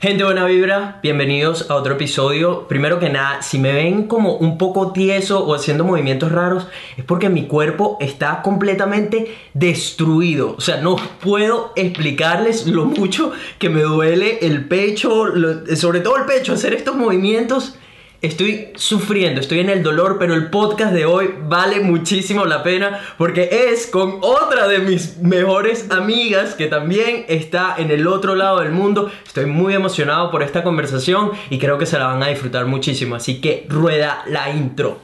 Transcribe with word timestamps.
Gente 0.00 0.22
buena 0.22 0.44
vibra, 0.44 1.00
bienvenidos 1.02 1.68
a 1.68 1.74
otro 1.74 1.94
episodio. 1.94 2.68
Primero 2.68 3.00
que 3.00 3.08
nada, 3.08 3.42
si 3.42 3.58
me 3.58 3.72
ven 3.72 4.04
como 4.04 4.36
un 4.36 4.56
poco 4.56 4.92
tieso 4.92 5.44
o 5.44 5.56
haciendo 5.56 5.82
movimientos 5.82 6.30
raros, 6.30 6.68
es 6.96 7.02
porque 7.02 7.28
mi 7.28 7.48
cuerpo 7.48 7.96
está 7.98 8.40
completamente 8.42 9.36
destruido. 9.54 10.54
O 10.56 10.60
sea, 10.60 10.80
no 10.80 10.94
puedo 11.20 11.72
explicarles 11.74 12.68
lo 12.68 12.84
mucho 12.84 13.32
que 13.58 13.70
me 13.70 13.82
duele 13.82 14.38
el 14.42 14.68
pecho, 14.68 15.24
sobre 15.74 15.98
todo 15.98 16.16
el 16.16 16.26
pecho, 16.26 16.52
hacer 16.52 16.74
estos 16.74 16.94
movimientos 16.94 17.74
Estoy 18.20 18.70
sufriendo, 18.74 19.40
estoy 19.40 19.60
en 19.60 19.70
el 19.70 19.84
dolor, 19.84 20.16
pero 20.18 20.34
el 20.34 20.50
podcast 20.50 20.92
de 20.92 21.04
hoy 21.04 21.32
vale 21.40 21.78
muchísimo 21.78 22.46
la 22.46 22.64
pena 22.64 22.98
porque 23.16 23.68
es 23.70 23.86
con 23.86 24.18
otra 24.22 24.66
de 24.66 24.80
mis 24.80 25.18
mejores 25.18 25.92
amigas 25.92 26.54
que 26.54 26.66
también 26.66 27.26
está 27.28 27.76
en 27.78 27.92
el 27.92 28.08
otro 28.08 28.34
lado 28.34 28.58
del 28.58 28.72
mundo. 28.72 29.08
Estoy 29.24 29.46
muy 29.46 29.72
emocionado 29.72 30.32
por 30.32 30.42
esta 30.42 30.64
conversación 30.64 31.30
y 31.48 31.60
creo 31.60 31.78
que 31.78 31.86
se 31.86 31.96
la 31.96 32.08
van 32.08 32.24
a 32.24 32.26
disfrutar 32.26 32.66
muchísimo, 32.66 33.14
así 33.14 33.40
que 33.40 33.66
rueda 33.68 34.24
la 34.26 34.50
intro. 34.50 34.98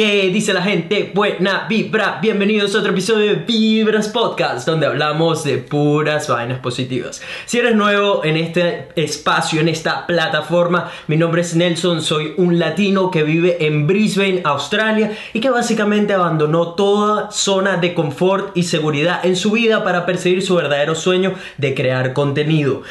¿Qué 0.00 0.30
dice 0.32 0.54
la 0.54 0.62
gente? 0.62 1.12
Buena 1.14 1.66
vibra. 1.68 2.20
Bienvenidos 2.22 2.74
a 2.74 2.78
otro 2.78 2.92
episodio 2.92 3.32
de 3.32 3.34
Vibras 3.34 4.08
Podcast, 4.08 4.66
donde 4.66 4.86
hablamos 4.86 5.44
de 5.44 5.58
puras 5.58 6.26
vainas 6.26 6.60
positivas. 6.60 7.20
Si 7.44 7.58
eres 7.58 7.74
nuevo 7.74 8.24
en 8.24 8.38
este 8.38 8.88
espacio, 8.96 9.60
en 9.60 9.68
esta 9.68 10.06
plataforma, 10.06 10.90
mi 11.06 11.18
nombre 11.18 11.42
es 11.42 11.54
Nelson, 11.54 12.00
soy 12.00 12.32
un 12.38 12.58
latino 12.58 13.10
que 13.10 13.24
vive 13.24 13.58
en 13.66 13.86
Brisbane, 13.86 14.40
Australia, 14.42 15.12
y 15.34 15.40
que 15.40 15.50
básicamente 15.50 16.14
abandonó 16.14 16.72
toda 16.72 17.30
zona 17.30 17.76
de 17.76 17.92
confort 17.92 18.56
y 18.56 18.62
seguridad 18.62 19.20
en 19.22 19.36
su 19.36 19.50
vida 19.50 19.84
para 19.84 20.06
perseguir 20.06 20.40
su 20.40 20.54
verdadero 20.54 20.94
sueño 20.94 21.34
de 21.58 21.74
crear 21.74 22.14
contenido. 22.14 22.84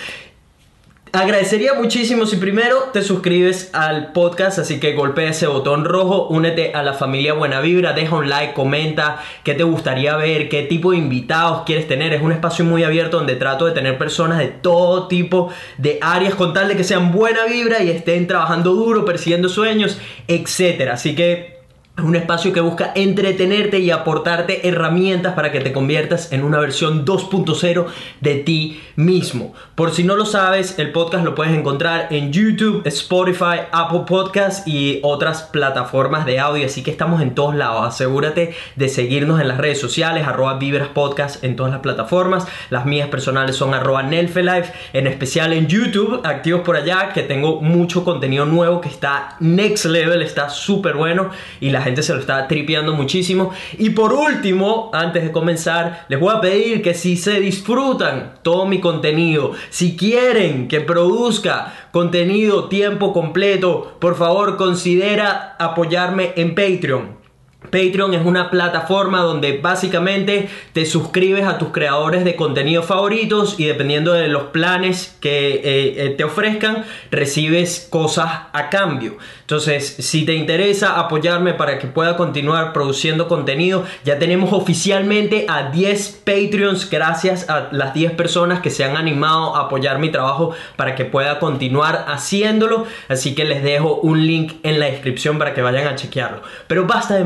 Agradecería 1.12 1.74
muchísimo 1.74 2.28
si 2.28 2.36
primero 2.36 2.92
te 2.94 3.02
suscribes 3.02 3.72
al 3.74 4.12
podcast, 4.12 4.60
así 4.60 4.80
que 4.80 4.94
golpea 4.94 5.32
ese 5.32 5.48
botón 5.48 5.84
rojo, 5.84 6.28
únete 6.28 6.72
a 6.76 6.84
la 6.84 6.94
familia 6.94 7.34
Buena 7.34 7.62
Vibra, 7.62 7.94
deja 7.94 8.16
un 8.16 8.30
like, 8.30 8.54
comenta 8.54 9.20
qué 9.44 9.56
te 9.56 9.64
gustaría 9.64 10.16
ver, 10.18 10.50
qué 10.50 10.62
tipo 10.64 10.92
de 10.92 10.98
invitados 10.98 11.64
quieres 11.66 11.88
tener. 11.88 12.14
Es 12.14 12.22
un 12.22 12.32
espacio 12.32 12.64
muy 12.64 12.84
abierto 12.84 13.18
donde 13.18 13.36
trato 13.36 13.66
de 13.66 13.72
tener 13.72 13.98
personas 13.98 14.38
de 14.38 14.50
todo 14.50 15.08
tipo 15.08 15.52
de 15.80 15.98
áreas 16.00 16.36
con 16.36 16.54
tal 16.54 16.68
de 16.68 16.78
que 16.78 16.84
sean 16.84 17.12
buena 17.12 17.46
vibra 17.46 17.82
y 17.82 17.90
estén 17.90 18.28
trabajando 18.28 18.76
duro, 18.76 19.04
persiguiendo 19.04 19.50
sueños, 19.50 20.00
etc. 20.28 20.90
Así 20.92 21.16
que 21.16 21.59
es 22.00 22.06
un 22.06 22.16
espacio 22.16 22.54
que 22.54 22.62
busca 22.62 22.94
entretenerte 22.96 23.80
y 23.80 23.92
aportarte 23.92 24.68
herramientas 24.68 25.34
para 25.34 25.52
que 25.52 25.60
te 25.60 25.74
conviertas 25.74 26.32
en 26.32 26.44
una 26.44 26.60
versión 26.60 27.06
2.0 27.06 27.86
de 28.22 28.36
ti 28.36 28.82
mismo. 28.96 29.54
Por 29.76 29.92
si 29.92 30.04
no 30.04 30.16
lo 30.16 30.26
sabes, 30.26 30.80
el 30.80 30.92
podcast 30.92 31.26
lo 31.26 31.36
puedes 31.36 31.54
encontrar 31.54 32.08
en 32.12 32.32
YouTube, 32.32 32.84
Spotify, 32.86 33.62
Apple 33.72 34.04
Podcasts 34.08 34.66
y 34.66 35.00
otras 35.04 35.44
plataformas 35.44 36.26
de 36.26 36.40
audio. 36.40 36.66
Así 36.66 36.84
que 36.84 36.92
estamos 36.92 37.22
en 37.22 37.36
todos 37.36 37.56
lados. 37.56 37.86
Asegúrate 37.86 38.56
de 38.76 38.90
seguirnos 38.90 39.42
en 39.42 39.50
las 39.50 39.58
redes 39.58 39.80
sociales, 39.80 40.26
arroba 40.26 40.58
Vibras 40.58 40.90
Podcast 40.90 41.44
en 41.44 41.58
todas 41.58 41.72
las 41.72 41.82
plataformas. 41.82 42.48
Las 42.70 42.86
mías 42.86 43.10
personales 43.10 43.58
son 43.58 43.74
arroba 43.74 44.04
Nelfelife, 44.04 44.72
en 44.94 45.08
especial 45.08 45.52
en 45.52 45.68
YouTube, 45.68 46.22
activos 46.24 46.62
por 46.62 46.78
allá, 46.78 47.12
que 47.14 47.24
tengo 47.24 47.62
mucho 47.62 48.06
contenido 48.06 48.46
nuevo 48.46 48.80
que 48.80 48.90
está 48.90 49.36
next 49.42 49.86
level, 49.86 50.22
está 50.22 50.50
súper 50.50 50.96
bueno 50.96 51.32
y 51.60 51.72
la 51.96 52.04
se 52.04 52.14
lo 52.14 52.20
está 52.20 52.48
tripeando 52.48 52.94
muchísimo. 52.94 53.52
Y 53.78 53.92
por 53.92 54.14
último, 54.14 54.90
antes 54.94 55.24
de 55.24 55.32
comenzar, 55.32 56.06
les 56.10 56.20
voy 56.20 56.34
a 56.36 56.42
pedir 56.42 56.82
que 56.82 56.94
si 56.94 57.18
se 57.18 57.40
disfrutan 57.40 58.36
todo 58.42 58.66
mi 58.66 58.80
contenido, 58.80 59.52
si 59.70 59.96
quieren 59.96 60.68
que 60.68 60.82
produzca 60.82 61.74
contenido 61.92 62.70
tiempo 62.70 63.14
completo, 63.14 63.98
por 64.00 64.16
favor 64.16 64.58
considera 64.58 65.56
apoyarme 65.60 66.34
en 66.36 66.56
Patreon. 66.56 67.19
Patreon 67.62 68.14
es 68.14 68.26
una 68.26 68.50
plataforma 68.50 69.20
donde 69.20 69.58
básicamente 69.58 70.50
te 70.72 70.86
suscribes 70.86 71.46
a 71.46 71.58
tus 71.58 71.70
creadores 71.70 72.24
de 72.24 72.38
contenido 72.38 72.84
favoritos 72.84 73.60
y 73.60 73.66
dependiendo 73.66 74.14
de 74.14 74.30
los 74.30 74.44
planes 74.44 75.18
que 75.20 75.56
eh, 75.56 75.62
eh, 76.06 76.16
te 76.18 76.24
ofrezcan, 76.24 76.86
recibes 77.12 77.88
cosas 77.90 78.32
a 78.54 78.70
cambio. 78.70 79.18
Entonces, 79.42 79.96
si 80.00 80.26
te 80.26 80.36
interesa 80.36 81.00
apoyarme 81.00 81.54
para 81.54 81.80
que 81.80 81.88
pueda 81.88 82.16
continuar 82.16 82.72
produciendo 82.72 83.28
contenido, 83.28 83.84
ya 84.06 84.20
tenemos 84.20 84.54
oficialmente 84.54 85.46
a 85.50 85.70
10 85.70 86.22
Patreons 86.24 86.90
gracias 86.90 87.50
a 87.50 87.68
las 87.72 87.94
10 87.94 88.14
personas 88.14 88.62
que 88.62 88.70
se 88.70 88.86
han 88.86 88.96
animado 88.96 89.56
a 89.56 89.66
apoyar 89.66 90.00
mi 90.00 90.12
trabajo 90.12 90.54
para 90.78 90.96
que 90.96 91.04
pueda 91.04 91.40
continuar 91.40 92.06
haciéndolo. 92.08 92.86
Así 93.10 93.36
que 93.36 93.44
les 93.44 93.64
dejo 93.64 93.96
un 93.96 94.26
link 94.26 94.54
en 94.64 94.80
la 94.80 94.86
descripción 94.86 95.38
para 95.38 95.54
que 95.54 95.62
vayan 95.62 95.88
a 95.88 95.96
chequearlo. 95.96 96.42
Pero 96.68 96.86
basta 96.86 97.16
de 97.16 97.26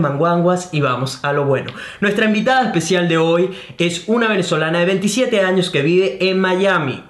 y 0.72 0.80
vamos 0.80 1.20
a 1.24 1.34
lo 1.34 1.44
bueno. 1.46 1.74
Nuestra 2.00 2.26
invitada 2.26 2.64
especial 2.64 3.10
de 3.10 3.18
hoy 3.18 3.50
es 3.78 4.08
una 4.08 4.30
venezolana 4.30 4.80
de 4.80 4.86
27 4.86 5.42
años 5.42 5.70
que 5.70 5.82
vive 5.82 6.18
en 6.30 6.40
Miami. 6.40 7.04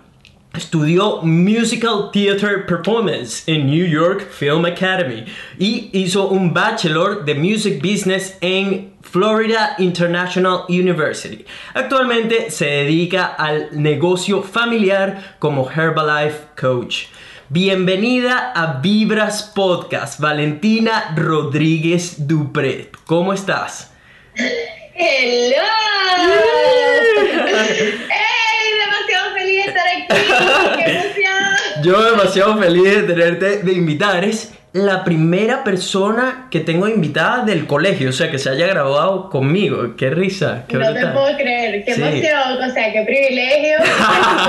Estudió 0.52 1.22
Musical 1.22 2.10
Theater 2.12 2.66
Performance 2.66 3.44
en 3.48 3.68
New 3.68 3.86
York 3.86 4.28
Film 4.32 4.66
Academy 4.66 5.26
y 5.60 5.90
hizo 5.94 6.30
un 6.30 6.54
Bachelor 6.54 7.24
de 7.24 7.36
Music 7.36 7.80
Business 7.82 8.36
en 8.42 8.94
Florida 9.02 9.76
International 9.78 10.62
University. 10.70 11.46
Actualmente 11.76 12.50
se 12.50 12.66
dedica 12.66 13.26
al 13.26 13.70
negocio 13.74 14.42
familiar 14.42 15.36
como 15.38 15.70
Herbalife 15.70 16.40
Coach. 16.60 17.06
Bienvenida 17.50 18.54
a 18.56 18.80
Vibras 18.80 19.52
Podcast, 19.54 20.18
Valentina 20.20 21.14
Rodríguez 21.16 22.26
Dupré. 22.26 22.90
¿Cómo 23.06 23.34
estás? 23.34 23.92
Hello. 24.96 25.58
Yo 31.84 32.02
demasiado 32.12 32.58
feliz 32.58 32.84
de 32.84 33.04
tenerte 33.04 33.58
de 33.58 33.74
invitar. 33.74 34.24
Eres 34.24 34.54
la 34.74 35.04
primera 35.04 35.64
persona 35.64 36.48
que 36.50 36.62
tengo 36.62 36.88
invitada 36.88 37.44
del 37.46 37.68
colegio, 37.68 38.10
o 38.10 38.14
sea, 38.14 38.32
que 38.32 38.40
se 38.40 38.50
haya 38.50 38.66
graduado 38.68 39.30
conmigo. 39.30 39.96
Qué 39.96 40.10
risa. 40.10 40.64
Qué 40.68 40.78
no 40.78 40.94
te 40.94 41.06
puedo 41.08 41.36
creer. 41.36 41.86
Qué 41.86 41.92
emoción. 41.92 42.70
O 42.70 42.74
sea, 42.74 42.92
qué 42.92 43.04
privilegio. 43.04 43.78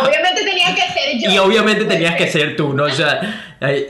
obviamente 0.01 0.45
tenías 0.45 0.75
que 0.75 0.93
ser 0.93 1.14
yo. 1.25 1.33
Y 1.33 1.39
obviamente 1.39 1.85
tenías 1.85 2.17
que 2.17 2.27
ser 2.27 2.57
tú, 2.57 2.73
¿no? 2.73 2.85
O 2.85 2.91
sea, 2.91 3.21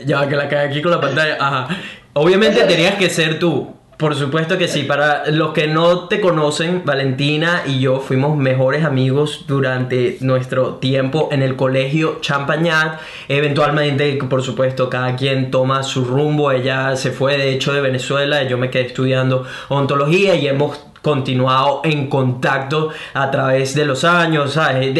ya 0.05 0.27
que 0.27 0.35
la 0.35 0.47
cae 0.47 0.67
aquí 0.67 0.81
con 0.81 0.91
la 0.91 1.01
pantalla. 1.01 1.37
Ajá. 1.39 1.67
Obviamente 2.13 2.63
tenías 2.63 2.95
que 2.95 3.09
ser 3.09 3.39
tú. 3.39 3.75
Por 3.97 4.13
supuesto 4.13 4.57
que 4.57 4.67
sí. 4.67 4.83
Para 4.83 5.27
los 5.27 5.53
que 5.53 5.67
no 5.67 6.09
te 6.09 6.19
conocen, 6.19 6.81
Valentina 6.83 7.63
y 7.65 7.79
yo 7.79 8.01
fuimos 8.01 8.35
mejores 8.35 8.83
amigos 8.83 9.45
durante 9.47 10.17
nuestro 10.19 10.75
tiempo 10.75 11.29
en 11.31 11.41
el 11.41 11.55
colegio 11.55 12.17
Champagnat. 12.19 12.99
Eventualmente, 13.29 14.17
por 14.29 14.43
supuesto, 14.43 14.89
cada 14.89 15.15
quien 15.15 15.49
toma 15.49 15.81
su 15.83 16.03
rumbo. 16.03 16.51
Ella 16.51 16.97
se 16.97 17.11
fue, 17.11 17.37
de 17.37 17.53
hecho, 17.53 17.71
de 17.71 17.79
Venezuela. 17.79 18.43
Yo 18.43 18.57
me 18.57 18.69
quedé 18.69 18.87
estudiando 18.87 19.45
ontología 19.69 20.35
y 20.35 20.47
hemos 20.47 20.77
continuado 21.05 21.81
en 21.83 22.07
contacto 22.07 22.89
a 23.13 23.29
través 23.29 23.75
de 23.75 23.85
los 23.85 24.03
años, 24.03 24.53
¿sabes? 24.53 24.97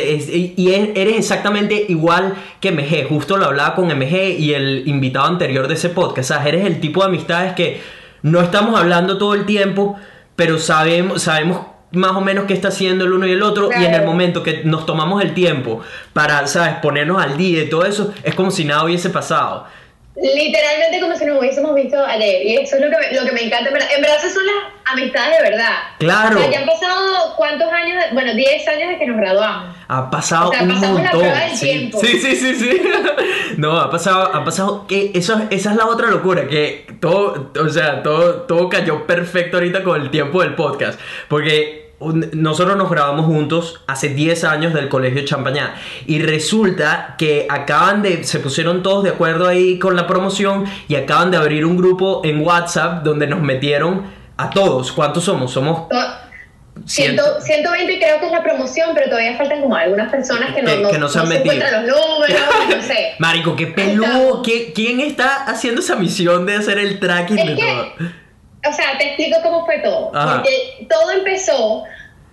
y 0.55 0.71
eres 0.71 1.17
exactamente 1.17 1.83
igual 1.89 2.35
que 2.59 2.71
MG, 2.71 3.09
justo 3.09 3.37
lo 3.37 3.45
hablaba 3.45 3.73
con 3.73 3.87
MG 3.87 4.37
y 4.37 4.53
el 4.53 4.87
invitado 4.87 5.25
anterior 5.25 5.67
de 5.67 5.73
ese 5.73 5.89
podcast, 5.89 6.29
¿sabes? 6.29 6.45
Eres 6.45 6.65
el 6.67 6.79
tipo 6.79 7.01
de 7.01 7.07
amistades 7.07 7.53
que 7.53 7.81
no 8.21 8.39
estamos 8.39 8.79
hablando 8.79 9.17
todo 9.17 9.33
el 9.33 9.47
tiempo, 9.47 9.95
pero 10.35 10.59
sabemos, 10.59 11.23
sabemos 11.23 11.61
más 11.89 12.11
o 12.11 12.21
menos 12.21 12.45
qué 12.45 12.53
está 12.53 12.67
haciendo 12.67 13.05
el 13.05 13.13
uno 13.13 13.25
y 13.25 13.31
el 13.31 13.41
otro 13.41 13.71
y 13.71 13.83
en 13.83 13.95
el 13.95 14.05
momento 14.05 14.43
que 14.43 14.61
nos 14.63 14.85
tomamos 14.85 15.23
el 15.23 15.33
tiempo 15.33 15.81
para, 16.13 16.45
¿sabes?, 16.45 16.75
ponernos 16.83 17.19
al 17.19 17.35
día 17.35 17.63
y 17.63 17.69
todo 17.69 17.83
eso, 17.83 18.13
es 18.21 18.35
como 18.35 18.51
si 18.51 18.63
nada 18.63 18.83
hubiese 18.83 19.09
pasado. 19.09 19.65
Literalmente 20.15 21.01
como 21.01 21.15
si 21.15 21.25
nos 21.25 21.39
hubiésemos 21.39 21.75
visto 21.75 22.03
ayer. 22.05 22.45
Y 22.45 22.55
eso 22.55 22.77
es 22.77 22.81
lo 22.81 22.89
que 22.89 22.97
me, 22.97 23.19
lo 23.19 23.25
que 23.25 23.31
me 23.33 23.43
encanta. 23.43 23.69
En 23.69 24.01
verdad, 24.01 24.17
esas 24.17 24.33
son 24.33 24.45
las 24.45 24.55
amistades 24.85 25.37
de 25.39 25.49
verdad. 25.49 25.73
Claro. 25.99 26.39
ya 26.49 26.59
han 26.59 26.65
pasado 26.65 27.35
cuántos 27.35 27.71
años, 27.71 28.03
bueno, 28.13 28.33
10 28.33 28.67
años 28.67 28.89
de 28.89 28.97
que 28.97 29.07
nos 29.07 29.17
graduamos. 29.17 29.75
Ha 29.87 30.09
pasado 30.09 30.51
un 30.51 30.67
montón. 30.67 31.25
sí. 31.53 31.91
sí. 32.01 32.19
sí, 32.19 32.35
sí, 32.35 32.55
sí, 32.55 32.81
no, 33.57 33.77
ha 33.77 33.91
pasado, 33.91 34.33
ha 34.33 34.43
pasado 34.43 34.87
que 34.87 35.11
eso, 35.13 35.41
esa 35.49 35.71
es 35.71 35.75
la 35.75 35.87
otra 35.87 36.07
locura, 36.07 36.47
que 36.47 36.87
todo, 36.99 37.51
o 37.59 37.69
sea, 37.69 38.01
todo, 38.01 38.43
todo 38.43 38.69
cayó 38.69 39.05
perfecto 39.05 39.57
ahorita 39.57 39.83
con 39.83 40.01
el 40.01 40.09
tiempo 40.11 40.41
del 40.41 40.55
podcast. 40.55 40.99
Porque 41.27 41.84
un- 41.99 42.29
nosotros 42.33 42.75
nos 42.77 42.89
grabamos 42.89 43.25
juntos 43.25 43.81
hace 43.87 44.09
10 44.09 44.43
años 44.43 44.73
del 44.73 44.89
colegio 44.89 45.23
Champañá 45.25 45.75
y 46.05 46.19
resulta 46.21 47.15
que 47.17 47.47
acaban 47.49 48.01
de, 48.01 48.23
se 48.23 48.39
pusieron 48.39 48.83
todos 48.83 49.03
de 49.03 49.11
acuerdo 49.11 49.47
ahí 49.47 49.79
con 49.79 49.95
la 49.95 50.05
promoción 50.07 50.65
y 50.87 50.95
acaban 50.95 51.31
de 51.31 51.37
abrir 51.37 51.65
un 51.65 51.77
grupo 51.77 52.21
en 52.25 52.41
WhatsApp 52.45 53.03
donde 53.03 53.27
nos 53.27 53.41
metieron 53.41 54.03
a 54.37 54.49
todos. 54.49 54.91
¿Cuántos 54.91 55.23
somos? 55.23 55.51
Somos 55.53 55.87
To- 55.87 55.95
ciento- 56.85 57.39
100 57.39 57.63
120 57.63 57.97
creo 57.99 58.19
que 58.19 58.25
es 58.25 58.31
la 58.33 58.43
promoción, 58.43 58.89
pero 58.93 59.07
todavía 59.09 59.37
faltan 59.37 59.61
como 59.61 59.75
algunas 59.77 60.11
personas 60.11 60.53
que 60.53 60.61
no, 60.61 60.69
Que- 60.71 60.77
no, 60.81 60.89
que 60.89 60.97
no 60.97 61.07
se 61.07 61.19
han 61.19 61.29
metido. 61.29 61.53
encuentran 61.53 61.87
los 61.87 61.95
números, 61.97 62.41
no 62.75 62.81
sé. 62.81 63.13
Marico, 63.19 63.55
qué 63.55 63.67
peludo. 63.67 64.41
¿Quién, 64.43 64.73
quién 64.73 64.99
está 64.99 65.45
haciendo 65.45 65.79
esa 65.79 65.95
misión 65.95 66.45
de 66.45 66.55
hacer 66.57 66.77
el 66.77 66.99
tracking 66.99 67.39
Es 67.39 67.45
de 67.47 67.55
que- 67.55 67.61
todo? 67.61 68.09
O 68.67 68.73
sea, 68.73 68.97
te 68.97 69.05
explico 69.07 69.37
cómo 69.43 69.65
fue 69.65 69.79
todo. 69.79 70.11
Ajá. 70.15 70.35
Porque 70.35 70.85
todo 70.89 71.11
empezó 71.11 71.83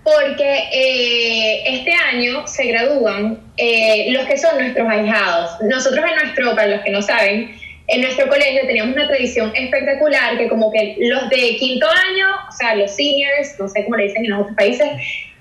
porque 0.05 0.64
eh, 0.73 1.62
este 1.64 1.93
año 1.94 2.44
se 2.49 2.67
gradúan 2.67 3.38
eh, 3.56 4.06
los 4.11 4.26
que 4.26 4.37
son 4.37 4.58
nuestros 4.58 4.88
ahijados. 4.88 5.50
Nosotros 5.62 6.05
en 6.08 6.17
nuestro, 6.17 6.55
para 6.56 6.67
los 6.69 6.81
que 6.81 6.90
no 6.90 7.00
saben, 7.02 7.55
en 7.87 8.00
nuestro 8.00 8.26
colegio 8.29 8.62
teníamos 8.67 8.96
una 8.96 9.06
tradición 9.06 9.52
espectacular 9.55 10.38
que 10.38 10.49
como 10.49 10.73
que 10.73 10.96
los 10.99 11.29
de 11.31 11.56
quinto 11.56 11.87
año, 11.88 12.26
o 12.49 12.52
sea, 12.52 12.75
los 12.75 12.90
seniors, 12.90 13.55
no 13.61 13.69
sé 13.69 13.84
cómo 13.84 13.96
le 13.96 14.05
dicen 14.05 14.25
en 14.25 14.31
los 14.31 14.40
otros 14.40 14.56
países, 14.56 14.88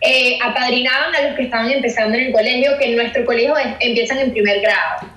eh, 0.02 0.38
apadrinaban 0.44 1.16
a 1.16 1.22
los 1.22 1.36
que 1.36 1.44
estaban 1.44 1.72
empezando 1.72 2.16
en 2.18 2.26
el 2.26 2.32
colegio, 2.32 2.78
que 2.78 2.86
en 2.86 2.96
nuestro 2.98 3.26
colegio 3.26 3.58
es- 3.58 3.76
empiezan 3.80 4.20
en 4.20 4.32
primer 4.32 4.60
grado. 4.62 5.08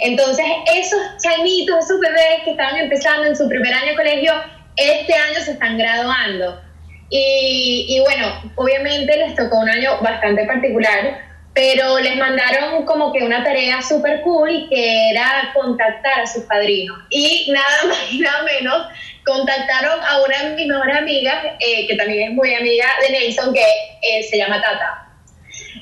Entonces, 0.00 0.44
esos 0.74 1.00
chaimitos, 1.22 1.84
esos 1.84 2.00
bebés 2.00 2.42
que 2.44 2.50
estaban 2.52 2.76
empezando 2.76 3.24
en 3.26 3.36
su 3.36 3.48
primer 3.48 3.72
año 3.72 3.90
de 3.90 3.96
colegio, 3.96 4.32
este 4.76 5.14
año 5.14 5.40
se 5.40 5.52
están 5.52 5.78
graduando. 5.78 6.60
Y, 7.14 8.00
bueno, 8.04 8.52
obviamente 8.54 9.14
les 9.18 9.34
tocó 9.34 9.58
un 9.58 9.68
año 9.68 10.00
bastante 10.00 10.46
particular, 10.46 11.18
pero 11.52 11.98
les 11.98 12.16
mandaron 12.16 12.86
como 12.86 13.12
que 13.12 13.22
una 13.22 13.44
tarea 13.44 13.82
súper 13.82 14.22
cool 14.22 14.66
que 14.70 15.10
era 15.10 15.50
contactar 15.52 16.20
a 16.20 16.26
sus 16.26 16.44
padrinos. 16.44 16.98
Y 17.10 17.50
nada 17.52 17.76
más 17.88 18.10
y 18.10 18.18
nada 18.20 18.42
menos, 18.44 18.86
contactaron 19.26 20.00
a 20.00 20.22
una 20.22 20.42
de 20.42 20.56
mis 20.56 20.66
mejores 20.66 20.96
amigas, 20.96 21.36
eh, 21.60 21.86
que 21.86 21.96
también 21.96 22.30
es 22.30 22.34
muy 22.34 22.54
amiga 22.54 22.86
de 23.02 23.12
Nelson, 23.12 23.52
que 23.52 23.60
eh, 23.60 24.22
se 24.22 24.38
llama 24.38 24.62
Tata 24.62 25.11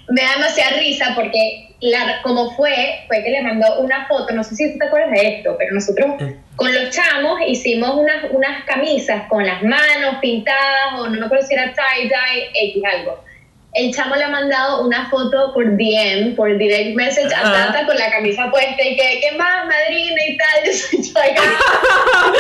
me 0.09 0.23
da 0.23 0.35
demasiada 0.35 0.79
risa 0.79 1.13
porque 1.15 1.71
la, 1.81 2.21
como 2.23 2.51
fue, 2.57 3.05
fue 3.07 3.23
que 3.23 3.31
le 3.31 3.43
mandó 3.43 3.81
una 3.81 4.07
foto, 4.07 4.35
no 4.35 4.45
sé 4.45 4.55
si 4.55 4.73
tú 4.73 4.79
te 4.79 4.87
acuerdas 4.87 5.13
de 5.13 5.37
esto, 5.37 5.57
pero 5.59 5.75
nosotros 5.75 6.11
con 6.57 6.75
los 6.75 6.91
chamos 6.91 7.41
hicimos 7.47 7.95
unas, 7.95 8.31
unas 8.31 8.65
camisas 8.65 9.23
con 9.29 9.47
las 9.47 9.63
manos 9.63 10.17
pintadas 10.21 10.95
o 10.99 11.09
no 11.09 11.19
me 11.19 11.27
acuerdo 11.27 11.47
si 11.47 11.55
era 11.55 11.73
tie-dye, 11.73 12.51
X 12.73 12.83
algo. 12.85 13.25
El 13.73 13.95
chamo 13.95 14.17
le 14.17 14.25
ha 14.25 14.29
mandado 14.29 14.85
una 14.85 15.09
foto 15.09 15.53
por 15.55 15.65
DM, 15.77 16.35
por 16.35 16.59
direct 16.59 16.97
message 16.97 17.33
a. 17.33 17.43
Tata 17.43 17.87
con 17.87 17.97
la 17.97 18.11
camisa 18.11 18.51
puesta 18.51 18.83
y 18.83 18.97
que, 18.97 19.21
¿qué 19.21 19.37
más, 19.37 19.65
madrina 19.65 20.21
y 20.27 20.37
tal? 20.37 20.49
Yo 20.67 20.73
soy 20.73 21.03
yo 21.05 21.21
acá. 21.21 21.43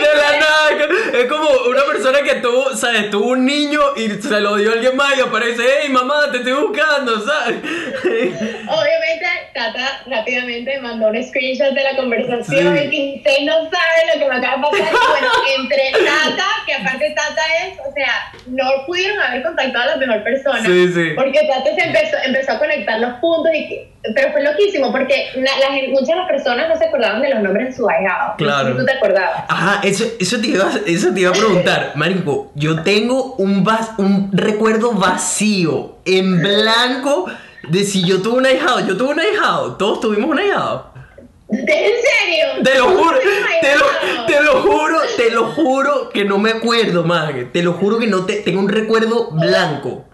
De 0.00 0.16
la 0.16 0.38
nada, 0.38 1.18
es 1.18 1.24
como 1.26 1.48
una 1.68 1.84
persona 1.84 2.22
que 2.22 2.36
tuvo, 2.36 2.74
¿sabes? 2.76 3.10
Tuvo 3.10 3.30
un 3.30 3.44
niño 3.44 3.80
y 3.96 4.08
se 4.22 4.40
lo 4.40 4.56
dio 4.56 4.70
a 4.70 4.72
alguien 4.74 4.96
más 4.96 5.16
y 5.18 5.20
aparece, 5.20 5.62
hey 5.82 5.88
mamá, 5.90 6.30
te 6.30 6.38
estoy 6.38 6.52
buscando, 6.54 7.20
¿sabes? 7.26 7.56
Obviamente, 8.02 9.26
Tata 9.52 10.02
rápidamente 10.06 10.78
mandó 10.80 11.08
un 11.08 11.22
screenshot 11.22 11.74
de 11.74 11.82
la 11.84 11.96
conversación 11.96 12.78
Sí. 12.78 12.84
y 12.84 12.90
que 12.90 13.14
usted 13.18 13.44
no 13.44 13.54
sabe 13.70 14.14
lo 14.14 14.20
que 14.20 14.28
me 14.28 14.36
acaba 14.36 14.56
de 14.70 14.78
pasar. 14.78 14.94
Y 14.94 15.10
bueno, 15.10 15.32
entre 15.58 15.92
Tata, 16.04 16.46
que 16.66 16.74
aparte 16.74 17.14
Tata 17.14 17.42
es, 17.64 17.78
o 17.80 17.92
sea, 17.92 18.32
no 18.46 18.86
pudieron 18.86 19.20
haber 19.20 19.42
contactado 19.42 19.82
a 19.82 19.86
la 19.86 19.96
mejor 19.96 20.22
persona. 20.22 20.64
Sí, 20.64 20.69
sí. 20.72 21.10
Porque 21.16 21.40
Tata 21.48 21.74
se 21.74 21.82
empezó, 21.86 22.16
empezó 22.24 22.52
a 22.52 22.58
conectar 22.58 22.98
los 23.00 23.12
puntos, 23.20 23.52
y 23.54 23.80
pero 24.14 24.32
fue 24.32 24.42
loquísimo 24.42 24.90
porque 24.92 25.26
na- 25.36 25.50
muchas 25.90 26.08
de 26.08 26.16
las 26.16 26.26
personas 26.28 26.68
no 26.68 26.76
se 26.78 26.86
acordaban 26.86 27.20
de 27.22 27.30
los 27.30 27.42
nombres 27.42 27.68
de 27.68 27.72
sus 27.74 27.88
ahijados. 27.88 28.30
No 28.30 28.38
sé 28.38 28.44
Claro. 28.44 28.72
si 28.72 28.78
tú 28.78 28.84
te 28.86 28.92
acordabas. 28.92 29.44
Ajá, 29.48 29.80
eso, 29.82 30.04
eso, 30.18 30.40
te 30.40 30.46
iba, 30.48 30.70
eso 30.86 31.12
te 31.12 31.20
iba 31.20 31.30
a 31.30 31.34
preguntar, 31.34 31.92
Marico. 31.96 32.50
Yo 32.54 32.82
tengo 32.82 33.34
un, 33.34 33.62
vas- 33.64 33.92
un 33.98 34.30
recuerdo 34.32 34.92
vacío, 34.92 35.96
en 36.04 36.40
blanco, 36.40 37.26
de 37.68 37.84
si 37.84 38.02
yo 38.06 38.22
tuve 38.22 38.38
un 38.38 38.46
ahijado. 38.46 38.80
Yo 38.86 38.96
tuve 38.96 39.10
un 39.12 39.20
ahijado, 39.20 39.76
todos 39.76 40.00
tuvimos 40.00 40.30
un 40.30 40.38
ahijado. 40.38 40.90
¿En 41.52 41.66
serio? 41.66 42.46
Te 42.62 42.78
lo 42.78 42.84
juro, 42.90 43.18
¿Tuviste 43.18 43.58
te 43.60 43.74
lo, 43.76 44.26
te 44.26 44.40
lo 44.42 44.62
juro, 44.62 44.98
te 45.16 45.30
lo 45.30 45.44
juro 45.46 46.08
que 46.10 46.24
no 46.24 46.38
me 46.38 46.50
acuerdo, 46.50 47.02
man. 47.04 47.50
Te 47.52 47.62
lo 47.62 47.72
juro 47.72 47.98
que 47.98 48.06
no 48.06 48.24
te, 48.24 48.36
tengo 48.36 48.60
un 48.60 48.68
recuerdo 48.68 49.30
blanco. 49.32 50.04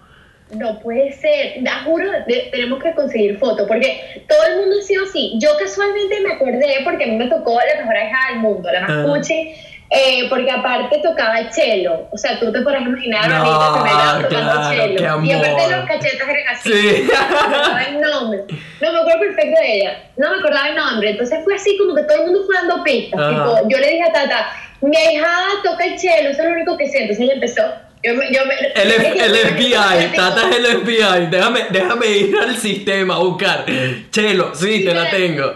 No 0.50 0.78
puede 0.78 1.10
ser, 1.12 1.54
te 1.64 1.70
juro, 1.84 2.08
de- 2.26 2.48
tenemos 2.52 2.80
que 2.82 2.94
conseguir 2.94 3.36
fotos, 3.38 3.66
porque 3.66 4.22
todo 4.28 4.38
el 4.46 4.58
mundo 4.58 4.76
ha 4.80 4.82
sido 4.84 5.04
así. 5.04 5.32
Yo 5.40 5.50
casualmente 5.58 6.20
me 6.20 6.34
acordé 6.34 6.80
porque 6.84 7.04
a 7.04 7.06
mí 7.08 7.16
me 7.16 7.26
tocó 7.26 7.58
la 7.58 7.80
mejor 7.80 7.96
hija 7.96 8.18
del 8.30 8.38
mundo, 8.38 8.70
la 8.70 8.80
más 8.82 8.90
Ah. 8.92 9.04
cuchi, 9.06 9.54
eh, 9.90 10.26
porque 10.28 10.48
aparte 10.50 10.98
tocaba 11.02 11.50
cello. 11.50 12.06
O 12.12 12.16
sea, 12.16 12.38
tú 12.38 12.52
te 12.52 12.60
podrás 12.60 12.82
imaginar 12.82 13.24
a 13.24 13.28
No, 13.38 13.44
Rita 13.44 13.72
Semelá 13.74 14.28
tocando 14.28 14.52
claro, 14.52 14.70
qué 14.70 14.76
cello. 14.98 15.24
Y 15.24 15.32
aparte 15.32 15.70
los 15.76 15.86
cachetes 15.86 16.20
eran 16.28 16.48
así. 16.54 16.72
Sí. 16.72 17.08
No 17.10 17.48
me 17.48 17.56
acordaba 17.56 17.82
el 17.82 18.00
nombre. 18.00 18.40
No 18.80 18.92
me 18.92 18.98
acuerdo 19.00 19.18
perfecto 19.20 19.60
de 19.60 19.76
ella. 19.78 19.98
No 20.16 20.30
me 20.30 20.36
acordaba 20.38 20.68
el 20.68 20.76
nombre. 20.76 21.10
Entonces 21.10 21.40
fue 21.44 21.54
así 21.56 21.76
como 21.76 21.94
que 21.96 22.02
todo 22.04 22.18
el 22.18 22.24
mundo 22.26 22.40
fue 22.46 22.54
dando 22.54 22.84
pistas. 22.84 23.30
Tipo, 23.30 23.68
yo 23.68 23.78
le 23.78 23.88
dije 23.90 24.02
a 24.04 24.12
Tata, 24.12 24.46
mi 24.80 24.96
hijada 24.96 25.46
toca 25.64 25.84
el 25.84 25.98
cello, 25.98 26.30
eso 26.30 26.42
es 26.42 26.48
lo 26.48 26.54
único 26.54 26.76
que 26.76 26.86
sé. 26.86 26.98
Entonces 27.02 27.24
ella 27.24 27.34
empezó. 27.34 27.62
Yo 28.06 28.14
me, 28.14 28.32
yo 28.32 28.40
me, 28.46 28.54
El, 28.54 29.02
que- 29.02 29.12
que- 29.12 29.48
FBI, 29.48 30.16
Tata 30.16 30.48
es 30.50 30.56
el 30.58 30.66
FBI. 30.82 31.26
Déjame, 31.30 31.60
déjame 31.70 32.06
ir 32.06 32.36
al 32.38 32.56
sistema 32.56 33.16
a 33.16 33.18
buscar. 33.18 33.64
Chelo, 34.10 34.54
sí, 34.54 34.84
te 34.84 34.94
la 34.94 35.10
tengo. 35.10 35.52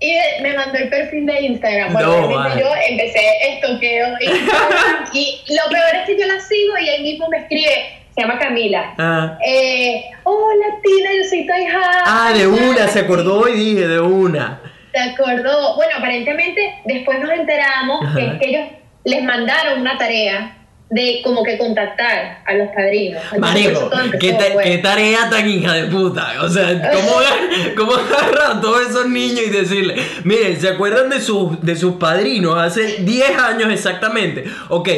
Y 0.00 0.14
me 0.42 0.54
mandó 0.56 0.78
el 0.78 0.88
perfil 0.88 1.26
de 1.26 1.40
Instagram. 1.42 1.92
No, 1.92 2.28
vale. 2.28 2.60
yo 2.60 2.66
empecé 2.88 3.20
estoqueo 3.50 4.08
Instagram, 4.20 5.04
y 5.12 5.40
lo 5.48 5.70
peor 5.70 5.94
es 6.00 6.06
que 6.06 6.18
yo 6.20 6.26
la 6.26 6.40
sigo 6.40 6.78
y 6.80 6.88
él 6.88 7.02
mismo 7.02 7.28
me 7.28 7.38
escribe, 7.38 7.70
se 8.14 8.20
llama 8.22 8.38
Camila. 8.38 8.94
Ah. 8.98 9.38
Eh, 9.46 10.04
Hola 10.24 10.66
Tina, 10.82 11.10
yo 11.16 11.28
soy 11.28 11.46
tu 11.46 11.52
hija. 11.54 11.80
Ah, 12.04 12.32
de 12.36 12.46
una, 12.48 12.88
se 12.88 13.00
acordó 13.00 13.46
y 13.48 13.52
dije, 13.52 13.86
de 13.86 14.00
una. 14.00 14.60
Se 14.92 14.98
acordó. 15.00 15.76
Bueno, 15.76 15.92
aparentemente 15.98 16.74
después 16.84 17.20
nos 17.20 17.30
enteramos 17.30 18.00
que 18.14 18.22
Ajá. 18.22 18.32
es 18.32 18.40
que 18.40 18.48
ellos 18.48 18.68
les 19.04 19.22
mandaron 19.22 19.80
una 19.82 19.96
tarea 19.98 20.56
de 20.94 21.22
como 21.24 21.42
que 21.42 21.56
contactar 21.56 22.42
a 22.44 22.52
los 22.54 22.68
padrinos. 22.68 23.22
Marico, 23.38 23.90
¿qué, 24.20 24.32
ta- 24.34 24.62
qué 24.62 24.76
tarea 24.78 25.30
tan 25.30 25.48
hija 25.48 25.72
de 25.72 25.84
puta. 25.84 26.34
O 26.42 26.48
sea, 26.50 26.68
¿cómo, 26.92 27.12
cómo 27.76 27.92
agarrar 27.94 28.58
a 28.58 28.60
todos 28.60 28.90
esos 28.90 29.08
niños 29.08 29.40
y 29.46 29.50
decirle, 29.50 29.96
miren, 30.24 30.60
¿se 30.60 30.68
acuerdan 30.68 31.08
de 31.08 31.20
sus, 31.20 31.60
de 31.62 31.76
sus 31.76 31.94
padrinos 31.94 32.58
hace 32.58 32.98
10 32.98 33.38
años 33.38 33.72
exactamente? 33.72 34.44
Ok. 34.68 34.88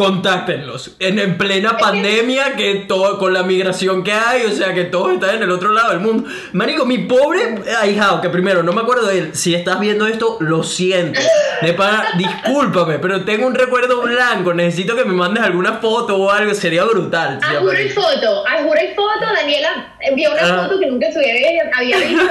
Contáctenlos 0.00 0.92
en, 0.98 1.18
en 1.18 1.36
plena 1.36 1.76
pandemia 1.76 2.56
que 2.56 2.86
todo 2.88 3.18
con 3.18 3.34
la 3.34 3.42
migración 3.42 4.02
que 4.02 4.12
hay, 4.12 4.44
o 4.44 4.50
sea 4.50 4.72
que 4.72 4.84
todos 4.84 5.12
están 5.12 5.36
en 5.36 5.42
el 5.42 5.50
otro 5.50 5.72
lado 5.72 5.90
del 5.90 6.00
mundo. 6.00 6.26
Marico, 6.52 6.86
mi 6.86 6.96
pobre 6.98 7.40
ahijado, 7.78 8.22
que 8.22 8.30
primero 8.30 8.62
no 8.62 8.72
me 8.72 8.80
acuerdo 8.80 9.06
de 9.08 9.18
él. 9.18 9.34
Si 9.34 9.54
estás 9.54 9.78
viendo 9.78 10.06
esto, 10.06 10.38
lo 10.40 10.62
siento. 10.62 11.20
De 11.60 11.74
pana, 11.74 12.12
discúlpame, 12.16 12.98
pero 12.98 13.26
tengo 13.26 13.46
un 13.46 13.54
recuerdo 13.54 14.00
blanco. 14.00 14.54
Necesito 14.54 14.96
que 14.96 15.04
me 15.04 15.12
mandes 15.12 15.44
alguna 15.44 15.74
foto 15.74 16.16
o 16.16 16.30
algo, 16.30 16.54
sería 16.54 16.84
brutal. 16.84 17.38
Ah, 17.42 17.56
juro 17.60 17.78
y 17.78 17.90
foto, 17.90 18.44
ah, 18.48 18.56
juro 18.62 18.80
y 18.82 18.94
foto, 18.94 19.26
Daniela 19.34 19.94
envió 20.00 20.30
una 20.32 20.40
Ah. 20.40 20.62
foto 20.64 20.80
que 20.80 20.86
nunca 20.86 21.12
se 21.12 21.18
había, 21.18 21.98
visto, 21.98 22.22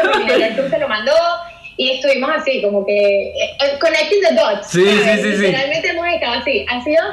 Artur 0.44 0.70
se 0.72 0.80
lo 0.80 0.88
mandó 0.88 1.12
y 1.78 1.92
estuvimos 1.92 2.32
así, 2.36 2.64
como 2.64 2.84
que 2.86 3.28
eh, 3.28 3.34
eh, 3.62 3.78
connecting 3.80 4.22
the 4.22 4.34
dots. 4.34 4.68
Sí, 4.72 4.84
¿sabes? 4.86 5.22
sí, 5.22 5.32
sí, 5.32 5.38
sí. 5.38 5.42
Literalmente 5.44 5.88
hemos 5.90 6.08
estado 6.08 6.34
así. 6.34 6.66
Ha 6.68 6.84
sido, 6.84 7.04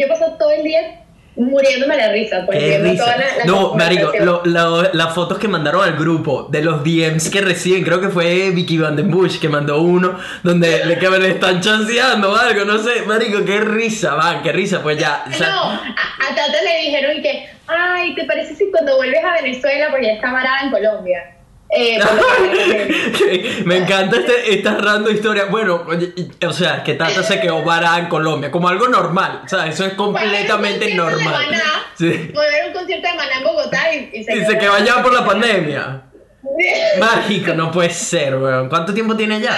yo 0.00 0.08
paso 0.08 0.32
todo 0.38 0.50
el 0.52 0.62
día 0.62 1.00
muriéndome 1.36 1.96
la 1.96 2.12
risa, 2.12 2.44
pues 2.46 2.58
Qué 2.60 2.68
viendo 2.68 2.90
risa. 2.92 3.04
toda 3.06 3.16
la, 3.16 3.24
la 3.38 3.44
no, 3.44 3.74
marico, 3.74 4.02
conversación. 4.12 4.52
lo- 4.54 4.82
lo- 4.82 4.92
las 4.92 5.14
fotos 5.14 5.36
que 5.38 5.48
mandaron 5.48 5.82
al 5.82 5.96
grupo 5.96 6.46
de 6.48 6.62
los 6.62 6.84
DMs 6.84 7.28
que 7.28 7.40
reciben, 7.40 7.82
creo 7.82 8.00
que 8.00 8.08
fue 8.08 8.50
Vicky 8.50 8.78
Vandenbush 8.78 9.40
que 9.40 9.48
mandó 9.48 9.80
uno 9.82 10.16
donde 10.44 10.84
le, 10.86 10.96
que 10.96 11.10
le 11.10 11.28
están 11.30 11.60
chanceando 11.60 12.30
o 12.32 12.36
algo, 12.36 12.64
no 12.64 12.78
sé, 12.78 13.02
marico, 13.02 13.44
qué 13.44 13.60
risa, 13.62 14.14
van, 14.14 14.44
qué 14.44 14.52
risa, 14.52 14.80
pues 14.80 14.96
ya. 14.96 15.24
o 15.28 15.32
sea, 15.32 15.48
No, 15.48 15.62
a, 15.70 15.74
a 15.74 16.34
Tata 16.36 16.62
le 16.62 16.82
dijeron 16.84 17.20
que, 17.20 17.48
ay, 17.66 18.14
¿te 18.14 18.24
parece 18.26 18.54
si 18.54 18.70
cuando 18.70 18.94
vuelves 18.94 19.24
a 19.24 19.42
Venezuela, 19.42 19.88
porque 19.90 20.06
ya 20.06 20.12
está 20.12 20.30
varada 20.32 20.60
en 20.62 20.70
Colombia? 20.70 21.33
Eh, 21.76 21.98
Me 23.64 23.78
encanta 23.78 24.16
este, 24.18 24.54
esta 24.54 24.76
random 24.76 25.14
historia. 25.14 25.46
Bueno, 25.46 25.84
y- 26.16 26.44
o 26.46 26.52
sea, 26.52 26.82
que 26.84 26.94
Tata 26.94 27.22
se 27.22 27.40
quedó 27.40 27.62
varada 27.64 27.98
en 27.98 28.06
Colombia, 28.06 28.50
como 28.50 28.68
algo 28.68 28.88
normal. 28.88 29.42
O 29.44 29.48
sea, 29.48 29.66
eso 29.66 29.84
es 29.84 29.94
completamente 29.94 30.94
normal. 30.94 31.46
Maná, 31.46 31.62
Sí. 31.96 32.06
Ver 32.08 32.66
un 32.68 32.72
concierto 32.72 33.08
de 33.08 33.14
Maná 33.14 33.38
en 33.38 33.44
Bogotá 33.44 33.94
y, 33.94 34.10
y 34.12 34.24
se 34.24 34.32
Dice 34.34 34.46
quedó 34.52 34.60
que 34.60 34.68
vaya 34.68 35.02
por 35.02 35.12
la 35.12 35.24
pandemia. 35.24 36.02
Mágico, 36.98 37.54
no 37.54 37.70
puede 37.70 37.90
ser, 37.90 38.36
weón. 38.36 38.68
¿Cuánto 38.68 38.92
tiempo 38.94 39.16
tiene 39.16 39.40
ya? 39.40 39.56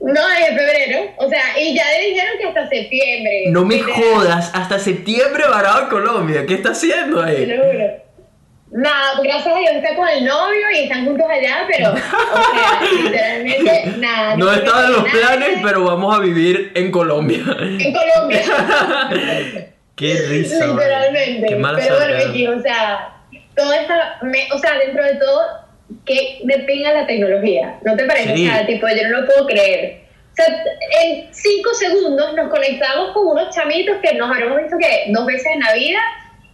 No, 0.00 0.20
en 0.36 0.56
febrero. 0.56 1.10
O 1.18 1.28
sea, 1.28 1.58
y 1.60 1.74
ya 1.74 1.84
dijeron 2.06 2.32
que 2.40 2.48
hasta 2.48 2.68
septiembre. 2.68 3.44
No 3.50 3.64
me 3.64 3.80
jodas, 3.82 4.50
hasta 4.54 4.78
septiembre 4.78 5.44
varado 5.48 5.82
en 5.82 5.88
Colombia. 5.88 6.46
¿Qué 6.46 6.54
está 6.54 6.70
haciendo 6.70 7.22
Te 7.24 7.30
ahí? 7.30 7.46
lo 7.46 7.56
juro. 7.64 8.07
Nada, 8.70 9.20
gracias 9.22 9.46
a 9.54 9.58
Dios 9.58 9.72
está 9.76 9.96
con 9.96 10.06
el 10.08 10.24
novio 10.26 10.70
y 10.74 10.80
están 10.84 11.06
juntos 11.06 11.26
allá, 11.28 11.66
pero, 11.70 11.92
o 11.92 11.96
sea, 11.96 12.80
literalmente 13.02 13.84
nada. 13.98 14.36
No 14.36 14.52
estaba 14.52 14.84
en 14.86 14.92
los 14.92 15.04
planes, 15.04 15.58
pero 15.62 15.84
vamos 15.84 16.14
a 16.14 16.20
vivir 16.20 16.72
en 16.74 16.90
Colombia. 16.90 17.38
En 17.58 17.92
Colombia. 17.94 18.42
Qué 19.96 20.14
risa. 20.28 20.66
Literalmente. 20.66 21.46
Qué 21.48 21.56
mala 21.56 21.78
Pero 21.78 21.96
bueno. 21.96 22.26
Vicky, 22.32 22.46
o 22.46 22.60
sea, 22.62 23.16
todo 23.56 23.72
esta, 23.72 24.18
me- 24.22 24.48
o 24.52 24.58
sea, 24.58 24.74
dentro 24.78 25.02
de 25.02 25.14
todo, 25.16 25.42
que 26.04 26.40
depinga 26.44 26.92
la 26.92 27.06
tecnología. 27.06 27.78
¿No 27.84 27.96
te 27.96 28.04
parece? 28.04 28.36
Sí. 28.36 28.46
O 28.48 28.52
sea, 28.52 28.66
tipo, 28.66 28.86
yo 28.86 29.08
no 29.08 29.20
lo 29.22 29.26
puedo 29.26 29.46
creer. 29.46 30.02
O 30.32 30.34
sea, 30.36 30.62
en 31.02 31.26
cinco 31.32 31.74
segundos 31.74 32.34
nos 32.34 32.48
conectamos 32.48 33.12
con 33.12 33.26
unos 33.28 33.52
chamitos 33.54 33.96
que 34.02 34.14
nos 34.14 34.30
habremos 34.30 34.58
visto 34.58 34.76
que 34.78 35.06
dos 35.10 35.26
veces 35.26 35.46
en 35.54 35.60
la 35.60 35.72
vida. 35.72 35.98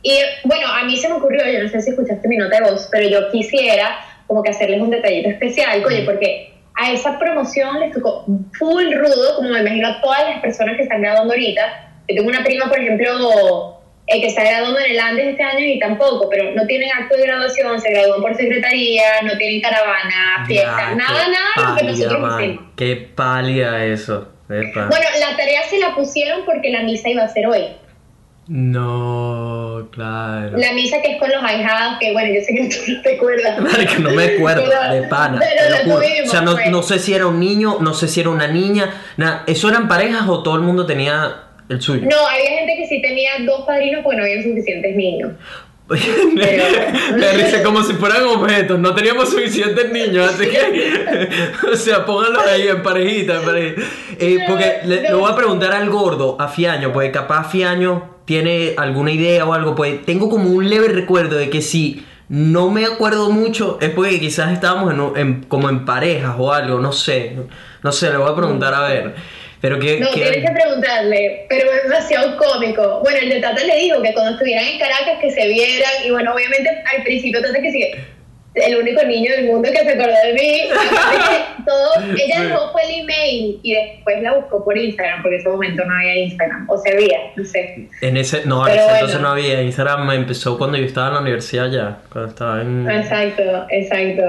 Y 0.05 0.19
bueno, 0.45 0.69
a 0.69 0.85
mí 0.85 0.97
se 0.99 1.09
me 1.09 1.15
ocurrió, 1.15 1.43
yo 1.51 1.63
no 1.63 1.69
sé 1.69 1.81
si 1.81 1.91
escuchaste 1.91 2.29
mi 2.29 2.37
nota 2.37 2.61
de 2.61 2.71
voz, 2.71 2.89
pero 2.93 3.09
yo 3.09 3.31
quisiera 3.33 3.99
como 4.27 4.43
que 4.43 4.51
hacerles 4.51 4.81
un 4.81 4.91
detallito 4.91 5.31
especial, 5.31 5.81
Mm. 5.81 5.85
oye, 5.87 6.03
porque 6.05 6.53
a 6.77 6.93
esa 6.93 7.19
promoción 7.19 7.81
les 7.81 7.93
tocó 7.93 8.25
full 8.59 8.93
rudo, 8.95 9.37
como 9.37 9.49
me 9.49 9.61
imagino 9.61 9.89
a 9.89 10.01
todas 10.01 10.23
las 10.29 10.41
personas 10.41 10.77
que 10.77 10.83
están 10.83 11.01
graduando 11.03 11.33
ahorita. 11.33 11.63
Yo 12.09 12.17
tengo 12.17 12.29
una 12.29 12.45
prima, 12.45 12.69
por 12.69 12.79
ejemplo, 12.79 13.81
eh, 14.07 14.21
que 14.21 14.27
está 14.27 14.43
graduando 14.45 14.79
en 14.81 14.91
el 14.93 14.99
Andes 15.01 15.27
este 15.29 15.43
año 15.43 15.61
y 15.65 15.79
tampoco, 15.79 16.29
pero 16.29 16.51
no 16.55 16.67
tienen 16.67 16.91
acto 16.93 17.17
de 17.17 17.23
graduación, 17.27 17.81
se 17.81 17.91
gradúan 17.91 18.21
por 18.21 18.35
secretaría, 18.37 19.23
no 19.23 19.39
tienen 19.39 19.63
caravana, 19.63 20.45
fiesta, 20.47 20.91
Ya, 20.91 20.95
nada, 20.97 21.29
nada 21.29 21.51
de 21.57 21.63
lo 21.63 21.77
que 21.77 21.85
nosotros 21.85 22.21
man. 22.21 22.33
hacemos. 22.35 22.63
Qué 22.77 22.97
pálida 23.15 23.85
eso. 23.87 24.29
Epa. 24.51 24.89
Bueno, 24.89 25.07
la 25.21 25.35
tarea 25.39 25.63
se 25.71 25.79
la 25.79 25.95
pusieron 25.95 26.45
porque 26.45 26.69
la 26.71 26.83
misa 26.83 27.09
iba 27.09 27.23
a 27.25 27.29
ser 27.29 27.47
hoy. 27.47 27.65
No, 28.47 29.89
claro. 29.93 30.57
La 30.59 30.73
misa 30.73 31.01
que 31.03 31.13
es 31.13 31.19
con 31.19 31.31
los 31.31 31.43
ahijados, 31.43 31.99
que 31.99 32.13
bueno, 32.13 32.35
yo 32.35 32.41
sé 32.43 32.55
que 32.55 32.69
tú 32.69 32.93
no 32.93 33.01
te 33.03 33.17
acuerdas. 33.17 33.59
Marica, 33.61 33.99
no 33.99 34.11
me 34.11 34.25
acuerdo 34.25 34.65
Pero- 34.69 34.95
de 34.95 35.09
pana. 35.09 35.41
pero 35.41 35.63
te 35.63 35.71
lo 35.71 35.93
juro. 35.93 36.07
tuvimos, 36.07 36.29
o 36.29 36.31
sea, 36.31 36.41
no, 36.43 36.53
pues. 36.53 36.71
no 36.71 36.83
sé 36.83 36.99
si 36.99 37.15
era 37.15 37.27
un 37.27 37.41
niño, 37.41 37.79
no 37.81 37.95
sé 37.95 38.07
si 38.09 38.21
era 38.21 38.31
una 38.31 38.47
niña. 38.47 38.91
Nada, 39.17 39.45
¿eso 39.47 39.69
eran 39.69 39.89
parejas 39.89 40.29
o 40.29 40.43
todo 40.43 40.57
el 40.57 40.63
mundo 40.63 40.85
tenía 40.87 41.37
el 41.69 41.81
suyo? 41.81 42.03
No, 42.09 42.27
había 42.29 42.51
gente 42.59 42.75
que 42.77 42.87
sí 42.87 43.01
tenía 43.01 43.31
dos 43.47 43.65
padrinos 43.67 44.03
porque 44.05 44.19
no 44.19 44.25
había 44.25 44.43
suficientes 44.43 44.95
niños. 44.95 45.33
Me 45.89 47.33
risa 47.33 47.63
como 47.63 47.83
si 47.83 47.93
fueran 47.95 48.25
objetos, 48.25 48.79
no 48.79 48.95
teníamos 48.95 49.29
suficientes 49.29 49.91
niños, 49.93 50.31
así 50.33 50.47
que, 50.49 51.29
o 51.73 51.77
sea, 51.77 52.07
pónganlos 52.07 52.47
ahí 52.47 52.69
en 52.69 52.83
parejita, 52.83 53.35
en 53.37 53.43
parejita. 53.45 53.83
Eh, 54.19 54.39
porque 54.49 54.79
le, 54.85 55.03
le 55.03 55.13
voy 55.15 55.31
a 55.31 55.37
preguntar 55.37 55.73
al 55.73 55.91
gordo, 55.91 56.37
a 56.41 56.49
Fiaño, 56.49 56.91
porque 56.91 57.11
capaz 57.11 57.51
Fiaño 57.51 58.14
tiene 58.25 58.75
alguna 58.77 59.11
idea 59.13 59.45
o 59.45 59.53
algo, 59.53 59.75
pues 59.75 60.05
tengo 60.05 60.29
como 60.31 60.51
un 60.51 60.69
leve 60.69 60.89
recuerdo 60.89 61.37
de 61.37 61.51
que 61.51 61.61
si 61.63 62.05
no 62.29 62.71
me 62.71 62.87
acuerdo 62.87 63.31
mucho, 63.31 63.79
es 63.83 63.91
porque 63.91 64.19
quizás 64.19 64.53
estábamos 64.53 64.93
en, 64.95 65.21
en- 65.21 65.43
como 65.43 65.69
en 65.69 65.85
parejas 65.85 66.35
o 66.39 66.53
algo, 66.53 66.79
no 66.79 66.93
sé, 66.93 67.37
no 67.83 67.93
sé, 67.93 68.11
le 68.11 68.17
voy 68.17 68.31
a 68.33 68.35
preguntar 68.37 68.73
a 68.75 68.89
ver. 68.89 69.15
Pero 69.61 69.79
que, 69.79 69.99
No, 69.99 70.09
que- 70.09 70.21
tienes 70.21 70.45
que 70.47 70.53
preguntarle, 70.55 71.47
pero 71.49 71.71
es 71.73 71.85
demasiado 71.85 72.37
cómico. 72.37 73.01
Bueno, 73.03 73.19
el 73.23 73.29
de 73.31 73.41
Tata 73.41 73.63
le 73.65 73.77
dijo 73.79 74.03
que 74.03 74.13
cuando 74.13 74.33
estuvieran 74.33 74.65
en 74.67 74.79
Caracas 74.79 75.19
que 75.23 75.31
se 75.31 75.49
vieran, 75.49 75.91
y 76.05 76.11
bueno, 76.11 76.35
obviamente 76.35 76.69
al 76.95 77.03
principio 77.03 77.41
Tata 77.41 77.61
que 77.63 77.71
sigue, 77.73 78.05
el 78.55 78.77
único 78.77 79.03
niño 79.05 79.33
del 79.33 79.47
mundo 79.47 79.69
que 79.71 79.79
se 79.79 79.91
acordó 79.91 80.15
de 80.25 80.33
mí. 80.35 80.63
Todo, 81.67 81.95
ella 82.17 82.43
dejó 82.43 82.73
fue 82.73 82.83
el 82.85 83.01
email 83.03 83.61
y 83.63 83.75
después 83.75 84.23
la 84.23 84.35
buscó 84.35 84.65
por 84.65 84.77
Instagram, 84.77 85.23
porque 85.23 85.37
en 85.37 85.41
ese 85.41 85.49
momento 85.49 85.85
no 85.85 85.95
había 85.95 86.17
Instagram, 86.17 86.71
o 86.71 86.79
se 86.79 86.95
veía, 86.95 87.19
no 87.37 87.45
sé. 87.45 87.89
en 88.01 88.17
ese, 88.17 88.47
no, 88.47 88.67
en 88.67 88.75
ese 88.75 88.83
bueno. 88.83 88.95
entonces 88.97 89.21
no 89.21 89.29
había 89.29 89.63
Instagram, 89.63 90.11
empezó 90.11 90.59
cuando 90.59 90.77
yo 90.79 90.85
estaba 90.85 91.09
en 91.09 91.15
la 91.15 91.21
universidad 91.21 91.71
ya, 91.71 91.99
cuando 92.13 92.31
estaba 92.31 92.63
en... 92.63 92.91
Exacto, 92.91 93.67
exacto. 93.71 94.23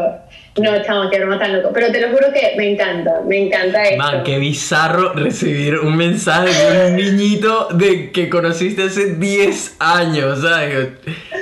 No, 0.58 0.82
chamo, 0.84 1.10
que 1.10 1.20
broma 1.20 1.38
tan 1.38 1.52
loco. 1.52 1.72
Pero 1.74 1.92
te 1.92 2.00
lo 2.00 2.10
juro 2.10 2.32
que 2.34 2.54
me 2.56 2.72
encanta, 2.72 3.22
me 3.28 3.46
encanta 3.48 3.84
esto. 3.84 3.98
Man, 3.98 4.24
qué 4.24 4.38
bizarro 4.40 5.12
recibir 5.14 5.80
un 5.80 5.98
mensaje 5.98 6.50
de 6.50 6.88
un 6.92 6.96
niñito 6.96 7.68
de 7.74 8.12
que 8.12 8.30
conociste 8.30 8.84
hace 8.84 9.16
10 9.16 9.76
años, 9.80 10.40
¿sabes? 10.42 10.90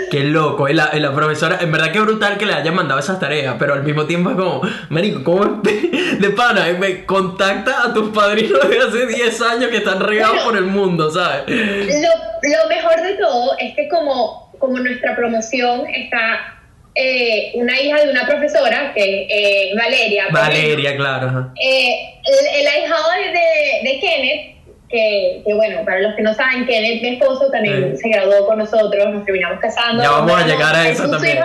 Qué 0.10 0.24
loco. 0.24 0.68
Y 0.68 0.74
la, 0.74 0.90
y 0.94 1.00
la 1.00 1.14
profesora, 1.14 1.60
en 1.62 1.72
verdad 1.72 1.92
que 1.92 2.00
brutal 2.00 2.38
que 2.38 2.48
le 2.48 2.54
hayan 2.54 2.74
mandado 2.74 3.00
esas 3.00 3.20
tareas, 3.20 3.56
pero 3.60 3.74
al 3.76 3.84
mismo 3.84 4.06
tiempo 4.06 4.32
es 4.32 4.36
como, 4.36 4.62
marico, 4.90 5.24
¿cómo 5.24 5.62
es 5.64 6.20
de 6.20 6.30
pana? 6.32 6.66
Me 6.80 7.06
contacta 7.06 7.84
a 7.84 7.94
tus 7.94 8.10
padrinos 8.10 8.68
de 8.68 8.80
hace 8.80 9.06
10 9.06 9.42
años 9.42 9.70
que 9.70 9.78
están 9.78 10.00
regados 10.00 10.38
Bueno. 10.38 10.50
por 10.50 10.58
el 10.58 10.66
mundo, 10.66 11.12
¿sabes? 11.12 11.44
Lo, 11.48 12.50
lo 12.50 12.68
mejor 12.68 13.02
de 13.02 13.14
todo 13.16 13.56
es 13.60 13.76
que 13.76 13.88
como, 13.90 14.52
como 14.58 14.80
nuestra 14.80 15.16
promoción 15.16 15.84
está 15.88 16.60
eh, 16.96 17.52
una 17.56 17.80
hija 17.80 18.04
de 18.04 18.12
una 18.12 18.26
profesora, 18.26 18.94
que 18.94 19.28
eh, 19.30 19.76
Valeria. 19.76 20.28
Valeria, 20.32 20.96
claro. 20.96 21.52
Eh, 21.60 22.14
el, 22.26 22.62
el 22.62 22.68
ahijado 22.68 23.04
de, 23.12 23.90
de, 23.90 24.00
Kenneth, 24.00 24.56
que, 24.90 25.42
que 25.46 25.54
bueno, 25.54 25.84
para 25.86 26.02
los 26.02 26.16
que 26.16 26.22
no 26.22 26.34
saben, 26.34 26.66
Kenneth, 26.66 27.02
mi 27.02 27.10
esposo, 27.10 27.50
también 27.52 27.98
se 27.98 28.10
graduó 28.10 28.46
con 28.46 28.60
nosotros, 28.60 29.10
nos 29.10 29.26
terminamos 29.26 29.60
casando. 29.60 30.04
Ya 30.04 30.12
vamos 30.12 30.42
a 30.42 30.46
llegar 30.46 30.76
a 30.76 30.88
eso 30.88 31.10
también. 31.10 31.40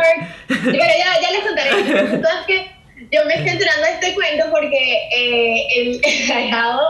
Pero 0.49 0.73
ya, 0.73 1.21
ya 1.21 1.31
les 1.31 1.41
contaré. 1.47 1.71
Entonces, 1.71 2.47
que 2.47 2.67
yo 3.11 3.25
me 3.25 3.35
estoy 3.35 3.51
enterando 3.51 3.87
de 3.87 3.93
este 3.93 4.15
cuento 4.15 4.45
porque 4.51 5.09
eh, 5.15 5.67
el, 5.77 6.01
el 6.05 6.31
ahijado 6.31 6.81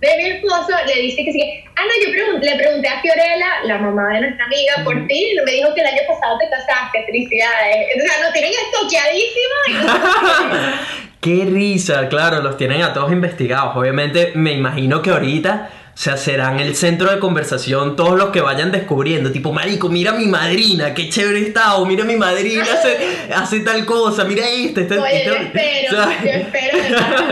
de 0.00 0.16
mi 0.16 0.24
esposo 0.30 0.68
le 0.86 1.02
dice 1.02 1.24
que 1.24 1.32
sí. 1.32 1.64
Ah, 1.76 1.82
no, 1.82 2.06
yo 2.06 2.12
pregun- 2.12 2.40
le 2.42 2.56
pregunté 2.56 2.88
a 2.88 3.00
Fiorella, 3.00 3.46
la 3.64 3.78
mamá 3.78 4.08
de 4.14 4.20
nuestra 4.22 4.44
amiga, 4.44 4.74
por 4.84 4.94
ti, 5.06 5.32
y 5.32 5.44
me 5.44 5.52
dijo 5.52 5.74
que 5.74 5.80
el 5.80 5.86
año 5.86 6.02
pasado 6.06 6.38
te 6.38 6.48
casaste, 6.50 7.04
felicidades. 7.06 7.86
O 7.96 8.00
sea, 8.06 8.22
nos 8.24 8.32
tienen 8.32 8.52
estoqueadísimos 8.52 9.84
Qué 11.20 11.46
risa, 11.46 12.08
claro, 12.08 12.42
los 12.42 12.56
tienen 12.58 12.82
a 12.82 12.92
todos 12.92 13.10
investigados. 13.10 13.74
Obviamente, 13.76 14.32
me 14.34 14.52
imagino 14.52 15.00
que 15.00 15.08
ahorita, 15.08 15.70
o 15.94 15.96
sea, 15.96 16.18
serán 16.18 16.60
el 16.60 16.76
centro 16.76 17.10
de 17.10 17.18
conversación 17.18 17.96
todos 17.96 18.18
los 18.18 18.28
que 18.28 18.42
vayan 18.42 18.70
descubriendo. 18.70 19.32
Tipo, 19.32 19.50
marico, 19.50 19.88
mira 19.88 20.12
mi 20.12 20.26
madrina, 20.26 20.92
qué 20.92 21.08
chévere 21.08 21.40
está. 21.40 21.76
O 21.76 21.86
mira 21.86 22.04
mi 22.04 22.16
madrina 22.16 22.64
hace, 22.64 23.32
hace 23.34 23.60
tal 23.60 23.86
cosa, 23.86 24.24
mira 24.24 24.46
esta, 24.46 24.82
esta, 24.82 25.00
Oye, 25.02 25.16
esta- 25.22 25.30
yo 25.30 25.36
espero, 25.46 25.96
¿sabes? 25.96 26.16
yo 26.24 26.30
espero 26.30 26.78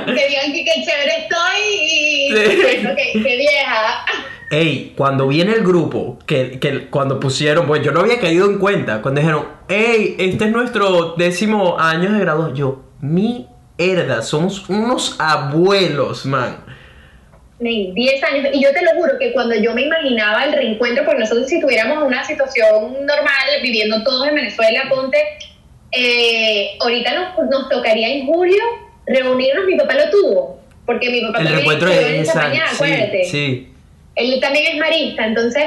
que 0.06 0.26
digan 0.28 0.52
que 0.54 0.64
qué 0.64 0.72
chévere 0.86 1.12
estoy 1.18 1.60
y 1.60 1.91
Sí. 2.28 3.22
que 3.22 3.36
vieja. 3.36 4.04
Ey, 4.50 4.92
cuando 4.96 5.28
viene 5.28 5.52
el 5.52 5.62
grupo, 5.62 6.18
que, 6.26 6.58
que 6.60 6.88
cuando 6.88 7.18
pusieron, 7.18 7.66
pues 7.66 7.82
yo 7.82 7.90
no 7.90 8.00
había 8.00 8.20
caído 8.20 8.44
en 8.44 8.58
cuenta, 8.58 9.00
cuando 9.00 9.20
dijeron, 9.20 9.48
ey, 9.68 10.14
este 10.18 10.44
es 10.44 10.50
nuestro 10.50 11.14
décimo 11.16 11.78
año 11.78 12.12
de 12.12 12.18
grado, 12.18 12.52
yo, 12.52 12.82
mierda, 13.00 14.20
somos 14.20 14.68
unos 14.68 15.16
abuelos, 15.18 16.26
man. 16.26 16.58
Ni 17.60 17.92
10 17.92 18.24
años. 18.24 18.48
Y 18.52 18.62
yo 18.62 18.72
te 18.72 18.82
lo 18.82 18.90
juro 19.00 19.12
que 19.18 19.32
cuando 19.32 19.54
yo 19.54 19.72
me 19.72 19.82
imaginaba 19.82 20.44
el 20.44 20.52
reencuentro, 20.52 21.04
porque 21.04 21.20
nosotros 21.20 21.46
si 21.48 21.60
tuviéramos 21.60 22.02
una 22.02 22.22
situación 22.22 22.92
normal, 23.06 23.46
viviendo 23.62 24.02
todos 24.02 24.28
en 24.28 24.34
Venezuela, 24.34 24.82
ponte, 24.90 25.18
eh, 25.92 26.76
ahorita 26.80 27.14
nos, 27.14 27.48
nos 27.48 27.68
tocaría 27.68 28.08
en 28.08 28.26
julio 28.26 28.62
reunirnos, 29.06 29.64
mi 29.64 29.76
papá 29.76 29.94
lo 29.94 30.10
tuvo, 30.10 30.61
porque 30.92 31.10
mi 31.10 31.20
papá 31.22 31.38
El 31.38 31.44
también 31.44 31.54
reencuentro 31.56 31.90
en 31.90 32.20
esa 32.22 32.34
mañana, 32.34 32.68
sí, 32.70 32.74
acuérdate. 32.74 33.24
sí. 33.24 33.68
Él 34.14 34.38
también 34.40 34.66
es 34.72 34.78
marista, 34.78 35.26
entonces 35.26 35.64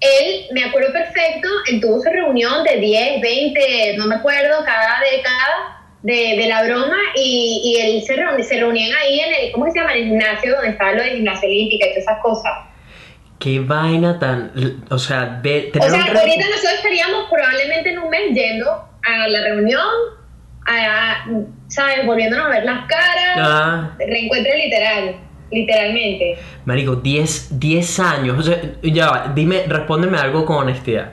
él, 0.00 0.46
me 0.52 0.64
acuerdo 0.64 0.92
perfecto, 0.92 1.48
él 1.70 1.80
tuvo 1.80 2.00
su 2.00 2.08
reunión 2.08 2.62
de 2.64 2.76
10, 2.78 3.20
20, 3.20 3.94
no 3.96 4.06
me 4.06 4.14
acuerdo, 4.14 4.64
cada 4.64 5.00
década 5.12 5.82
de, 6.02 6.36
de 6.40 6.46
la 6.46 6.62
broma 6.62 6.96
y, 7.16 7.60
y 7.64 7.80
él 7.80 8.02
se, 8.04 8.14
reuni- 8.16 8.44
se 8.44 8.60
reunían 8.60 8.96
ahí 9.02 9.18
en 9.18 9.34
el, 9.34 9.52
¿cómo 9.52 9.68
se 9.72 9.78
llama? 9.80 9.94
En 9.94 9.98
el 9.98 10.04
gimnasio 10.10 10.52
donde 10.54 10.70
estaba 10.70 10.92
lo 10.92 11.02
de 11.02 11.10
gimnasia 11.16 11.48
olímpica 11.48 11.86
y 11.86 11.88
todas 11.90 12.02
esas 12.04 12.22
cosas. 12.22 12.52
Qué 13.40 13.58
vaina 13.60 14.18
tan. 14.18 14.52
O 14.90 14.98
sea, 14.98 15.40
de, 15.42 15.70
O 15.78 15.82
sea, 15.90 16.00
ahorita 16.04 16.44
nosotros 16.48 16.72
estaríamos 16.76 17.28
probablemente 17.30 17.90
en 17.90 17.98
un 17.98 18.10
mes 18.10 18.32
yendo 18.32 18.68
a 19.04 19.28
la 19.28 19.40
reunión, 19.42 19.82
¿sabes? 21.68 22.06
Volviéndonos 22.06 22.46
a 22.46 22.48
ver 22.50 22.64
las 22.64 22.86
caras, 22.86 23.36
Ah, 23.38 23.90
reencuentro 23.98 24.52
literal, 24.54 25.16
literalmente. 25.50 26.38
marico, 26.64 26.96
10, 26.96 27.58
10 27.58 28.00
años. 28.00 28.38
O 28.38 28.42
sea, 28.42 28.60
ya 28.82 29.10
va, 29.10 29.32
dime, 29.34 29.64
respóndeme 29.66 30.18
algo 30.18 30.44
con 30.44 30.56
honestidad. 30.58 31.12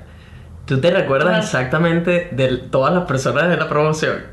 ¿Tú 0.65 0.81
te 0.81 0.89
recuerdas 0.91 1.29
Ajá. 1.29 1.39
exactamente 1.39 2.29
de 2.31 2.57
todas 2.71 2.93
las 2.93 3.05
personas 3.05 3.49
de 3.49 3.57
la 3.57 3.69
promoción? 3.69 4.25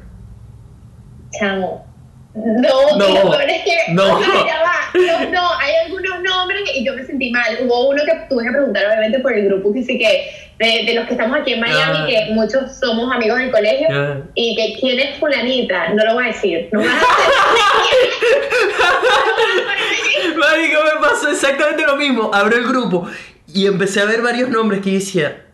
Chamo. 1.38 1.86
No, 2.34 2.96
No, 2.96 3.08
y 3.08 3.12
lo 3.14 3.30
peor 3.30 3.42
es 3.42 3.62
que, 3.62 3.92
no. 3.92 4.16
o 4.16 4.18
sea, 4.22 4.46
ya 4.46 4.62
va. 4.62 4.72
No, 4.94 5.30
no, 5.30 5.58
hay 5.58 5.72
algunos 5.84 6.22
nombres 6.22 6.62
y 6.74 6.84
yo 6.84 6.94
me 6.94 7.04
sentí 7.04 7.30
mal. 7.30 7.58
Hubo 7.62 7.90
uno 7.90 8.02
que 8.06 8.12
tuve 8.30 8.44
que 8.44 8.50
preguntar, 8.50 8.86
obviamente, 8.86 9.18
por 9.20 9.32
el 9.34 9.44
grupo 9.46 9.72
que 9.74 9.82
sí 9.82 9.98
que, 9.98 10.30
de, 10.62 10.84
de 10.86 10.94
los 10.94 11.06
que 11.06 11.12
estamos 11.12 11.38
aquí 11.40 11.52
en 11.54 11.60
Miami, 11.60 11.98
Ah. 11.98 12.06
que 12.08 12.32
muchos 12.34 12.76
somos 12.78 13.12
amigos 13.14 13.38
del 13.38 13.50
colegio, 13.50 13.88
Ah. 13.90 14.16
y 14.34 14.54
que 14.56 14.78
quién 14.80 14.98
es 15.00 15.18
fulanita, 15.18 15.88
no 15.90 16.04
lo 16.04 16.14
voy 16.14 16.24
a 16.24 16.26
decir. 16.28 16.68
No 16.72 16.80
voy 16.80 16.88
a 16.88 16.92
decir. 16.94 17.08
mismo, 21.98 22.30
abro 22.32 22.56
el 22.56 22.66
grupo 22.66 23.06
y 23.52 23.66
empecé 23.66 24.00
a 24.00 24.06
ver 24.06 24.22
varios 24.22 24.48
nombres 24.48 24.80
que 24.80 24.92
yo 24.92 24.98
decía, 24.98 25.44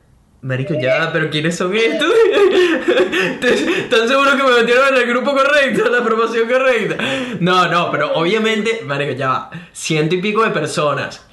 Marico, 0.40 0.74
ya, 0.80 1.10
pero 1.12 1.28
¿quiénes 1.30 1.56
son 1.56 1.74
estos? 1.74 2.08
¿Están 3.42 4.08
seguros 4.08 4.34
que 4.36 4.42
me 4.44 4.52
metieron 4.52 4.94
en 4.94 5.02
el 5.02 5.08
grupo 5.08 5.32
correcto, 5.32 5.86
en 5.86 5.92
la 5.92 6.04
promoción 6.04 6.48
correcta? 6.48 6.96
No, 7.40 7.66
no, 7.68 7.90
pero 7.90 8.12
obviamente, 8.14 8.82
Marico, 8.84 9.12
ya 9.12 9.28
va. 9.28 9.50
Ciento 9.72 10.14
y 10.14 10.22
pico 10.22 10.44
de 10.44 10.50
personas. 10.50 11.26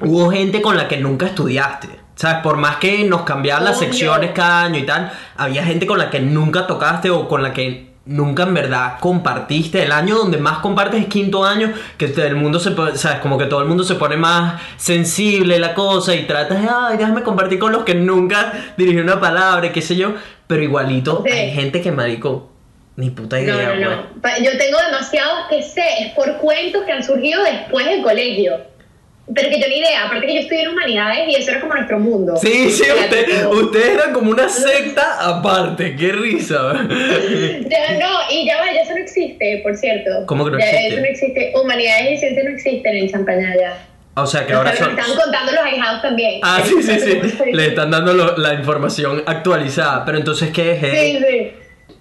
Hubo 0.00 0.30
gente 0.30 0.60
con 0.60 0.76
la 0.76 0.86
que 0.86 0.98
nunca 0.98 1.26
estudiaste. 1.26 1.88
¿Sabes? 2.14 2.38
Por 2.42 2.56
más 2.58 2.76
que 2.76 3.04
nos 3.04 3.22
cambiaban 3.22 3.64
las 3.64 3.78
secciones 3.78 4.32
cada 4.32 4.64
año 4.64 4.78
y 4.78 4.86
tal, 4.86 5.10
había 5.36 5.64
gente 5.64 5.86
con 5.86 5.98
la 5.98 6.10
que 6.10 6.20
nunca 6.20 6.66
tocaste 6.66 7.10
o 7.10 7.26
con 7.26 7.42
la 7.42 7.52
que 7.52 7.90
nunca 8.04 8.42
en 8.42 8.52
verdad 8.54 8.94
compartiste. 9.00 9.82
El 9.82 9.92
año 9.92 10.16
donde 10.16 10.36
más 10.38 10.58
compartes 10.58 11.00
es 11.00 11.06
quinto 11.06 11.44
año, 11.44 11.72
que 11.96 12.06
el 12.06 12.36
mundo 12.36 12.58
se 12.60 12.72
pone, 12.72 12.96
¿sabes? 12.96 13.20
Como 13.20 13.38
que 13.38 13.46
todo 13.46 13.62
el 13.62 13.68
mundo 13.68 13.82
se 13.84 13.94
pone 13.94 14.16
más 14.16 14.60
sensible 14.76 15.58
la 15.58 15.72
cosa 15.74 16.14
y 16.14 16.24
tratas 16.26 16.60
de, 16.62 16.68
ay, 16.68 16.96
déjame 16.98 17.22
compartir 17.22 17.58
con 17.58 17.72
los 17.72 17.84
que 17.84 17.94
nunca 17.94 18.52
dirigí 18.76 18.98
una 18.98 19.20
palabra 19.20 19.72
qué 19.72 19.80
sé 19.82 19.96
yo. 19.96 20.14
Pero 20.46 20.62
igualito, 20.62 21.22
Sí. 21.26 21.32
hay 21.32 21.50
gente 21.52 21.80
que, 21.80 21.92
marico, 21.92 22.50
ni 22.96 23.08
puta 23.10 23.40
idea, 23.40 23.54
No, 23.54 23.74
no, 23.76 23.86
pues. 23.86 23.96
no. 24.16 24.20
Pa- 24.20 24.38
Yo 24.38 24.50
tengo 24.58 24.78
demasiados 24.84 25.46
que 25.48 25.62
sé, 25.62 25.82
es 26.00 26.12
por 26.14 26.36
cuentos 26.38 26.82
que 26.84 26.92
han 26.92 27.02
surgido 27.02 27.42
después 27.42 27.86
del 27.86 28.02
colegio. 28.02 28.52
Pero 29.34 29.48
que 29.50 29.60
yo 29.60 29.68
ni 29.68 29.78
idea, 29.78 30.04
aparte 30.06 30.26
que 30.26 30.34
yo 30.34 30.40
estudié 30.40 30.62
en 30.62 30.68
humanidades 30.70 31.28
y 31.28 31.34
eso 31.36 31.52
era 31.52 31.60
como 31.60 31.74
nuestro 31.74 31.98
mundo. 32.00 32.36
Sí, 32.36 32.70
sí, 32.70 32.82
usted- 32.90 33.46
ustedes 33.46 33.88
eran 33.98 34.12
como 34.12 34.30
una 34.32 34.48
secta 34.48 35.18
aparte, 35.20 35.94
qué 35.96 36.12
risa. 36.12 36.72
Ya, 37.68 37.98
no, 37.98 38.08
y 38.30 38.44
ya 38.46 38.58
va, 38.58 38.72
ya 38.72 38.82
eso 38.82 38.92
no 38.92 38.98
existe, 38.98 39.60
por 39.62 39.76
cierto. 39.76 40.10
¿Cómo 40.26 40.44
que 40.44 40.50
no 40.50 40.58
Ya 40.58 40.64
existe? 40.66 40.88
Eso 40.88 40.96
no 41.00 41.06
existe. 41.06 41.52
Humanidades 41.54 42.12
y 42.12 42.16
ciencias 42.18 42.44
no 42.44 42.50
existen 42.50 42.96
en 42.96 43.10
Champaña 43.10 43.54
ya. 43.58 43.86
O 44.14 44.26
sea 44.26 44.44
que 44.46 44.52
ahora 44.52 44.76
son... 44.76 44.90
están 44.98 45.14
contando 45.16 45.52
los 45.52 45.62
ahijados 45.62 46.02
también. 46.02 46.40
Ah, 46.42 46.60
sí, 46.64 46.82
sí, 46.82 47.00
sí. 47.00 47.52
Le 47.52 47.66
están 47.68 47.90
dando 47.90 48.12
lo- 48.12 48.36
la 48.36 48.54
información 48.54 49.22
actualizada. 49.24 50.04
Pero 50.04 50.18
entonces, 50.18 50.50
¿qué 50.50 50.72
es? 50.72 50.80
Sí, 50.80 51.18
sí. 51.26 51.52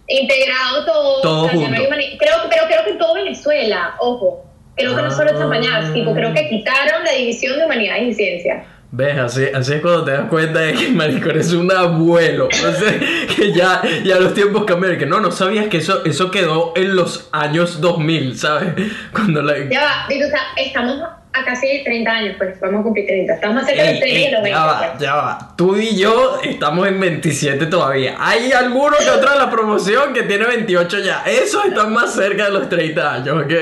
Integrado 0.07 0.83
todo. 0.85 1.21
Todo 1.21 1.43
o 1.43 1.49
sea, 1.49 1.53
ya 1.57 1.69
no 1.69 1.77
junto. 1.77 1.93
hay 1.95 2.17
creo, 2.17 2.35
pero 2.49 2.63
creo 2.67 2.83
que 2.85 2.93
todo 2.93 3.13
Venezuela, 3.13 3.95
ojo. 3.99 4.45
Creo 4.75 4.95
que 4.95 5.01
no 5.01 5.11
solo 5.11 5.31
Ah. 5.33 5.37
Champañá, 5.37 5.93
tipo, 5.93 6.13
creo 6.13 6.33
que 6.33 6.49
quitaron 6.49 7.03
la 7.03 7.11
división 7.13 7.57
de 7.57 7.65
humanidades 7.65 8.07
y 8.09 8.13
ciencias. 8.13 8.65
¿Ves? 8.93 9.17
Así, 9.17 9.45
así 9.53 9.73
es 9.75 9.81
cuando 9.81 10.03
te 10.03 10.11
das 10.11 10.27
cuenta 10.29 10.59
de 10.59 10.73
que 10.73 10.89
marico 10.89 11.29
eres 11.29 11.53
un 11.53 11.71
abuelo. 11.71 12.47
O 12.47 12.51
sea, 12.51 12.99
que 13.35 13.53
ya, 13.53 13.81
ya 14.03 14.19
los 14.19 14.33
tiempos 14.33 14.65
cambiaron. 14.65 14.97
Que 14.97 15.05
no, 15.05 15.21
no 15.21 15.31
sabías 15.31 15.67
que 15.67 15.77
eso, 15.77 16.03
eso 16.03 16.29
quedó 16.29 16.73
en 16.75 16.95
los 16.95 17.29
años 17.31 17.79
2000, 17.79 18.37
¿sabes? 18.37 18.73
Cuando 19.13 19.41
la... 19.41 19.57
Ya 19.69 19.81
va, 19.81 20.05
tú, 20.09 20.15
o 20.15 20.29
sea, 20.29 20.41
estamos 20.57 20.97
a 21.33 21.45
casi 21.45 21.83
30 21.83 22.11
años, 22.11 22.35
pues 22.37 22.59
vamos 22.59 22.81
a 22.81 22.83
cumplir 22.83 23.07
30. 23.07 23.33
Estamos 23.33 23.55
más 23.55 23.65
cerca 23.65 23.83
de 23.83 23.91
los 23.91 23.99
30 24.01 24.17
ey, 24.17 24.25
que 24.25 24.31
los 24.31 24.43
20. 24.43 24.49
ya 24.59 24.65
va, 24.65 24.91
pues. 24.91 25.01
ya 25.01 25.15
va. 25.15 25.55
Tú 25.55 25.77
y 25.77 25.95
yo 25.95 26.39
estamos 26.43 26.87
en 26.87 26.99
27 26.99 27.65
todavía. 27.67 28.15
Hay 28.19 28.51
alguno 28.51 28.97
que 28.97 29.09
otro 29.09 29.31
de 29.31 29.37
la 29.37 29.49
promoción 29.49 30.13
que 30.13 30.23
tiene 30.23 30.45
28 30.45 30.99
ya. 30.99 31.23
Esos 31.25 31.65
están 31.65 31.93
más 31.93 32.13
cerca 32.13 32.45
de 32.45 32.51
los 32.51 32.69
30 32.69 33.13
años, 33.13 33.43
¿ok? 33.43 33.53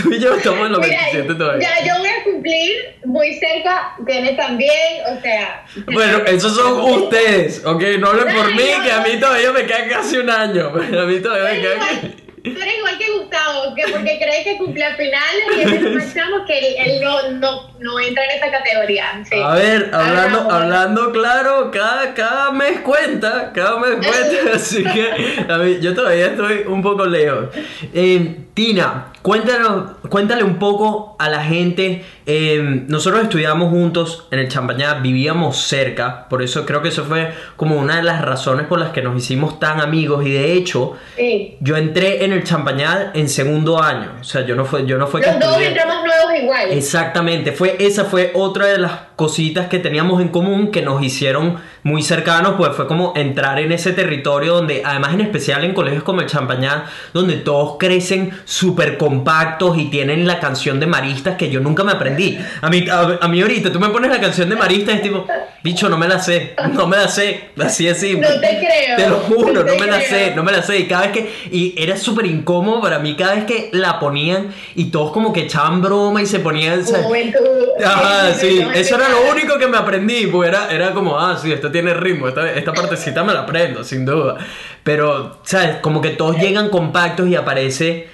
Tú 0.00 0.12
y 0.12 0.20
yo 0.20 0.34
estamos 0.34 0.66
en 0.66 0.72
los 0.72 0.80
Mira, 0.80 1.00
27 1.12 1.34
todavía. 1.34 1.68
Ya, 1.68 1.86
yo 1.86 1.98
voy 1.98 2.08
a 2.08 2.24
cumplir 2.24 2.72
muy 3.04 3.34
cerca, 3.34 3.94
tienes 4.06 4.36
también, 4.36 5.02
o 5.16 5.20
sea. 5.20 5.64
Bueno, 5.92 6.18
esos 6.26 6.54
son 6.54 6.80
ustedes, 7.02 7.64
¿ok? 7.64 7.82
No 7.98 8.10
hablen 8.10 8.36
por 8.36 8.54
mí, 8.54 8.62
no, 8.76 8.84
que 8.84 8.92
a 8.92 9.00
mí 9.00 9.18
todavía 9.18 9.52
me 9.52 9.66
queda 9.66 9.88
casi 9.88 10.18
un 10.18 10.30
año. 10.30 10.68
A 10.98 11.06
mí 11.06 11.20
todavía 11.20 11.52
me 11.52 11.60
queda... 11.60 12.27
tú 12.54 12.60
eres 12.62 12.78
igual 12.78 12.98
que 12.98 13.10
Gustavo, 13.12 13.74
que 13.74 13.82
porque 13.92 14.18
cree 14.18 14.44
que 14.44 14.58
cumple 14.58 14.84
a 14.84 14.94
finales 14.96 15.44
y 15.56 15.60
es 15.60 15.70
de 15.70 15.80
los 15.80 15.94
más 15.94 16.14
chamos 16.14 16.42
que 16.46 16.58
él, 16.58 16.74
él 16.78 17.00
no, 17.02 17.30
no, 17.32 17.70
no 17.78 18.00
entra 18.00 18.24
en 18.24 18.30
esa 18.30 18.50
categoría. 18.50 19.22
sí. 19.28 19.40
A 19.40 19.54
ver, 19.54 19.90
hablando, 19.92 20.40
Hablamos. 20.40 20.52
hablando 20.52 21.12
claro, 21.12 21.70
cada, 21.70 22.14
cada 22.14 22.50
mes 22.52 22.80
cuenta, 22.80 23.52
cada 23.52 23.78
mes 23.78 24.06
cuenta, 24.06 24.54
así 24.54 24.82
que 24.84 25.44
a 25.48 25.58
mí, 25.58 25.78
yo 25.80 25.94
todavía 25.94 26.26
estoy 26.26 26.64
un 26.66 26.82
poco 26.82 27.06
lejos. 27.06 27.46
Eh, 27.94 28.36
Tina, 28.58 29.12
cuéntanos, 29.22 29.92
cuéntale 30.08 30.42
un 30.42 30.58
poco 30.58 31.14
a 31.20 31.28
la 31.28 31.44
gente. 31.44 32.04
eh, 32.26 32.82
nosotros 32.88 33.22
estudiamos 33.22 33.70
juntos 33.70 34.26
en 34.32 34.40
el 34.40 34.48
Champañá, 34.48 34.94
vivíamos 34.94 35.58
cerca, 35.62 36.26
por 36.28 36.42
eso 36.42 36.66
creo 36.66 36.82
que 36.82 36.88
eso 36.88 37.04
fue 37.04 37.32
como 37.54 37.76
una 37.76 37.98
de 37.98 38.02
las 38.02 38.20
razones 38.20 38.66
por 38.66 38.80
las 38.80 38.90
que 38.90 39.00
nos 39.00 39.16
hicimos 39.16 39.60
tan 39.60 39.80
amigos 39.80 40.26
y 40.26 40.32
de 40.32 40.54
hecho 40.54 40.94
Sí. 41.16 41.56
yo 41.60 41.76
entré 41.76 42.24
en 42.24 42.32
el 42.32 42.42
Champañá 42.42 43.12
en 43.14 43.28
segundo 43.28 43.80
año, 43.80 44.10
o 44.20 44.24
sea, 44.24 44.44
yo 44.44 44.56
no 44.56 44.64
fue, 44.64 44.84
yo 44.84 44.98
no 44.98 45.06
fue 45.06 45.20
que 45.20 45.30
Los 45.30 45.38
dos 45.38 45.52
estudié- 45.56 45.66
entramos 45.68 46.04
nuevos 46.04 46.42
igual. 46.42 46.70
Exactamente, 46.72 47.52
fue, 47.52 47.76
esa 47.78 48.06
fue 48.06 48.32
otra 48.34 48.66
de 48.66 48.78
las 48.78 48.92
cositas 49.18 49.66
que 49.66 49.80
teníamos 49.80 50.22
en 50.22 50.28
común 50.28 50.70
que 50.70 50.80
nos 50.80 51.02
hicieron 51.02 51.56
muy 51.82 52.02
cercanos, 52.02 52.54
pues 52.56 52.70
fue 52.76 52.86
como 52.86 53.14
entrar 53.16 53.58
en 53.58 53.72
ese 53.72 53.92
territorio 53.92 54.54
donde, 54.54 54.82
además 54.84 55.14
en 55.14 55.22
especial 55.22 55.64
en 55.64 55.74
colegios 55.74 56.04
como 56.04 56.20
el 56.20 56.28
Champañá, 56.28 56.84
donde 57.12 57.34
todos 57.34 57.78
crecen 57.80 58.30
súper 58.44 58.96
compactos 58.96 59.76
y 59.76 59.86
tienen 59.86 60.24
la 60.24 60.38
canción 60.38 60.78
de 60.78 60.86
Maristas 60.86 61.36
que 61.36 61.50
yo 61.50 61.58
nunca 61.58 61.82
me 61.82 61.90
aprendí. 61.90 62.38
A 62.60 62.70
mí, 62.70 62.86
a, 62.88 63.18
a 63.20 63.26
mí 63.26 63.42
ahorita 63.42 63.72
tú 63.72 63.80
me 63.80 63.88
pones 63.88 64.08
la 64.08 64.20
canción 64.20 64.48
de 64.48 64.54
Maristas 64.54 64.94
es 64.94 65.02
tipo, 65.02 65.26
bicho, 65.64 65.88
no 65.88 65.98
me 65.98 66.06
la 66.06 66.20
sé, 66.20 66.54
no 66.72 66.86
me 66.86 66.96
la 66.96 67.08
sé, 67.08 67.50
así 67.58 67.88
es 67.88 67.98
simple. 67.98 68.28
No 68.28 68.40
te 68.40 68.58
creo, 68.58 68.96
Te 68.96 69.08
lo 69.08 69.16
juro, 69.16 69.64
no 69.64 69.64
no, 69.64 69.74
me 69.80 69.86
la 69.86 69.98
creo. 69.98 70.08
sé, 70.10 70.32
no 70.36 70.44
me 70.44 70.52
la 70.52 70.62
sé. 70.62 70.78
Y 70.78 70.86
cada 70.86 71.08
vez 71.08 71.12
que. 71.12 71.32
Y 71.50 71.74
era 71.76 71.96
súper 71.96 72.26
incómodo 72.26 72.80
para 72.80 73.00
mí 73.00 73.16
cada 73.16 73.34
vez 73.34 73.46
que 73.46 73.70
la 73.72 73.98
ponían 73.98 74.48
y 74.76 74.86
todos 74.86 75.10
como 75.10 75.32
que 75.32 75.40
echaban 75.40 75.82
broma 75.82 76.22
y 76.22 76.26
se 76.26 76.38
ponían. 76.38 76.84
Juventud. 76.84 77.40
Ajá, 77.84 78.32
sí, 78.34 78.64
eso 78.74 78.94
era 78.94 79.07
lo 79.10 79.30
único 79.30 79.58
que 79.58 79.66
me 79.66 79.76
aprendí, 79.76 80.26
pues 80.26 80.48
era, 80.48 80.70
era 80.70 80.92
como, 80.92 81.18
ah, 81.18 81.38
sí, 81.40 81.52
esto 81.52 81.70
tiene 81.70 81.94
ritmo, 81.94 82.28
esta, 82.28 82.52
esta 82.52 82.72
partecita 82.72 83.24
me 83.24 83.32
la 83.32 83.40
aprendo, 83.40 83.84
sin 83.84 84.04
duda. 84.04 84.36
Pero, 84.82 85.40
¿sabes? 85.44 85.76
Como 85.76 86.00
que 86.00 86.10
todos 86.10 86.36
llegan 86.36 86.68
compactos 86.68 87.28
y 87.28 87.36
aparece 87.36 88.08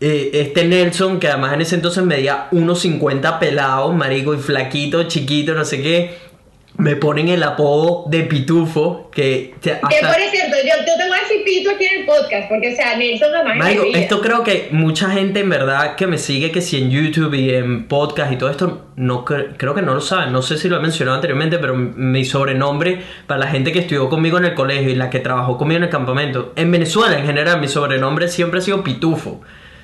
eh, 0.00 0.30
este 0.32 0.64
Nelson, 0.64 1.18
que 1.18 1.28
además 1.28 1.54
en 1.54 1.62
ese 1.62 1.74
entonces 1.74 2.04
medía 2.04 2.48
1.50 2.52 3.38
pelado, 3.38 3.92
marico, 3.92 4.34
y 4.34 4.38
flaquito, 4.38 5.04
chiquito, 5.04 5.54
no 5.54 5.64
sé 5.64 5.82
qué. 5.82 6.27
Me 6.78 6.94
ponen 6.94 7.28
el 7.28 7.42
apodo 7.42 8.04
de 8.08 8.22
Pitufo, 8.22 9.10
que... 9.12 9.54
te- 9.60 9.70
Que 9.70 9.96
hasta- 9.96 10.12
por 10.12 10.20
cierto, 10.30 10.56
yo, 10.64 10.86
yo 10.86 10.94
te 10.96 11.08
voy 11.08 11.18
a 11.18 11.22
decir 11.22 11.42
pito 11.44 11.70
aquí 11.70 11.84
en 11.84 12.00
el 12.02 12.06
podcast, 12.06 12.48
porque 12.48 12.72
o 12.72 12.76
sea, 12.76 12.96
Nelson 12.96 13.30
en 13.34 13.58
Marico, 13.58 13.82
esto 13.94 14.20
creo 14.20 14.44
que 14.44 14.68
mucha 14.70 15.10
gente 15.10 15.40
en 15.40 15.50
verdad 15.50 15.96
que 15.96 16.06
me 16.06 16.18
sigue, 16.18 16.52
que 16.52 16.60
si 16.60 16.76
en 16.80 16.90
YouTube 16.90 17.34
y 17.34 17.52
en 17.52 17.88
podcast 17.88 18.32
y 18.32 18.36
todo 18.36 18.48
esto, 18.50 18.86
no 18.94 19.24
cre- 19.24 19.54
creo 19.56 19.74
que 19.74 19.82
no 19.82 19.92
lo 19.92 20.00
saben. 20.00 20.32
No 20.32 20.40
sé 20.40 20.56
si 20.56 20.68
lo 20.68 20.76
he 20.76 20.80
mencionado 20.80 21.16
anteriormente, 21.16 21.58
pero 21.58 21.74
mi 21.74 22.24
sobrenombre 22.24 23.00
para 23.26 23.40
la 23.40 23.46
gente 23.48 23.72
que 23.72 23.80
estudió 23.80 24.08
conmigo 24.08 24.38
en 24.38 24.44
el 24.44 24.54
colegio 24.54 24.88
y 24.90 24.94
la 24.94 25.10
que 25.10 25.18
trabajó 25.18 25.58
conmigo 25.58 25.78
en 25.78 25.84
el 25.84 25.90
campamento, 25.90 26.52
en 26.54 26.70
Venezuela 26.70 27.18
en 27.18 27.26
general, 27.26 27.60
mi 27.60 27.66
sobrenombre 27.66 28.28
siempre 28.28 28.60
ha 28.60 28.62
sido 28.62 28.84
Pitufo. 28.84 29.30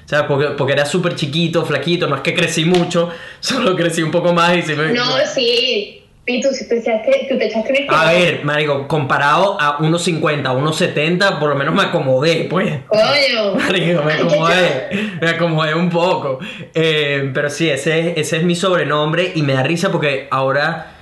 O 0.04 0.09
sea, 0.09 0.28
porque, 0.28 0.48
porque 0.57 0.74
era 0.74 0.87
súper 0.87 1.16
chiquito, 1.16 1.64
flaquito, 1.64 2.07
no 2.07 2.14
es 2.14 2.20
que 2.22 2.35
crecí 2.35 2.64
mucho, 2.66 3.11
solo 3.40 3.74
crecí 3.74 4.00
un 4.02 4.12
poco 4.12 4.33
más 4.33 4.57
y 4.68 4.74
me... 4.76 4.92
No, 4.92 5.04
sí. 5.35 6.02
Pito, 6.24 6.50
si 6.52 6.66
tú, 6.66 6.74
echaste, 6.76 7.26
tú 7.28 7.37
te 7.37 7.46
echaste 7.46 7.70
un 7.70 7.76
A 7.94 8.12
estirón. 8.14 8.22
ver, 8.37 8.44
marico, 8.44 8.88
comparado 8.88 9.60
a 9.60 9.76
1.50, 9.78 10.42
1.70, 10.42 11.38
por 11.38 11.50
lo 11.50 11.54
menos 11.54 11.74
me 11.74 11.82
acomodé, 11.82 12.46
pues. 12.48 12.72
Coño. 12.87 13.54
Marico, 13.58 14.02
me 14.02 14.12
acomodé, 14.14 14.88
me 15.20 15.28
acomodé 15.28 15.74
un 15.74 15.90
poco. 15.90 16.38
Eh, 16.74 17.30
pero 17.34 17.50
sí, 17.50 17.68
ese, 17.68 17.98
es- 18.12 18.16
ese 18.16 18.37
es 18.38 18.42
mi 18.44 18.54
sobrenombre 18.54 19.32
y 19.34 19.42
me 19.42 19.52
da 19.52 19.62
risa 19.62 19.92
porque 19.92 20.26
ahora, 20.30 20.92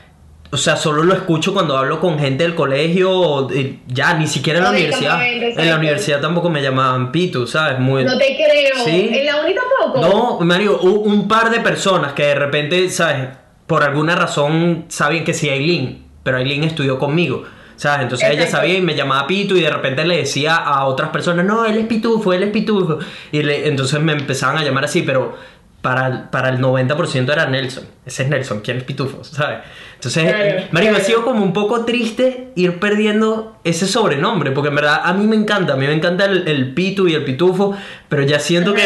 o 0.50 0.56
sea, 0.56 0.74
solo 0.74 1.04
lo 1.04 1.14
escucho 1.14 1.52
cuando 1.54 1.76
hablo 1.78 2.00
con 2.00 2.18
gente 2.18 2.42
del 2.42 2.56
colegio, 2.56 3.12
o, 3.12 3.50
eh, 3.52 3.78
ya, 3.86 4.14
ni 4.14 4.26
siquiera 4.26 4.58
en 4.58 4.64
la 4.64 4.70
universidad. 4.70 5.24
En 5.24 5.68
la 5.70 5.76
universidad 5.76 6.20
tampoco 6.20 6.50
me 6.50 6.60
llamaban 6.60 7.12
Pitu, 7.12 7.46
¿sabes? 7.46 7.78
Muy... 7.78 8.04
No 8.04 8.18
te 8.18 8.34
creo. 8.34 8.84
Sí. 8.84 9.08
¿En 9.12 9.26
la 9.26 9.36
uni 9.40 9.54
tampoco? 9.54 10.00
No, 10.00 10.40
Mario, 10.40 10.80
un 10.80 11.28
par 11.28 11.48
de 11.50 11.60
personas 11.60 12.12
que 12.12 12.24
de 12.26 12.34
repente, 12.34 12.90
¿sabes? 12.90 13.28
Por 13.72 13.82
alguna 13.84 14.14
razón 14.16 14.84
saben 14.88 15.24
que 15.24 15.32
sí 15.32 15.48
Aileen, 15.48 16.02
pero 16.22 16.36
Aileen 16.36 16.62
estudió 16.64 16.98
conmigo. 16.98 17.44
¿Sabes? 17.76 18.02
Entonces 18.02 18.28
ella 18.30 18.46
sabía 18.46 18.74
y 18.76 18.82
me 18.82 18.94
llamaba 18.94 19.26
Pitu 19.26 19.56
y 19.56 19.62
de 19.62 19.70
repente 19.70 20.04
le 20.04 20.18
decía 20.18 20.56
a 20.56 20.84
otras 20.84 21.08
personas, 21.08 21.46
no, 21.46 21.64
él 21.64 21.78
es 21.78 21.86
Pitufo, 21.86 22.34
él 22.34 22.42
es 22.42 22.50
Pitufo. 22.50 22.98
Y 23.32 23.42
le- 23.42 23.66
entonces 23.66 23.98
me 23.98 24.12
empezaban 24.12 24.58
a 24.58 24.62
llamar 24.62 24.84
así, 24.84 25.00
pero 25.00 25.34
para, 25.80 26.30
para 26.30 26.50
el 26.50 26.58
90% 26.60 27.32
era 27.32 27.46
Nelson. 27.46 27.84
Ese 28.04 28.24
es 28.24 28.28
Nelson, 28.28 28.60
¿quién 28.60 28.76
es 28.76 28.84
Pitufo? 28.84 29.24
¿Sabes? 29.24 29.60
Entonces, 29.94 30.22
Claro, 30.24 30.44
eh, 30.44 30.68
Mario, 30.70 30.90
ha 30.90 30.92
claro. 30.96 31.04
sido 31.06 31.24
como 31.24 31.42
un 31.42 31.54
poco 31.54 31.84
triste 31.86 32.50
ir 32.56 32.78
perdiendo 32.78 33.56
ese 33.64 33.86
sobrenombre, 33.88 34.50
porque 34.52 34.68
en 34.68 34.74
verdad 34.76 35.00
a 35.02 35.12
mí 35.14 35.26
me 35.26 35.34
encanta, 35.36 35.72
a 35.72 35.76
mí 35.76 35.86
me 35.86 35.94
encanta 35.94 36.26
el, 36.26 36.46
el 36.46 36.74
Pitu 36.74 37.08
y 37.08 37.14
el 37.14 37.24
Pitufo, 37.24 37.74
pero 38.08 38.22
ya 38.22 38.38
siento 38.38 38.74
que 38.74 38.84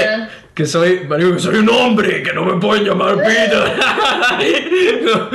soy, 0.64 1.00
Mario, 1.06 1.34
que 1.34 1.40
soy 1.40 1.56
un 1.56 1.68
hombre, 1.68 2.22
que 2.22 2.32
no 2.32 2.44
me 2.44 2.58
pueden 2.58 2.84
llamar 2.84 3.16
Pitu. 3.16 3.56
No. 5.06 5.28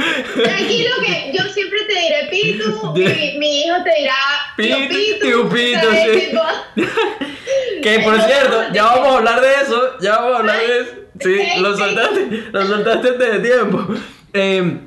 Tranquilo 0.44 0.90
que 1.06 1.32
yo 1.38 1.44
siempre 1.54 1.80
te 1.88 1.94
diré 1.94 2.28
Pitu, 2.32 2.94
mi, 2.94 3.04
mi 3.40 3.62
hijo 3.64 3.76
te 3.84 4.00
dirá 4.00 4.16
Pitu, 4.58 4.94
"Tío 4.94 5.20
tío 5.22 5.50
Pitu, 5.50 5.80
¿sabes? 5.80 6.08
sí. 6.14 6.28
Tipo, 6.30 6.42
Que 7.84 8.00
por 8.00 8.20
cierto, 8.22 8.64
ya 8.74 8.84
vamos 8.86 9.08
a 9.14 9.18
hablar 9.18 9.42
de 9.42 9.48
eso, 9.64 9.98
ya 10.00 10.18
vamos 10.18 10.34
a 10.36 10.40
hablar 10.40 10.58
de 10.60 10.80
eso. 10.80 10.92
Sí, 11.20 11.62
lo 11.62 11.78
soltaste, 11.78 12.44
lo 12.52 12.66
soltaste 12.68 13.08
antes 13.10 13.32
de 13.34 13.40
tiempo. 13.40 13.88
Eh, 14.34 14.78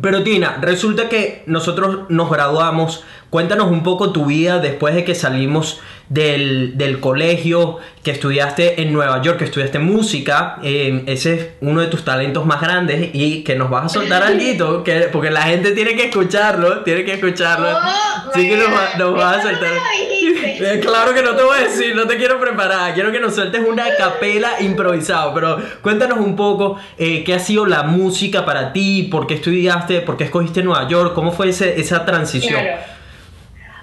pero 0.00 0.22
Tina, 0.22 0.58
resulta 0.60 1.08
que 1.08 1.42
nosotros 1.46 2.08
nos 2.08 2.30
graduamos. 2.30 3.04
Cuéntanos 3.32 3.70
un 3.70 3.82
poco 3.82 4.12
tu 4.12 4.26
vida 4.26 4.58
después 4.58 4.94
de 4.94 5.04
que 5.04 5.14
salimos 5.14 5.80
del, 6.10 6.76
del 6.76 7.00
colegio, 7.00 7.78
que 8.02 8.10
estudiaste 8.10 8.82
en 8.82 8.92
Nueva 8.92 9.22
York, 9.22 9.38
que 9.38 9.44
estudiaste 9.46 9.78
música. 9.78 10.58
Eh, 10.62 11.02
ese 11.06 11.32
es 11.34 11.46
uno 11.62 11.80
de 11.80 11.86
tus 11.86 12.04
talentos 12.04 12.44
más 12.44 12.60
grandes 12.60 13.08
y 13.14 13.42
que 13.42 13.54
nos 13.56 13.70
vas 13.70 13.86
a 13.86 13.88
soltar 13.88 14.22
algo, 14.22 14.84
que, 14.84 15.08
porque 15.10 15.30
la 15.30 15.42
gente 15.44 15.70
tiene 15.70 15.96
que 15.96 16.08
escucharlo, 16.10 16.80
tiene 16.80 17.06
que 17.06 17.14
escucharlo. 17.14 17.68
Oh, 17.74 18.30
sí 18.34 18.46
que 18.50 18.56
nos, 18.58 18.68
nos 18.98 19.14
vas 19.14 19.38
a 19.38 19.42
no 19.44 19.50
soltar. 19.50 19.70
Claro 20.82 21.14
que 21.14 21.22
no 21.22 21.34
te 21.34 21.42
voy 21.42 21.56
a 21.58 21.62
decir, 21.62 21.96
no 21.96 22.06
te 22.06 22.16
quiero 22.18 22.38
preparar. 22.38 22.92
Quiero 22.94 23.10
que 23.10 23.18
nos 23.18 23.34
sueltes 23.34 23.62
una 23.66 23.84
capela 23.96 24.60
improvisado. 24.60 25.32
Pero 25.34 25.58
cuéntanos 25.80 26.18
un 26.18 26.36
poco 26.36 26.78
eh, 26.98 27.24
qué 27.24 27.34
ha 27.34 27.38
sido 27.38 27.64
la 27.66 27.82
música 27.84 28.44
para 28.44 28.72
ti, 28.72 29.08
por 29.10 29.26
qué 29.26 29.34
estudiaste, 29.34 30.02
por 30.02 30.16
qué 30.18 30.24
escogiste 30.24 30.62
Nueva 30.62 30.86
York, 30.86 31.14
cómo 31.14 31.32
fue 31.32 31.48
ese- 31.48 31.80
esa 31.80 32.04
transición. 32.04 32.60
Claro. 32.60 33.01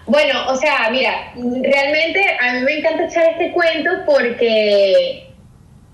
Bueno, 0.09 0.47
o 0.47 0.55
sea, 0.55 0.89
mira, 0.89 1.31
realmente 1.35 2.19
a 2.41 2.53
mí 2.53 2.61
me 2.61 2.79
encanta 2.79 3.05
echar 3.05 3.25
este 3.29 3.51
cuento 3.51 3.91
porque 4.07 5.27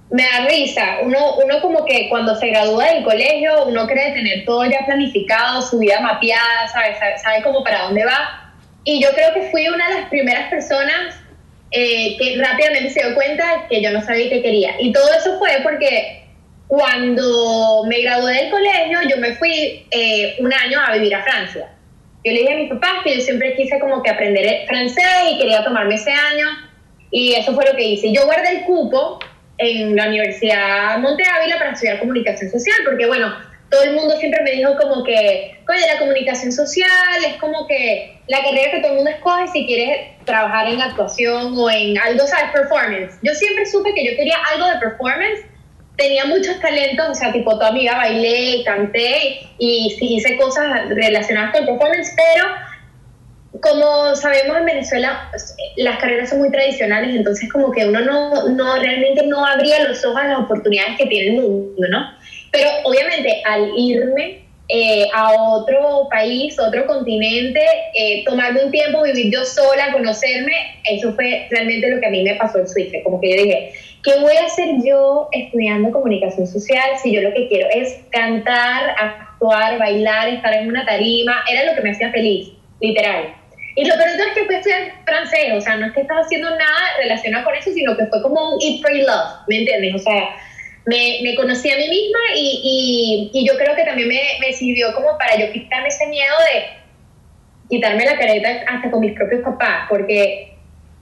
me 0.10 0.24
da 0.24 0.46
risa. 0.48 1.00
Uno, 1.04 1.36
uno 1.36 1.62
como 1.62 1.84
que 1.84 2.08
cuando 2.08 2.34
se 2.36 2.48
gradúa 2.48 2.86
del 2.94 3.04
colegio, 3.04 3.66
uno 3.66 3.86
cree 3.86 4.14
tener 4.14 4.46
todo 4.46 4.64
ya 4.64 4.86
planificado, 4.86 5.62
su 5.62 5.80
vida 5.80 6.00
mapeada, 6.00 6.66
sabe, 6.72 6.98
sabe, 6.98 7.18
sabe 7.18 7.44
para 7.62 7.84
dónde 7.84 8.06
va. 8.06 8.54
Y 8.86 9.04
yo 9.04 9.10
creo 9.10 9.34
que 9.34 9.50
fui 9.52 9.68
una 9.68 9.86
de 9.90 9.94
las 9.96 10.10
primeras 10.10 10.50
personas 10.50 11.16
eh, 11.72 12.16
que 12.18 12.38
rápidamente 12.42 12.92
se 12.92 13.04
dio 13.04 13.16
cuenta 13.16 13.66
que 13.70 13.82
yo 13.82 13.92
no 13.92 14.02
sabía 14.02 14.30
qué 14.30 14.42
quería. 14.42 14.76
Y 14.80 14.94
todo 14.94 15.14
eso 15.14 15.38
fue 15.40 15.60
porque 15.62 16.24
cuando 16.68 17.84
me 17.86 18.00
gradué 18.00 18.34
del 18.34 18.50
colegio, 18.50 19.00
yo 19.10 19.18
me 19.18 19.34
fui 19.34 19.86
eh, 19.92 20.38
un 20.40 20.54
año 20.54 20.80
a 20.80 20.94
vivir 20.94 21.14
a 21.14 21.24
Francia. 21.24 21.75
Yo 22.26 22.32
le 22.32 22.40
dije 22.40 22.54
a 22.54 22.58
mis 22.58 22.70
papás 22.70 23.04
que 23.04 23.16
yo 23.16 23.22
siempre 23.22 23.56
quise 23.56 23.80
como 23.80 24.02
que 24.02 24.10
aprender 24.10 24.66
francés 24.68 25.06
y 25.32 25.38
quería 25.38 25.64
tomarme 25.64 25.94
ese 25.94 26.12
año. 26.12 26.48
Y 27.12 27.36
eso 27.36 27.54
fue 27.54 27.66
lo 27.66 27.78
que 27.78 27.84
hice. 27.84 28.12
Yo 28.12 28.26
guardé 28.26 28.50
el 28.50 28.64
cupo 28.64 29.20
en 29.60 29.96
la 29.96 30.08
Universidad 30.08 30.98
Monte 30.98 31.24
Ávila 31.24 31.60
para 31.60 31.74
estudiar 31.74 32.00
comunicación 32.00 32.50
social, 32.50 32.78
porque 32.84 33.06
bueno, 33.06 33.32
todo 33.70 33.84
el 33.84 33.94
mundo 33.94 34.18
siempre 34.18 34.42
me 34.44 34.54
dijo 34.54 34.76
como 34.76 35.04
que, 35.04 35.56
oye, 35.70 35.88
la 35.94 36.00
comunicación 36.00 36.52
social 36.52 36.90
es 37.28 37.36
como 37.36 37.68
que 37.68 38.18
la 38.28 38.44
carrera 38.44 38.72
que 38.72 38.80
todo 38.80 38.92
el 38.92 38.96
mundo 38.96 39.12
escoge 39.12 39.48
si 39.50 39.68
quieres 39.68 40.08
trabajar 40.26 40.68
en 40.68 40.82
actuación 40.82 41.54
o 41.56 41.70
en 41.70 41.96
algo, 41.96 42.26
¿sabes? 42.26 42.52
Performance. 42.54 43.20
Yo 43.22 43.36
siempre 43.36 43.68
supe 43.68 43.94
que 43.94 44.04
yo 44.04 44.16
quería 44.18 44.38
algo 44.52 44.68
de 44.68 44.80
performance, 44.80 45.42
tenía 45.98 46.26
muchos 46.26 46.60
talentos, 46.60 47.10
o 47.10 47.16
sea, 47.16 47.32
tipo 47.32 47.58
toda 47.58 47.72
mi 47.72 47.82
vida 47.82 47.98
bailé, 47.98 48.64
canté 48.66 49.48
y 49.58 49.96
sí 49.98 50.16
hice 50.16 50.38
cosas 50.38 50.90
relacionadas 50.90 51.52
con 51.52 51.66
performance, 51.66 52.14
pero 52.16 52.46
como 53.62 54.16
sabemos 54.16 54.58
en 54.58 54.66
Venezuela 54.66 55.32
las 55.78 55.98
carreras 56.00 56.30
son 56.30 56.40
muy 56.40 56.52
tradicionales, 56.52 57.16
entonces 57.16 57.52
como 57.52 57.72
que 57.72 57.86
uno 57.86 58.02
no, 58.02 58.50
no 58.50 58.76
realmente 58.78 59.26
no 59.26 59.46
abría 59.46 59.88
los 59.88 60.04
ojos 60.06 60.22
a 60.22 60.28
las 60.28 60.40
oportunidades 60.40 60.98
que 60.98 61.06
tiene 61.06 61.36
el 61.36 61.42
mundo, 61.42 61.88
¿no? 61.90 62.12
Pero 62.52 62.70
obviamente 62.84 63.42
al 63.46 63.72
irme 63.78 64.46
eh, 64.68 65.06
a 65.14 65.32
otro 65.32 66.08
país, 66.10 66.58
otro 66.60 66.88
continente, 66.88 67.62
eh, 67.94 68.24
tomarme 68.26 68.66
un 68.66 68.72
tiempo, 68.72 69.04
vivir 69.04 69.32
yo 69.32 69.46
sola, 69.46 69.92
conocerme, 69.94 70.82
eso 70.90 71.14
fue 71.14 71.48
realmente 71.52 71.90
lo 71.90 72.00
que 72.00 72.08
a 72.08 72.10
mí 72.10 72.24
me 72.24 72.36
pasó 72.36 72.60
en 72.60 72.68
Suiza, 72.68 72.98
como 73.04 73.22
que 73.22 73.30
yo 73.30 73.44
dije, 73.44 73.74
¿qué 74.06 74.20
voy 74.20 74.36
a 74.38 74.46
hacer 74.46 74.70
yo 74.86 75.28
estudiando 75.32 75.92
comunicación 75.92 76.46
social 76.46 76.92
si 77.02 77.12
yo 77.12 77.22
lo 77.22 77.34
que 77.34 77.48
quiero 77.48 77.68
es 77.74 78.00
cantar, 78.12 78.96
actuar, 79.00 79.80
bailar, 79.80 80.30
estar 80.30 80.54
en 80.54 80.70
una 80.70 80.86
tarima? 80.86 81.44
Era 81.52 81.66
lo 81.66 81.76
que 81.76 81.82
me 81.82 81.92
hacía 81.92 82.12
feliz, 82.12 82.54
literal. 82.80 83.34
Y 83.76 83.84
lo 83.86 83.96
peor 83.96 84.08
es 84.08 84.34
que 84.36 84.46
fui 84.46 84.56
a 84.56 84.58
estudiar 84.60 84.94
francés, 85.06 85.54
o 85.54 85.60
sea, 85.60 85.76
no 85.76 85.88
es 85.88 85.94
que 85.94 86.02
estaba 86.02 86.22
haciendo 86.22 86.50
nada 86.52 86.82
relacionado 87.02 87.44
con 87.44 87.56
eso, 87.56 87.72
sino 87.74 87.98
que 87.98 88.06
fue 88.06 88.22
como 88.22 88.56
un 88.56 88.62
eat, 88.62 88.82
pray, 88.82 89.02
love, 89.02 89.48
¿me 89.48 89.58
entiendes? 89.60 89.96
O 89.96 90.00
sea, 90.00 90.30
me, 90.86 91.20
me 91.24 91.36
conocí 91.36 91.70
a 91.72 91.76
mí 91.76 91.90
misma 91.90 92.20
y, 92.36 93.32
y, 93.34 93.40
y 93.40 93.48
yo 93.48 93.58
creo 93.58 93.76
que 93.76 93.84
también 93.84 94.08
me, 94.08 94.22
me 94.40 94.54
sirvió 94.54 94.94
como 94.94 95.18
para 95.18 95.36
yo 95.36 95.52
quitarme 95.52 95.90
ese 95.90 96.08
miedo 96.08 96.36
de 96.54 96.64
quitarme 97.70 98.06
la 98.06 98.18
careta 98.18 98.50
hasta 98.68 98.92
con 98.92 99.02
mis 99.02 99.14
propios 99.14 99.42
papás, 99.42 99.88
porque 99.90 100.55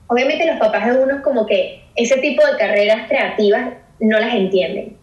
obviamente 0.06 0.46
los 0.46 0.58
papás 0.58 0.86
de 0.86 0.98
uno 0.98 1.16
es 1.16 1.22
como 1.22 1.46
que 1.46 1.82
ese 1.96 2.18
tipo 2.18 2.44
de 2.46 2.56
carreras 2.58 3.08
creativas 3.08 3.74
no 4.00 4.18
las 4.18 4.34
entienden. 4.34 4.96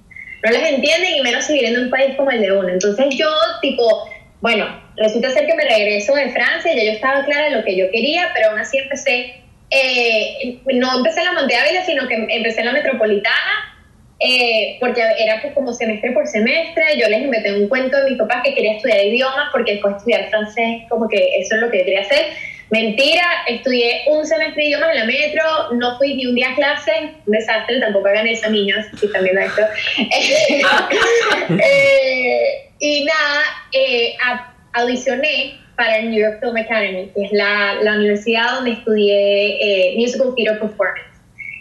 No 0.43 0.51
las 0.51 0.63
entienden 0.63 1.15
y 1.15 1.21
menos 1.21 1.45
si 1.45 1.53
vienen 1.53 1.75
de 1.75 1.81
un 1.83 1.89
país 1.89 2.15
como 2.15 2.31
el 2.31 2.41
de 2.41 2.51
uno. 2.51 2.69
Entonces 2.69 3.15
yo, 3.15 3.29
tipo, 3.61 4.09
bueno, 4.41 4.65
resulta 4.97 5.29
ser 5.31 5.45
que 5.45 5.53
me 5.53 5.63
regreso 5.63 6.15
de 6.15 6.29
Francia, 6.29 6.73
ya 6.73 6.83
yo 6.83 6.91
estaba 6.91 7.23
clara 7.25 7.45
de 7.45 7.55
lo 7.57 7.63
que 7.63 7.75
yo 7.75 7.89
quería, 7.91 8.29
pero 8.33 8.49
aún 8.49 8.59
así 8.59 8.77
empecé, 8.77 9.35
eh, 9.69 10.59
no 10.73 10.97
empecé 10.97 11.19
en 11.19 11.25
la 11.27 11.33
Monte 11.33 11.55
Ávila, 11.55 11.85
sino 11.85 12.07
que 12.07 12.15
empecé 12.29 12.61
en 12.61 12.65
la 12.65 12.73
Metropolitana, 12.73 13.71
eh, 14.19 14.77
porque 14.79 15.01
era 15.19 15.41
pues 15.41 15.53
como 15.53 15.73
semestre 15.73 16.11
por 16.11 16.27
semestre, 16.27 16.83
yo 16.99 17.07
les 17.07 17.21
inventé 17.21 17.53
un 17.53 17.67
cuento 17.69 17.97
de 17.97 18.09
mis 18.09 18.19
papás 18.19 18.41
que 18.43 18.53
quería 18.53 18.73
estudiar 18.73 19.03
idiomas, 19.05 19.49
porque 19.51 19.73
después 19.73 19.95
estudiar 19.97 20.29
francés, 20.29 20.81
como 20.89 21.07
que 21.07 21.39
eso 21.39 21.55
es 21.55 21.61
lo 21.61 21.69
que 21.69 21.79
yo 21.79 21.85
quería 21.85 22.01
hacer. 22.01 22.25
Mentira, 22.71 23.23
estudié 23.47 24.03
un 24.07 24.25
semestre 24.25 24.63
de 24.63 24.69
idiomas 24.69 24.91
en 24.91 24.99
la 24.99 25.05
metro, 25.05 25.43
no 25.73 25.97
fui 25.97 26.15
ni 26.15 26.25
un 26.25 26.35
día 26.35 26.51
a 26.51 26.55
clase, 26.55 26.91
un 27.25 27.31
desastre, 27.33 27.81
tampoco 27.81 28.07
hagan 28.07 28.27
eso, 28.27 28.49
niños, 28.49 28.85
si 28.97 29.07
están 29.07 29.23
viendo 29.23 29.41
esto. 29.41 29.61
eh, 31.61 32.69
y 32.79 33.03
nada, 33.05 33.41
eh, 33.73 34.15
a- 34.23 34.53
audicioné 34.73 35.59
para 35.75 35.97
el 35.97 36.11
New 36.11 36.21
York 36.21 36.39
Film 36.39 36.55
Academy, 36.57 37.11
que 37.13 37.25
es 37.25 37.31
la, 37.33 37.75
la 37.81 37.95
universidad 37.95 38.55
donde 38.55 38.71
estudié 38.71 39.57
eh, 39.91 39.95
Musical 39.97 40.33
Theater 40.35 40.59
Performance. 40.59 41.07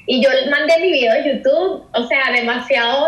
Y 0.07 0.23
yo 0.23 0.29
mandé 0.51 0.75
mi 0.81 0.93
video 0.93 1.13
de 1.15 1.25
YouTube, 1.35 1.87
o 1.93 2.07
sea, 2.07 2.33
demasiado 2.33 3.07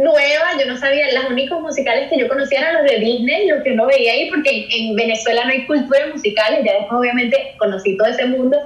nueva, 0.00 0.58
yo 0.58 0.66
no 0.66 0.76
sabía, 0.76 1.12
las 1.12 1.28
únicos 1.30 1.60
musicales 1.60 2.08
que 2.10 2.18
yo 2.18 2.28
conocía 2.28 2.60
eran 2.60 2.82
los 2.82 2.90
de 2.90 2.98
Disney, 2.98 3.48
los 3.48 3.62
que 3.62 3.72
uno 3.72 3.86
veía 3.86 4.12
ahí, 4.12 4.30
porque 4.30 4.50
en, 4.50 4.66
en 4.70 4.96
Venezuela 4.96 5.44
no 5.44 5.50
hay 5.50 5.66
cultura 5.66 6.06
de 6.06 6.12
musicales, 6.12 6.64
ya 6.64 6.72
después 6.72 7.00
obviamente 7.00 7.54
conocí 7.58 7.96
todo 7.96 8.08
ese 8.08 8.26
mundo, 8.26 8.58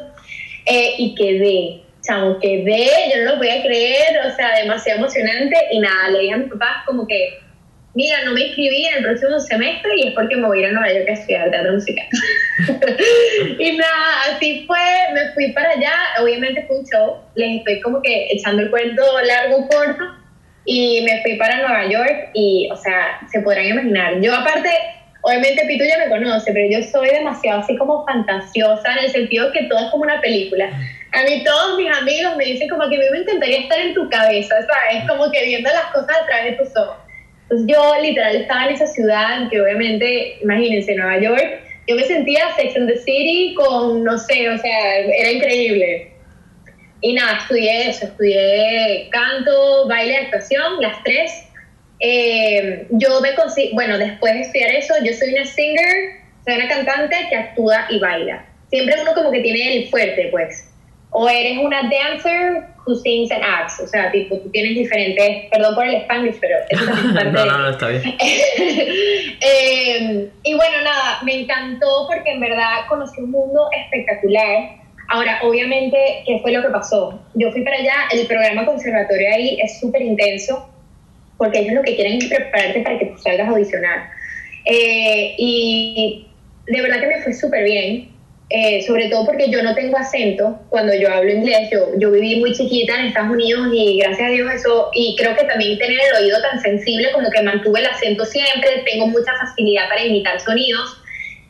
eh, 0.66 0.94
y 0.98 1.14
quedé, 1.14 1.82
chamo, 2.02 2.38
quedé, 2.38 2.88
yo 3.14 3.24
no 3.24 3.32
lo 3.32 3.38
podía 3.38 3.62
creer, 3.62 4.26
o 4.26 4.34
sea, 4.34 4.56
demasiado 4.56 5.00
emocionante, 5.00 5.56
y 5.72 5.80
nada, 5.80 6.10
le 6.10 6.20
dije 6.20 6.34
a 6.34 6.38
mis 6.38 6.50
papás 6.50 6.84
como 6.86 7.06
que, 7.06 7.38
mira, 7.94 8.24
no 8.24 8.32
me 8.32 8.46
inscribí 8.46 8.86
en 8.86 8.96
el 8.96 9.02
próximo 9.04 9.38
semestre 9.40 9.90
y 9.96 10.08
es 10.08 10.14
porque 10.14 10.36
me 10.36 10.46
voy 10.46 10.58
a 10.58 10.60
ir 10.62 10.66
a 10.66 10.72
Nueva 10.72 10.92
York 10.92 11.08
a 11.08 11.12
estudiar 11.12 11.50
teatro 11.50 11.72
musical. 11.72 12.06
y 13.58 13.76
nada, 13.76 14.22
así 14.30 14.64
fue, 14.66 14.78
me 15.12 15.32
fui 15.32 15.52
para 15.52 15.70
allá, 15.70 15.92
obviamente 16.20 16.64
fue 16.66 16.80
un 16.80 16.86
show, 16.86 17.16
les 17.34 17.58
estoy 17.58 17.80
como 17.80 18.02
que 18.02 18.28
echando 18.30 18.62
el 18.62 18.70
cuento 18.70 19.02
largo, 19.22 19.68
corto, 19.68 20.04
y 20.64 21.02
me 21.02 21.22
fui 21.22 21.36
para 21.36 21.58
Nueva 21.58 21.86
York 21.86 22.30
y, 22.34 22.68
o 22.70 22.76
sea, 22.76 23.20
se 23.30 23.40
podrán 23.40 23.66
imaginar, 23.66 24.20
yo 24.20 24.34
aparte, 24.34 24.70
obviamente 25.22 25.64
Pitu 25.66 25.84
ya 25.84 25.98
me 25.98 26.08
conoce, 26.08 26.52
pero 26.52 26.66
yo 26.70 26.82
soy 26.88 27.08
demasiado 27.08 27.60
así 27.60 27.76
como 27.76 28.04
fantasiosa 28.06 28.92
en 28.92 29.04
el 29.04 29.10
sentido 29.10 29.52
que 29.52 29.64
todo 29.64 29.78
es 29.78 29.90
como 29.90 30.04
una 30.04 30.20
película. 30.20 30.70
A 31.12 31.22
mí 31.22 31.44
todos 31.44 31.78
mis 31.78 31.90
amigos 31.96 32.36
me 32.36 32.44
dicen 32.44 32.68
como 32.68 32.88
que 32.88 32.98
me 32.98 33.06
encantaría 33.06 33.60
estar 33.60 33.78
en 33.78 33.94
tu 33.94 34.08
cabeza, 34.08 34.54
¿sabes? 34.66 35.08
Como 35.08 35.30
que 35.30 35.44
viendo 35.44 35.70
las 35.70 35.86
cosas 35.92 36.16
a 36.22 36.26
través 36.26 36.52
de 36.52 36.64
tus 36.64 36.76
ojos. 36.76 36.96
Entonces 37.42 37.66
yo 37.68 38.02
literal 38.02 38.36
estaba 38.36 38.66
en 38.66 38.74
esa 38.74 38.86
ciudad 38.86 39.48
que 39.50 39.60
obviamente, 39.60 40.38
imagínense, 40.42 40.94
Nueva 40.94 41.20
York, 41.20 41.60
yo 41.86 41.96
me 41.96 42.04
sentía 42.04 42.54
Sex 42.56 42.74
and 42.76 42.88
the 42.88 42.96
City 42.96 43.54
con, 43.54 44.02
no 44.02 44.18
sé, 44.18 44.48
o 44.48 44.58
sea, 44.58 44.98
era 44.98 45.30
increíble. 45.30 46.13
Y 47.06 47.12
nada, 47.12 47.36
estudié 47.42 47.90
eso, 47.90 48.06
estudié 48.06 49.08
canto, 49.10 49.86
baile, 49.86 50.16
actuación, 50.16 50.80
las 50.80 51.02
tres. 51.04 51.30
Eh, 52.00 52.86
yo 52.92 53.20
me 53.20 53.34
consi- 53.36 53.74
bueno, 53.74 53.98
después 53.98 54.32
de 54.32 54.40
estudiar 54.40 54.70
eso, 54.70 54.94
yo 55.04 55.12
soy 55.12 55.34
una 55.34 55.44
singer, 55.44 56.22
soy 56.46 56.54
una 56.54 56.66
cantante 56.66 57.14
que 57.28 57.36
actúa 57.36 57.86
y 57.90 57.98
baila. 57.98 58.46
Siempre 58.70 58.94
uno 59.02 59.12
como 59.12 59.30
que 59.30 59.40
tiene 59.40 59.76
el 59.76 59.88
fuerte, 59.90 60.28
pues. 60.30 60.70
O 61.10 61.28
eres 61.28 61.58
una 61.58 61.82
dancer 61.82 62.64
who 62.86 62.94
sings 62.96 63.30
and 63.30 63.42
acts, 63.44 63.78
o 63.80 63.86
sea, 63.86 64.10
tipo, 64.10 64.38
tú 64.38 64.50
tienes 64.50 64.74
diferentes, 64.74 65.44
perdón 65.52 65.74
por 65.74 65.86
el 65.86 65.96
Spanglish, 65.96 66.36
pero 66.40 66.56
eso 66.70 66.84
también 66.86 67.06
es 67.08 67.14
parte 67.16 67.30
no, 67.32 67.44
no, 67.44 67.58
no, 67.58 67.70
está 67.70 67.88
bien. 67.88 68.02
Eh, 69.40 70.30
y 70.42 70.54
bueno, 70.54 70.80
nada, 70.82 71.18
me 71.22 71.40
encantó 71.40 72.06
porque 72.08 72.30
en 72.30 72.40
verdad 72.40 72.86
conocí 72.88 73.20
un 73.20 73.30
mundo 73.30 73.68
espectacular. 73.76 74.83
Ahora, 75.14 75.38
obviamente, 75.44 75.96
¿qué 76.26 76.40
fue 76.40 76.50
lo 76.50 76.60
que 76.60 76.70
pasó? 76.70 77.22
Yo 77.34 77.52
fui 77.52 77.62
para 77.62 77.76
allá, 77.76 77.94
el 78.10 78.26
programa 78.26 78.66
conservatorio 78.66 79.28
ahí 79.32 79.60
es 79.62 79.78
súper 79.78 80.02
intenso 80.02 80.68
porque 81.38 81.60
ellos 81.60 81.74
lo 81.74 81.82
que 81.82 81.94
quieren 81.94 82.18
es 82.18 82.24
prepararte 82.24 82.80
para 82.80 82.98
que 82.98 83.06
tú 83.06 83.18
salgas 83.18 83.46
a 83.46 83.50
audicionar. 83.52 84.10
Eh, 84.64 85.36
y 85.38 86.26
de 86.66 86.82
verdad 86.82 86.98
que 86.98 87.06
me 87.06 87.22
fue 87.22 87.32
súper 87.32 87.62
bien. 87.62 88.08
eh, 88.50 88.82
sobre 88.82 89.08
todo 89.08 89.24
porque 89.26 89.50
yo 89.50 89.62
no 89.62 89.74
tengo 89.74 89.96
acento 89.96 90.60
cuando 90.68 90.94
yo 90.94 91.08
hablo 91.10 91.30
inglés. 91.30 91.70
Yo, 91.72 91.88
yo 91.98 92.10
viví 92.10 92.40
muy 92.40 92.52
chiquita 92.52 92.98
en 92.98 93.06
Estados 93.06 93.30
Unidos 93.30 93.68
y 93.72 93.98
gracias 93.98 94.28
a 94.28 94.32
Dios 94.32 94.52
eso, 94.52 94.90
y 94.94 95.16
creo 95.16 95.36
que 95.36 95.44
también 95.44 95.78
tener 95.78 95.98
el 95.98 96.24
oído 96.24 96.40
tan 96.42 96.60
sensible 96.60 97.12
como 97.12 97.30
que 97.30 97.42
mantuve 97.42 97.80
el 97.80 97.86
acento 97.86 98.24
siempre, 98.24 98.82
tengo 98.84 99.06
mucha 99.08 99.32
facilidad 99.40 99.88
para 99.88 100.04
imitar 100.04 100.40
sonidos. 100.40 101.00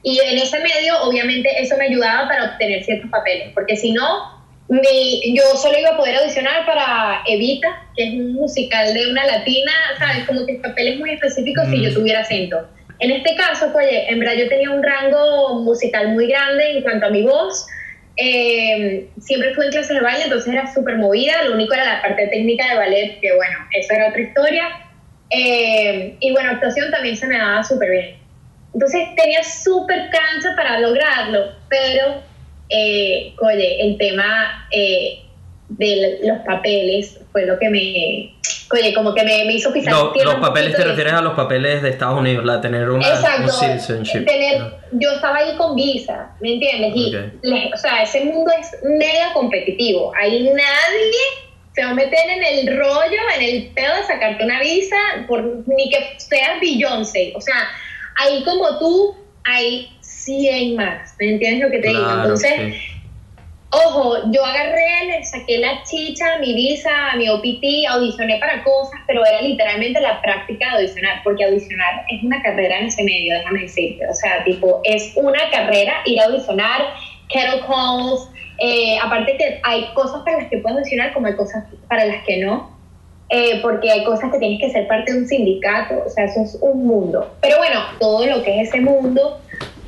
Y 0.05 0.21
en 0.21 0.37
ese 0.37 0.61
medio, 0.61 1.03
obviamente, 1.03 1.49
eso 1.59 1.77
me 1.79 1.87
ayudaba 1.87 2.29
para 2.29 2.45
obtener 2.45 2.85
ciertos 2.85 3.11
papeles, 3.11 3.53
porque 3.55 3.75
si 3.75 3.91
no, 3.93 4.45
mi, 4.69 5.35
yo 5.35 5.43
solo 5.57 5.79
iba 5.79 5.91
a 5.91 5.97
poder 5.97 6.17
audicionar 6.17 6.67
para 6.67 7.23
Evita, 7.27 7.69
que 7.97 8.09
es 8.09 8.15
un 8.15 8.35
musical 8.35 8.93
de 8.93 9.11
una 9.11 9.27
latina, 9.27 9.73
¿sabes? 9.99 10.25
Como 10.25 10.45
que 10.45 10.57
papeles 10.57 10.99
muy 10.99 11.11
específicos 11.13 11.69
si 11.71 11.83
yo 11.83 11.91
mm. 11.91 11.95
tuviera 11.95 12.21
acento. 12.21 12.69
En 12.99 13.13
este 13.13 13.35
caso, 13.35 13.73
pues, 13.73 13.89
en 13.91 14.21
verdad 14.21 14.35
yo 14.35 14.49
tenía 14.49 14.71
un 14.71 14.83
rango 14.83 15.61
musical 15.63 16.09
muy 16.09 16.29
grande 16.29 16.73
en 16.73 16.83
cuanto 16.83 17.07
a 17.07 17.11
mi 17.11 17.23
voz. 17.23 17.67
Eh, 18.17 19.09
siempre 19.21 19.49
estuve 19.49 19.67
en 19.67 19.73
clases 19.73 19.97
de 19.97 20.01
baile, 20.01 20.25
entonces 20.25 20.53
era 20.53 20.73
súper 20.73 20.99
movida. 20.99 21.43
Lo 21.45 21.55
único 21.55 21.73
era 21.73 21.85
la 21.85 22.03
parte 22.03 22.27
técnica 22.29 22.69
de 22.69 22.77
ballet, 22.77 23.21
que 23.21 23.35
bueno, 23.35 23.59
eso 23.73 23.95
era 23.95 24.09
otra 24.09 24.21
historia. 24.21 24.69
Eh, 25.31 26.15
y 26.21 26.33
bueno, 26.33 26.51
actuación 26.51 26.91
también 26.91 27.17
se 27.17 27.27
me 27.27 27.39
daba 27.39 27.65
súper 27.65 27.91
bien. 27.91 28.24
Entonces 28.75 29.09
tenía 29.17 29.43
súper 29.43 30.11
cancha 30.11 30.55
para 30.57 30.81
lograrlo, 30.81 31.53
pero, 31.69 32.23
eh, 32.69 33.33
oye, 33.41 33.81
el 33.83 33.97
tema 33.97 34.67
eh, 34.71 35.23
de 35.69 36.19
los 36.25 36.39
papeles 36.41 37.21
fue 37.33 37.47
lo 37.47 37.59
que 37.59 37.71
me, 37.71 38.35
Oye, 38.75 38.95
como 38.95 39.15
que 39.15 39.23
me, 39.23 39.45
hizo 39.53 39.73
pisar. 39.73 39.93
los 39.93 40.35
papeles 40.41 40.75
te 40.75 40.85
refieres 40.85 41.13
a 41.13 41.21
los 41.21 41.35
papeles 41.35 41.83
de 41.83 41.91
Estados 41.91 42.19
Unidos, 42.19 42.45
la 42.45 42.61
tener 42.61 42.89
una 42.91 43.07
Exacto, 43.07 43.53
citizenship. 43.53 44.25
Tener, 44.25 44.63
Yo 44.93 45.11
estaba 45.13 45.37
ahí 45.37 45.57
con 45.57 45.77
visa, 45.77 46.35
¿me 46.41 46.55
entiendes? 46.55 46.93
Y, 46.97 47.15
o 47.73 47.77
sea, 47.77 48.03
ese 48.03 48.25
mundo 48.25 48.51
es 48.59 48.77
mega 48.83 49.33
competitivo. 49.33 50.13
Ahí 50.21 50.45
nadie 50.45 51.13
se 51.75 51.85
va 51.85 51.91
a 51.91 51.95
meter 51.95 52.19
en 52.29 52.45
el 52.45 52.79
rollo, 52.79 53.21
en 53.37 53.43
el 53.43 53.67
pedo 53.75 53.95
de 53.97 54.03
sacarte 54.05 54.45
una 54.45 54.61
visa, 54.61 54.97
por, 55.29 55.45
ni 55.67 55.91
que 55.91 56.15
seas 56.17 56.61
Beyoncé. 56.61 57.33
O 57.37 57.41
sea, 57.41 57.69
ahí 58.17 58.43
como 58.45 58.79
tú, 58.79 59.17
hay 59.45 59.91
100 60.01 60.77
más. 60.77 61.15
¿Me 61.19 61.31
entiendes 61.31 61.65
lo 61.65 61.71
que 61.71 61.79
te 61.79 61.89
digo? 61.89 62.11
Entonces. 62.11 62.75
Ojo, 63.87 64.31
yo 64.31 64.45
agarré, 64.45 65.07
le 65.07 65.25
saqué 65.25 65.59
la 65.59 65.83
chicha, 65.83 66.39
mi 66.39 66.55
visa, 66.55 66.91
mi 67.17 67.29
OPT, 67.29 67.89
audicioné 67.89 68.39
para 68.39 68.63
cosas, 68.63 69.01
pero 69.05 69.27
era 69.27 69.43
literalmente 69.43 70.01
la 70.01 70.23
práctica 70.23 70.67
de 70.67 70.77
audicionar, 70.77 71.23
porque 71.25 71.45
audicionar 71.45 72.05
es 72.09 72.23
una 72.23 72.41
carrera 72.41 72.79
en 72.79 72.87
ese 72.87 73.03
medio, 73.03 73.35
déjame 73.35 73.63
decirte. 73.63 74.07
O 74.09 74.15
sea, 74.15 74.45
tipo, 74.45 74.81
es 74.85 75.13
una 75.17 75.51
carrera 75.51 75.95
ir 76.05 76.21
a 76.21 76.27
audicionar, 76.27 76.83
kettle 77.29 77.63
calls, 77.67 78.31
eh, 78.59 78.97
aparte 79.03 79.37
que 79.37 79.61
hay 79.65 79.87
cosas 79.95 80.23
para 80.25 80.39
las 80.39 80.51
que 80.51 80.59
puedes 80.59 80.79
audicionar 80.79 81.13
como 81.13 81.27
hay 81.27 81.35
cosas 81.35 81.65
para 81.89 82.05
las 82.05 82.25
que 82.25 82.45
no, 82.45 82.74
eh, 83.37 83.59
porque 83.63 83.91
hay 83.91 84.05
cosas 84.05 84.31
que 84.31 84.39
tienes 84.39 84.61
que 84.61 84.71
ser 84.71 84.87
parte 84.87 85.11
de 85.13 85.19
un 85.19 85.27
sindicato, 85.27 86.05
o 86.07 86.09
sea, 86.09 86.27
eso 86.27 86.43
es 86.43 86.57
un 86.61 86.87
mundo. 86.87 87.35
Pero 87.41 87.59
bueno, 87.59 87.81
todo 87.99 88.25
lo 88.25 88.45
que 88.45 88.61
es 88.61 88.69
ese 88.69 88.81
mundo 88.81 89.41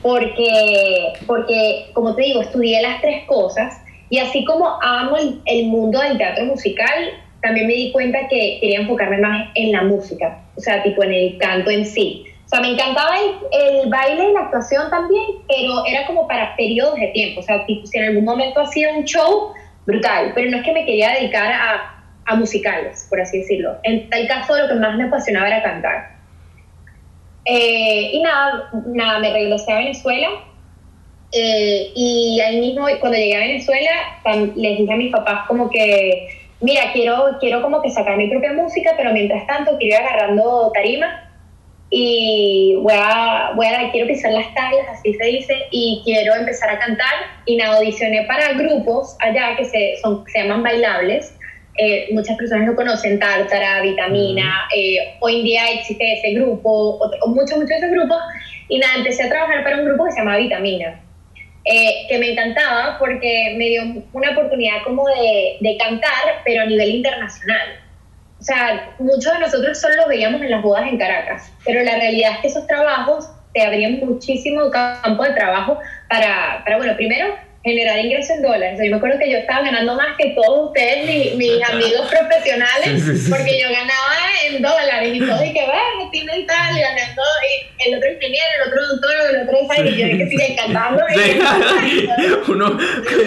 porque, 0.03 1.13
porque, 1.29 1.87
como 1.93 2.17
te 2.17 2.23
digo, 2.23 2.41
estudié 2.41 2.83
las 2.83 3.01
tres 3.01 3.25
cosas 3.27 3.81
y 4.11 4.19
así 4.19 4.45
como 4.45 4.67
amo 4.83 5.17
el, 5.45 5.67
mundo 5.67 6.01
del 6.01 6.19
teatro 6.19 6.45
musical, 6.47 7.11
también 7.41 7.69
me 7.69 7.75
di 7.75 7.93
cuenta 7.93 8.27
que 8.29 8.59
quería 8.61 8.81
enfocarme 8.81 9.19
más 9.19 9.49
en 9.55 9.71
la 9.71 9.83
música, 9.83 10.43
o 10.57 10.61
sea, 10.61 10.83
tipo 10.83 11.05
en 11.05 11.13
el 11.13 11.39
canto 11.39 11.71
en 11.71 11.87
sí. 11.87 12.25
O 12.47 12.49
sea, 12.49 12.61
me 12.61 12.73
encantaba 12.73 13.15
el, 13.17 13.89
baile 13.89 14.31
y 14.31 14.33
la 14.33 14.41
actuación 14.41 14.91
también, 14.91 15.25
pero 15.47 15.87
era 15.87 16.05
como 16.09 16.27
para 16.27 16.57
periodos 16.57 16.99
de 16.99 17.09
tiempo. 17.09 17.41
O 17.41 17.43
sea, 17.45 17.65
tipo, 17.65 17.87
si 17.87 17.97
en 17.99 18.07
algún 18.07 18.25
momento 18.25 18.61
hacía 18.61 18.93
un 18.93 19.05
show, 19.05 19.53
brutal. 19.85 20.33
Pero 20.35 20.51
no 20.51 20.59
es 20.59 20.65
que 20.65 20.73
me 20.73 20.85
quería 20.85 21.11
dedicar 21.11 21.53
a, 21.53 21.96
a 22.27 22.35
musicales, 22.35 23.07
por 23.09 23.21
así 23.21 23.39
decirlo. 23.39 23.77
En 23.85 24.11
tal 24.11 24.27
caso, 24.27 24.57
lo 24.59 24.69
que 24.69 24.75
más 24.75 24.97
me 24.97 25.05
apasionaba 25.05 25.47
era 25.47 25.63
cantar. 25.63 26.17
Eh, 27.45 28.11
y 28.13 28.23
nada, 28.23 28.71
nada, 28.87 29.19
me 29.21 29.33
regresé 29.33 29.73
a 29.73 29.79
Venezuela. 29.79 30.29
Eh, 31.33 31.93
y 31.95 32.41
ahí 32.41 32.61
mismo, 32.61 32.87
cuando 33.01 33.17
llegué 33.17 33.37
a 33.37 33.41
Venezuela, 33.41 33.91
les 34.57 34.79
dije 34.79 34.93
a 34.93 34.97
mis 34.97 35.13
papás 35.13 35.47
como 35.47 35.71
que, 35.71 36.29
mira, 36.61 36.93
quiero, 36.93 37.37
quiero 37.41 37.63
como 37.63 37.81
que 37.83 37.91
sacar 37.91 38.17
mi 38.17 38.29
propia 38.29 38.53
música, 38.53 38.93
pero 38.97 39.13
mientras 39.13 39.47
tanto 39.47 39.77
quiero 39.79 39.97
ir 39.97 40.07
agarrando 40.07 40.71
tarima 40.75 41.23
y 41.91 42.77
voy 42.83 42.95
a, 42.97 43.53
voy 43.55 43.67
a, 43.67 43.93
quiero 43.93 44.09
pisar 44.09 44.33
las 44.33 44.53
tablas, 44.55 44.87
así 44.91 45.15
se 45.15 45.25
dice, 45.25 45.55
y 45.71 46.03
quiero 46.05 46.35
empezar 46.35 46.71
a 46.71 46.79
cantar. 46.79 47.15
Y 47.45 47.57
nada, 47.57 47.77
audicioné 47.77 48.25
para 48.25 48.55
grupos 48.55 49.17
allá 49.21 49.55
que 49.57 49.67
se, 49.67 49.97
son, 50.03 50.25
se 50.27 50.41
llaman 50.41 50.65
bailables 50.65 51.36
eh, 51.77 52.09
muchas 52.13 52.37
personas 52.37 52.67
lo 52.67 52.75
conocen, 52.75 53.19
Tártara, 53.19 53.83
Vitamina, 53.83 54.69
eh, 54.75 55.17
hoy 55.21 55.41
en 55.41 55.45
día 55.45 55.71
existe 55.73 56.19
ese 56.19 56.35
grupo, 56.35 56.99
o, 56.99 57.29
muchos, 57.29 57.59
muchos 57.59 57.69
de 57.69 57.77
esos 57.77 57.91
grupos, 57.91 58.19
y 58.69 58.79
nada, 58.79 58.95
empecé 58.97 59.25
a 59.25 59.29
trabajar 59.29 59.63
para 59.63 59.79
un 59.79 59.85
grupo 59.85 60.05
que 60.05 60.13
se 60.13 60.19
llama 60.19 60.37
Vitamina, 60.37 61.01
eh, 61.65 62.07
que 62.09 62.19
me 62.19 62.33
encantaba 62.33 62.99
porque 62.99 63.55
me 63.59 63.67
dio 63.67 63.83
una 64.13 64.31
oportunidad 64.31 64.83
como 64.85 65.07
de, 65.09 65.57
de, 65.61 65.77
cantar, 65.77 66.43
pero 66.45 66.63
a 66.63 66.67
nivel 66.67 66.97
internacional. 66.97 67.81
O 68.39 68.43
sea, 68.43 68.95
muchos 68.99 69.33
de 69.33 69.39
nosotros 69.41 69.81
solo 69.81 69.97
los 69.97 70.09
veíamos 70.09 70.41
en 70.43 70.51
las 70.51 70.63
bodas 70.63 70.87
en 70.87 70.99
Caracas, 70.99 71.53
pero 71.65 71.83
la 71.83 71.97
realidad 71.97 72.33
es 72.33 72.39
que 72.39 72.49
esos 72.49 72.67
trabajos 72.67 73.31
te 73.53 73.63
abrían 73.63 73.99
muchísimo 74.01 74.71
campo 74.71 75.23
de 75.25 75.31
trabajo 75.31 75.79
para, 76.09 76.63
para 76.65 76.77
bueno, 76.77 76.95
primero 76.97 77.35
generar 77.67 77.99
ingresos 77.99 78.37
en 78.37 78.43
dólares. 78.43 78.79
yo 78.81 78.91
me 78.93 78.97
acuerdo 78.97 79.19
que 79.19 79.29
yo 79.29 79.39
estaba 79.39 79.63
ganando 79.63 79.97
más 79.97 80.17
que 80.17 80.37
todos 80.37 80.69
ustedes, 80.69 81.35
mis, 81.35 81.69
amigos 81.69 82.07
profesionales, 82.09 83.03
porque 83.29 83.61
yo 83.61 83.69
ganaba 83.69 84.15
en 84.47 84.63
dólares 84.63 85.11
y 85.13 85.19
todo, 85.19 85.45
y 85.45 85.53
que 85.53 85.65
bueno, 85.65 86.09
tienen 86.13 86.47
tal, 86.47 86.79
ganando, 86.79 87.23
y 87.43 87.89
el 87.89 87.97
otro 87.97 88.13
ingeniero, 88.13 88.47
el 88.63 88.69
otro 88.69 88.87
doctor, 88.87 89.15
el 89.35 89.43
otro 89.43 89.85
y 89.85 89.97
yo 89.97 90.07
que 90.17 90.29
sigue 90.29 90.57
cantando. 90.57 91.03
Uno 92.49 92.79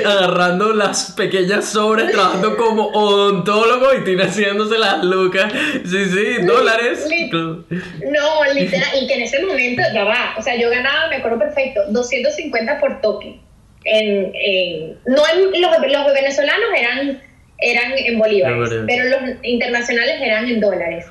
agarrando 0.05 0.73
las 0.73 1.11
pequeñas 1.11 1.65
sobres, 1.65 2.09
trabajando 2.09 2.55
como 2.55 2.87
odontólogo 2.87 3.93
y 3.93 4.05
tiene 4.05 4.23
haciéndose 4.23 4.77
las 4.77 5.03
lucas. 5.03 5.51
Sí, 5.83 6.05
sí, 6.05 6.45
dólares. 6.45 7.09
no, 7.29 8.53
literal, 8.53 8.89
y 9.01 9.05
que 9.05 9.15
en 9.15 9.21
ese 9.23 9.43
momento, 9.43 9.81
ya 9.93 10.05
va, 10.05 10.35
o 10.37 10.41
sea, 10.41 10.55
yo 10.55 10.69
ganaba, 10.69 11.09
me 11.09 11.17
acuerdo 11.17 11.39
perfecto, 11.39 11.81
250 11.89 12.79
por 12.79 13.01
toque 13.01 13.48
en, 13.85 14.99
no 15.05 15.23
en, 15.33 15.61
los, 15.61 15.71
los, 15.71 16.13
venezolanos 16.13 16.69
eran, 16.77 17.21
eran 17.59 17.93
en 17.97 18.19
bolívares, 18.19 18.69
pero 18.87 19.05
los 19.05 19.21
internacionales 19.43 20.15
eran 20.21 20.47
en 20.47 20.59
dólares. 20.59 21.05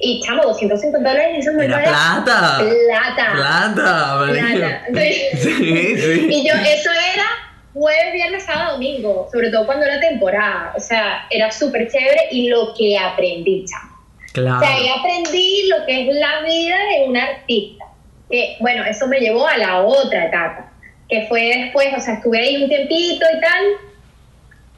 Y 0.00 0.22
chamo, 0.24 0.42
250 0.44 1.08
dólares 1.08 1.30
en 1.34 1.40
ese 1.40 1.50
momento 1.50 1.76
era, 1.76 1.88
plata. 1.88 2.58
Plata. 2.60 3.32
Plata, 3.34 4.26
plata. 4.28 4.82
Y 4.92 6.48
yo, 6.48 6.54
eso 6.54 6.90
era 7.14 7.26
jueves, 7.74 8.12
viernes, 8.12 8.44
sábado, 8.44 8.72
domingo, 8.74 9.28
sobre 9.32 9.50
todo 9.50 9.66
cuando 9.66 9.86
era 9.86 9.98
temporada. 9.98 10.72
O 10.76 10.80
sea, 10.80 11.26
era 11.30 11.50
súper 11.50 11.90
chévere 11.90 12.28
y 12.30 12.48
lo 12.48 12.74
que 12.74 12.96
aprendí, 12.96 13.64
chamo. 13.64 13.98
Claro. 14.32 14.58
O 14.58 14.60
sea, 14.60 14.76
ahí 14.76 14.88
aprendí 14.88 15.68
lo 15.68 15.84
que 15.84 16.02
es 16.02 16.14
la 16.14 16.42
vida 16.42 16.76
de 16.76 17.08
un 17.08 17.16
artista. 17.16 17.84
Que, 18.30 18.56
bueno, 18.60 18.84
eso 18.84 19.08
me 19.08 19.18
llevó 19.18 19.48
a 19.48 19.56
la 19.56 19.80
otra 19.80 20.26
etapa 20.26 20.67
que 21.08 21.26
fue 21.26 21.52
después, 21.64 21.88
o 21.96 22.00
sea, 22.00 22.14
estuve 22.14 22.38
ahí 22.38 22.62
un 22.62 22.68
tiempito 22.68 23.26
y 23.36 23.40
tal, 23.40 23.64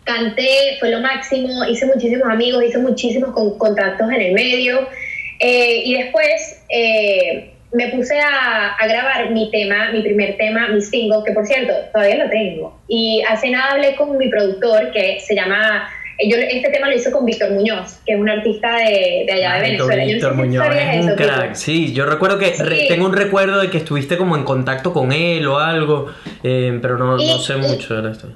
canté, 0.04 0.76
fue 0.78 0.90
lo 0.90 1.00
máximo, 1.00 1.64
hice 1.64 1.86
muchísimos 1.86 2.28
amigos, 2.28 2.64
hice 2.64 2.78
muchísimos 2.78 3.30
contactos 3.58 4.10
en 4.10 4.20
el 4.20 4.32
medio, 4.32 4.88
eh, 5.40 5.82
y 5.84 5.94
después 5.94 6.62
eh, 6.68 7.50
me 7.72 7.88
puse 7.88 8.18
a, 8.18 8.74
a, 8.78 8.86
grabar 8.86 9.30
mi 9.30 9.50
tema, 9.50 9.90
mi 9.92 10.02
primer 10.02 10.36
tema, 10.36 10.68
mi 10.68 10.80
single, 10.80 11.20
que 11.24 11.32
por 11.32 11.46
cierto, 11.46 11.72
todavía 11.92 12.24
lo 12.24 12.30
tengo, 12.30 12.80
y 12.88 13.22
hace 13.28 13.50
nada 13.50 13.72
hablé 13.72 13.96
con 13.96 14.16
mi 14.16 14.28
productor, 14.28 14.92
que 14.92 15.20
se 15.20 15.34
llama 15.34 15.88
yo 16.28 16.36
este 16.36 16.70
tema 16.70 16.88
lo 16.88 16.96
hice 16.96 17.10
con 17.10 17.24
Víctor 17.24 17.52
Muñoz, 17.52 17.98
que 18.04 18.14
es 18.14 18.20
un 18.20 18.28
artista 18.28 18.76
de, 18.76 19.24
de 19.26 19.32
allá 19.32 19.54
de 19.54 19.60
Venezuela. 19.62 20.04
Víctor 20.04 20.34
Muñoz 20.34 20.66
es 20.74 21.04
un 21.04 21.14
crack. 21.16 21.54
Sí, 21.54 21.92
yo 21.92 22.06
recuerdo 22.06 22.38
que 22.38 22.50
tengo 22.88 23.06
un 23.06 23.14
recuerdo 23.14 23.60
de 23.60 23.70
que 23.70 23.78
estuviste 23.78 24.16
como 24.16 24.36
en 24.36 24.44
contacto 24.44 24.92
con 24.92 25.12
él 25.12 25.46
o 25.46 25.58
algo, 25.58 26.06
eh, 26.42 26.78
pero 26.82 26.98
no, 26.98 27.16
no 27.16 27.38
sé 27.38 27.56
mucho 27.56 28.00
de 28.00 28.10
esto. 28.10 28.28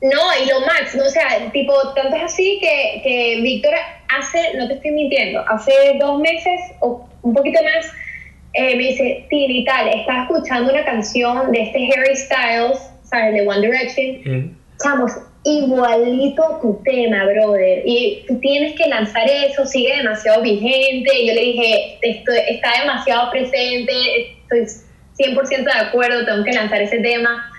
No, 0.00 0.20
y 0.42 0.48
lo 0.48 0.60
más, 0.66 0.94
no, 0.96 1.04
o 1.04 1.08
sea, 1.08 1.50
tipo, 1.52 1.72
tanto 1.94 2.16
es 2.16 2.22
así 2.24 2.58
que, 2.60 3.02
que 3.04 3.40
Víctor 3.40 3.72
hace, 4.08 4.56
no 4.56 4.66
te 4.66 4.74
estoy 4.74 4.90
mintiendo, 4.90 5.44
hace 5.48 5.72
dos 6.00 6.20
meses 6.20 6.60
o 6.80 7.08
un 7.22 7.32
poquito 7.32 7.60
más, 7.62 7.86
eh, 8.54 8.74
me 8.74 8.82
dice, 8.82 9.26
Tini, 9.30 9.64
tal, 9.64 9.88
estaba 9.88 10.22
escuchando 10.24 10.72
una 10.72 10.84
canción 10.84 11.52
de 11.52 11.62
este 11.62 11.88
Harry 11.96 12.16
Styles, 12.16 12.90
¿sabes? 13.04 13.34
De 13.34 13.46
One 13.46 13.60
Direction. 13.60 14.58
Chamos, 14.82 15.12
igualito 15.44 16.44
a 16.44 16.60
tu 16.60 16.80
tema, 16.84 17.24
brother. 17.24 17.82
Y 17.84 18.24
tú 18.28 18.38
tienes 18.40 18.76
que 18.76 18.88
lanzar 18.88 19.28
eso, 19.28 19.66
sigue 19.66 19.96
demasiado 19.96 20.42
vigente. 20.42 21.10
Y 21.20 21.28
yo 21.28 21.34
le 21.34 21.40
dije, 21.40 21.98
esto 22.02 22.32
está 22.32 22.80
demasiado 22.80 23.30
presente, 23.30 24.36
estoy 24.50 24.82
100% 25.18 25.64
de 25.64 25.72
acuerdo, 25.72 26.24
tengo 26.24 26.44
que 26.44 26.52
lanzar 26.52 26.80
ese 26.80 26.98
tema. 26.98 27.50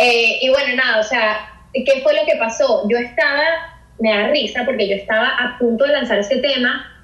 Eh, 0.00 0.38
y 0.42 0.48
bueno, 0.50 0.76
nada, 0.76 1.00
o 1.00 1.02
sea, 1.02 1.50
¿qué 1.72 2.00
fue 2.02 2.14
lo 2.14 2.24
que 2.24 2.36
pasó? 2.38 2.86
Yo 2.88 2.98
estaba, 2.98 3.42
me 3.98 4.10
da 4.10 4.28
risa 4.28 4.62
porque 4.64 4.88
yo 4.88 4.94
estaba 4.94 5.28
a 5.28 5.58
punto 5.58 5.84
de 5.84 5.92
lanzar 5.92 6.18
ese 6.20 6.38
tema 6.38 6.94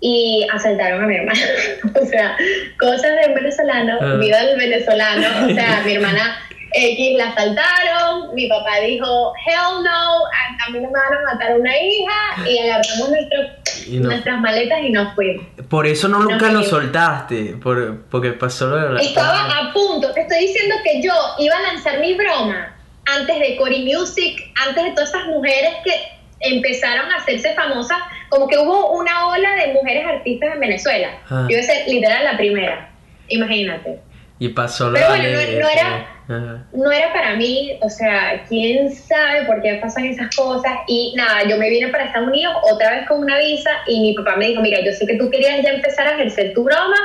y 0.00 0.46
asaltaron 0.52 1.04
a 1.04 1.06
mi 1.06 1.16
hermana. 1.16 1.40
o 2.02 2.04
sea, 2.04 2.36
cosas 2.78 3.10
de 3.22 3.28
un 3.28 3.34
venezolano, 3.34 3.98
Ah. 4.00 4.16
vida 4.20 4.44
del 4.44 4.58
venezolano. 4.58 5.46
O 5.46 5.54
sea, 5.54 5.82
mi 5.86 5.94
hermana 5.94 6.36
X 6.74 7.16
la 7.16 7.28
asaltaron, 7.28 8.34
mi 8.34 8.48
papá 8.48 8.80
dijo, 8.80 9.32
hell 9.46 9.84
no, 9.84 10.24
a, 10.26 10.70
mí 10.70 10.80
no 10.80 10.88
me 10.90 10.98
van 10.98 11.18
a 11.18 11.32
matar 11.32 11.58
una 11.58 11.70
hija, 11.76 12.48
y 12.48 12.58
agarramos 12.58 13.10
nuestro- 13.10 13.86
Y 13.86 13.98
no. 13.98 14.08
nuestras 14.08 14.40
maletas 14.40 14.80
y 14.82 14.90
nos 14.90 15.14
fuimos. 15.14 15.46
Por 15.68 15.86
eso 15.86 16.08
no 16.08 16.18
nunca 16.20 16.48
no, 16.50 16.60
lo 16.60 16.62
soltaste, 16.64 17.56
por, 17.62 18.02
porque 18.06 18.32
pasó 18.32 18.66
lo 18.68 18.76
de 18.76 18.92
la... 18.94 19.00
Estaba 19.00 19.46
a 19.56 19.72
punto, 19.72 20.10
te 20.12 20.22
estoy 20.22 20.38
diciendo 20.40 20.74
que 20.82 21.00
yo 21.02 21.12
iba 21.38 21.56
a 21.56 21.62
lanzar 21.62 22.00
mi 22.00 22.14
broma 22.14 22.74
antes 23.06 23.38
de 23.38 23.56
Cory 23.56 23.84
Music, 23.84 24.52
antes 24.66 24.84
de 24.84 24.90
todas 24.92 25.10
esas 25.10 25.26
mujeres 25.26 25.74
que 25.84 25.92
empezaron 26.40 27.10
a 27.10 27.16
hacerse 27.16 27.54
famosas, 27.54 27.98
como 28.30 28.48
que 28.48 28.58
hubo 28.58 28.90
una 28.98 29.28
ola 29.28 29.54
de 29.54 29.72
mujeres 29.74 30.06
artistas 30.06 30.54
en 30.54 30.60
Venezuela. 30.60 31.08
Ah. 31.30 31.46
Yo 31.48 31.56
iba 31.56 31.60
a 31.60 31.64
ser 31.64 31.86
literal 31.88 32.24
la 32.24 32.36
primera, 32.36 32.90
imagínate. 33.28 34.00
Y 34.44 34.48
pasó 34.50 34.88
lo 34.90 34.94
Pero 34.94 35.08
bueno, 35.08 35.22
no- 35.24 35.38
Alegre, 35.38 35.60
no 35.60 35.68
era- 35.68 36.06
Ajá. 36.26 36.64
No 36.72 36.90
era 36.90 37.12
para 37.12 37.34
mí, 37.36 37.78
o 37.82 37.88
sea, 37.90 38.42
quién 38.48 38.90
sabe 38.94 39.44
por 39.46 39.60
qué 39.60 39.74
pasan 39.74 40.06
esas 40.06 40.34
cosas. 40.34 40.72
Y 40.88 41.12
nada, 41.16 41.44
yo 41.46 41.58
me 41.58 41.68
vine 41.68 41.88
para 41.88 42.04
Estados 42.06 42.28
Unidos 42.28 42.54
otra 42.72 42.90
vez 42.92 43.06
con 43.08 43.20
una 43.20 43.38
visa 43.38 43.70
y 43.86 44.00
mi 44.00 44.14
papá 44.14 44.36
me 44.36 44.48
dijo, 44.48 44.62
mira, 44.62 44.78
yo 44.84 44.90
sé 44.92 45.06
que 45.06 45.16
tú 45.16 45.30
querías 45.30 45.62
ya 45.62 45.70
empezar 45.70 46.06
a 46.06 46.14
ejercer 46.14 46.54
tu 46.54 46.64
broma, 46.64 46.96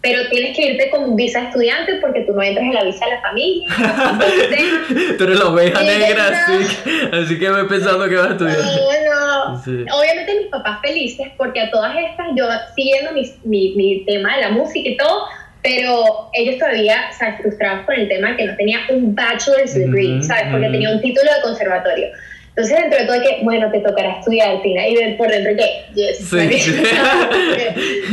pero 0.00 0.28
tienes 0.30 0.56
que 0.56 0.62
irte 0.72 0.88
con 0.90 1.14
visa 1.14 1.42
estudiante 1.42 1.96
porque 2.00 2.22
tú 2.22 2.32
no 2.32 2.42
entras 2.42 2.64
en 2.64 2.74
la 2.74 2.84
visa 2.84 3.04
de 3.04 3.10
la 3.12 3.20
familia. 3.22 3.68
Entonces, 4.12 5.16
Tú 5.18 5.24
eres 5.24 5.38
la 5.38 5.46
oveja 5.46 5.82
negra, 5.82 6.24
así, 6.46 6.88
así 7.12 7.38
que 7.38 7.50
voy 7.50 7.66
pensando 7.68 8.08
que 8.08 8.16
vas 8.16 8.28
a 8.28 8.32
estudiar. 8.32 8.58
no, 8.58 9.54
no. 9.54 9.62
Sí. 9.62 9.84
Obviamente 9.92 10.34
mis 10.40 10.46
papás 10.48 10.80
felices 10.82 11.28
porque 11.36 11.60
a 11.60 11.70
todas 11.70 11.94
estas 11.98 12.28
yo 12.34 12.46
siguiendo 12.74 13.12
mi, 13.12 13.22
mi, 13.44 13.74
mi 13.76 14.04
tema 14.06 14.36
de 14.36 14.40
la 14.42 14.48
música 14.50 14.88
y 14.88 14.96
todo, 14.96 15.26
pero 15.64 16.28
ellos 16.34 16.58
todavía, 16.58 17.10
¿sabes? 17.18 17.40
Frustrados 17.40 17.86
por 17.86 17.94
el 17.98 18.06
tema 18.06 18.36
que 18.36 18.44
no 18.44 18.54
tenía 18.54 18.80
un 18.90 19.14
bachelor's 19.14 19.74
degree, 19.74 20.22
¿sabes? 20.22 20.48
Porque 20.50 20.68
tenía 20.68 20.90
un 20.90 21.00
título 21.00 21.24
de 21.24 21.40
conservatorio. 21.42 22.08
Entonces 22.50 22.78
dentro 22.82 22.98
de 23.00 23.06
todo 23.06 23.22
que, 23.22 23.38
bueno, 23.42 23.70
te 23.72 23.80
tocará 23.80 24.18
estudiar, 24.18 24.60
Tina, 24.62 24.86
y 24.86 24.94
de- 24.94 25.14
por 25.14 25.28
dentro 25.28 25.56
que, 25.56 25.86
yes, 25.94 26.18
Sí, 26.18 26.58
sí. 26.58 26.82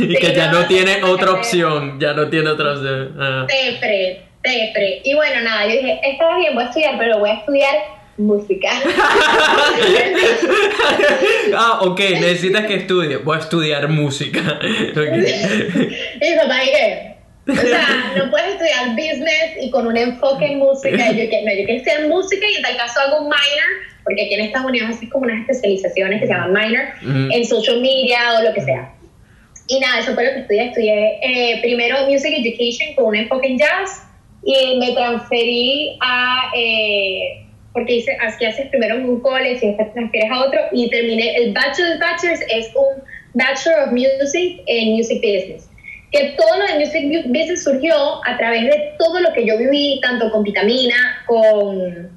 y 0.00 0.14
que 0.16 0.34
ya 0.34 0.50
no 0.50 0.66
tiene 0.66 1.04
otra 1.04 1.32
opción, 1.32 2.00
ya 2.00 2.14
no 2.14 2.30
tiene 2.30 2.48
otra 2.48 2.72
opción. 2.72 3.14
Ah. 3.20 3.46
Tepre, 3.46 4.22
tepre. 4.42 5.02
Y 5.04 5.12
bueno, 5.14 5.42
nada, 5.42 5.66
yo 5.66 5.72
dije, 5.72 6.00
está 6.04 6.34
bien, 6.38 6.54
voy 6.54 6.64
a 6.64 6.68
estudiar, 6.68 6.94
pero 6.98 7.18
voy 7.18 7.30
a 7.30 7.34
estudiar 7.34 7.74
música. 8.16 8.70
ah, 11.54 11.80
ok, 11.82 12.00
necesitas 12.00 12.64
que 12.66 12.76
estudie. 12.76 13.18
Voy 13.18 13.36
a 13.36 13.40
estudiar 13.40 13.88
música. 13.88 14.40
Y 14.60 16.36
papá 16.36 16.60
dije, 16.60 17.11
o 17.48 17.54
sea, 17.54 18.12
no 18.16 18.30
puedes 18.30 18.52
estudiar 18.52 18.90
business 18.90 19.56
y 19.60 19.70
con 19.70 19.86
un 19.86 19.96
enfoque 19.96 20.46
en 20.46 20.58
música. 20.58 21.10
Yo 21.12 21.28
que 21.28 21.42
no, 21.42 21.50
yo 21.50 21.64
quiero 21.64 21.72
estudiar 21.72 22.08
música 22.08 22.46
y 22.48 22.56
en 22.56 22.62
tal 22.62 22.76
caso 22.76 23.00
hago 23.00 23.18
un 23.22 23.24
minor, 23.24 23.70
porque 24.04 24.22
aquí 24.22 24.34
en 24.34 24.40
Estados 24.42 24.68
Unidos 24.68 24.90
haces 24.90 25.10
como 25.10 25.24
unas 25.24 25.40
especializaciones 25.40 26.20
que 26.20 26.26
se 26.26 26.32
llaman 26.32 26.52
minor 26.52 26.84
Ujú. 27.02 27.32
en 27.32 27.44
social 27.44 27.80
media 27.80 28.18
o 28.38 28.42
lo 28.42 28.54
que 28.54 28.60
sea. 28.62 28.92
Y 29.68 29.80
nada, 29.80 30.00
eso 30.00 30.14
fue 30.14 30.24
lo 30.24 30.32
que 30.32 30.40
estudié. 30.40 30.66
Estudié 30.66 31.18
eh, 31.22 31.60
primero 31.62 32.06
Music 32.08 32.32
Education 32.36 32.94
con 32.94 33.06
un 33.06 33.16
enfoque 33.16 33.48
en 33.48 33.58
jazz 33.58 34.02
y 34.44 34.78
me 34.78 34.92
transferí 34.92 35.96
a, 36.00 36.50
eh, 36.56 37.46
porque 37.72 37.96
hice, 37.96 38.16
así 38.20 38.44
haces 38.44 38.68
primero 38.68 38.96
en 38.96 39.08
un 39.08 39.20
college 39.20 39.64
y 39.64 39.68
después 39.68 39.88
te 39.88 39.94
transfieres 39.94 40.30
a 40.30 40.44
otro 40.44 40.60
y 40.72 40.90
terminé, 40.90 41.36
el 41.36 41.52
Bachelor's 41.52 41.98
Bachelor's 42.00 42.40
es 42.50 42.70
un 42.74 43.02
Bachelor 43.34 43.84
of 43.86 43.92
Music 43.92 44.60
en 44.66 44.92
Music 44.92 45.22
Business. 45.22 45.68
Que 46.12 46.34
todo 46.36 46.56
lo 46.58 46.66
de 46.66 46.78
Music 46.78 47.02
Bu- 47.04 47.26
Business 47.28 47.64
surgió 47.64 48.24
a 48.24 48.36
través 48.36 48.64
de 48.64 48.92
todo 48.98 49.18
lo 49.20 49.32
que 49.32 49.46
yo 49.46 49.56
viví, 49.58 49.98
tanto 50.02 50.30
con 50.30 50.42
Vitamina, 50.42 51.24
con, 51.26 52.10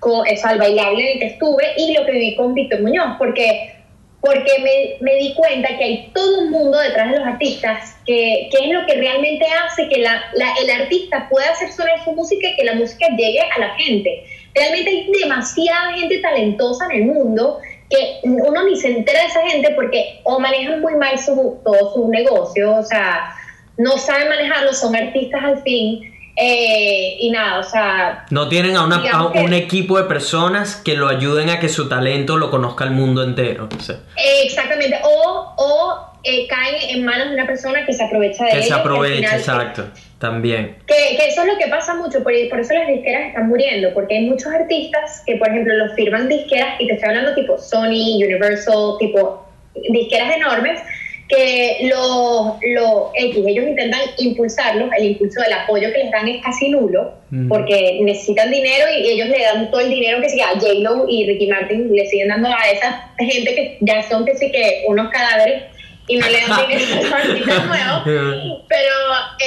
con 0.00 0.26
eso, 0.26 0.46
al 0.46 0.58
bailable 0.58 1.02
en 1.02 1.12
el 1.14 1.18
que 1.20 1.26
estuve 1.34 1.64
y 1.76 1.94
lo 1.94 2.04
que 2.04 2.12
viví 2.12 2.36
con 2.36 2.54
Víctor 2.54 2.82
Muñoz, 2.82 3.16
porque 3.18 3.74
porque 4.20 4.50
me, 4.64 4.96
me 5.00 5.16
di 5.16 5.32
cuenta 5.34 5.68
que 5.78 5.84
hay 5.84 6.10
todo 6.12 6.40
un 6.40 6.50
mundo 6.50 6.76
detrás 6.76 7.12
de 7.12 7.18
los 7.18 7.26
artistas 7.26 7.96
que, 8.04 8.48
que 8.50 8.64
es 8.64 8.72
lo 8.72 8.84
que 8.84 8.94
realmente 8.94 9.46
hace 9.64 9.88
que 9.88 10.00
la, 10.00 10.24
el 10.60 10.70
artista 10.70 11.28
pueda 11.30 11.48
hacer 11.50 11.70
sonar 11.70 12.02
su 12.04 12.12
música 12.14 12.48
y 12.48 12.56
que 12.56 12.64
la 12.64 12.74
música 12.74 13.06
llegue 13.16 13.40
a 13.40 13.60
la 13.60 13.76
gente. 13.76 14.24
Realmente 14.56 14.90
hay 14.90 15.08
demasiada 15.22 15.92
gente 15.92 16.18
talentosa 16.18 16.86
en 16.86 17.02
el 17.02 17.04
mundo 17.06 17.60
que 17.88 18.18
uno 18.24 18.64
ni 18.64 18.74
se 18.74 18.88
entera 18.88 19.20
de 19.20 19.26
esa 19.28 19.48
gente 19.48 19.70
porque 19.76 20.18
o 20.24 20.40
manejan 20.40 20.80
muy 20.80 20.96
mal 20.96 21.16
su, 21.16 21.60
todo 21.64 21.94
su 21.94 22.08
negocio, 22.08 22.74
o 22.74 22.82
sea, 22.82 23.30
no 23.78 23.96
saben 23.98 24.28
manejarlo, 24.28 24.72
son 24.74 24.94
artistas 24.96 25.42
al 25.42 25.62
fin, 25.62 26.12
eh, 26.40 27.16
y 27.18 27.30
nada, 27.30 27.58
o 27.58 27.62
sea, 27.64 28.26
No 28.30 28.48
tienen 28.48 28.76
a, 28.76 28.84
una- 28.84 28.96
a 28.96 29.32
que- 29.32 29.40
un 29.40 29.52
equipo 29.54 29.98
de 29.98 30.04
personas 30.04 30.76
que 30.76 30.94
lo 30.94 31.08
ayuden 31.08 31.48
a 31.50 31.58
que 31.58 31.68
su 31.68 31.88
talento 31.88 32.36
lo 32.36 32.50
conozca 32.50 32.84
el 32.84 32.90
mundo 32.92 33.24
entero. 33.24 33.68
o 33.76 33.80
sea, 33.80 33.96
Eh, 34.16 34.42
exactamente, 34.44 34.98
o, 35.02 35.54
o 35.56 36.08
eh, 36.24 36.46
caen 36.48 36.76
en 36.90 37.04
manos 37.04 37.28
de 37.28 37.34
una 37.34 37.46
persona 37.46 37.84
que 37.86 37.92
se 37.92 38.04
aprovecha 38.04 38.44
de 38.44 38.50
que 38.50 38.56
ellos, 38.58 38.68
se 38.68 38.74
final- 39.22 39.38
exacto. 39.38 39.84
También. 40.18 40.76
Que, 40.88 41.16
que 41.16 41.28
eso 41.28 41.42
es 41.42 41.46
lo 41.46 41.56
que 41.58 41.68
pasa 41.68 41.94
mucho, 41.94 42.24
por, 42.24 42.32
por 42.50 42.58
eso 42.60 42.74
las 42.74 42.88
disqueras 42.88 43.28
están 43.28 43.48
muriendo, 43.48 43.94
porque 43.94 44.16
hay 44.16 44.24
muchos 44.26 44.52
artistas 44.52 45.22
que, 45.24 45.36
por 45.36 45.48
ejemplo, 45.48 45.74
los 45.74 45.94
firman 45.94 46.28
disqueras, 46.28 46.80
y 46.80 46.88
te 46.88 46.94
estoy 46.94 47.08
hablando 47.10 47.34
tipo 47.36 47.56
Sony, 47.56 48.16
Universal, 48.16 48.96
tipo 48.98 49.44
disqueras 49.90 50.34
enormes, 50.34 50.80
que 51.28 51.80
los 51.90 52.54
lo 52.74 53.10
X, 53.14 53.44
ellos 53.46 53.66
intentan 53.66 54.00
impulsarlos, 54.16 54.88
el 54.98 55.04
impulso 55.08 55.40
del 55.42 55.52
apoyo 55.52 55.92
que 55.92 55.98
les 55.98 56.10
dan 56.10 56.26
es 56.26 56.42
casi 56.42 56.70
nulo, 56.70 57.12
Ujú. 57.30 57.48
porque 57.48 57.98
necesitan 58.02 58.50
dinero 58.50 58.86
y 58.96 59.10
ellos 59.10 59.28
le 59.28 59.42
dan 59.42 59.70
todo 59.70 59.80
el 59.82 59.90
dinero 59.90 60.20
que 60.22 60.30
siga 60.30 60.46
a 60.48 60.58
J-Lo 60.58 61.06
y 61.08 61.26
Ricky 61.26 61.46
Martin 61.48 61.94
le 61.94 62.06
siguen 62.06 62.28
dando 62.28 62.48
a 62.48 62.70
esa 62.72 63.12
gente 63.18 63.54
que 63.54 63.78
ya 63.82 64.02
son 64.08 64.24
que 64.24 64.34
sí 64.36 64.50
que 64.50 64.84
unos 64.88 65.10
cadáveres 65.10 65.64
y 66.06 66.16
no 66.16 66.26
le 66.26 66.38
dan 66.48 66.66
dinero 66.66 67.14
a 67.14 67.64
nuevos. 68.04 68.64
Pero 68.66 68.94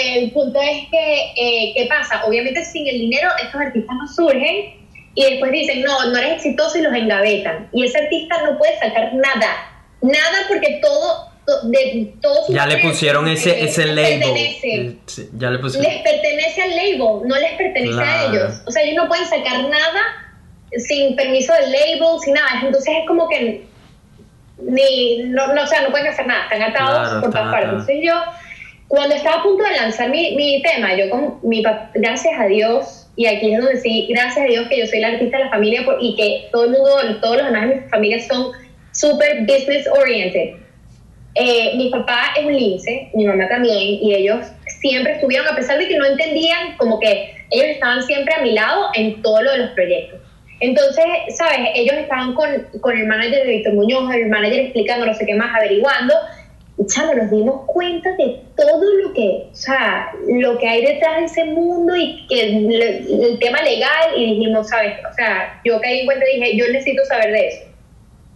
el 0.03 0.31
punto 0.31 0.61
es 0.61 0.87
que, 0.91 1.31
eh, 1.35 1.73
¿qué 1.75 1.87
pasa? 1.89 2.23
Obviamente 2.27 2.63
sin 2.63 2.87
el 2.87 2.99
dinero 2.99 3.27
estos 3.43 3.59
artistas 3.59 3.95
no 3.99 4.07
surgen 4.07 4.75
y 5.15 5.23
después 5.23 5.51
dicen, 5.51 5.81
no, 5.81 6.05
no 6.11 6.17
eres 6.19 6.33
exitoso 6.33 6.77
y 6.77 6.81
los 6.83 6.93
engavetan. 6.93 7.67
Y 7.73 7.83
ese 7.85 7.97
artista 7.97 8.35
no 8.43 8.57
puede 8.59 8.77
sacar 8.77 9.11
nada, 9.15 9.55
nada 10.03 10.37
porque 10.47 10.79
todo, 10.83 11.25
to- 11.25 11.30
de 11.63 12.13
todo 12.21 12.45
su 12.45 12.53
Ya 12.53 12.65
le 12.65 12.77
pusieron 12.77 13.27
ese, 13.27 13.63
ese 13.63 13.85
les 13.85 14.19
label. 14.19 14.99
Ya 15.37 15.49
le 15.49 15.59
pusieron. 15.59 15.91
Les 15.91 16.01
pertenece 16.01 16.61
al 16.61 16.69
label, 16.75 17.27
no 17.27 17.35
les 17.35 17.51
pertenece 17.53 17.99
a 18.01 18.25
ellos. 18.25 18.61
O 18.65 18.71
sea, 18.71 18.83
ellos 18.83 18.95
no 19.03 19.07
pueden 19.07 19.25
sacar 19.25 19.63
nada 19.69 20.01
sin 20.77 21.15
permiso 21.15 21.53
del 21.53 21.71
label, 21.71 22.19
sin 22.23 22.33
nada. 22.35 22.61
Entonces 22.63 22.93
es 23.01 23.07
como 23.07 23.27
que 23.27 23.63
ni, 24.63 25.23
no, 25.23 25.53
no, 25.53 25.63
o 25.63 25.67
sea, 25.67 25.81
no 25.81 25.89
pueden 25.89 26.07
hacer 26.07 26.27
nada, 26.27 26.43
están 26.43 26.61
atados 26.61 27.09
Claro, 27.09 27.21
por 27.21 27.31
todas 27.31 27.51
partes. 27.51 27.69
Entonces 27.71 27.95
yo, 28.03 28.13
cuando 28.87 29.15
estaba 29.15 29.37
a 29.37 29.43
punto 29.43 29.63
de 29.63 29.71
lanzar 29.71 30.09
mi, 30.09 30.35
mi 30.35 30.61
tema, 30.61 30.95
yo 30.95 31.09
con 31.09 31.39
mi 31.43 31.61
papá, 31.63 31.89
gracias 31.95 32.39
a 32.39 32.45
Dios, 32.45 33.07
y 33.15 33.25
aquí 33.25 33.53
es 33.53 33.59
donde 33.61 33.79
sí, 33.81 34.07
gracias 34.09 34.37
a 34.45 34.47
Dios 34.47 34.67
que 34.69 34.77
yo 34.79 34.85
soy 34.87 34.99
la 34.99 35.07
artista 35.09 35.37
de 35.37 35.45
la 35.45 35.49
familia 35.49 35.83
por- 35.83 35.97
y 35.99 36.15
que 36.15 36.47
todo 36.51 36.65
el 36.65 36.71
mundo, 36.71 36.91
todos 37.21 37.37
los 37.37 37.45
demás 37.47 37.69
de 37.69 37.75
mi 37.75 37.89
familia 37.89 38.19
son 38.27 38.51
súper 38.91 39.41
business 39.41 39.87
oriented. 39.99 40.55
Eh, 41.35 41.73
mi 41.77 41.89
papá 41.89 42.33
es 42.37 42.45
un 42.45 42.55
lince, 42.55 43.09
mi 43.13 43.25
mamá 43.25 43.47
también, 43.47 43.99
y 44.01 44.13
ellos 44.13 44.45
siempre 44.81 45.13
estuvieron, 45.13 45.47
a 45.47 45.55
pesar 45.55 45.77
de 45.77 45.87
que 45.87 45.97
no 45.97 46.05
entendían, 46.05 46.75
como 46.77 46.99
que 46.99 47.33
ellos 47.51 47.67
estaban 47.67 48.03
siempre 48.03 48.33
a 48.33 48.41
mi 48.41 48.51
lado 48.51 48.87
en 48.95 49.21
todo 49.21 49.41
lo 49.41 49.51
de 49.51 49.57
los 49.59 49.69
proyectos. 49.71 50.19
Entonces, 50.59 51.05
¿sabes? 51.35 51.69
Ellos 51.73 51.95
estaban 51.97 52.33
con, 52.33 52.49
con 52.81 52.97
el 52.97 53.07
manager 53.07 53.45
de 53.45 53.51
Víctor 53.51 53.73
Muñoz, 53.73 54.13
el 54.13 54.27
manager 54.27 54.59
explicando 54.59 55.05
no 55.05 55.13
sé 55.13 55.25
qué 55.25 55.35
más, 55.35 55.55
averiguando, 55.55 56.13
y 56.77 56.85
chamo, 56.87 57.13
nos 57.13 57.31
dimos 57.31 57.65
cuenta 57.67 58.09
de 58.17 58.41
todo 58.57 58.93
lo 59.03 59.13
que, 59.13 59.47
o 59.51 59.55
sea, 59.55 60.11
lo 60.27 60.57
que 60.57 60.67
hay 60.67 60.85
detrás 60.85 61.19
de 61.19 61.25
ese 61.25 61.45
mundo 61.45 61.95
y 61.95 62.27
que 62.27 62.41
el, 62.41 62.81
el 63.23 63.39
tema 63.39 63.61
legal, 63.61 64.17
y 64.17 64.35
dijimos, 64.35 64.67
¿sabes? 64.67 64.93
O 65.09 65.13
sea, 65.13 65.61
yo 65.63 65.79
caí 65.79 66.01
en 66.01 66.05
cuenta 66.05 66.25
y 66.29 66.39
dije, 66.39 66.57
yo 66.57 66.67
necesito 66.71 67.05
saber 67.05 67.31
de 67.31 67.47
eso 67.47 67.71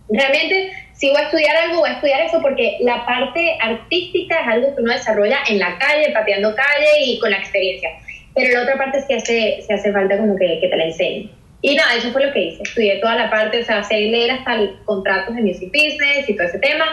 realmente 0.09 0.71
si 0.95 1.09
voy 1.09 1.21
a 1.21 1.25
estudiar 1.25 1.55
algo, 1.57 1.79
voy 1.79 1.89
a 1.89 1.93
estudiar 1.93 2.21
eso 2.21 2.41
porque 2.41 2.77
la 2.81 3.05
parte 3.05 3.57
artística 3.61 4.39
es 4.39 4.47
algo 4.47 4.75
que 4.75 4.81
uno 4.81 4.93
desarrolla 4.93 5.39
en 5.49 5.59
la 5.59 5.77
calle, 5.77 6.11
pateando 6.13 6.55
calle 6.55 6.89
y 7.05 7.19
con 7.19 7.31
la 7.31 7.37
experiencia. 7.37 7.89
Pero 8.33 8.53
la 8.53 8.63
otra 8.63 8.77
parte 8.77 9.01
sí 9.01 9.13
hace, 9.13 9.61
sí 9.61 9.73
hace 9.73 9.91
falta 9.91 10.17
como 10.17 10.37
que, 10.37 10.59
que 10.61 10.67
te 10.67 10.75
la 10.75 10.85
enseñen. 10.85 11.31
Y 11.61 11.75
nada, 11.75 11.95
eso 11.95 12.11
fue 12.11 12.25
lo 12.25 12.31
que 12.31 12.39
hice. 12.39 12.63
Estudié 12.63 12.99
toda 12.99 13.15
la 13.15 13.29
parte, 13.29 13.59
o 13.59 13.63
sea, 13.63 13.83
sé 13.83 13.99
leer 13.99 14.31
hasta 14.31 14.57
contratos 14.85 15.35
de 15.35 15.41
music 15.41 15.71
business 15.73 16.29
y 16.29 16.35
todo 16.35 16.47
ese 16.47 16.59
tema. 16.59 16.85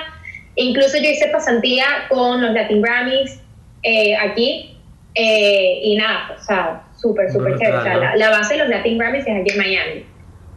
Incluso 0.56 0.98
yo 0.98 1.08
hice 1.08 1.28
pasantía 1.28 1.84
con 2.08 2.42
los 2.42 2.52
Latin 2.52 2.82
Grammys 2.82 3.40
eh, 3.82 4.16
aquí. 4.16 4.76
eh, 5.14 5.80
y 5.82 5.96
nada, 5.96 6.34
o 6.38 6.42
sea, 6.42 6.82
súper, 6.96 7.30
súper 7.30 7.58
chévere. 7.58 7.76
O 7.76 7.82
sea, 7.82 7.96
la, 7.96 8.16
la, 8.16 8.30
base 8.30 8.54
de 8.54 8.60
los 8.60 8.68
Latin 8.68 8.96
Grammys 8.98 9.26
es 9.26 9.40
aquí 9.40 9.52
en 9.52 9.58
Miami. 9.58 10.06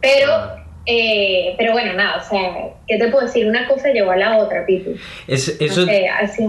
Pero. 0.00 0.65
Eh, 0.86 1.54
pero 1.58 1.72
bueno, 1.72 1.92
nada, 1.94 2.22
o 2.24 2.28
sea, 2.28 2.52
¿qué 2.86 2.96
te 2.96 3.08
puedo 3.08 3.26
decir? 3.26 3.46
Una 3.48 3.66
cosa 3.66 3.88
llevó 3.90 4.12
a 4.12 4.16
la 4.16 4.38
otra, 4.38 4.64
Pitu. 4.64 4.94
Es, 5.26 5.60
eso, 5.60 5.84
así. 6.20 6.44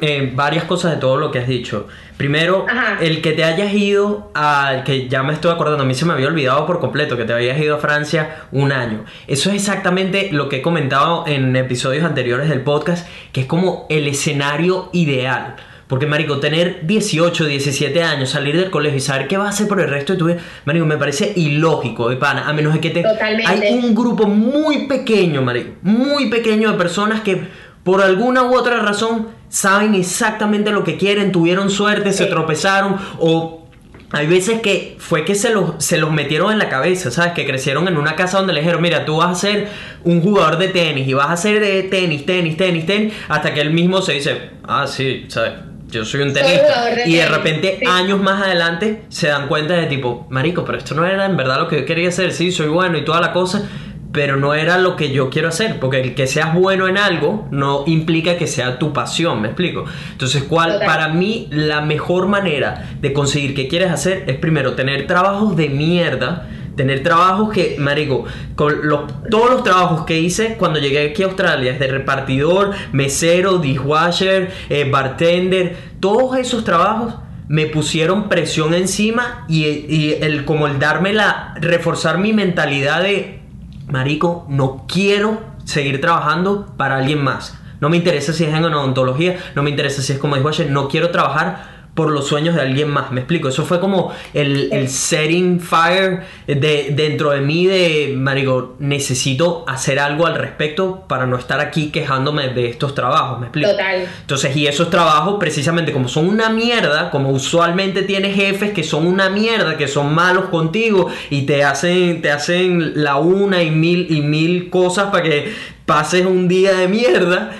Eh, 0.00 0.30
varias 0.34 0.64
cosas 0.64 0.92
de 0.92 0.96
todo 0.96 1.18
lo 1.18 1.30
que 1.30 1.38
has 1.38 1.46
dicho. 1.46 1.86
Primero, 2.16 2.64
el 3.00 3.20
que 3.20 3.32
te 3.32 3.44
hayas 3.44 3.74
ido 3.74 4.30
a, 4.34 4.84
que 4.86 5.08
ya 5.08 5.22
me 5.22 5.34
estoy 5.34 5.52
acordando, 5.52 5.82
a 5.82 5.86
mí 5.86 5.94
se 5.94 6.06
me 6.06 6.14
había 6.14 6.28
olvidado 6.28 6.66
por 6.66 6.80
completo 6.80 7.16
que 7.16 7.24
te 7.24 7.32
habías 7.34 7.58
ido 7.58 7.76
a 7.76 7.78
Francia 7.78 8.36
un 8.52 8.72
año. 8.72 9.04
Eso 9.26 9.50
es 9.50 9.56
exactamente 9.56 10.30
lo 10.32 10.48
que 10.48 10.56
he 10.56 10.62
comentado 10.62 11.24
en 11.26 11.54
episodios 11.54 12.04
anteriores 12.04 12.48
del 12.48 12.62
podcast, 12.62 13.06
que 13.32 13.42
es 13.42 13.46
como 13.46 13.86
el 13.90 14.06
escenario 14.06 14.88
ideal. 14.92 15.56
Porque, 15.92 16.06
marico, 16.06 16.40
tener 16.40 16.86
18, 16.86 17.44
17 17.44 18.02
años, 18.02 18.30
salir 18.30 18.56
del 18.56 18.70
colegio 18.70 18.96
y 18.96 19.00
saber 19.02 19.28
qué 19.28 19.36
vas 19.36 19.48
a 19.48 19.50
hacer 19.50 19.68
por 19.68 19.78
el 19.78 19.90
resto 19.90 20.14
de 20.14 20.18
tu 20.18 20.24
vida, 20.24 20.38
marico, 20.64 20.86
me 20.86 20.96
parece 20.96 21.34
ilógico, 21.36 22.08
de 22.08 22.16
pana, 22.16 22.48
a 22.48 22.54
menos 22.54 22.72
de 22.72 22.80
que 22.80 22.88
te... 22.88 23.04
Hay 23.46 23.74
un 23.74 23.94
grupo 23.94 24.26
muy 24.26 24.86
pequeño, 24.86 25.42
marico, 25.42 25.72
muy 25.82 26.30
pequeño 26.30 26.72
de 26.72 26.78
personas 26.78 27.20
que 27.20 27.42
por 27.84 28.00
alguna 28.00 28.42
u 28.44 28.56
otra 28.56 28.80
razón 28.80 29.28
saben 29.50 29.94
exactamente 29.94 30.70
lo 30.70 30.82
que 30.82 30.96
quieren, 30.96 31.30
tuvieron 31.30 31.68
suerte, 31.68 32.14
se 32.14 32.24
tropezaron 32.24 32.96
o 33.18 33.66
hay 34.12 34.26
veces 34.26 34.62
que 34.62 34.96
fue 34.98 35.26
que 35.26 35.34
se 35.34 35.50
los, 35.50 35.84
se 35.84 35.98
los 35.98 36.10
metieron 36.10 36.52
en 36.52 36.58
la 36.58 36.70
cabeza, 36.70 37.10
¿sabes? 37.10 37.34
Que 37.34 37.44
crecieron 37.44 37.86
en 37.86 37.98
una 37.98 38.16
casa 38.16 38.38
donde 38.38 38.54
le 38.54 38.60
dijeron, 38.60 38.80
mira, 38.80 39.04
tú 39.04 39.18
vas 39.18 39.30
a 39.32 39.34
ser 39.34 39.68
un 40.04 40.22
jugador 40.22 40.56
de 40.56 40.68
tenis 40.68 41.06
y 41.06 41.12
vas 41.12 41.28
a 41.28 41.36
ser 41.36 41.60
de 41.60 41.82
tenis, 41.82 42.24
tenis, 42.24 42.56
tenis, 42.56 42.86
tenis, 42.86 43.12
hasta 43.28 43.52
que 43.52 43.60
él 43.60 43.72
mismo 43.72 44.00
se 44.00 44.14
dice, 44.14 44.52
ah, 44.64 44.86
sí, 44.86 45.26
¿sabes? 45.28 45.71
Yo 45.92 46.04
soy 46.04 46.22
un 46.22 46.32
tenista. 46.32 47.06
y 47.06 47.14
de 47.14 47.26
repente, 47.26 47.80
años 47.86 48.20
más 48.20 48.42
adelante, 48.42 49.02
se 49.08 49.28
dan 49.28 49.46
cuenta 49.46 49.74
de 49.74 49.86
tipo, 49.86 50.26
marico, 50.30 50.64
pero 50.64 50.78
esto 50.78 50.94
no 50.94 51.04
era 51.04 51.26
en 51.26 51.36
verdad 51.36 51.58
lo 51.58 51.68
que 51.68 51.80
yo 51.80 51.86
quería 51.86 52.08
hacer. 52.08 52.32
Sí, 52.32 52.50
soy 52.50 52.68
bueno 52.68 52.96
y 52.96 53.04
toda 53.04 53.20
la 53.20 53.32
cosa, 53.32 53.68
pero 54.10 54.36
no 54.36 54.54
era 54.54 54.78
lo 54.78 54.96
que 54.96 55.10
yo 55.10 55.28
quiero 55.28 55.48
hacer. 55.48 55.78
Porque 55.78 56.00
el 56.00 56.14
que 56.14 56.26
seas 56.26 56.54
bueno 56.54 56.88
en 56.88 56.96
algo 56.96 57.46
no 57.50 57.84
implica 57.86 58.36
que 58.36 58.46
sea 58.46 58.78
tu 58.78 58.92
pasión, 58.92 59.42
¿me 59.42 59.48
explico? 59.48 59.84
Entonces, 60.12 60.44
¿cuál, 60.44 60.80
para 60.84 61.08
mí, 61.08 61.48
la 61.50 61.82
mejor 61.82 62.26
manera 62.26 62.90
de 63.00 63.12
conseguir 63.12 63.54
que 63.54 63.68
quieres 63.68 63.90
hacer 63.90 64.24
es 64.26 64.36
primero 64.36 64.72
tener 64.72 65.06
trabajos 65.06 65.56
de 65.56 65.68
mierda 65.68 66.48
Tener 66.76 67.02
trabajos 67.02 67.52
que, 67.52 67.76
marico, 67.78 68.24
con 68.54 68.86
los, 68.88 69.02
todos 69.30 69.50
los 69.50 69.64
trabajos 69.64 70.04
que 70.04 70.18
hice 70.18 70.56
cuando 70.56 70.78
llegué 70.78 71.10
aquí 71.10 71.22
a 71.22 71.26
Australia, 71.26 71.72
desde 71.72 71.88
repartidor, 71.88 72.72
mesero, 72.92 73.58
dishwasher, 73.58 74.50
eh, 74.68 74.88
bartender, 74.90 75.76
todos 76.00 76.38
esos 76.38 76.64
trabajos 76.64 77.14
me 77.48 77.66
pusieron 77.66 78.28
presión 78.28 78.72
encima 78.72 79.44
y, 79.48 79.66
y, 79.66 80.18
el 80.22 80.44
como 80.44 80.66
el 80.66 80.78
darme 80.78 81.12
la 81.12 81.54
reforzar 81.60 82.16
mi 82.18 82.32
mentalidad 82.32 83.02
de 83.02 83.42
marico 83.88 84.46
no 84.48 84.86
quiero 84.88 85.42
seguir 85.64 86.00
trabajando 86.00 86.74
para 86.76 86.96
alguien 86.96 87.22
más. 87.22 87.58
No 87.80 87.90
me 87.90 87.96
interesa 87.96 88.32
si 88.32 88.44
es 88.44 88.54
en 88.54 88.64
odontología 88.64 89.36
no 89.54 89.62
me 89.62 89.70
interesa 89.70 90.00
si 90.02 90.14
es 90.14 90.18
como 90.18 90.36
dishwasher 90.36 90.70
no 90.70 90.88
quiero 90.88 91.10
trabajar 91.10 91.81
por 91.94 92.10
los 92.10 92.26
sueños 92.26 92.54
de 92.54 92.62
alguien 92.62 92.88
más. 92.88 93.12
Me 93.12 93.20
explico. 93.20 93.48
Eso 93.48 93.64
fue 93.64 93.78
como 93.78 94.12
el, 94.32 94.88
setting 94.88 95.60
fire 95.60 96.22
de, 96.46 96.92
dentro 96.94 97.30
de 97.30 97.40
mí 97.40 97.66
de, 97.66 98.14
Marico, 98.16 98.76
necesito 98.78 99.64
hacer 99.68 99.98
algo 99.98 100.26
al 100.26 100.36
respecto 100.36 101.04
para 101.06 101.26
no 101.26 101.36
estar 101.36 101.60
aquí 101.60 101.90
quejándome 101.90 102.48
de 102.48 102.68
estos 102.68 102.94
trabajos. 102.94 103.40
Me 103.40 103.46
explico. 103.46 103.70
Total. 103.70 104.06
Entonces, 104.20 104.56
y 104.56 104.66
esos 104.66 104.88
trabajos, 104.88 105.36
precisamente 105.38 105.92
como 105.92 106.08
son 106.08 106.28
una 106.28 106.48
mierda, 106.48 107.10
como 107.10 107.30
usualmente 107.30 108.02
tienes 108.02 108.34
jefes 108.34 108.72
que 108.72 108.84
son 108.84 109.06
una 109.06 109.28
mierda, 109.28 109.76
que 109.76 109.88
son 109.88 110.14
malos 110.14 110.46
contigo 110.46 111.08
y 111.28 111.42
te 111.42 111.62
hacen, 111.62 112.22
te 112.22 112.30
hacen 112.30 113.02
la 113.02 113.16
una 113.16 113.62
y 113.62 113.70
mil 113.70 114.06
y 114.10 114.22
mil 114.22 114.70
cosas 114.70 115.10
para 115.10 115.24
que 115.24 115.52
pases 115.84 116.24
un 116.24 116.48
día 116.48 116.72
de 116.72 116.88
mierda. 116.88 117.52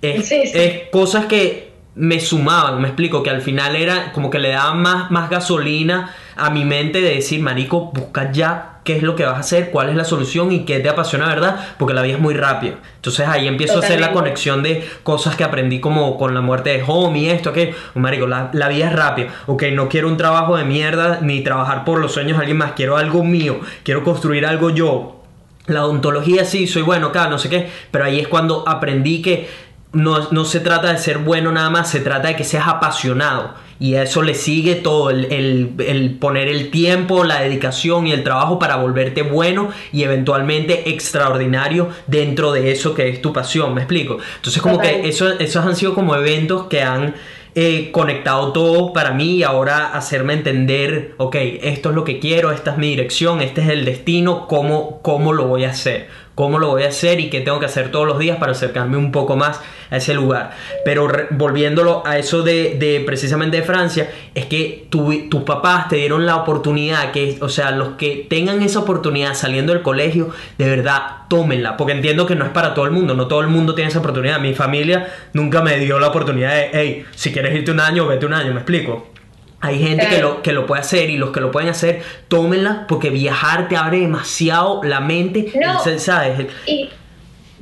Es, 0.00 0.30
es 0.30 0.90
cosas 0.90 1.24
que 1.26 1.63
me 1.96 2.18
sumaban, 2.20 2.80
me 2.80 2.88
explico, 2.88 3.22
que 3.22 3.30
al 3.30 3.40
final 3.40 3.76
era 3.76 4.12
como 4.12 4.30
que 4.30 4.38
le 4.38 4.50
daban 4.50 4.82
más, 4.82 5.10
más 5.10 5.30
gasolina 5.30 6.14
a 6.36 6.50
mi 6.50 6.64
mente 6.64 7.00
de 7.00 7.14
decir, 7.14 7.40
marico, 7.40 7.92
busca 7.92 8.32
ya 8.32 8.74
qué 8.82 8.96
es 8.96 9.02
lo 9.02 9.16
que 9.16 9.24
vas 9.24 9.36
a 9.36 9.40
hacer, 9.40 9.70
cuál 9.70 9.88
es 9.88 9.96
la 9.96 10.04
solución 10.04 10.52
y 10.52 10.64
qué 10.64 10.80
te 10.80 10.88
apasiona, 10.88 11.26
¿verdad? 11.26 11.74
Porque 11.78 11.94
la 11.94 12.02
vida 12.02 12.14
es 12.14 12.20
muy 12.20 12.34
rápida. 12.34 12.74
Entonces 12.96 13.26
ahí 13.26 13.48
empiezo 13.48 13.76
a 13.76 13.78
hacer 13.78 14.00
la 14.00 14.12
conexión 14.12 14.62
de 14.62 14.86
cosas 15.02 15.36
que 15.36 15.44
aprendí 15.44 15.80
como 15.80 16.18
con 16.18 16.34
la 16.34 16.40
muerte 16.40 16.70
de 16.70 16.84
Homie, 16.86 17.32
esto, 17.32 17.52
que, 17.52 17.74
marico, 17.94 18.26
la, 18.26 18.50
la, 18.52 18.68
vida 18.68 18.88
es 18.88 18.92
rápida. 18.92 19.28
Ok, 19.46 19.64
no 19.72 19.88
quiero 19.88 20.08
un 20.08 20.16
trabajo 20.16 20.56
de 20.56 20.64
mierda 20.64 21.20
ni 21.22 21.40
trabajar 21.42 21.84
por 21.84 22.00
los 22.00 22.12
sueños 22.12 22.36
de 22.36 22.42
alguien 22.42 22.58
más, 22.58 22.72
quiero 22.72 22.96
algo 22.96 23.24
mío, 23.24 23.60
quiero 23.84 24.04
construir 24.04 24.44
algo 24.44 24.70
yo. 24.70 25.22
La 25.66 25.84
odontología 25.84 26.44
sí, 26.44 26.66
soy 26.66 26.82
bueno 26.82 27.06
acá, 27.06 27.28
no 27.28 27.38
sé 27.38 27.48
qué, 27.48 27.70
pero 27.90 28.04
ahí 28.04 28.20
es 28.20 28.28
cuando 28.28 28.68
aprendí 28.68 29.22
que 29.22 29.48
no, 29.94 30.44
se 30.44 30.60
trata 30.60 30.92
de 30.92 30.98
ser 30.98 31.18
bueno 31.18 31.52
nada 31.52 31.70
más, 31.70 31.90
se 31.90 32.00
trata 32.00 32.28
de 32.28 32.36
que 32.36 32.44
seas 32.44 32.68
apasionado. 32.68 33.54
Y 33.80 33.96
a 33.96 34.02
eso 34.02 34.22
le 34.22 34.34
sigue 34.34 34.76
todo, 34.76 35.10
el, 35.10 36.16
poner 36.20 36.48
el 36.48 36.70
tiempo, 36.70 37.24
la 37.24 37.40
dedicación 37.40 38.06
y 38.06 38.12
el 38.12 38.22
trabajo 38.22 38.58
para 38.58 38.76
volverte 38.76 39.22
bueno 39.22 39.70
y 39.92 40.04
eventualmente 40.04 40.90
extraordinario 40.90 41.88
dentro 42.06 42.52
de 42.52 42.70
eso 42.70 42.94
que 42.94 43.08
es 43.08 43.20
tu 43.20 43.32
pasión, 43.32 43.74
¿me 43.74 43.80
explico? 43.80 44.18
Entonces 44.36 44.62
como 44.62 44.78
que 44.78 45.08
eso, 45.08 45.38
esos 45.38 45.66
han 45.66 45.74
sido 45.74 45.94
como 45.94 46.14
eventos 46.14 46.66
que 46.66 46.82
han 46.82 47.14
eh, 47.56 47.90
conectado 47.92 48.52
todo 48.52 48.92
para 48.92 49.10
mí 49.12 49.36
y 49.36 49.42
ahora 49.42 49.88
hacerme 49.88 50.34
entender, 50.34 51.14
ok, 51.18 51.36
esto 51.62 51.90
es 51.90 51.94
lo 51.94 52.04
que 52.04 52.20
quiero, 52.20 52.52
esta 52.52 52.72
es 52.72 52.78
mi 52.78 52.88
dirección, 52.90 53.40
este 53.40 53.60
es 53.62 53.68
el 53.68 53.84
destino, 53.84 54.46
cómo, 54.46 55.00
cómo 55.02 55.32
lo 55.32 55.46
voy 55.46 55.64
a 55.64 55.70
hacer 55.70 56.08
cómo 56.34 56.58
lo 56.58 56.68
voy 56.68 56.82
a 56.82 56.88
hacer 56.88 57.20
y 57.20 57.30
qué 57.30 57.40
tengo 57.40 57.60
que 57.60 57.66
hacer 57.66 57.90
todos 57.90 58.06
los 58.06 58.18
días 58.18 58.38
para 58.38 58.52
acercarme 58.52 58.96
un 58.96 59.12
poco 59.12 59.36
más 59.36 59.60
a 59.90 59.96
ese 59.96 60.14
lugar. 60.14 60.50
Pero 60.84 61.08
volviéndolo 61.30 62.02
a 62.06 62.18
eso 62.18 62.42
de, 62.42 63.02
precisamente 63.06 63.58
de 63.58 63.62
Francia, 63.62 64.10
es 64.34 64.46
que 64.46 64.86
tus 64.90 65.42
papás 65.44 65.88
te 65.88 65.96
dieron 65.96 66.26
la 66.26 66.36
oportunidad, 66.36 67.12
que, 67.12 67.38
o 67.40 67.48
sea, 67.48 67.70
los 67.70 67.90
que 67.90 68.26
tengan 68.28 68.62
esa 68.62 68.80
oportunidad 68.80 69.34
saliendo 69.34 69.72
del 69.72 69.82
colegio, 69.82 70.30
de 70.58 70.68
verdad, 70.68 71.02
tómenla, 71.28 71.76
porque 71.76 71.92
entiendo 71.92 72.26
que 72.26 72.34
no 72.34 72.44
es 72.44 72.50
para 72.50 72.74
todo 72.74 72.84
el 72.84 72.90
mundo, 72.90 73.14
no 73.14 73.28
todo 73.28 73.40
el 73.40 73.48
mundo 73.48 73.74
tiene 73.74 73.90
esa 73.90 74.00
oportunidad. 74.00 74.40
Mi 74.40 74.54
familia 74.54 75.08
nunca 75.32 75.62
me 75.62 75.78
dio 75.78 75.98
la 75.98 76.08
oportunidad 76.08 76.54
de, 76.54 76.70
hey, 76.72 77.04
si 77.14 77.32
quieres 77.32 77.54
irte 77.54 77.70
un 77.70 77.80
año, 77.80 78.06
vete 78.06 78.26
un 78.26 78.34
año, 78.34 78.52
me 78.52 78.60
explico. 78.60 79.13
Hay 79.64 79.78
gente 79.78 80.06
que 80.08 80.18
lo, 80.18 80.42
que 80.42 80.52
lo 80.52 80.66
puede 80.66 80.82
hacer 80.82 81.08
y 81.08 81.16
los 81.16 81.30
que 81.30 81.40
lo 81.40 81.50
pueden 81.50 81.70
hacer, 81.70 82.02
tómenla 82.28 82.84
porque 82.86 83.08
viajar 83.08 83.66
te 83.68 83.76
abre 83.76 84.00
demasiado 84.00 84.82
la 84.84 85.00
mente. 85.00 85.52
No, 85.54 85.80
¿sabes? 85.98 86.46
Y, 86.66 86.90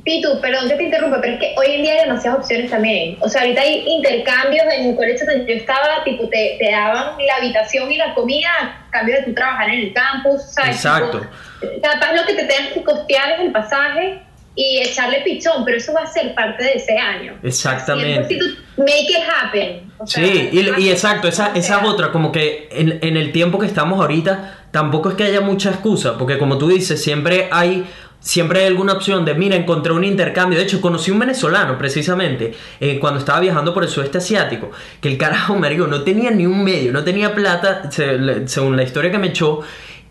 Pitu, 0.03 0.41
perdón 0.41 0.67
que 0.67 0.75
te 0.75 0.83
interrumpa, 0.83 1.21
pero 1.21 1.35
es 1.35 1.39
que 1.39 1.55
hoy 1.57 1.75
en 1.75 1.83
día 1.83 1.93
hay 1.93 1.99
demasiadas 2.01 2.39
opciones 2.39 2.69
también. 2.69 3.15
O 3.21 3.29
sea, 3.29 3.43
ahorita 3.43 3.61
hay 3.61 3.85
intercambios 3.87 4.65
en 4.73 4.89
el 4.89 4.95
colegio 4.97 5.25
donde 5.25 5.45
yo 5.45 5.57
estaba, 5.57 6.03
tipo, 6.03 6.27
te, 6.27 6.57
te 6.59 6.71
daban 6.71 7.15
la 7.25 7.35
habitación 7.37 7.89
y 7.89 7.95
la 7.95 8.13
comida 8.13 8.49
a 8.59 8.91
cambio 8.91 9.15
de 9.15 9.23
tu 9.23 9.33
trabajar 9.33 9.69
en 9.69 9.79
el 9.79 9.93
campus, 9.93 10.41
¿sabes? 10.51 10.75
Exacto. 10.75 11.25
capaz 11.81 12.13
lo 12.13 12.25
que 12.25 12.33
te 12.33 12.43
tengas 12.43 12.73
que 12.73 12.83
costear 12.83 13.31
es 13.31 13.39
el 13.39 13.53
pasaje 13.53 14.19
y 14.55 14.79
echarle 14.79 15.21
pichón, 15.21 15.65
pero 15.65 15.77
eso 15.77 15.93
va 15.93 16.01
a 16.01 16.07
ser 16.07 16.35
parte 16.35 16.63
de 16.63 16.73
ese 16.73 16.97
año. 16.97 17.33
Exactamente. 17.41 18.37
make 18.77 19.07
it 19.09 19.23
happen. 19.27 19.91
sí, 20.05 20.49
y, 20.51 20.89
exacto, 20.89 21.27
esa, 21.27 21.53
esa 21.55 21.79
es 21.79 21.87
otra, 21.87 22.11
como 22.11 22.31
que 22.31 22.69
en, 22.71 22.99
en, 23.01 23.17
el 23.17 23.31
tiempo 23.31 23.57
que 23.57 23.65
estamos 23.65 23.99
ahorita, 23.99 24.67
tampoco 24.71 25.09
es 25.09 25.15
que 25.15 25.23
haya 25.23 25.41
mucha 25.41 25.71
excusa, 25.71 26.17
porque 26.17 26.37
como 26.37 26.57
tú 26.57 26.67
dices, 26.67 27.01
siempre 27.01 27.49
hay... 27.51 27.85
Siempre 28.23 28.61
hay 28.61 28.67
alguna 28.67 28.93
opción 28.93 29.25
de, 29.25 29.33
mira, 29.33 29.57
encontré 29.57 29.91
un 29.91 30.05
intercambio. 30.05 30.57
De 30.57 30.63
hecho, 30.63 30.79
conocí 30.79 31.11
un 31.11 31.19
venezolano 31.19 31.77
precisamente 31.77 32.53
eh, 32.79 32.97
cuando 32.97 33.19
estaba 33.19 33.41
viajando 33.41 33.73
por 33.73 33.83
el 33.83 33.89
sudeste 33.89 34.19
asiático. 34.19 34.71
Que 35.01 35.09
el 35.09 35.17
carajo, 35.17 35.55
marico, 35.59 35.87
no 35.87 36.03
tenía 36.03 36.31
ni 36.31 36.45
un 36.45 36.63
medio, 36.63 36.93
no 36.93 37.03
tenía 37.03 37.35
plata, 37.35 37.91
según 37.91 38.77
la 38.77 38.83
historia 38.83 39.11
que 39.11 39.17
me 39.17 39.27
echó. 39.27 39.59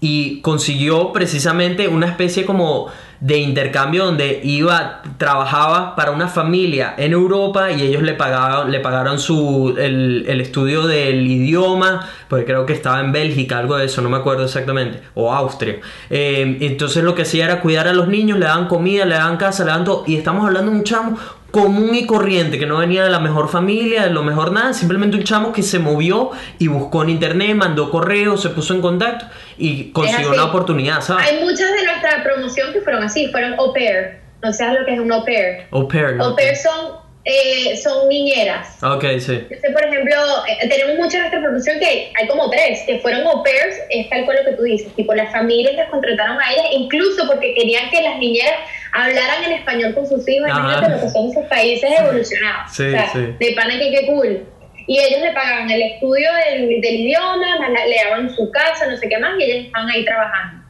Y 0.02 0.42
consiguió 0.42 1.12
precisamente 1.12 1.88
una 1.88 2.06
especie 2.06 2.44
como 2.44 2.90
de 3.22 3.38
intercambio 3.38 4.04
donde 4.04 4.40
iba, 4.42 5.00
trabajaba 5.16 5.94
para 5.94 6.10
una 6.10 6.26
familia 6.26 6.94
en 6.98 7.12
Europa 7.12 7.70
y 7.70 7.82
ellos 7.82 8.02
le 8.02 8.14
pagaban, 8.14 8.72
le 8.72 8.80
pagaron 8.80 9.20
su, 9.20 9.76
el, 9.78 10.40
estudio 10.40 10.88
del 10.88 11.24
idioma, 11.30 12.08
porque 12.26 12.46
creo 12.46 12.66
que 12.66 12.72
estaba 12.72 12.98
en 12.98 13.12
Bélgica, 13.12 13.58
algo 13.58 13.76
de 13.76 13.84
eso, 13.84 14.02
no 14.02 14.10
me 14.10 14.16
acuerdo 14.16 14.42
exactamente, 14.42 15.02
o 15.14 15.32
Austria. 15.32 15.76
Eh, 16.10 16.58
entonces 16.62 17.04
lo 17.04 17.14
que 17.14 17.22
hacía 17.22 17.44
era 17.44 17.60
cuidar 17.60 17.86
a 17.86 17.92
los 17.92 18.08
niños, 18.08 18.40
le 18.40 18.46
daban 18.46 18.66
comida, 18.66 19.04
le 19.04 19.14
daban 19.14 19.36
casa, 19.36 19.62
le 19.62 19.70
daban 19.70 19.84
todo, 19.84 20.02
y 20.08 20.16
estamos 20.16 20.44
hablando 20.44 20.72
de 20.72 20.78
un 20.78 20.84
chamo 20.84 21.16
común 21.52 21.94
y 21.94 22.06
corriente, 22.06 22.58
que 22.58 22.64
no 22.64 22.78
venía 22.78 23.04
de 23.04 23.10
la 23.10 23.20
mejor 23.20 23.48
familia, 23.50 24.04
de 24.04 24.10
lo 24.10 24.22
mejor 24.22 24.52
nada, 24.52 24.72
simplemente 24.72 25.18
un 25.18 25.22
chamo 25.22 25.52
que 25.52 25.62
se 25.62 25.78
movió 25.78 26.30
y 26.58 26.66
buscó 26.66 27.02
en 27.02 27.10
internet, 27.10 27.54
mandó 27.54 27.90
correo, 27.90 28.38
se 28.38 28.48
puso 28.48 28.74
en 28.74 28.80
contacto 28.80 29.26
y 29.58 29.92
consiguió 29.92 30.30
una 30.30 30.46
oportunidad, 30.46 31.02
¿sabes? 31.02 31.30
Hay 31.30 31.44
muchas 31.44 31.70
de 31.72 31.84
nuestra 31.84 32.24
promoción 32.24 32.72
que 32.72 32.80
fueron 32.80 33.04
así, 33.04 33.28
fueron 33.28 33.52
au 33.60 33.72
pair. 33.72 34.18
No 34.42 34.52
sabes 34.52 34.80
lo 34.80 34.86
que 34.86 34.94
es 34.94 34.98
un 34.98 35.12
au 35.12 35.24
pair. 35.24 35.66
Au 35.70 35.86
pair. 35.86 36.16
Au 36.20 36.34
pair 36.34 36.56
son, 36.56 36.96
eh, 37.26 37.76
son 37.76 38.08
niñeras. 38.08 38.82
Ok, 38.82 39.04
sí. 39.18 39.34
Entonces, 39.34 39.72
por 39.74 39.84
ejemplo, 39.84 40.14
eh, 40.48 40.68
tenemos 40.70 40.96
mucha 40.96 41.18
en 41.18 41.22
nuestra 41.24 41.42
producción 41.42 41.78
que 41.78 42.12
hay 42.18 42.28
como 42.28 42.48
tres 42.48 42.82
que 42.86 42.98
fueron 43.00 43.26
au 43.26 43.42
pairs, 43.42 43.76
es 43.90 44.08
tal 44.08 44.24
cual 44.24 44.38
lo 44.38 44.50
que 44.50 44.56
tú 44.56 44.62
dices, 44.62 44.90
tipo 44.94 45.12
las 45.12 45.30
familias 45.30 45.76
las 45.76 45.90
contrataron 45.90 46.38
a 46.40 46.50
ellas, 46.50 46.64
incluso 46.72 47.26
porque 47.26 47.52
querían 47.52 47.90
que 47.90 48.00
las 48.00 48.18
niñeras 48.18 48.54
hablaran 48.92 49.44
en 49.44 49.52
español 49.52 49.94
con 49.94 50.06
sus 50.06 50.26
hijos, 50.28 50.48
Ajá. 50.50 50.60
imagínate 50.60 50.96
lo 50.96 51.00
que 51.02 51.10
son 51.10 51.30
esos 51.30 51.46
países 51.46 51.90
evolucionados. 51.98 52.72
Sí, 52.72 52.82
o 52.84 52.90
sea, 52.90 53.12
sí. 53.12 53.18
de 53.38 53.52
pana 53.56 53.78
que 53.78 53.90
qué 53.90 54.06
cool. 54.06 54.46
Y 54.86 54.98
ellos 54.98 55.20
le 55.20 55.32
pagaban 55.32 55.70
el 55.70 55.80
estudio 55.82 56.28
del, 56.34 56.80
del 56.80 56.94
idioma, 56.94 57.58
más 57.60 57.70
la- 57.70 57.86
le 57.86 57.96
daban 58.04 58.34
su 58.34 58.50
casa, 58.50 58.86
no 58.86 58.96
sé 58.96 59.08
qué 59.08 59.16
más, 59.18 59.38
y 59.38 59.44
ellas 59.44 59.66
estaban 59.66 59.88
ahí 59.88 60.04
trabajando. 60.04 60.62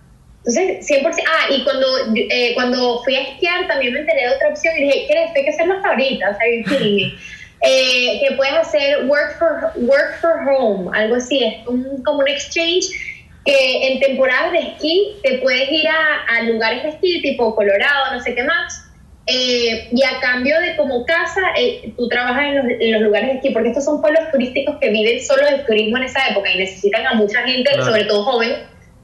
Entonces, 0.44 0.86
100%. 0.86 1.22
Ah, 1.28 1.46
y 1.50 1.64
cuando, 1.64 1.86
eh, 2.16 2.50
cuando 2.54 3.00
fui 3.04 3.14
a 3.16 3.22
esquiar 3.22 3.66
también 3.68 3.92
me 3.94 4.00
enteré 4.00 4.22
de 4.28 4.34
otra 4.34 4.48
opción 4.48 4.74
y 4.76 4.82
dije, 4.82 5.06
¿qué 5.08 5.22
esto 5.24 5.32
hay 5.36 5.44
que 5.44 5.50
hacerlo 5.50 5.74
hasta 5.74 5.88
ahorita? 5.90 6.30
O 6.30 6.34
sea? 6.34 6.78
Eh, 7.64 8.18
que 8.20 8.34
puedes 8.34 8.54
hacer 8.54 9.04
work 9.06 9.38
for, 9.38 9.70
work 9.76 10.20
for 10.20 10.32
home, 10.48 10.90
algo 10.98 11.14
así, 11.14 11.44
es 11.44 11.64
un, 11.68 12.02
como 12.02 12.18
un 12.18 12.26
exchange 12.28 12.86
que 13.44 13.88
en 13.88 14.00
temporadas 14.00 14.52
de 14.52 14.58
esquí 14.58 15.16
te 15.22 15.38
puedes 15.38 15.70
ir 15.70 15.86
a, 15.88 16.36
a 16.36 16.42
lugares 16.42 16.82
de 16.84 16.88
esquí 16.90 17.20
tipo 17.22 17.54
Colorado, 17.54 18.12
no 18.12 18.20
sé 18.20 18.34
qué 18.34 18.44
más, 18.44 18.88
eh, 19.26 19.88
y 19.92 20.02
a 20.04 20.20
cambio 20.20 20.58
de 20.60 20.76
como 20.76 21.04
casa, 21.06 21.40
eh, 21.56 21.92
tú 21.96 22.08
trabajas 22.08 22.44
en 22.44 22.56
los, 22.56 22.64
en 22.80 22.92
los 22.92 23.02
lugares 23.02 23.28
de 23.30 23.34
esquí, 23.36 23.50
porque 23.50 23.68
estos 23.68 23.84
son 23.84 24.00
pueblos 24.00 24.22
turísticos 24.32 24.76
que 24.80 24.90
viven 24.90 25.20
solo 25.24 25.44
del 25.46 25.64
turismo 25.64 25.96
en 25.98 26.04
esa 26.04 26.26
época 26.28 26.50
y 26.50 26.58
necesitan 26.58 27.06
a 27.06 27.14
mucha 27.14 27.42
gente, 27.42 27.70
Claro. 27.70 27.84
sobre 27.84 28.04
todo 28.04 28.24
joven, 28.24 28.52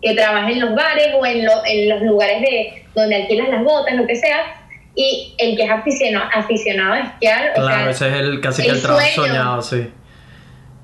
que 0.03 0.15
trabaje 0.15 0.53
en 0.53 0.61
los 0.61 0.75
bares 0.75 1.09
o 1.19 1.27
en, 1.27 1.45
lo- 1.45 1.65
en 1.67 1.89
los 1.89 2.03
lugares 2.03 2.41
de 2.41 2.85
donde 2.95 3.17
alquilas 3.17 3.49
las 3.49 3.63
botas, 3.65 3.95
lo 3.95 4.07
que 4.07 4.17
sea. 4.17 4.55
Y 4.95 5.35
el 5.39 5.57
que 5.57 5.63
es 5.63 5.71
aficionado, 5.71 6.29
aficionado 6.35 6.95
a 6.95 6.99
esquiar, 7.01 7.51
o 7.51 7.55
Claro, 7.63 7.93
sea, 7.93 8.09
ese 8.09 8.09
es 8.09 8.15
el 8.23 8.41
casi 8.41 8.63
que 8.63 8.69
el 8.71 8.77
el 8.77 8.83
trabajo 8.83 9.07
soñado, 9.15 9.63
sí. 9.63 9.89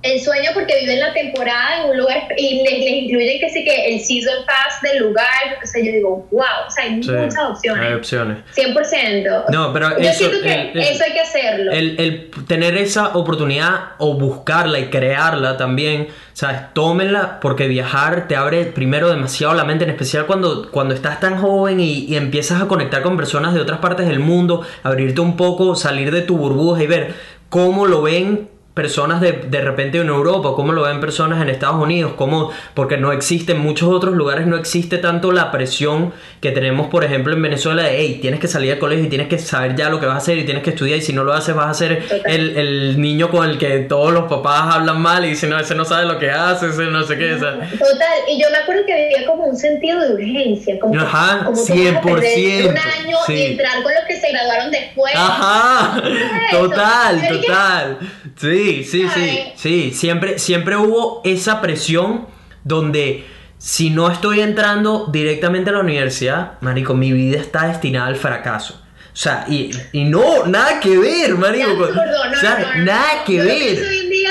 El 0.05 0.21
sueño 0.21 0.51
porque 0.55 0.79
viven 0.81 1.01
la 1.01 1.13
temporada 1.15 1.83
en 1.83 1.91
un 1.91 1.97
lugar 1.97 2.29
y 2.37 2.63
les, 2.63 2.79
les 2.79 2.93
incluyen 3.05 3.41
que 3.41 3.49
sí 3.51 3.65
que 3.65 3.95
el 3.95 4.01
season 4.01 4.45
pass 4.47 4.81
del 4.83 5.03
lugar, 5.03 5.25
o 5.63 5.67
sea, 5.67 5.83
yo 5.83 5.93
digo, 5.93 6.29
wow, 6.31 6.43
o 6.69 6.71
sea, 6.71 6.85
hay 6.85 7.03
Sí, 7.03 7.11
muchas 7.11 7.43
opciones. 7.43 7.87
Hay 7.87 7.95
opciones. 7.95 8.39
100%. 8.55 9.45
No, 9.51 9.73
pero 9.73 9.91
yo 9.99 10.09
eso- 10.09 10.19
siento 10.19 10.43
que 10.43 10.53
el- 10.55 10.69
el- 10.71 10.79
eso 10.79 11.05
hay 11.05 11.13
que 11.13 11.21
hacerlo. 11.21 11.73
El, 11.73 11.99
el 11.99 12.31
tener 12.47 12.77
esa 12.77 13.17
oportunidad 13.17 13.93
o 13.99 14.15
buscarla 14.15 14.79
y 14.79 14.87
crearla 14.91 15.57
también, 15.57 16.09
¿sabes? 16.35 16.61
Tómenla 16.75 17.41
porque 17.41 17.67
viajar 17.67 18.29
te 18.29 18.37
abre 18.37 18.65
primero 18.67 19.09
demasiado 19.09 19.55
la 19.55 19.65
mente, 19.65 19.85
en 19.85 19.91
especial 19.91 20.27
cuando, 20.27 20.71
cuando 20.71 20.95
estás 20.95 21.19
tan 21.19 21.39
joven 21.39 21.81
y, 21.81 22.05
y 22.05 22.17
empiezas 22.17 22.61
a 22.61 22.69
conectar 22.69 23.03
con 23.03 23.17
personas 23.17 23.55
de 23.55 23.61
otras 23.61 23.79
partes 23.79 24.07
del 24.07 24.19
mundo, 24.19 24.67
abrirte 24.83 25.21
un 25.23 25.37
poco, 25.37 25.75
salir 25.77 26.11
de 26.11 26.21
tu 26.21 26.37
burbuja 26.37 26.83
y 26.83 26.87
ver 26.87 27.15
cómo 27.49 27.87
lo 27.87 28.03
ven 28.03 28.53
personas 28.75 29.21
de, 29.21 29.33
de 29.33 29.61
repente 29.61 29.99
en 29.99 30.09
Europa, 30.09 30.51
cómo 30.57 30.73
lo 30.73 30.83
ven 30.83 31.01
personas 31.01 31.41
en 31.41 31.49
Estados 31.49 31.81
Unidos, 31.81 32.15
cómo, 32.17 32.51
porque 32.75 32.97
no 32.97 33.13
existe, 33.13 33.53
en 33.53 33.61
muchos 33.61 33.89
otros 33.89 34.15
lugares 34.15 34.49
no 34.49 34.57
existe 34.57 34.99
tanto 34.99 35.31
la 35.31 35.53
presión 35.53 36.13
que 36.41 36.51
tenemos, 36.51 36.89
por 36.89 37.05
ejemplo, 37.05 37.33
en 37.35 37.41
Venezuela 37.41 37.85
de, 37.85 37.97
hey, 37.97 38.19
tienes 38.21 38.41
que 38.41 38.49
salir 38.49 38.73
al 38.73 38.81
colegio 38.81 39.05
y 39.05 39.09
tienes 39.09 39.29
que 39.29 39.39
saber 39.39 39.77
ya 39.77 39.91
lo 39.91 40.01
que 40.01 40.07
vas 40.07 40.17
a 40.17 40.19
hacer 40.19 40.39
y 40.39 40.45
tienes 40.45 40.65
que 40.65 40.71
estudiar 40.71 40.99
y 40.99 41.03
si 41.03 41.13
no 41.13 41.23
lo 41.23 41.33
haces 41.33 41.55
vas 41.55 41.69
a 41.69 41.75
ser 41.75 42.03
el, 42.27 42.57
el 42.57 43.01
niño 43.01 43.31
con 43.31 43.49
el 43.49 43.59
que 43.59 43.79
todos 43.81 44.13
los 44.13 44.25
papás 44.25 44.75
hablan 44.75 45.01
mal 45.01 45.25
y 45.25 45.31
dicen, 45.31 45.51
no, 45.51 45.59
ese 45.59 45.77
no 45.77 45.85
sabe 45.85 46.07
lo 46.07 46.19
que 46.19 46.31
hace, 46.31 46.71
ese 46.71 46.87
no 46.87 47.05
sé 47.05 47.17
qué, 47.17 47.35
o 47.35 47.39
sea, 47.39 47.53
Total, 47.79 48.19
y 48.29 48.43
yo 48.43 48.51
me 48.51 48.59
acuerdo 48.59 48.85
que 48.87 48.93
había 48.93 49.25
como 49.25 49.45
un 49.45 49.57
sentido 49.57 50.01
de 50.01 50.15
urgencia, 50.15 50.81
como, 50.81 51.01
Ajá, 51.01 51.45
como 51.45 51.65
que 51.65 51.93
vas 51.93 51.97
a 51.97 52.03
perder 52.03 52.39
100%, 52.39 52.71
un 52.71 52.79
año 52.79 53.17
sí. 53.27 53.35
y 53.35 53.43
entrar 53.53 53.83
con 53.85 53.95
los 53.95 54.03
que 54.09 54.17
se 54.19 54.33
graduaron 54.33 54.73
después. 54.73 55.15
Ajá, 55.15 56.03
total, 56.51 57.29
total. 57.29 57.99
Sí, 58.37 58.64
sí, 58.85 58.85
sí, 58.85 59.07
Ay. 59.15 59.53
sí. 59.57 59.91
Siempre, 59.95 60.39
siempre 60.39 60.77
hubo 60.77 61.21
esa 61.25 61.61
presión 61.61 62.27
donde 62.65 63.25
si 63.59 63.91
no 63.91 64.11
estoy 64.11 64.41
entrando 64.41 65.09
directamente 65.13 65.71
a 65.71 65.75
la 65.75 65.81
universidad, 65.81 66.53
marico, 66.61 66.95
mi 66.95 67.13
vida 67.13 67.39
está 67.39 67.67
destinada 67.69 68.07
al 68.07 68.17
fracaso. 68.17 68.81
O 69.13 69.17
sea, 69.17 69.45
y, 69.49 69.71
y 69.93 70.05
no, 70.05 70.45
nada 70.47 70.81
que 70.81 70.99
ver, 70.99 71.37
marico. 71.37 71.69
no, 71.69 71.85
o 71.85 72.37
sea, 72.41 72.59
no, 72.59 72.79
no, 72.79 72.85
nada 72.85 73.25
que 73.25 73.39
ver. 73.41 73.59
pienso 73.75 73.89
hoy 73.89 73.99
en 73.99 74.11
día, 74.11 74.31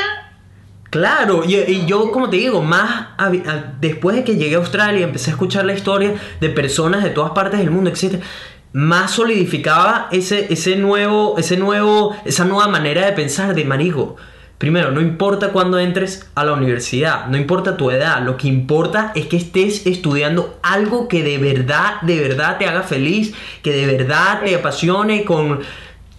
Claro, 0.89 1.43
y, 1.43 1.55
y 1.55 1.85
yo 1.87 2.11
como 2.11 2.29
te 2.29 2.37
digo, 2.37 2.61
más 2.61 3.07
a- 3.17 3.25
a- 3.27 3.73
después 3.81 4.15
de 4.15 4.23
que 4.23 4.35
llegué 4.35 4.53
a 4.55 4.59
Australia 4.59 5.03
empecé 5.05 5.31
a 5.31 5.33
escuchar 5.33 5.65
la 5.65 5.73
historia 5.73 6.13
de 6.39 6.49
personas 6.49 7.03
de 7.03 7.09
todas 7.09 7.31
partes 7.31 7.59
del 7.59 7.71
mundo, 7.71 7.89
etc., 7.89 8.21
más 8.73 9.11
solidificaba 9.11 10.09
ese, 10.11 10.51
ese 10.51 10.75
nuevo, 10.75 11.35
ese 11.37 11.57
nuevo, 11.57 12.15
esa 12.25 12.43
nueva 12.43 12.67
manera 12.67 13.05
de 13.05 13.13
pensar 13.13 13.53
de 13.55 13.63
marico. 13.63 14.17
Primero, 14.57 14.91
no 14.91 15.01
importa 15.01 15.49
cuándo 15.49 15.77
entres 15.77 16.29
a 16.35 16.45
la 16.45 16.53
universidad, 16.53 17.27
no 17.27 17.37
importa 17.37 17.75
tu 17.75 17.91
edad, 17.91 18.23
lo 18.23 18.37
que 18.37 18.47
importa 18.47 19.11
es 19.13 19.25
que 19.27 19.37
estés 19.37 19.85
estudiando 19.85 20.57
algo 20.63 21.07
que 21.07 21.21
de 21.21 21.37
verdad, 21.37 22.01
de 22.01 22.19
verdad 22.19 22.57
te 22.57 22.65
haga 22.65 22.83
feliz, 22.83 23.33
que 23.61 23.71
de 23.71 23.85
verdad 23.85 24.41
te 24.43 24.55
apasione 24.55 25.25
con... 25.25 25.59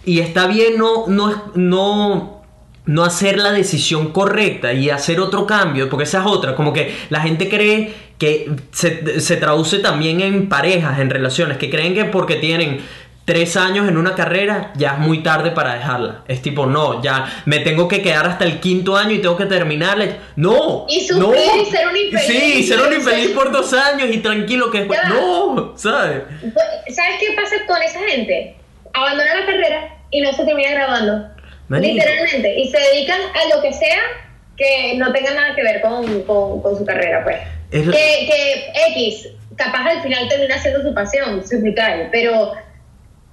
Y 0.05 0.19
está 0.19 0.45
bien 0.45 0.77
no, 0.77 1.07
no, 1.07 1.51
no, 1.55 2.34
no 2.85 3.03
hacer 3.03 3.37
la 3.37 3.51
decisión 3.51 4.11
correcta 4.11 4.73
y 4.73 4.89
hacer 4.89 5.19
otro 5.19 5.45
cambio, 5.45 5.89
porque 5.89 6.03
esa 6.03 6.19
es 6.19 6.25
otra, 6.25 6.55
como 6.55 6.73
que 6.73 6.95
la 7.09 7.21
gente 7.21 7.49
cree 7.49 7.93
que 8.17 8.49
se, 8.71 9.19
se 9.19 9.37
traduce 9.37 9.79
también 9.79 10.21
en 10.21 10.47
parejas, 10.47 10.99
en 10.99 11.09
relaciones, 11.09 11.57
que 11.57 11.69
creen 11.69 11.93
que 11.93 12.05
porque 12.05 12.35
tienen 12.35 12.81
tres 13.25 13.57
años 13.57 13.89
en 13.89 13.97
una 13.97 14.13
carrera 14.13 14.71
ya 14.75 14.93
es 14.93 14.99
muy 14.99 15.23
tarde 15.23 15.51
para 15.51 15.73
dejarla. 15.73 16.21
Es 16.27 16.41
tipo, 16.41 16.67
no, 16.67 17.01
ya 17.01 17.25
me 17.45 17.59
tengo 17.59 17.87
que 17.87 18.01
quedar 18.01 18.27
hasta 18.27 18.45
el 18.45 18.59
quinto 18.59 18.95
año 18.95 19.11
y 19.11 19.19
tengo 19.19 19.35
que 19.35 19.47
terminarla. 19.47 20.05
No, 20.35 20.85
Y 20.87 21.01
sufrir 21.01 21.47
no. 21.55 21.61
y 21.61 21.65
ser 21.65 21.87
un 21.87 21.97
infeliz. 21.97 22.25
Sí, 22.27 22.63
ser 22.63 22.79
un 22.81 22.93
infeliz 22.93 23.31
por 23.31 23.51
dos 23.51 23.73
años 23.73 24.09
y 24.11 24.19
tranquilo 24.19 24.69
que 24.69 24.79
después... 24.79 24.99
Ya. 25.01 25.09
No, 25.09 25.73
¿sabes? 25.75 26.21
Pues, 26.39 26.95
¿Sabes 26.95 27.15
qué 27.19 27.35
pasa 27.35 27.55
con 27.67 27.81
esa 27.81 27.99
gente? 28.07 28.55
Abandona 28.93 29.35
la 29.39 29.45
carrera 29.45 29.97
y 30.11 30.21
no 30.21 30.31
se 30.31 30.45
termina 30.45 30.69
graduando. 30.71 31.27
Marico. 31.67 31.95
Literalmente. 31.95 32.59
Y 32.59 32.69
se 32.69 32.77
dedican 32.79 33.19
a 33.21 33.55
lo 33.55 33.61
que 33.61 33.73
sea 33.73 34.01
que 34.57 34.93
no 34.97 35.11
tenga 35.11 35.31
nada 35.33 35.55
que 35.55 35.63
ver 35.63 35.81
con, 35.81 36.23
con, 36.23 36.61
con 36.61 36.77
su 36.77 36.85
carrera, 36.85 37.23
pues. 37.23 37.37
Es- 37.71 37.83
Que, 37.89 38.25
que 38.27 38.71
X, 38.93 39.29
capaz 39.55 39.85
al 39.89 40.01
final 40.01 40.29
termina 40.29 40.57
siendo 40.61 40.81
su 40.81 40.93
pasión, 40.93 41.45
su 41.47 41.61
pero. 42.11 42.53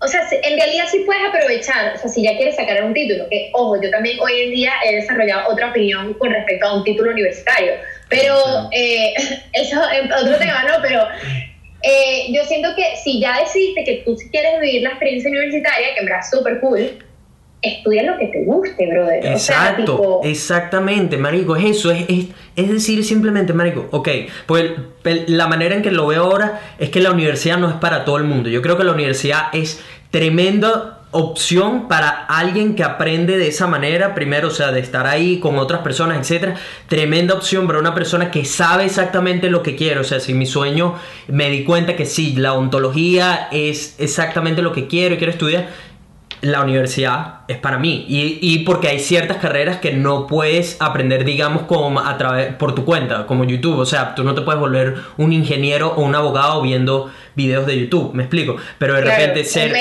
O 0.05 0.09
sea, 0.09 0.20
en 0.33 0.57
realidad 0.59 0.87
sí 0.91 1.05
puedes 1.07 1.22
aprovechar, 1.28 1.95
o 1.95 1.97
sea, 1.99 2.09
si 2.11 2.24
ya 2.24 2.37
quieres 2.37 2.57
sacar 2.57 2.83
un 2.83 2.93
título, 2.93 3.28
que 3.28 3.51
ojo, 3.53 3.80
yo 3.80 3.89
también 3.89 4.18
hoy 4.18 4.33
en 4.41 4.51
día 4.51 4.72
he 4.85 4.97
desarrollado 4.97 5.49
otra 5.49 5.70
opinión 5.70 6.12
con 6.14 6.33
respecto 6.33 6.66
a 6.66 6.74
un 6.76 6.83
título 6.83 7.12
universitario, 7.12 7.74
pero 8.09 8.35
eh, 8.72 9.14
eso 9.53 9.80
es 9.93 10.11
otro 10.20 10.39
tema, 10.39 10.64
¿no? 10.66 10.83
Pero 10.83 11.07
eh, 11.83 12.26
yo 12.33 12.45
siento 12.47 12.74
que 12.74 12.97
si 12.97 13.20
ya 13.20 13.39
decidiste 13.41 13.85
que 13.85 14.03
tú 14.05 14.16
sí 14.16 14.28
quieres 14.30 14.61
vivir 14.61 14.83
la 14.83 14.89
experiencia 14.91 15.30
universitaria, 15.30 15.95
que 15.95 16.01
es 16.01 16.30
súper 16.30 16.59
cool, 16.59 16.99
estudia 17.62 18.02
lo 18.02 18.18
que 18.18 18.26
te 18.26 18.44
guste, 18.44 18.86
brother. 18.88 19.18
O 19.20 19.38
sea, 19.38 19.70
Exacto, 19.70 19.96
tipo, 19.96 20.20
exactamente, 20.24 21.16
marico, 21.16 21.56
es 21.56 21.76
eso, 21.76 21.92
es, 21.92 22.04
es, 22.08 22.26
es 22.56 22.68
decir 22.68 23.04
simplemente, 23.04 23.52
marico, 23.52 23.88
ok, 23.92 24.08
pues 24.46 24.72
la 25.28 25.46
manera 25.46 25.76
en 25.76 25.82
que 25.82 25.92
lo 25.92 26.08
veo 26.08 26.24
ahora 26.24 26.60
es 26.78 26.90
que 26.90 27.00
la 27.00 27.12
universidad 27.12 27.58
no 27.58 27.68
es 27.68 27.76
para 27.76 28.04
todo 28.04 28.18
el 28.18 28.24
mundo, 28.24 28.48
yo 28.48 28.60
creo 28.62 28.76
que 28.76 28.84
la 28.84 28.92
universidad 28.92 29.44
es 29.52 29.80
tremenda 30.10 30.98
opción 31.12 31.88
para 31.88 32.08
alguien 32.08 32.74
que 32.74 32.82
aprende 32.82 33.36
de 33.36 33.48
esa 33.48 33.66
manera, 33.66 34.14
primero, 34.14 34.48
o 34.48 34.50
sea, 34.50 34.72
de 34.72 34.80
estar 34.80 35.06
ahí 35.06 35.38
con 35.40 35.58
otras 35.58 35.82
personas, 35.82 36.18
etcétera, 36.18 36.56
tremenda 36.88 37.34
opción 37.34 37.66
para 37.66 37.78
una 37.78 37.94
persona 37.94 38.30
que 38.30 38.46
sabe 38.46 38.86
exactamente 38.86 39.50
lo 39.50 39.62
que 39.62 39.76
quiere, 39.76 40.00
o 40.00 40.04
sea, 40.04 40.20
si 40.20 40.32
mi 40.32 40.46
sueño 40.46 40.94
me 41.28 41.50
di 41.50 41.64
cuenta 41.64 41.96
que 41.96 42.06
sí, 42.06 42.34
la 42.34 42.54
ontología 42.54 43.48
es 43.52 43.94
exactamente 43.98 44.62
lo 44.62 44.72
que 44.72 44.86
quiero 44.86 45.14
y 45.14 45.18
quiero 45.18 45.32
estudiar, 45.32 45.68
la 46.43 46.61
universidad 46.62 47.40
es 47.49 47.57
para 47.57 47.78
mí. 47.78 48.05
Y, 48.09 48.38
y 48.43 48.59
porque 48.61 48.88
hay 48.88 48.99
ciertas 48.99 49.38
carreras 49.38 49.78
que 49.78 49.93
no 49.93 50.26
puedes 50.26 50.76
aprender 50.80 51.24
digamos 51.24 51.62
como 51.62 52.01
a 52.01 52.18
través 52.18 52.55
por 52.55 52.74
tu 52.74 52.84
cuenta 52.84 53.26
como 53.26 53.45
YouTube. 53.45 53.78
O 53.78 53.86
sea 53.86 54.14
tú 54.14 54.24
no 54.24 54.34
te 54.34 54.43
puedes 54.43 54.61
volver 54.61 54.97
un 55.16 55.32
ingeniero 55.32 55.88
o 55.97 56.03
un 56.03 56.14
abogado 56.14 56.61
viendo 56.62 57.11
videos 57.34 57.64
de 57.66 57.78
YouTube 57.80 58.12
me 58.14 58.24
explico. 58.24 58.57
Pero 58.78 58.95
de 58.95 59.03
Claro, 59.03 59.16
repente 59.18 59.45
ser 59.45 59.72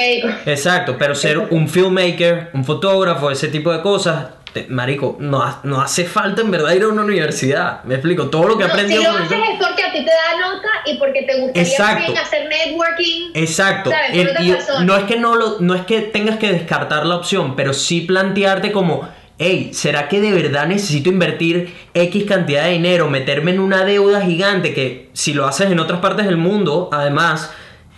exacto 0.46 0.96
pero 0.98 1.16
ser 1.16 1.38
un 1.40 1.68
filmmaker 1.68 2.50
un 2.54 2.64
fotógrafo 2.64 3.30
ese 3.32 3.48
tipo 3.50 3.72
de 3.72 3.82
cosas 3.82 4.28
marico 4.68 5.16
no, 5.20 5.42
no 5.64 5.82
hace 5.82 6.04
falta 6.06 6.42
en 6.42 6.52
verdad 6.52 6.74
ir 6.74 6.84
a 6.84 6.90
una 6.90 7.04
universidad 7.04 7.84
me 7.86 7.96
explico. 7.96 8.28
Todo 8.30 8.48
lo 8.50 8.58
que 8.58 8.66
no, 8.66 8.70
aprendí 8.70 8.94
si 8.94 9.00
en 9.00 9.04
lo 9.06 9.14
la 9.14 9.20
haces 9.24 9.32
universidad- 9.32 9.62
es 9.62 9.68
porque 9.68 9.84
a 9.84 9.92
ti 9.94 10.00
te 10.00 10.12
da 10.12 10.40
nota 10.50 10.68
y 10.92 10.98
porque 10.98 11.24
te 11.24 11.40
gustaría 11.40 11.62
Exacto. 11.64 12.14
hacer 12.22 12.50
networking. 12.50 13.32
Exacto. 13.34 13.92
No 14.84 14.98
es 14.98 15.04
que 15.06 15.18
no 15.18 15.36
lo, 15.36 15.60
no 15.60 15.76
es 15.76 15.86
que 15.86 16.02
tengas 16.02 16.38
que 16.38 16.52
descartar 16.52 17.06
la 17.06 17.16
opción, 17.16 17.56
pero 17.56 17.74
sí 17.74 18.02
plantearte 18.02 18.72
como, 18.72 19.08
hey, 19.38 19.72
¿será 19.74 20.08
que 20.08 20.22
de 20.22 20.32
verdad 20.32 20.68
necesito 20.68 21.10
invertir 21.10 21.74
X 21.94 22.26
cantidad 22.26 22.66
de 22.66 22.72
dinero, 22.72 23.10
meterme 23.10 23.52
en 23.52 23.60
una 23.60 23.86
deuda 23.86 24.22
gigante 24.22 24.74
que 24.74 25.10
si 25.14 25.34
lo 25.34 25.46
haces 25.46 25.72
en 25.72 25.80
otras 25.80 26.00
partes 26.00 26.26
del 26.26 26.38
mundo, 26.38 26.90
además 26.92 27.52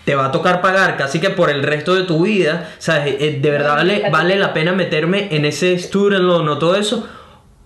te 0.06 0.16
va 0.16 0.26
a 0.26 0.32
tocar 0.32 0.62
pagar 0.62 0.98
casi 0.98 1.20
que 1.20 1.30
por 1.30 1.50
el 1.50 1.64
resto 1.64 1.96
de 1.96 2.04
tu 2.04 2.24
vida, 2.24 2.72
¿sabes? 2.78 3.16
Eh, 3.20 3.40
De 3.42 3.50
verdad 3.50 3.76
vale, 3.76 4.10
vale 4.12 4.36
la 4.36 4.54
pena 4.54 4.74
meterme 4.74 5.30
en 5.32 5.46
ese 5.46 5.78
student 5.80 6.24
loan 6.24 6.48
o 6.50 6.58
todo 6.58 6.76
eso, 6.76 7.08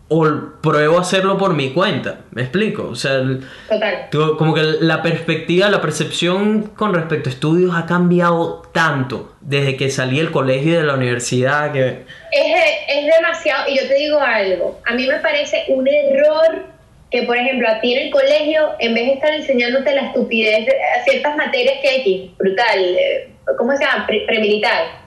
o 0.10 0.26
pruebo 0.62 0.98
a 0.98 1.02
hacerlo 1.02 1.38
por 1.38 1.54
mi 1.54 1.72
cuenta, 1.74 2.20
¿me 2.32 2.42
explico? 2.44 2.88
O 2.90 2.96
sea, 2.96 3.20
Total. 3.68 4.08
tú- 4.10 4.38
como 4.38 4.54
que 4.54 4.62
la 4.80 5.02
perspectiva, 5.02 5.70
la 5.70 5.82
percepción 5.82 6.72
con 6.78 6.94
respecto 6.94 7.30
a 7.30 7.34
estudios 7.34 7.76
ha 7.76 7.86
cambiado 7.86 8.62
tanto 8.74 9.34
desde 9.42 9.76
que 9.76 9.90
salí 9.90 10.18
del 10.20 10.32
colegio 10.32 10.72
y 10.72 10.76
de 10.76 10.84
la 10.84 10.94
universidad 10.94 11.74
que... 11.74 12.06
Es, 12.32 12.64
es 12.88 13.06
demasiado, 13.16 13.70
y 13.70 13.78
yo 13.78 13.88
te 13.88 13.96
digo 13.96 14.20
algo, 14.20 14.80
a 14.86 14.94
mí 14.94 15.06
me 15.08 15.20
parece 15.20 15.66
un 15.68 15.86
error 15.88 16.64
que, 17.12 17.24
por 17.24 17.36
ejemplo, 17.38 17.68
a 17.70 17.80
ti 17.82 17.94
en 17.94 18.06
el 18.08 18.12
colegio, 18.12 18.62
en 18.80 18.94
vez 18.94 19.06
de 19.08 19.14
estar 19.14 19.34
enseñándote 19.34 19.94
la 19.94 20.08
estupidez 20.08 20.66
de 20.68 20.74
ciertas 21.06 21.36
materias 21.38 21.76
que 21.82 21.88
hay 21.90 22.02
aquí, 22.02 22.36
brutal, 22.38 22.80
eh, 22.80 23.30
¿cómo 23.58 23.76
se 23.78 23.84
llama? 23.84 24.06
Pre- 24.08 24.24
premilitar. 24.26 25.06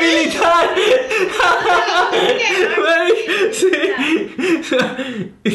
¡Militar! 0.00 0.70
sí. 3.52 3.70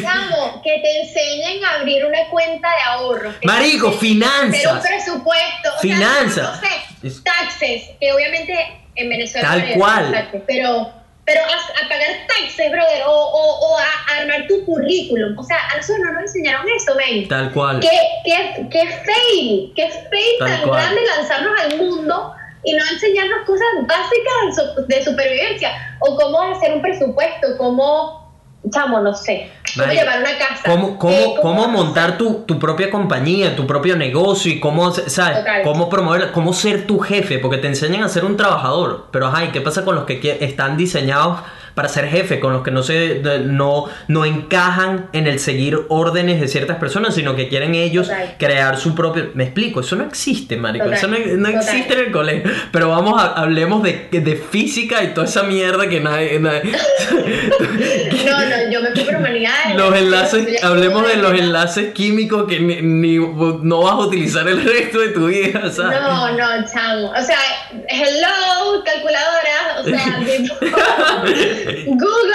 Chamo, 0.02 0.60
que 0.62 0.78
te 0.82 1.00
enseñen 1.02 1.64
a 1.64 1.74
abrir 1.76 2.04
una 2.04 2.28
cuenta 2.30 2.68
de 2.68 2.82
ahorro. 2.86 3.32
que 3.34 3.38
te 3.40 3.46
Marico, 3.46 3.92
enseñen 3.92 4.22
a 4.24 4.26
hacer 4.26 4.50
finanzas. 4.52 4.72
un 4.74 4.80
presupuesto. 4.82 5.68
o 5.68 5.72
sea, 5.72 5.80
Finanzas. 5.80 6.62
no 6.62 6.68
sé, 6.68 6.74
Es- 7.08 7.24
taxes, 7.24 7.82
que 8.00 8.12
obviamente 8.12 8.54
en 8.96 9.08
Venezuela 9.08 9.48
Tal 9.48 9.60
no 9.60 9.66
hay 9.66 9.74
cual. 9.74 10.12
taxes, 10.12 10.42
pero, 10.46 10.92
pero 11.24 11.40
a, 11.42 11.84
a 11.84 11.88
pagar 11.88 12.08
taxes, 12.28 12.70
brother, 12.70 13.02
o, 13.06 13.10
o, 13.12 13.58
o 13.74 13.78
a, 13.78 13.84
armar 14.20 14.46
tu 14.46 14.64
currículum. 14.64 15.36
O 15.38 15.42
sea, 15.42 15.58
a 15.72 15.76
nosotros 15.76 15.98
no 16.06 16.12
nos 16.12 16.22
enseñaron 16.22 16.66
eso, 16.74 16.94
men. 16.94 17.28
Tal 17.28 17.52
cual. 17.52 17.80
¿Qué, 17.80 17.88
qué, 18.24 18.66
qué 18.70 18.86
fail, 19.04 19.72
qué 19.74 19.88
fail 20.10 20.36
Tal 20.38 20.48
tan 20.48 20.68
cual. 20.68 20.80
grande 20.82 21.00
lanzarnos 21.16 21.60
al 21.60 21.76
mundo 21.76 22.32
y 22.66 22.74
no 22.74 22.82
enseñarnos 22.92 23.46
cosas 23.46 23.66
básicas 23.86 24.34
de, 24.46 24.52
su- 24.82 24.86
de 24.86 25.04
supervivencia 25.04 25.70
o 26.00 26.16
cómo 26.16 26.42
hacer 26.42 26.74
un 26.74 26.82
presupuesto, 26.82 27.46
cómo, 27.56 28.26
chamo, 28.70 29.00
no 29.00 29.14
sé, 29.14 29.50
cómo 29.78 29.92
llevar 29.92 30.18
una 30.20 30.36
casa. 30.36 30.62
¿Cómo, 30.66 30.88
eh, 30.88 30.96
cómo, 30.98 31.34
cómo 31.40 31.68
montar 31.68 32.18
tu, 32.18 32.40
tu 32.44 32.58
propia 32.58 32.90
compañía, 32.90 33.54
tu 33.56 33.66
propio 33.66 33.96
negocio 33.96 34.50
y 34.52 34.58
cómo, 34.60 34.90
¿sabes? 34.92 35.38
Total. 35.38 35.62
Cómo 35.62 35.88
promover, 35.88 36.32
cómo 36.32 36.52
ser 36.52 36.86
tu 36.86 36.98
jefe? 36.98 37.38
Porque 37.38 37.58
te 37.58 37.68
enseñan 37.68 38.02
a 38.02 38.08
ser 38.08 38.24
un 38.24 38.36
trabajador. 38.36 39.06
Pero, 39.12 39.28
ajá, 39.28 39.44
¿y 39.44 39.48
qué 39.52 39.60
pasa 39.60 39.84
con 39.84 39.94
los 39.94 40.04
que 40.04 40.38
están 40.40 40.76
diseñados 40.76 41.38
para 41.76 41.88
ser 41.88 42.08
jefe? 42.08 42.40
Con 42.40 42.52
los 42.54 42.62
que 42.64 42.72
no, 42.72 42.82
se, 42.82 43.20
no, 43.44 43.84
no 44.08 44.24
encajan 44.24 45.08
en 45.12 45.28
el 45.28 45.38
seguir 45.38 45.78
órdenes 45.88 46.40
de 46.40 46.48
ciertas 46.48 46.78
personas, 46.78 47.14
sino 47.14 47.36
que 47.36 47.48
quieren 47.48 47.74
ellos 47.76 48.08
Total. 48.08 48.34
crear 48.38 48.76
su 48.78 48.94
propio... 48.96 49.30
Me 49.34 49.44
explico, 49.44 49.80
eso 49.80 49.94
no 49.94 50.04
existe, 50.04 50.56
marico. 50.56 50.86
Total, 50.86 50.98
Eso 50.98 51.06
no, 51.08 51.18
no 51.36 51.48
existe 51.48 51.92
en 51.92 52.00
el 52.00 52.10
colegio. 52.12 52.50
Pero 52.72 52.88
vamos, 52.88 53.22
a, 53.22 53.26
hablemos 53.34 53.82
de, 53.84 54.08
de 54.10 54.36
física 54.36 55.04
y 55.04 55.08
toda 55.14 55.26
esa 55.28 55.44
mierda 55.44 55.88
que 55.88 56.00
nadie... 56.00 56.40
nadie- 56.40 56.62
No, 58.26 58.40
no, 58.40 58.70
yo 58.72 58.80
me 58.82 58.90
fui 58.90 59.04
por 59.04 59.16
humanidades. 59.16 59.76
los 59.76 59.94
enlaces, 59.96 60.64
hablemos 60.64 61.06
de 61.06 61.16
los 61.16 61.32
enlaces 61.32 61.92
químicos 61.92 62.46
que 62.48 62.58
ni, 62.58 62.80
ni- 62.82 63.18
no 63.18 63.82
vas 63.82 63.92
a 63.92 63.98
utilizar 63.98 64.48
el 64.48 64.64
resto 64.64 64.98
de 65.00 65.08
tu 65.10 65.26
vida, 65.28 65.70
¿sabes? 65.70 66.00
No, 66.00 66.32
no, 66.32 66.46
chamo. 66.72 67.10
O 67.10 67.22
sea, 67.22 67.38
hello, 67.88 68.82
calculadora. 68.84 69.80
O 69.80 69.84
sea, 69.84 70.18
tipo, 70.26 70.54
Google. 71.86 72.32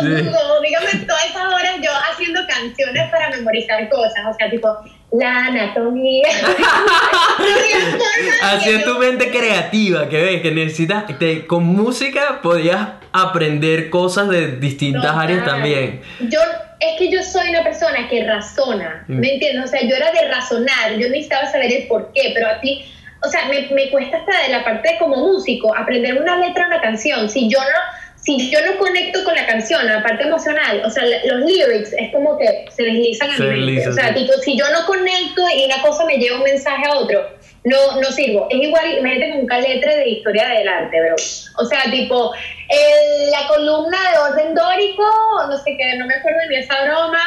Google. 0.00 0.32
Dígame 0.62 1.06
todas 1.06 1.24
esas 1.26 1.52
horas 1.52 1.72
yo 1.82 1.90
haciendo 2.12 2.40
canciones 2.46 3.10
para 3.10 3.30
memorizar 3.30 3.88
cosas. 3.88 4.24
O 4.30 4.34
sea, 4.34 4.50
tipo, 4.50 4.68
la 5.12 5.46
anatomía. 5.46 6.28
Así 8.42 8.70
es 8.70 8.84
tu 8.84 8.98
mente 8.98 9.30
creativa, 9.30 10.08
que 10.08 10.22
ves, 10.22 10.42
que 10.42 10.50
necesitas, 10.50 11.04
te- 11.18 11.46
con 11.46 11.64
música 11.64 12.40
podías 12.42 12.88
aprender 13.12 13.90
cosas 13.90 14.28
de 14.28 14.56
distintas 14.56 15.02
Total. 15.02 15.20
áreas 15.20 15.44
también. 15.44 16.00
Yo, 16.20 16.40
es 16.80 16.98
que 16.98 17.10
yo 17.10 17.22
soy 17.22 17.50
una 17.50 17.62
persona 17.62 18.08
que 18.08 18.24
razona, 18.24 19.04
Mm. 19.08 19.18
¿me 19.20 19.34
entiendes? 19.34 19.64
O 19.64 19.68
sea, 19.68 19.80
yo 19.82 19.96
era 19.96 20.10
de 20.12 20.28
razonar, 20.28 20.92
yo 20.92 21.08
necesitaba 21.08 21.46
saber 21.50 21.72
el 21.72 21.86
por 21.88 22.12
qué, 22.14 22.32
pero 22.34 22.48
a 22.48 22.60
ti, 22.60 22.84
o 23.24 23.28
sea, 23.28 23.46
me, 23.46 23.68
me 23.74 23.90
cuesta 23.90 24.18
hasta 24.18 24.42
de 24.42 24.48
la 24.50 24.64
parte 24.64 24.92
de 24.92 24.98
como 24.98 25.16
músico 25.16 25.74
aprender 25.76 26.20
una 26.20 26.36
letra 26.38 26.66
una 26.66 26.80
canción. 26.80 27.28
Si 27.30 27.48
yo 27.48 27.58
no, 27.58 28.07
si 28.36 28.50
yo 28.50 28.60
no 28.66 28.76
conecto 28.76 29.24
con 29.24 29.34
la 29.34 29.46
canción, 29.46 29.86
la 29.86 30.02
parte 30.02 30.24
emocional, 30.24 30.82
o 30.84 30.90
sea, 30.90 31.02
los 31.24 31.40
lyrics 31.46 31.94
es 31.96 32.12
como 32.12 32.36
que 32.36 32.66
se 32.76 32.82
deslizan 32.82 33.30
en 33.30 33.36
Se 33.36 33.42
mente. 33.44 33.56
deslizan, 33.56 33.92
O 33.92 33.94
sea, 33.94 34.08
sí. 34.08 34.14
tipo, 34.20 34.32
si 34.44 34.58
yo 34.58 34.66
no 34.70 34.84
conecto 34.86 35.42
y 35.56 35.64
una 35.64 35.80
cosa 35.80 36.04
me 36.04 36.18
lleva 36.18 36.36
un 36.36 36.42
mensaje 36.42 36.84
a 36.86 36.94
otro, 36.98 37.26
no, 37.64 38.00
no 38.00 38.12
sirvo. 38.12 38.46
Es 38.50 38.62
igual, 38.62 38.98
imagínate 38.98 39.30
con 39.32 39.40
un 39.40 39.46
caletre 39.46 39.96
de 39.96 40.08
historia 40.10 40.46
del 40.48 40.68
arte, 40.68 41.00
bro. 41.00 41.14
O 41.58 41.64
sea, 41.64 41.90
tipo, 41.90 42.32
el- 42.68 43.30
la 43.30 43.48
columna 43.48 43.96
de 44.12 44.18
orden 44.18 44.54
dórico, 44.54 45.02
no 45.48 45.56
sé 45.56 45.74
qué, 45.78 45.96
no 45.96 46.06
me 46.06 46.14
acuerdo 46.14 46.38
ni 46.50 46.56
esa 46.56 46.82
broma. 46.84 47.22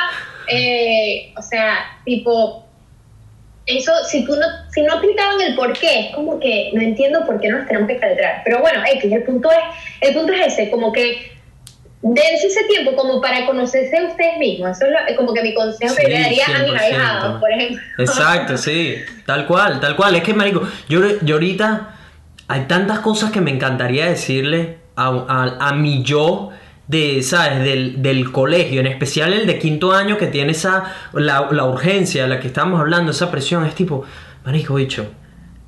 eh, 0.54 1.32
o 1.38 1.42
sea, 1.42 1.80
tipo, 2.06 2.68
eso, 3.78 3.92
si 4.06 4.26
tú 4.26 4.36
no, 4.36 4.46
si 4.72 4.82
no 4.82 4.94
explicaban 4.94 5.40
el 5.42 5.56
por 5.56 5.74
qué, 5.78 6.08
es 6.08 6.16
como 6.16 6.40
que 6.40 6.72
no 6.74 6.82
entiendo 6.82 7.26
por 7.26 7.40
qué 7.40 7.50
nos 7.50 7.68
tenemos 7.68 7.88
que 7.88 7.98
caletrar. 7.98 8.42
Pero 8.46 8.60
bueno, 8.62 8.82
X, 8.94 9.12
el 9.12 9.24
punto 9.24 9.50
es, 9.52 9.58
el 10.10 10.14
punto 10.16 10.34
es 10.34 10.54
ese, 10.54 10.70
como 10.70 10.92
que 10.92 11.32
dense 12.04 12.48
ese 12.48 12.64
tiempo 12.64 12.96
como 12.96 13.22
para 13.22 13.46
conocerse 13.46 13.96
a 13.98 14.06
ustedes 14.06 14.38
mismos. 14.40 14.72
Eso 14.78 14.86
es 14.88 14.92
lo- 14.92 15.16
como 15.18 15.34
que 15.34 15.42
mi 15.44 15.54
consejo 15.54 15.96
que 15.96 16.02
Sí, 16.04 16.08
yo 16.12 16.18
le 16.18 16.24
daría 16.24 16.46
a 16.46 16.50
mis 16.64 16.72
100%. 16.72 16.80
ahijados, 16.80 17.40
por 17.40 17.52
ejemplo. 17.52 17.82
Exacto, 18.00 18.58
sí, 18.58 18.96
tal 19.26 19.46
cual, 19.46 19.80
tal 19.80 19.96
cual. 19.96 20.16
Es 20.16 20.24
que, 20.24 20.34
marico, 20.34 20.68
yo, 20.90 21.02
yo 21.22 21.36
ahorita 21.36 21.96
hay 22.48 22.62
tantas 22.62 23.00
cosas 23.00 23.32
que 23.32 23.40
me 23.42 23.52
encantaría 23.52 24.08
decirle 24.08 24.78
a, 24.96 25.08
a, 25.60 25.68
a 25.70 25.74
mi 25.74 26.04
yo 26.04 26.50
de, 26.92 27.24
¿sabes? 27.24 27.64
Del, 27.64 28.02
del 28.02 28.32
colegio, 28.32 28.82
en 28.82 28.88
especial 28.88 29.34
el 29.34 29.48
de 29.48 29.58
quinto 29.58 29.94
año 29.94 30.18
que 30.18 30.28
tiene 30.28 30.52
esa, 30.52 30.84
la, 31.14 31.48
la 31.52 31.64
urgencia, 31.66 32.28
la 32.28 32.40
que 32.40 32.48
estamos 32.48 32.80
hablando, 32.80 33.12
esa 33.12 33.32
presión, 33.32 33.66
es 33.66 33.74
tipo, 33.76 34.04
marico, 34.46 34.76
bicho, 34.76 35.06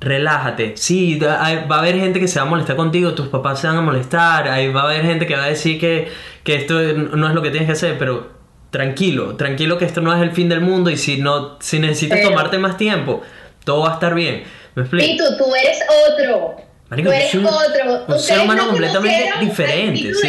relájate. 0.00 0.76
Sí, 0.76 1.18
va 1.18 1.36
a 1.42 1.78
haber 1.78 1.96
gente 1.98 2.20
que 2.20 2.28
se 2.28 2.38
va 2.38 2.46
a 2.46 2.48
molestar 2.48 2.76
contigo, 2.76 3.14
tus 3.14 3.28
papás 3.28 3.60
se 3.60 3.66
van 3.66 3.76
a 3.76 3.80
molestar, 3.80 4.48
ahí 4.48 4.68
va 4.70 4.82
a 4.82 4.84
haber 4.84 5.02
gente 5.02 5.26
que 5.26 5.34
va 5.34 5.44
a 5.44 5.48
decir 5.48 5.80
que, 5.80 6.08
que 6.42 6.56
esto 6.56 6.74
no 6.82 7.26
es 7.28 7.34
lo 7.34 7.42
que 7.42 7.50
tienes 7.50 7.66
que 7.66 7.72
hacer, 7.72 7.96
pero 7.98 8.28
tranquilo, 8.70 9.36
tranquilo 9.36 9.78
que 9.78 9.84
esto 9.86 10.00
no 10.00 10.14
es 10.14 10.20
el 10.20 10.32
fin 10.32 10.48
del 10.48 10.60
mundo 10.60 10.90
y 10.90 10.96
si 10.96 11.18
no, 11.18 11.56
si 11.60 11.78
necesitas 11.78 12.18
Pero- 12.18 12.30
tomarte 12.30 12.58
más 12.58 12.76
tiempo, 12.76 13.22
todo 13.64 13.80
va 13.82 13.90
a 13.92 13.94
estar 13.94 14.14
bien. 14.14 14.42
¿Me 14.74 14.82
explico? 14.82 15.06
Y 15.06 15.16
tú, 15.16 15.24
tú 15.38 15.44
eres 15.54 15.78
otro. 16.10 16.56
Marico, 16.90 17.08
tú 17.10 17.14
eres 17.14 17.34
un- 17.34 17.46
otro. 17.46 18.04
un 18.08 18.18
ser 18.18 18.40
humano 18.40 18.62
no 18.64 18.68
completamente 18.70 19.30
diferente, 19.40 20.14
sí. 20.14 20.28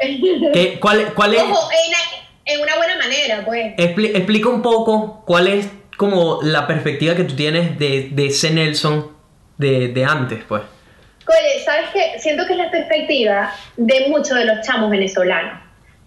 ¿Qué- 0.52 0.78
cuál, 0.80 1.12
cuál 1.14 1.34
es, 1.34 1.42
Ojo, 1.42 1.68
en, 1.72 2.54
en 2.54 2.60
una 2.60 2.76
buena 2.76 2.96
manera, 2.96 3.44
pues. 3.44 3.76
expli- 3.76 4.10
explica 4.14 4.48
un 4.48 4.62
poco 4.62 5.22
cuál 5.26 5.46
es 5.48 5.68
como 5.96 6.40
la 6.42 6.66
perspectiva 6.66 7.14
que 7.14 7.24
tú 7.24 7.36
tienes 7.36 7.78
de, 7.78 8.08
de 8.12 8.26
ese 8.26 8.50
Nelson 8.50 9.12
de, 9.58 9.88
de 9.88 10.04
antes, 10.04 10.40
pues. 10.48 10.62
Oye, 11.28 11.62
¿sabes 11.64 11.90
qué? 11.92 12.18
Siento 12.18 12.44
que 12.46 12.54
es 12.54 12.58
la 12.58 12.70
perspectiva 12.70 13.52
de 13.76 14.08
muchos 14.08 14.36
de 14.36 14.46
los 14.46 14.66
chamos 14.66 14.90
venezolanos. 14.90 15.59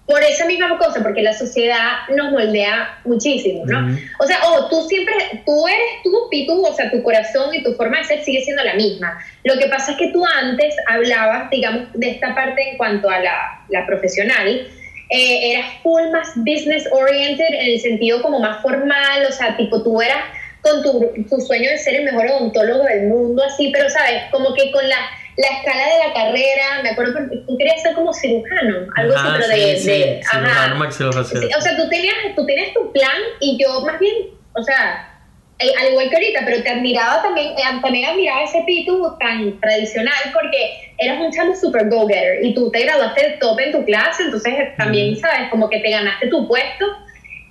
Por 0.06 0.22
esa 0.22 0.46
misma 0.46 0.78
cosa, 0.78 1.02
porque 1.02 1.22
la 1.22 1.34
sociedad 1.34 2.00
nos 2.10 2.32
moldea 2.32 3.00
muchísimo, 3.06 3.66
¿no? 3.66 3.88
Ujú. 3.88 4.00
O 4.20 4.28
sea, 4.28 4.38
ojo, 4.44 4.68
tú 4.68 4.88
siempre, 4.90 5.14
tú 5.46 5.66
eres 5.66 6.04
tú, 6.04 6.28
y 6.32 6.46
tú, 6.46 6.66
o 6.66 6.74
sea, 6.74 6.92
tu 6.92 7.02
corazón 7.02 7.56
y 7.56 7.64
tu 7.64 7.74
forma 7.76 8.00
de 8.00 8.04
ser 8.04 8.24
sigue 8.24 8.42
siendo 8.42 8.64
la 8.64 8.74
misma. 8.74 9.18
Lo 9.46 9.58
que 9.58 9.68
pasa 9.68 9.94
es 9.94 9.98
que 9.98 10.12
tú 10.12 10.24
antes 10.26 10.76
hablabas, 10.88 11.50
digamos, 11.50 11.88
de 11.94 12.10
esta 12.10 12.36
parte 12.36 12.72
en 12.72 12.78
cuanto 12.78 13.10
a 13.10 13.20
la, 13.20 13.62
la 13.70 13.86
profesional, 13.86 14.68
eh, 15.10 15.54
eras 15.54 15.68
full 15.84 16.10
más 16.12 16.34
business 16.36 16.88
oriented 16.92 17.54
en 17.54 17.74
el 17.74 17.80
sentido 17.80 18.22
como 18.22 18.40
más 18.40 18.62
formal, 18.62 19.26
o 19.28 19.32
sea, 19.32 19.56
tipo, 19.56 19.84
tú 19.84 20.02
eras 20.02 20.24
con 20.62 20.82
tu, 20.82 21.14
tu 21.30 21.40
sueño 21.40 21.70
de 21.70 21.78
ser 21.78 21.96
el 21.96 22.06
mejor 22.06 22.26
odontólogo 22.28 22.84
del 22.86 23.08
mundo, 23.08 23.44
así, 23.44 23.70
pero 23.72 23.90
sabes, 23.90 24.24
como 24.32 24.54
que 24.54 24.72
con 24.72 24.88
la, 24.88 24.98
la 25.38 25.48
escala 25.48 25.84
de 25.88 26.08
la 26.08 26.14
carrera, 26.14 26.82
me 26.84 26.90
acuerdo 26.90 27.14
que 27.30 27.38
tú 27.38 27.58
querías 27.58 27.82
ser 27.82 27.94
como 27.96 28.14
cirujano, 28.14 28.88
algo 28.96 29.16
Ajá, 29.16 29.36
así, 29.36 29.42
pero 29.42 29.48
de, 29.48 29.78
sí, 29.78 29.90
de- 29.90 30.22
sí, 30.24 30.30
cirujano 30.32 30.76
maxilofacial. 30.76 31.42
Sí, 31.44 31.50
o 31.58 31.62
sea, 31.62 31.76
tú 31.78 31.90
tenías, 31.90 32.16
tú 32.36 32.46
tenías 32.46 32.74
tu 32.74 32.92
plan 32.92 33.18
y 33.40 33.58
yo 33.62 33.82
más 33.86 34.00
bien, 34.00 34.14
o 34.56 34.64
sea, 34.64 35.10
eh, 35.60 35.72
al 35.80 35.90
igual 35.92 36.10
que 36.10 36.16
ahorita, 36.16 36.42
pero 36.46 36.62
te 36.64 36.70
admiraba 36.70 37.22
también, 37.22 37.48
eh, 37.58 37.62
también 37.82 38.10
admiraba 38.10 38.44
ese 38.44 38.64
pitu 38.66 39.16
tan 39.20 39.60
tradicional 39.62 40.14
porque 40.34 40.94
eras 40.98 41.20
un 41.20 41.32
chamo 41.32 41.56
super 41.56 41.90
go-getter 41.90 42.44
y 42.44 42.54
tú 42.54 42.70
te 42.72 42.84
graduaste 42.84 43.22
de 43.30 43.38
top 43.38 43.60
en 43.60 43.72
tu 43.72 43.86
clase, 43.86 44.24
entonces 44.24 44.54
también. 44.78 45.16
¿sabes? 45.18 45.50
Como 45.50 45.70
que 45.70 45.80
te 45.80 45.90
ganaste 45.92 46.28
tu 46.28 46.48
puesto 46.48 46.86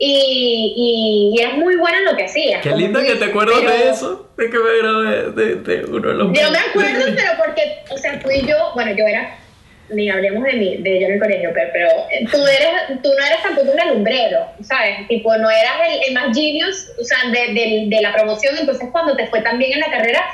y, 0.05 0.75
y, 0.77 1.37
y 1.37 1.41
eras 1.41 1.57
muy 1.59 1.77
buena 1.77 1.99
en 1.99 2.05
lo 2.07 2.17
que 2.17 2.25
hacías. 2.25 2.61
Qué 2.61 2.71
tú 2.71 3.01
que 3.07 3.15
te 3.15 3.25
acuerdas 3.25 3.59
pero- 3.61 3.71
de 3.71 3.91
eso, 3.91 4.31
de 4.37 4.51
que 4.51 4.59
me 4.59 4.79
grabé 4.79 5.31
de, 5.31 5.55
de 5.55 5.85
uno 5.85 6.09
de 6.09 6.15
los... 6.15 6.33
Yo 6.33 6.51
me 6.51 6.59
acuerdo, 6.59 7.05
pero 7.17 7.31
porque, 7.39 7.85
o 7.89 7.97
sea, 7.97 8.19
tú 8.19 8.29
y 8.29 8.45
yo, 8.45 8.73
bueno, 8.75 8.91
yo 8.97 9.07
era 9.07 9.39
ni 9.91 10.11
hablemos 10.11 10.43
de 10.43 10.53
mí, 10.55 10.77
de 10.79 11.01
yo 11.01 11.07
en 11.07 11.13
el 11.15 11.21
colegio, 11.21 11.51
pero, 11.55 11.71
pero 11.73 11.89
tú, 12.33 12.39
eres, 12.47 13.03
tú 13.03 13.11
no 13.17 13.27
eres 13.27 13.43
tampoco 13.43 13.71
un 13.71 13.81
alumbrero, 13.81 14.47
¿sabes? 14.63 15.07
Tipo, 15.07 15.37
no 15.37 15.51
eras 15.51 15.75
el, 16.09 16.15
más 16.15 16.37
genius, 16.37 16.89
o 16.99 17.05
sea, 17.05 17.19
de, 17.31 17.53
de, 17.53 17.85
de, 17.87 18.01
la 18.01 18.13
promoción, 18.13 18.57
entonces 18.59 18.89
cuando 18.91 19.15
te 19.15 19.27
fue 19.27 19.43
tan 19.43 19.59
bien 19.59 19.73
en 19.75 19.81
la 19.81 19.91
carrera, 19.91 20.25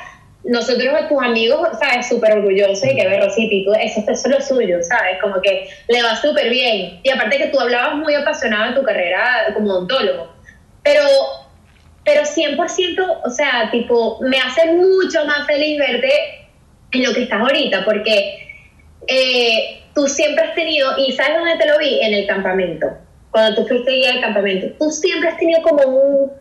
nosotros, 0.49 1.09
tus 1.09 1.22
amigos, 1.22 1.68
¿sabes? 1.78 2.09
Súper 2.09 2.38
orgullosos 2.38 2.82
y 2.84 2.96
que 2.96 3.07
ver, 3.07 3.22
Rosita, 3.22 3.55
tú, 3.64 3.72
eso, 3.78 4.01
eso, 4.01 4.11
es 4.11 4.26
lo 4.26 4.40
suyo, 4.40 4.78
¿sabes? 4.82 5.18
Como 5.20 5.40
que 5.42 5.68
le 5.88 6.03
va 6.03 6.16
súper 6.16 6.49
bien. 6.49 7.01
Y 7.03 7.11
aparte 7.11 7.36
que 7.36 7.46
tú 7.49 7.61
hablabas 7.61 7.96
muy 7.96 8.14
apasionado 8.14 8.70
en 8.70 8.74
tu 8.74 8.82
carrera 8.82 9.53
como 9.53 9.72
odontólogo. 9.72 10.32
Pero, 10.82 11.03
pero 12.03 12.22
100%, 12.22 13.20
o 13.24 13.30
sea, 13.30 13.68
tipo, 13.70 14.18
me 14.22 14.38
hace 14.38 14.72
mucho 14.72 15.24
más 15.26 15.46
feliz 15.46 15.78
verte 15.78 16.12
en 16.92 17.05
lo 17.05 17.12
que 17.12 17.24
estás 17.24 17.40
ahorita, 17.40 17.84
porque 17.84 18.49
eh, 19.07 19.82
tú 19.94 20.07
siempre 20.09 20.44
has 20.44 20.55
tenido, 20.55 20.92
y 20.96 21.12
¿sabes 21.12 21.36
dónde 21.36 21.57
te 21.57 21.66
lo 21.66 21.78
vi? 21.78 22.01
En 22.01 22.14
el 22.14 22.26
campamento. 22.26 22.86
Cuando 23.30 23.61
tú 23.61 23.68
fuiste 23.68 23.90
guía 23.90 24.12
del 24.12 24.22
campamento. 24.22 24.68
Tú 24.78 24.90
siempre 24.90 25.28
has 25.28 25.36
tenido 25.36 25.61
como 25.61 25.82
un, 25.82 26.32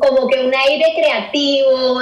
como 0.00 0.26
que 0.26 0.40
un 0.40 0.52
aire 0.52 0.84
creativo, 0.96 2.00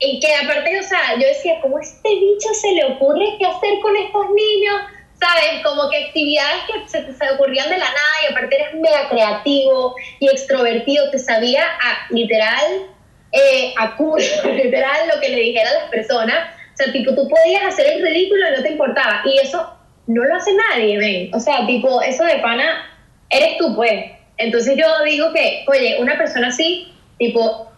y 0.00 0.20
que 0.20 0.34
aparte, 0.34 0.78
o 0.78 0.82
sea, 0.82 1.14
yo 1.18 1.26
decía, 1.26 1.58
¿cómo 1.60 1.78
a 1.78 1.80
este 1.80 2.08
bicho 2.08 2.48
se 2.54 2.72
le 2.72 2.84
ocurre 2.84 3.36
qué 3.38 3.46
hacer 3.46 3.80
con 3.80 3.96
estos 3.96 4.26
niños? 4.30 4.76
¿Sabes? 5.18 5.64
Como 5.64 5.90
que 5.90 6.04
actividades 6.04 6.62
que 6.66 6.88
se 6.88 7.00
te 7.02 7.30
ocurrían 7.32 7.68
de 7.68 7.78
la 7.78 7.86
nada 7.86 8.14
y 8.22 8.32
aparte 8.32 8.54
eres 8.54 8.74
mega 8.74 9.08
creativo 9.08 9.96
y 10.20 10.28
extrovertido, 10.28 11.10
te 11.10 11.18
sabía 11.18 11.64
literal, 12.10 12.86
eh, 13.32 13.74
a 13.76 13.96
culo, 13.96 14.22
literal, 14.44 15.08
lo 15.12 15.20
que 15.20 15.30
le 15.30 15.40
dijera 15.40 15.70
a 15.70 15.74
las 15.74 15.90
personas. 15.90 16.54
O 16.74 16.76
sea, 16.76 16.92
tipo, 16.92 17.12
tú 17.16 17.28
podías 17.28 17.64
hacer 17.64 17.86
el 17.94 18.02
ridículo 18.02 18.48
y 18.48 18.56
no 18.56 18.62
te 18.62 18.70
importaba. 18.70 19.22
Y 19.24 19.38
eso 19.38 19.76
no 20.06 20.22
lo 20.22 20.36
hace 20.36 20.52
nadie, 20.54 20.96
ven. 20.98 21.34
O 21.34 21.40
sea, 21.40 21.66
tipo, 21.66 22.00
eso 22.02 22.22
de 22.22 22.36
pana, 22.36 22.86
eres 23.30 23.56
tú, 23.58 23.74
pues. 23.74 24.12
Entonces 24.36 24.76
yo 24.76 24.86
digo 25.04 25.32
que, 25.32 25.64
oye, 25.66 25.96
una 26.00 26.16
persona 26.16 26.48
así, 26.48 26.92
tipo, 27.18 27.72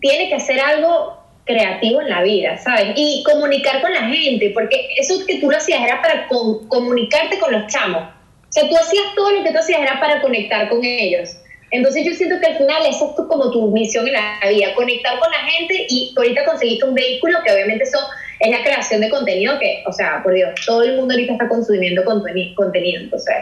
tiene 0.00 0.28
que 0.28 0.36
hacer 0.36 0.60
algo 0.60 1.23
creativo 1.44 2.00
en 2.00 2.08
la 2.08 2.22
vida, 2.22 2.56
¿sabes? 2.56 2.92
Y 2.96 3.22
comunicar 3.24 3.80
con 3.80 3.92
la 3.92 4.08
gente, 4.08 4.50
porque 4.54 4.88
eso 4.96 5.14
que 5.26 5.40
tú 5.40 5.50
lo 5.50 5.56
hacías 5.56 5.82
era 5.82 6.00
para 6.00 6.26
comunicarte 6.26 7.38
con 7.38 7.52
los 7.52 7.66
chamos. 7.66 8.02
O 8.02 8.52
sea, 8.52 8.68
tú 8.68 8.76
hacías 8.76 9.04
todo 9.14 9.30
lo 9.32 9.44
que 9.44 9.50
tú 9.50 9.58
hacías 9.58 9.80
era 9.80 10.00
para 10.00 10.20
conectar 10.22 10.68
con 10.68 10.84
ellos. 10.84 11.36
Entonces 11.70 12.04
yo 12.04 12.12
siento 12.14 12.38
que 12.40 12.46
al 12.46 12.56
final 12.56 12.86
eso 12.86 13.14
es 13.18 13.26
como 13.26 13.50
tu 13.50 13.70
misión 13.72 14.06
en 14.06 14.12
la 14.12 14.38
vida, 14.48 14.74
conectar 14.74 15.18
con 15.18 15.30
la 15.30 15.38
gente 15.38 15.86
y 15.88 16.14
ahorita 16.16 16.44
conseguiste 16.44 16.86
un 16.86 16.94
vehículo 16.94 17.38
que 17.44 17.52
obviamente 17.52 17.82
eso 17.82 17.98
es 18.38 18.50
la 18.50 18.62
creación 18.62 19.00
de 19.00 19.10
contenido 19.10 19.58
que, 19.58 19.82
o 19.86 19.92
sea, 19.92 20.22
por 20.22 20.34
Dios, 20.34 20.50
todo 20.64 20.82
el 20.84 20.96
mundo 20.96 21.14
ahorita 21.14 21.32
está 21.32 21.48
consumiendo 21.48 22.04
contenido, 22.04 23.02
entonces 23.02 23.34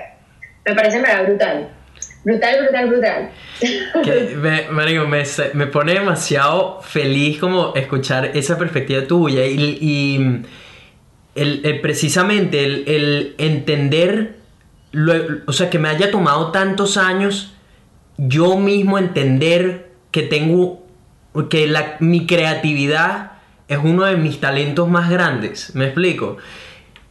me 0.64 0.74
parece 0.74 0.98
brutal. 1.26 1.68
Brutal, 2.24 2.62
brutal, 2.62 2.88
brutal. 2.88 3.30
Que 4.04 4.36
me, 4.36 4.68
me, 4.70 5.24
me, 5.54 5.66
pone 5.66 5.94
demasiado 5.94 6.80
feliz 6.82 7.38
como 7.38 7.74
escuchar 7.74 8.30
esa 8.34 8.56
perspectiva 8.58 9.06
tuya 9.06 9.44
y, 9.44 10.44
el, 11.34 11.80
precisamente 11.80 12.64
el, 12.64 13.34
entender, 13.38 14.36
o 15.46 15.52
sea, 15.52 15.68
que 15.68 15.78
me 15.78 15.88
haya 15.88 16.10
tomado 16.10 16.52
tantos 16.52 16.96
años 16.96 17.54
yo 18.18 18.56
mismo 18.56 18.98
entender 18.98 19.90
que 20.12 20.22
tengo, 20.22 20.86
que 21.50 21.66
la, 21.66 21.96
mi 21.98 22.26
creatividad 22.26 23.32
es 23.66 23.78
uno 23.82 24.04
de 24.04 24.16
mis 24.16 24.38
talentos 24.38 24.88
más 24.88 25.10
grandes, 25.10 25.74
me 25.74 25.86
explico, 25.86 26.36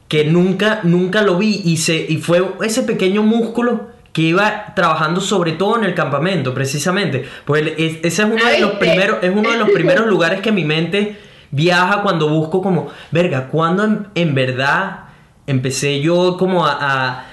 que 0.07 0.26
nunca, 0.26 0.82
nunca 0.84 1.22
lo 1.24 1.38
vi 1.38 1.62
y, 1.66 1.78
se, 1.78 2.05
y 2.07 2.18
fue 2.18 2.45
ese 2.62 2.84
pequeño 2.84 3.24
músculo 3.24 3.91
que 4.14 4.24
iba 4.24 4.74
trabajando 4.76 5.22
sobre 5.22 5.53
todo 5.53 5.78
en 5.78 5.86
el 5.86 5.93
campamento, 5.93 6.53
precisamente. 6.53 7.26
Pues 7.45 7.74
ese 7.78 8.01
es 8.03 8.20
uno 8.20 8.45
de 8.45 8.59
los 8.59 8.72
primeros, 8.72 9.18
es 9.22 9.32
uno 9.34 9.51
de 9.51 9.57
los 9.57 9.70
primeros 9.74 10.07
lugares 10.07 10.41
que 10.41 10.51
mi 10.51 10.66
mente 10.66 11.18
viaja 11.51 12.01
cuando 12.01 12.30
busco 12.30 12.62
como, 12.62 12.89
verga, 13.12 13.47
cuando 13.47 14.05
en, 14.16 14.36
verdad 14.36 15.05
empecé 15.47 16.01
yo 16.01 16.38
como 16.38 16.66
a, 16.66 17.26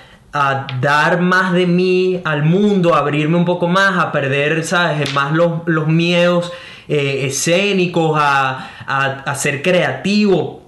dar 0.80 1.20
más 1.20 1.52
de 1.52 1.66
mí 1.66 2.20
al 2.22 2.44
mundo, 2.44 2.94
a 2.94 2.98
abrirme 2.98 3.36
un 3.36 3.44
poco 3.44 3.66
más, 3.66 3.98
a 3.98 4.12
perder, 4.12 4.62
¿sabes? 4.62 5.12
Más 5.12 5.32
los, 5.32 5.62
los 5.66 5.88
miedos 5.88 6.52
eh, 6.86 7.26
escénicos, 7.26 8.16
a, 8.20 8.68
a 8.86 9.34
ser 9.34 9.62
creativo. 9.62 10.62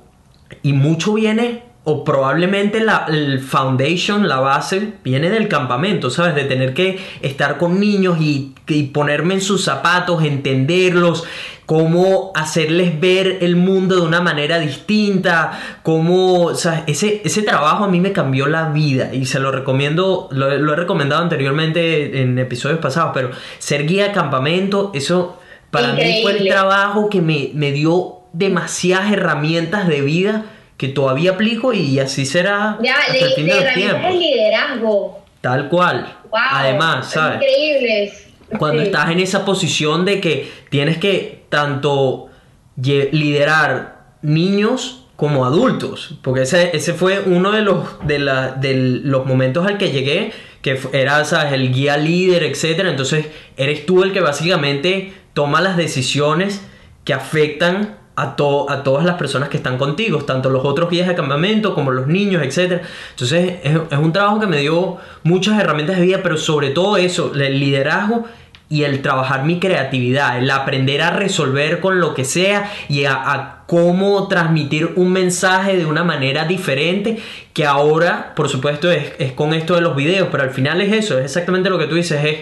Y 0.63 0.73
mucho 0.73 1.15
viene 1.15 1.70
o 1.83 2.05
probablemente 2.05 2.81
la 2.81 3.07
el 3.09 3.41
foundation, 3.41 4.29
la 4.29 4.39
base, 4.41 4.93
viene 5.03 5.31
del 5.31 5.49
campamento, 5.49 6.11
¿sabes? 6.11 6.35
De 6.35 6.45
tener 6.45 6.75
que 6.75 6.99
estar 7.23 7.57
con 7.57 7.81
niños 7.81 8.19
y, 8.21 8.55
ponerme 8.93 9.35
en 9.35 9.41
sus 9.41 9.65
zapatos, 9.65 10.23
entenderlos, 10.23 11.25
cómo 11.67 12.31
hacerles 12.37 13.01
ver 13.01 13.39
el 13.41 13.57
mundo 13.57 13.97
de 13.97 14.03
una 14.03 14.21
manera 14.21 14.61
distinta, 14.61 15.59
cómo, 15.83 16.43
o 16.45 16.55
sea, 16.55 16.85
ese, 16.87 17.23
ese 17.25 17.43
trabajo 17.43 17.85
a 17.85 17.89
mí 17.89 17.99
me 17.99 18.13
cambió 18.13 18.47
la 18.47 18.69
vida 18.69 19.13
y 19.13 19.25
se 19.27 19.41
lo 19.41 19.51
recomiendo, 19.51 20.29
lo, 20.31 20.53
he 20.53 20.77
recomendado 20.77 21.23
anteriormente 21.23 22.23
en 22.23 22.39
episodios 22.39 22.79
pasados, 22.79 23.13
pero 23.15 23.31
ser 23.59 23.87
guía 23.87 24.09
de 24.09 24.13
campamento, 24.13 24.93
eso 24.95 25.41
para 25.71 25.95
mí 25.95 26.21
fue 26.23 26.39
el 26.39 26.49
trabajo 26.49 27.09
que 27.09 27.21
me, 27.21 27.51
me 27.55 27.73
dio 27.73 28.19
demasiadas 28.33 29.13
herramientas 29.13 29.89
de 29.89 30.01
vida 30.03 30.45
que 30.81 30.89
todavía 30.89 31.33
aplico 31.33 31.75
y 31.75 31.99
así 31.99 32.25
será 32.25 32.79
ya, 32.83 32.95
hasta 32.95 33.15
el 33.15 33.33
fin 33.35 33.47
del 33.47 33.75
tiempo. 33.75 34.09
el 34.09 34.19
liderazgo. 34.19 35.25
Tal 35.43 35.69
cual. 35.69 36.17
Además, 36.33 37.11
¿sabes? 37.11 37.35
Increíbles. 37.43 38.29
Cuando 38.59 38.81
estás 38.81 39.11
en 39.11 39.21
esa 39.21 39.45
posición 39.45 40.07
de 40.07 40.23
que 40.23 40.51
tienes 40.71 40.97
que 40.97 41.45
tanto 41.51 42.31
liderar 42.77 44.15
niños 44.23 45.05
como 45.17 45.45
adultos, 45.45 46.19
porque 46.23 46.43
ese, 46.43 46.75
ese 46.75 46.95
fue 46.95 47.25
uno 47.27 47.53
de 47.53 47.61
los, 47.61 48.07
de, 48.07 48.19
la, 48.19 48.53
de 48.53 48.73
los 49.05 49.27
momentos 49.27 49.67
al 49.67 49.77
que 49.77 49.91
llegué, 49.91 50.33
que 50.63 50.81
era 50.95 51.23
¿sabes? 51.27 51.53
el 51.53 51.75
guía 51.75 51.99
líder, 51.99 52.43
etc. 52.43 52.87
Entonces 52.87 53.27
eres 53.59 53.85
tú 53.85 54.03
el 54.03 54.15
que 54.15 54.21
básicamente 54.23 55.13
toma 55.35 55.61
las 55.61 55.77
decisiones 55.77 56.63
que 57.05 57.13
afectan 57.13 58.00
a, 58.23 58.73
a 58.73 58.83
todas 58.83 59.05
las 59.05 59.17
personas 59.17 59.49
que 59.49 59.57
están 59.57 59.79
contigo, 59.79 60.19
tanto 60.25 60.51
los 60.51 60.65
otros 60.65 60.91
guías 60.91 61.09
de 61.09 61.15
campamento 61.15 61.75
como 61.75 61.91
los 61.91 62.07
niños, 62.07 62.43
etc. 62.43 62.83
Entonces 63.11 63.55
es, 63.63 63.99
un 63.99 64.13
trabajo 64.13 64.41
que 64.41 64.47
me 64.47 64.59
dio 64.59 64.99
muchas 65.23 65.61
herramientas 65.61 65.97
de 65.97 66.03
vida, 66.03 66.21
pero 66.23 66.37
sobre 66.37 66.71
todo 66.71 66.97
eso, 66.97 67.33
el 67.35 67.61
liderazgo 67.61 68.25
y 68.69 68.85
el 68.85 69.03
trabajar 69.03 69.45
mi 69.45 69.59
creatividad, 69.59 70.39
el 70.39 70.51
aprender 70.51 71.03
a 71.03 71.11
resolver 71.11 71.81
con 71.81 71.99
lo 71.99 72.15
que 72.15 72.25
sea 72.25 72.71
y 72.89 73.05
a, 73.05 73.57
cómo 73.67 74.27
transmitir 74.27 74.95
un 74.97 75.13
mensaje 75.13 75.77
de 75.77 75.87
una 75.87 76.03
manera 76.03 76.45
diferente 76.45 77.19
que 77.53 77.65
ahora, 77.65 78.33
por 78.35 78.49
supuesto, 78.49 78.91
es, 78.91 79.13
es, 79.21 79.31
con 79.33 79.55
esto 79.55 79.77
de 79.77 79.81
los 79.81 79.95
videos, 79.95 80.27
pero 80.33 80.43
al 80.43 80.51
final 80.51 80.81
es 80.81 80.93
eso, 80.93 81.19
es 81.21 81.27
exactamente 81.27 81.71
lo 81.71 81.79
que 81.79 81.87
tú 81.87 81.95
dices, 81.95 82.25
es 82.25 82.39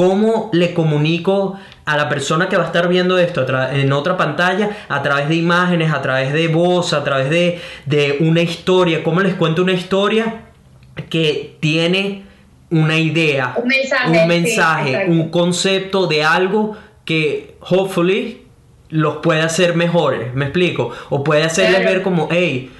cómo 0.00 0.48
le 0.54 0.72
comunico 0.72 1.60
a 1.84 1.94
la 1.94 2.08
persona 2.08 2.48
que 2.48 2.56
va 2.56 2.62
a 2.62 2.66
estar 2.68 2.88
viendo 2.88 3.18
esto 3.18 3.44
en 3.70 3.92
otra 3.92 4.16
pantalla 4.16 4.70
a 4.88 5.02
través 5.02 5.28
de 5.28 5.34
imágenes, 5.34 5.92
a 5.92 6.00
través 6.00 6.32
de 6.32 6.48
voz, 6.48 6.94
a 6.94 7.04
través 7.04 7.28
de, 7.28 8.16
una 8.20 8.40
historia, 8.40 9.02
cómo 9.02 9.20
les 9.20 9.34
cuento 9.34 9.60
una 9.60 9.74
historia 9.74 10.44
que 11.10 11.54
tiene 11.60 12.22
una 12.70 12.96
idea, 12.96 13.54
un 13.58 14.26
mensaje, 14.26 15.04
un, 15.06 15.28
concepto 15.28 16.06
de 16.06 16.24
algo 16.24 16.78
que 17.04 17.56
hopefully 17.60 18.40
los 18.88 19.16
puede 19.18 19.42
hacer 19.42 19.76
mejores, 19.76 20.32
me 20.32 20.46
explico, 20.46 20.92
o 21.10 21.22
puede 21.22 21.42
hacerles 21.42 21.84
ver 21.84 22.00
como, 22.00 22.26
hey, 22.30 22.70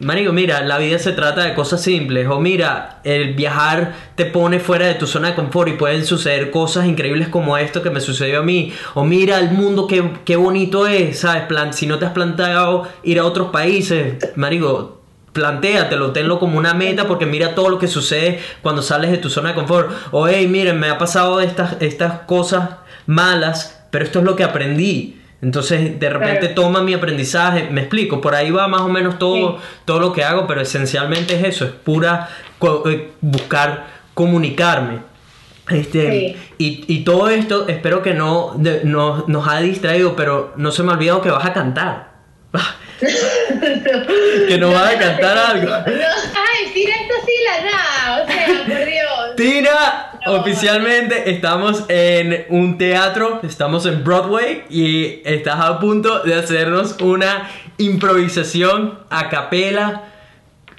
Marico, 0.00 0.32
mira, 0.32 0.60
la 0.62 0.78
vida 0.78 0.98
se 1.00 1.12
trata 1.12 1.42
de 1.42 1.54
cosas 1.54 1.82
simples. 1.82 2.28
O 2.28 2.38
mira, 2.38 3.00
el 3.02 3.34
viajar 3.34 3.94
te 4.14 4.26
pone 4.26 4.60
fuera 4.60 4.86
de 4.86 4.94
tu 4.94 5.06
zona 5.08 5.28
de 5.28 5.34
confort 5.34 5.68
y 5.68 5.72
pueden 5.72 6.06
suceder 6.06 6.50
cosas 6.50 6.86
increíbles 6.86 7.28
como 7.28 7.58
esto 7.58 7.82
que 7.82 7.90
me 7.90 8.00
sucedió 8.00 8.40
a 8.40 8.42
mí. 8.42 8.72
O 8.94 9.04
mira 9.04 9.38
el 9.40 9.50
mundo 9.50 9.88
qué, 9.88 10.08
qué 10.24 10.36
bonito 10.36 10.86
es, 10.86 11.20
¿sabes? 11.20 11.44
Si 11.74 11.86
no 11.86 11.98
te 11.98 12.06
has 12.06 12.12
planteado 12.12 12.86
ir 13.02 13.18
a 13.18 13.24
otros 13.24 13.48
países, 13.50 14.16
Marico, 14.36 15.00
plantéatelo, 15.32 16.12
tenlo 16.12 16.38
como 16.38 16.58
una 16.58 16.74
meta 16.74 17.06
porque 17.06 17.26
mira 17.26 17.54
todo 17.54 17.68
lo 17.68 17.78
que 17.78 17.88
sucede 17.88 18.40
cuando 18.62 18.82
sales 18.82 19.10
de 19.10 19.18
tu 19.18 19.30
zona 19.30 19.50
de 19.50 19.54
confort. 19.56 19.90
O 20.12 20.28
hey, 20.28 20.46
miren, 20.46 20.78
me 20.78 20.90
ha 20.90 20.98
pasado 20.98 21.40
estas, 21.40 21.76
estas 21.80 22.20
cosas 22.20 22.70
malas, 23.06 23.84
pero 23.90 24.04
esto 24.04 24.20
es 24.20 24.24
lo 24.24 24.36
que 24.36 24.44
aprendí. 24.44 25.20
Entonces, 25.40 26.00
de 26.00 26.10
repente 26.10 26.48
toma 26.48 26.82
mi 26.82 26.94
aprendizaje, 26.94 27.68
me 27.70 27.82
explico, 27.82 28.20
por 28.20 28.34
ahí 28.34 28.50
va 28.50 28.66
más 28.66 28.80
o 28.80 28.88
menos 28.88 29.18
todo, 29.18 29.58
todo 29.84 30.00
lo 30.00 30.12
que 30.12 30.24
hago, 30.24 30.48
pero 30.48 30.60
esencialmente 30.60 31.36
es 31.36 31.44
eso, 31.44 31.64
es 31.64 31.70
pura 31.70 32.28
eh, 32.86 33.12
buscar 33.20 33.86
comunicarme. 34.14 34.98
Este, 35.70 36.36
y, 36.56 36.84
y, 36.88 37.04
todo 37.04 37.28
esto 37.28 37.68
espero 37.68 38.02
que 38.02 38.14
no, 38.14 38.56
no 38.84 39.24
nos 39.28 39.46
ha 39.46 39.60
distraído, 39.60 40.16
pero 40.16 40.54
no 40.56 40.72
se 40.72 40.82
me 40.82 40.90
ha 40.90 40.94
olvidado 40.94 41.20
que 41.20 41.30
vas 41.30 41.44
a 41.44 41.52
cantar. 41.52 42.08
que 44.48 44.58
nos 44.58 44.74
va 44.74 44.88
a 44.88 44.98
cantar 44.98 45.36
algo. 45.36 45.72
Ay, 45.74 46.72
Tina, 46.72 46.94
esto 47.02 47.14
sí 47.24 47.32
la 47.44 47.70
nada, 47.70 48.22
o 48.22 48.26
sea, 48.26 48.46
por 48.66 48.86
Dios. 48.86 49.36
Tina, 49.36 50.17
oficialmente 50.40 51.30
estamos 51.30 51.84
en 51.88 52.46
un 52.50 52.78
teatro, 52.78 53.40
estamos 53.42 53.86
en 53.86 54.04
Broadway 54.04 54.64
y 54.70 55.20
estás 55.24 55.60
a 55.60 55.78
punto 55.80 56.20
de 56.20 56.34
hacernos 56.34 56.96
una 57.00 57.48
improvisación 57.78 58.98
a 59.10 59.28
capela. 59.28 60.04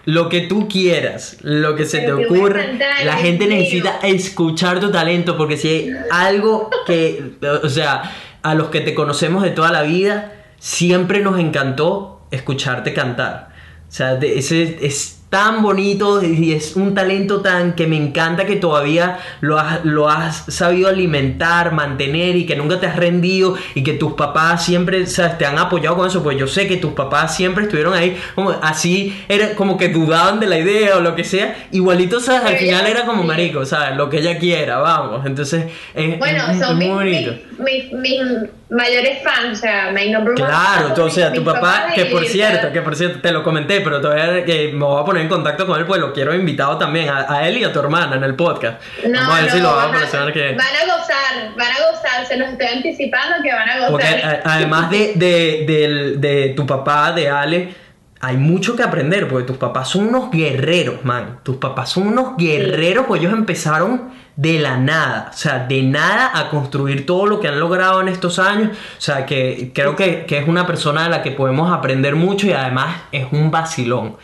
Lo 0.06 0.28
que 0.30 0.42
tú 0.42 0.68
quieras, 0.68 1.38
lo 1.42 1.76
que 1.76 1.86
se 1.86 2.00
Pero 2.00 2.18
te 2.18 2.26
ocurra, 2.26 2.66
la 3.06 3.18
gente 3.18 3.46
mío. 3.46 3.58
necesita 3.58 4.00
escuchar 4.02 4.80
tu 4.80 4.90
talento 4.92 5.38
porque 5.38 5.56
si 5.58 5.68
hay 5.68 5.92
algo 6.10 6.70
que, 6.88 7.34
o 7.64 7.70
sea, 7.70 8.12
a 8.42 8.56
los 8.56 8.70
que 8.70 8.80
te 8.82 8.96
conocemos 8.96 9.44
de 9.44 9.52
toda 9.52 9.72
la 9.72 9.84
vida, 9.84 10.34
siempre 10.58 11.20
nos 11.20 11.38
encantó 11.40 12.26
escucharte 12.32 12.94
cantar. 12.94 13.50
O 13.88 13.92
sea, 13.92 14.16
de- 14.16 14.40
ese 14.40 14.80
es 14.82 15.19
tan 15.30 15.62
bonito 15.62 16.24
y 16.24 16.54
es 16.54 16.76
un 16.76 16.96
talento 16.96 17.42
tan 17.42 17.74
que 17.74 17.86
me 17.86 17.96
encanta 17.98 18.46
que 18.48 18.56
todavía 18.56 19.20
lo 19.42 19.60
has, 19.60 19.86
lo 19.86 20.10
has 20.10 20.46
sabido 20.48 20.90
alimentar, 20.90 21.72
mantener 21.72 22.36
y 22.36 22.46
que 22.48 22.56
nunca 22.56 22.80
te 22.80 22.88
has 22.88 22.96
rendido 22.96 23.56
y 23.76 23.84
que 23.84 23.94
tus 23.94 24.14
papás 24.14 24.66
siempre 24.66 25.06
¿sabes? 25.06 25.38
te 25.38 25.46
han 25.46 25.60
apoyado 25.60 25.98
con 25.98 26.08
eso, 26.08 26.24
pues 26.24 26.38
yo 26.38 26.48
sé 26.48 26.68
que 26.68 26.78
tus 26.78 26.94
papás 26.94 27.36
siempre 27.36 27.66
estuvieron 27.66 27.94
ahí, 27.94 28.18
como 28.34 28.50
así, 28.62 29.16
era 29.30 29.54
como 29.54 29.78
que 29.78 29.90
dudaban 29.90 30.40
de 30.40 30.48
la 30.48 30.58
idea 30.58 30.98
o 30.98 31.00
lo 31.02 31.16
que 31.16 31.24
sea, 31.24 31.68
igualito, 31.72 32.20
¿sabes? 32.20 32.42
Al 32.42 32.48
Pero 32.54 32.60
final 32.62 32.88
era 32.88 33.06
como 33.06 33.24
marico, 33.24 33.66
¿sabes? 33.66 33.96
Lo 33.98 34.10
que 34.10 34.18
ella 34.20 34.40
quiera, 34.40 34.80
vamos. 34.80 35.26
Entonces, 35.28 35.66
es, 35.94 36.18
Bueno, 36.18 36.44
es- 36.50 36.60
es 36.60 36.66
son 36.66 36.76
muy 36.78 36.86
mis, 36.88 36.96
bonito. 36.96 37.32
mis, 37.60 37.94
mis 37.94 38.22
mayores 38.70 39.24
fans, 39.24 39.58
o 39.58 39.62
sea, 39.62 39.92
my 39.92 40.10
number 40.12 40.34
one 40.34 40.46
Claro, 40.46 40.96
fan, 40.96 41.10
sea, 41.12 41.30
mis- 41.32 41.40
tu 41.40 41.46
papá, 41.46 41.88
que 41.96 42.06
por 42.06 42.24
cierto, 42.26 42.72
que 42.72 42.82
por 42.82 42.96
cierto, 42.96 43.20
te 43.20 43.32
lo 43.32 43.44
comenté, 43.44 43.82
pero 43.82 44.00
todavía 44.00 44.46
que 44.46 44.72
me 44.72 44.86
voy 44.86 45.02
a 45.02 45.06
poner 45.06 45.24
en 45.24 45.28
contacto 45.30 45.66
con 45.66 45.80
él, 45.80 45.86
pues 45.86 46.00
lo 46.00 46.14
quiero 46.14 46.34
invitado 46.36 46.78
también, 46.78 47.10
a, 47.10 47.26
a 47.34 47.48
él 47.48 47.58
y 47.58 47.64
a 47.64 47.74
tu 47.74 47.80
hermana 47.80 48.16
en 48.16 48.24
el 48.24 48.36
podcast. 48.36 48.82
No, 49.08 49.20
vamos 49.20 49.34
a 49.36 49.42
ver 49.42 49.50
no, 49.50 49.56
si 49.56 49.60
lo 49.62 49.76
vamos 49.76 50.14
a 50.14 50.24
a- 50.24 50.32
que... 50.32 50.52
Van 50.54 50.68
a 50.68 50.98
gozar, 50.98 51.56
van 51.58 51.68
a 51.72 51.92
gozar, 51.92 52.26
se 52.28 52.38
los 52.38 52.50
estoy 52.50 52.68
anticipando 52.68 53.38
que 53.44 53.52
van 53.52 53.70
a 53.70 53.76
gozar. 53.76 53.92
Porque 53.92 54.08
a- 54.08 54.42
además 54.46 54.90
de, 54.92 55.14
de, 55.16 55.64
del- 55.68 56.22
de 56.22 56.54
tu 56.56 56.66
papá, 56.68 57.12
de 57.12 57.28
Ale, 57.30 57.74
hay 58.22 58.38
mucho 58.38 58.76
que 58.76 58.84
aprender, 58.84 59.28
porque 59.28 59.46
tus 59.48 59.58
papás 59.58 59.90
son 59.90 60.08
unos 60.08 60.30
guerreros, 60.32 61.04
man. 61.06 61.40
Tus 61.44 61.58
papás 61.58 61.90
son 61.92 62.08
unos 62.08 62.36
guerreros, 62.38 63.06
pues 63.08 63.22
ellos 63.22 63.34
empezaron 63.34 64.12
de 64.36 64.60
la 64.60 64.78
nada, 64.78 65.32
o 65.34 65.38
sea, 65.38 65.66
de 65.68 65.82
nada 65.84 66.32
a 66.34 66.50
construir 66.50 67.06
todo 67.06 67.26
lo 67.26 67.40
que 67.42 67.48
han 67.50 67.60
logrado 67.60 68.00
en 68.02 68.08
estos 68.08 68.40
años. 68.40 68.70
O 68.98 69.02
sea, 69.02 69.26
que 69.26 69.72
creo 69.74 69.96
que, 69.96 70.26
que 70.26 70.38
es 70.38 70.48
una 70.48 70.66
persona 70.66 71.04
de 71.04 71.10
la 71.10 71.22
que 71.24 71.32
podemos 71.32 71.72
aprender 71.72 72.16
mucho 72.16 72.48
y 72.48 72.54
además 72.54 72.96
es 73.12 73.26
un 73.32 73.52
vacilón. 73.52 74.16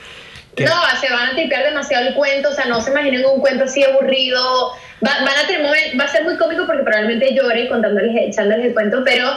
Que- 0.56 0.64
No, 0.64 0.72
se 1.02 1.12
van 1.12 1.30
a 1.32 1.36
tipear 1.36 1.64
demasiado 1.66 2.08
el 2.08 2.14
cuento, 2.14 2.50
o 2.50 2.54
sea, 2.54 2.66
no 2.66 2.80
se 2.82 2.92
imaginen 2.92 3.26
un 3.26 3.42
cuento 3.42 3.66
así 3.66 3.84
aburrido. 3.84 4.72
Va, 5.06 5.12
van 5.20 5.38
a 5.44 5.48
tener 5.48 6.00
va 6.00 6.06
a 6.06 6.08
ser 6.08 6.24
muy 6.24 6.38
cómico 6.38 6.66
porque 6.66 6.84
probablemente 6.84 7.34
llore 7.36 7.68
contándoles, 7.68 8.16
echándoles 8.30 8.68
el 8.68 8.74
cuento, 8.74 9.02
pero 9.04 9.28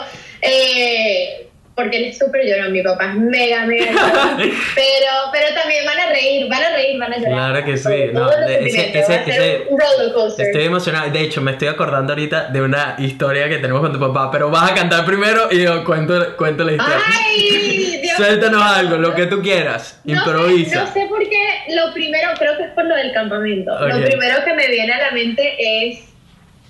eh, 0.41 1.48
porque 1.81 1.97
él 1.97 2.05
es 2.05 2.17
súper 2.17 2.41
llorón, 2.45 2.71
mi 2.73 2.81
papá 2.83 3.05
es 3.11 3.15
mega, 3.15 3.65
mega 3.65 3.85
llorón. 3.91 4.37
pero, 4.75 5.11
pero 5.31 5.47
también 5.55 5.85
van 5.85 5.99
a 5.99 6.09
reír, 6.09 6.47
van 6.49 6.61
a 6.63 6.69
reír, 6.75 6.99
van 6.99 7.13
a 7.13 7.17
llorar. 7.17 7.31
Claro 7.53 7.65
que 7.65 7.77
sí, 7.77 8.09
no, 8.13 8.29
de- 8.29 8.67
ese- 8.67 8.99
ese- 8.99 9.23
ese-. 9.27 9.67
Estoy 10.43 10.63
emocionado. 10.65 11.09
De 11.09 11.21
hecho, 11.21 11.41
me 11.41 11.51
estoy 11.51 11.67
acordando 11.69 12.11
ahorita 12.13 12.47
de 12.49 12.61
una 12.61 12.95
historia 12.99 13.47
que 13.47 13.57
tenemos 13.57 13.81
con 13.81 13.93
tu 13.93 13.99
papá. 13.99 14.29
Pero 14.31 14.49
vas 14.49 14.71
a 14.71 14.75
cantar 14.75 15.05
primero 15.05 15.47
y 15.51 15.63
yo 15.63 15.83
cuento, 15.85 16.35
cuento 16.35 16.63
la 16.63 16.73
historia. 16.73 16.97
¡Ay! 17.05 17.99
Dios 18.01 18.15
Suéltanos 18.17 18.61
algo, 18.63 18.97
lo 18.97 19.13
que 19.15 19.25
tú 19.27 19.41
quieras. 19.41 20.01
No 20.03 20.15
sé- 20.15 20.29
Improvisa. 20.29 20.83
No 20.83 20.93
sé, 20.93 21.05
por 21.07 21.19
qué, 21.29 21.73
lo 21.75 21.93
primero, 21.93 22.29
creo 22.37 22.57
que 22.57 22.63
es 22.63 22.69
por 22.71 22.85
lo 22.85 22.95
del 22.95 23.11
campamento. 23.13 23.71
Lo 23.87 24.01
primero 24.05 24.43
que 24.43 24.53
me 24.53 24.67
viene 24.67 24.91
a 24.93 24.97
la 24.97 25.11
mente 25.11 25.55
es 25.59 25.99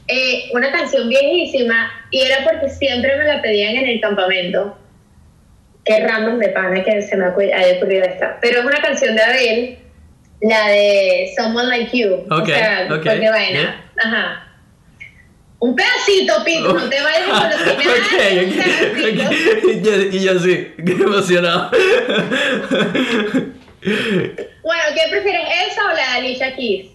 eh, 0.08 0.50
una 0.54 0.72
canción 0.72 1.08
viejísima 1.08 1.92
y 2.10 2.22
era 2.24 2.38
porque 2.44 2.68
siempre 2.70 3.16
me 3.16 3.26
la 3.26 3.42
pedían 3.44 3.76
en 3.76 3.88
el 3.88 4.02
campamento. 4.02 4.76
Qué 5.86 6.06
random 6.08 6.38
de 6.40 6.50
pana 6.50 6.84
que 6.84 7.02
se 7.02 7.16
me 7.18 7.26
haya 7.26 7.78
ocurrido 7.78 8.04
esta. 8.06 8.38
Pero 8.42 8.60
es 8.60 8.66
una 8.66 8.82
canción 8.82 9.16
de 9.16 9.22
Adele, 9.22 9.80
la 10.42 10.68
de 10.68 11.32
Someone 11.36 11.68
Like 11.70 11.98
You. 11.98 12.14
Ok, 12.30 12.42
o 12.42 12.46
sea, 12.46 12.84
ok, 12.92 13.04
porque 13.04 13.30
vaina. 13.30 13.84
Ajá. 14.04 14.46
Un 15.62 15.76
pedacito, 15.76 16.42
Pito, 16.46 16.74
no 16.74 16.88
te 16.90 17.02
vayas 17.02 17.24
con 17.28 17.50
los 17.50 17.62
finales. 17.76 18.02
un 18.44 18.60
ok, 18.60 18.66
pedacito. 19.02 19.28
ok. 19.28 19.74
Y 19.74 19.82
yo, 19.82 19.96
y 19.96 20.20
yo 20.24 20.40
sí, 20.40 20.68
qué 20.86 20.92
emocionado. 20.92 21.72
Bueno, 23.82 24.84
¿qué 24.94 25.10
prefieres, 25.10 25.42
esa 25.72 25.82
o 25.86 25.88
la 25.90 25.96
de 25.96 26.18
Alicia 26.28 26.56
Keys? 26.56 26.88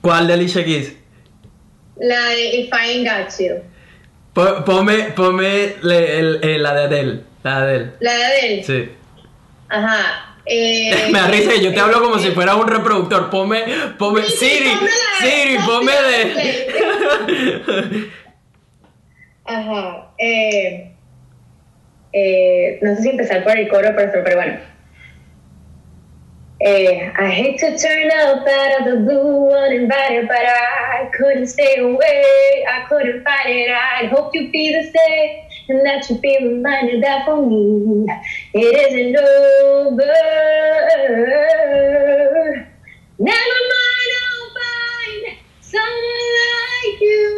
¿Cuál 0.00 0.26
de 0.26 0.32
Alicia 0.34 0.64
Keys? 0.64 0.94
La 1.98 2.26
de 2.28 2.56
If 2.60 2.68
I 2.72 2.90
Ain't 2.90 3.08
Got 3.08 3.38
You. 3.38 3.54
Po- 4.32 4.64
Ponme, 4.64 5.10
ponme 5.16 5.74
le- 5.82 6.18
el- 6.18 6.38
el- 6.42 6.62
la 6.62 6.74
de 6.74 6.82
Adele. 6.84 7.20
La 7.42 7.60
de 7.60 7.62
Adele. 7.62 7.92
La 8.00 8.12
de 8.12 8.24
Adele. 8.24 8.64
Sí. 8.64 8.90
Ajá. 9.68 10.34
Eh, 10.46 11.08
Me 11.12 11.20
da 11.20 11.28
risa 11.28 11.54
yo 11.60 11.72
te 11.72 11.80
hablo 11.80 12.02
como 12.02 12.16
eh, 12.16 12.20
si 12.20 12.30
fuera 12.32 12.56
un 12.56 12.66
reproductor. 12.66 13.30
Ponme, 13.30 13.62
ponme, 13.98 14.22
Sí, 14.22 14.48
Siri, 14.48 14.70
Siri, 15.20 15.58
ponme 15.64 15.92
de. 15.92 18.10
Ajá. 19.44 20.08
Eh, 20.18 20.92
eh, 22.12 22.78
no 22.82 22.96
sé 22.96 23.02
si 23.02 23.08
empezar 23.10 23.44
por 23.44 23.56
el 23.56 23.68
coro, 23.68 23.90
pero, 23.96 24.24
pero 24.24 24.36
bueno. 24.36 24.58
Eh, 26.62 27.10
I 27.18 27.30
hate 27.30 27.56
to 27.58 27.74
turn 27.78 28.08
up 28.08 28.46
out 28.46 28.80
of 28.80 28.84
the 28.84 28.96
blue 28.96 29.50
uninvited, 29.50 30.28
but 30.28 30.36
I 30.36 31.08
couldn't 31.16 31.46
stay 31.46 31.78
away. 31.78 32.22
I 32.68 32.84
couldn't 32.86 33.24
fight 33.24 33.46
it. 33.46 33.70
I 33.70 34.08
hope 34.08 34.34
you 34.34 34.50
feel 34.50 34.82
the 34.82 34.90
same 34.90 35.40
and 35.70 35.86
that 35.86 36.08
you 36.10 36.16
be 36.18 36.36
reminded 36.42 37.02
that 37.02 37.24
for 37.24 37.46
me 37.46 38.06
it 38.54 38.74
isn't 38.92 39.16
over. 39.16 40.02
Never 43.18 43.60
mind, 43.72 44.10
I'll 44.20 44.48
find 44.58 45.36
someone 45.60 46.30
like 46.42 47.00
you. 47.00 47.28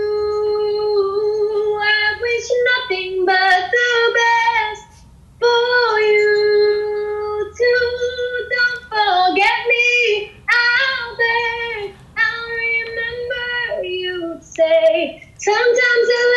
I 1.82 2.16
wish 2.22 2.48
nothing 2.72 3.26
but 3.26 3.70
the 3.70 3.92
best 4.18 5.04
for 5.38 6.00
you 6.00 7.52
too. 7.58 8.48
Don't 8.56 8.82
forget 8.88 9.60
me 9.68 10.32
out 10.48 11.16
there. 11.18 11.94
I'll 12.16 12.48
remember 12.48 13.84
you 13.84 14.38
say 14.40 15.28
sometimes 15.38 16.08
it 16.08 16.31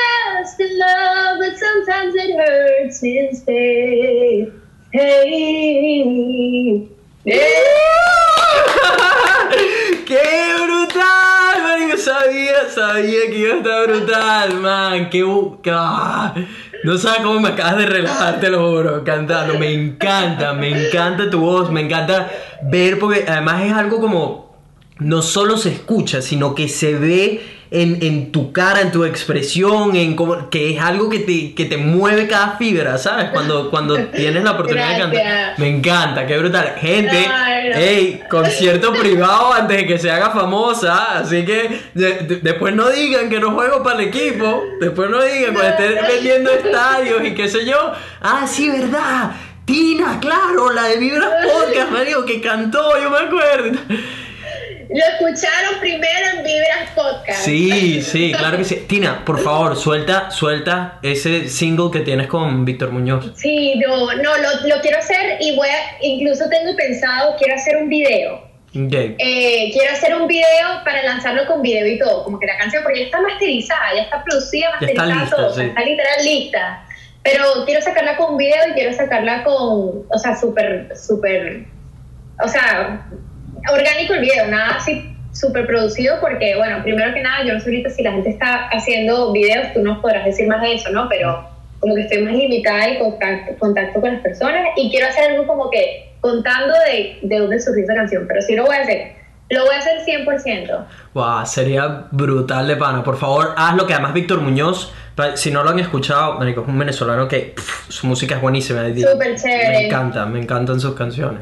lasts 0.57 0.59
in 0.59 0.77
love, 0.77 1.39
but 1.39 1.57
sometimes 1.57 2.13
it 2.15 2.35
hurts. 2.35 2.99
Hey. 4.91 6.91
¡Qué 10.05 10.53
brutal! 10.63 11.63
Man! 11.63 11.89
Yo 11.89 11.97
sabía, 11.97 12.69
sabía 12.69 13.21
que 13.29 13.39
iba 13.39 13.55
a 13.55 13.57
estar 13.57 13.87
brutal, 13.87 14.53
man. 14.55 15.09
¡Qué! 15.09 15.23
No 16.83 16.97
sabes 16.97 17.21
cómo 17.23 17.39
me 17.39 17.47
acabas 17.49 17.77
de 17.77 17.85
relajar, 17.87 18.39
te 18.39 18.49
lo 18.49 18.69
juro, 18.69 19.03
cantando. 19.03 19.57
Me 19.57 19.73
encanta, 19.73 20.53
me 20.53 20.69
encanta 20.69 21.27
tu 21.29 21.39
voz, 21.39 21.71
me 21.71 21.81
encanta 21.81 22.29
ver, 22.63 22.99
porque 22.99 23.25
además 23.27 23.63
es 23.63 23.73
algo 23.73 23.99
como. 23.99 24.45
No 24.97 25.21
solo 25.21 25.57
se 25.57 25.73
escucha, 25.73 26.21
sino 26.21 26.55
que 26.55 26.69
se 26.69 26.93
ve 26.93 27.41
en, 27.81 27.97
en 28.01 28.31
tu 28.31 28.51
cara, 28.51 28.81
en 28.81 28.91
tu 28.91 29.03
expresión, 29.05 29.95
en 29.95 30.15
cómo, 30.15 30.49
que 30.49 30.73
es 30.75 30.81
algo 30.81 31.09
que 31.09 31.19
te, 31.19 31.53
que 31.53 31.65
te 31.65 31.77
mueve 31.77 32.27
cada 32.27 32.57
fibra, 32.57 32.97
¿sabes? 32.97 33.29
Cuando, 33.31 33.69
cuando 33.69 33.95
tienes 34.15 34.43
la 34.43 34.51
oportunidad 34.51 34.93
de 34.93 34.99
cantar. 35.01 35.53
Me 35.57 35.69
encanta, 35.69 36.25
qué 36.25 36.37
brutal. 36.37 36.75
Gente, 36.79 37.27
Ay, 37.31 37.69
no. 37.69 37.75
ey, 37.77 38.23
concierto 38.29 38.91
privado 38.99 39.53
antes 39.53 39.77
de 39.77 39.85
que 39.87 39.97
se 39.99 40.09
haga 40.09 40.31
famosa. 40.31 41.19
Así 41.19 41.43
que 41.45 41.81
de- 41.93 42.13
de- 42.19 42.35
después 42.37 42.73
no 42.75 42.89
digan 42.89 43.29
que 43.29 43.39
no 43.39 43.51
juego 43.51 43.83
para 43.83 44.01
el 44.01 44.07
equipo. 44.07 44.63
Después 44.79 45.09
no 45.09 45.21
digan 45.23 45.53
cuando 45.53 45.71
estén 45.71 45.95
vendiendo 46.07 46.51
estadios 46.65 47.23
y 47.25 47.33
qué 47.33 47.47
sé 47.47 47.65
yo. 47.65 47.91
Ah, 48.21 48.45
sí, 48.47 48.69
verdad. 48.69 49.31
Tina, 49.65 50.19
claro, 50.19 50.71
la 50.71 50.83
de 50.83 50.97
Vibras 50.97 51.27
Podcast, 51.43 51.91
Mario, 51.91 52.23
que 52.23 52.39
cantó, 52.39 53.01
yo 53.01 53.09
me 53.09 53.17
acuerdo. 53.17 53.79
Lo 54.89 55.05
escucharon 55.05 55.79
primero 55.79 56.25
en 56.37 56.43
Vibras 56.43 56.89
Podcast. 56.93 57.39
Sí, 57.45 58.01
sí, 58.01 58.33
claro 58.37 58.57
que 58.57 58.63
sí. 58.63 58.75
Tina, 58.87 59.23
por 59.25 59.39
favor, 59.39 59.75
suelta, 59.75 60.31
suelta 60.31 60.99
ese 61.01 61.47
single 61.49 61.89
que 61.91 62.01
tienes 62.01 62.27
con 62.27 62.65
Víctor 62.65 62.91
Muñoz. 62.91 63.31
Sí, 63.35 63.75
no, 63.85 64.13
no, 64.13 64.37
lo, 64.37 64.67
lo 64.67 64.81
quiero 64.81 64.99
hacer 64.99 65.37
y 65.39 65.55
voy 65.55 65.67
a, 65.67 66.03
incluso 66.05 66.47
tengo 66.49 66.75
pensado, 66.75 67.35
quiero 67.37 67.55
hacer 67.55 67.77
un 67.77 67.89
video. 67.89 68.35
Ok. 68.75 68.93
Eh, 68.93 69.69
quiero 69.71 69.93
hacer 69.93 70.13
un 70.15 70.27
video 70.27 70.83
para 70.83 71.01
lanzarlo 71.03 71.45
con 71.47 71.61
video 71.61 71.87
y 71.87 71.97
todo, 71.97 72.25
como 72.25 72.37
que 72.39 72.45
la 72.45 72.57
canción, 72.57 72.83
porque 72.83 72.99
ya 72.99 73.05
está 73.05 73.21
masterizada, 73.21 73.95
ya 73.95 74.01
está 74.01 74.23
producida, 74.23 74.67
Ya 74.81 74.87
está 74.87 75.05
masterizada, 75.05 75.21
lista, 75.23 75.35
todo, 75.37 75.55
sí. 75.55 75.61
está 75.61 75.81
literal 75.81 76.25
lista. 76.25 76.85
pero 77.23 77.43
quiero 77.65 77.81
sacarla 77.81 78.17
con 78.17 78.35
video 78.37 78.67
y 78.69 78.73
quiero 78.73 78.93
sacarla 78.93 79.43
con, 79.45 80.03
o 80.09 80.19
sea, 80.21 80.35
súper, 80.35 80.91
súper, 80.97 81.65
o 82.43 82.47
sea, 82.47 83.07
orgánico 83.71 84.13
el 84.13 84.21
video, 84.21 84.47
nada 84.47 84.75
así 84.77 85.15
súper 85.35 85.67
producido 85.67 86.15
porque, 86.21 86.55
bueno, 86.55 86.81
primero 86.83 87.13
que 87.13 87.21
nada, 87.21 87.43
yo 87.43 87.53
no 87.53 87.59
sé 87.59 87.69
ahorita 87.69 87.89
si 87.89 88.03
la 88.03 88.13
gente 88.13 88.29
está 88.29 88.69
haciendo 88.69 89.31
videos, 89.33 89.73
tú 89.73 89.81
nos 89.81 89.99
podrás 89.99 90.25
decir 90.25 90.47
más 90.47 90.61
de 90.61 90.75
eso, 90.75 90.89
¿no? 90.91 91.09
Pero 91.09 91.47
como 91.79 91.93
que 91.93 92.01
estoy 92.01 92.23
más 92.23 92.33
limitada 92.33 92.87
en 92.87 92.99
contacto, 92.99 93.53
contacto 93.59 94.01
con 94.01 94.13
las 94.13 94.21
personas 94.21 94.69
y 94.77 94.89
quiero 94.89 95.07
hacer 95.07 95.31
algo 95.31 95.45
como 95.45 95.69
que 95.69 96.13
contando 96.21 96.73
de, 96.87 97.19
de 97.21 97.39
dónde 97.39 97.59
surgió 97.59 97.83
esa 97.83 97.93
canción, 97.93 98.25
pero 98.27 98.41
sí 98.41 98.55
lo 98.55 98.65
voy 98.65 98.75
a 98.75 98.81
hacer. 98.81 99.25
Lo 99.49 99.63
voy 99.63 99.75
a 99.75 99.77
hacer 99.77 99.99
100%. 100.03 100.85
Wow, 101.13 101.45
sería 101.45 102.07
brutal 102.09 102.67
de 102.67 102.77
pana. 102.77 103.03
Por 103.03 103.17
favor, 103.17 103.53
hazlo, 103.55 103.85
que 103.85 103.93
además 103.93 104.13
Víctor 104.13 104.41
Muñoz, 104.41 104.91
si 105.35 105.51
no 105.51 105.63
lo 105.63 105.69
han 105.69 105.77
escuchado, 105.77 106.39
marico, 106.39 106.61
es 106.61 106.67
un 106.67 106.79
venezolano 106.79 107.27
que 107.27 107.53
pff, 107.55 107.91
su 107.91 108.07
música 108.07 108.35
es 108.35 108.41
buenísima. 108.41 108.81
Súper 108.87 109.35
chévere. 109.35 109.69
Me 109.69 109.85
encanta, 109.85 110.25
me 110.25 110.39
encantan 110.39 110.79
sus 110.79 110.95
canciones. 110.95 111.41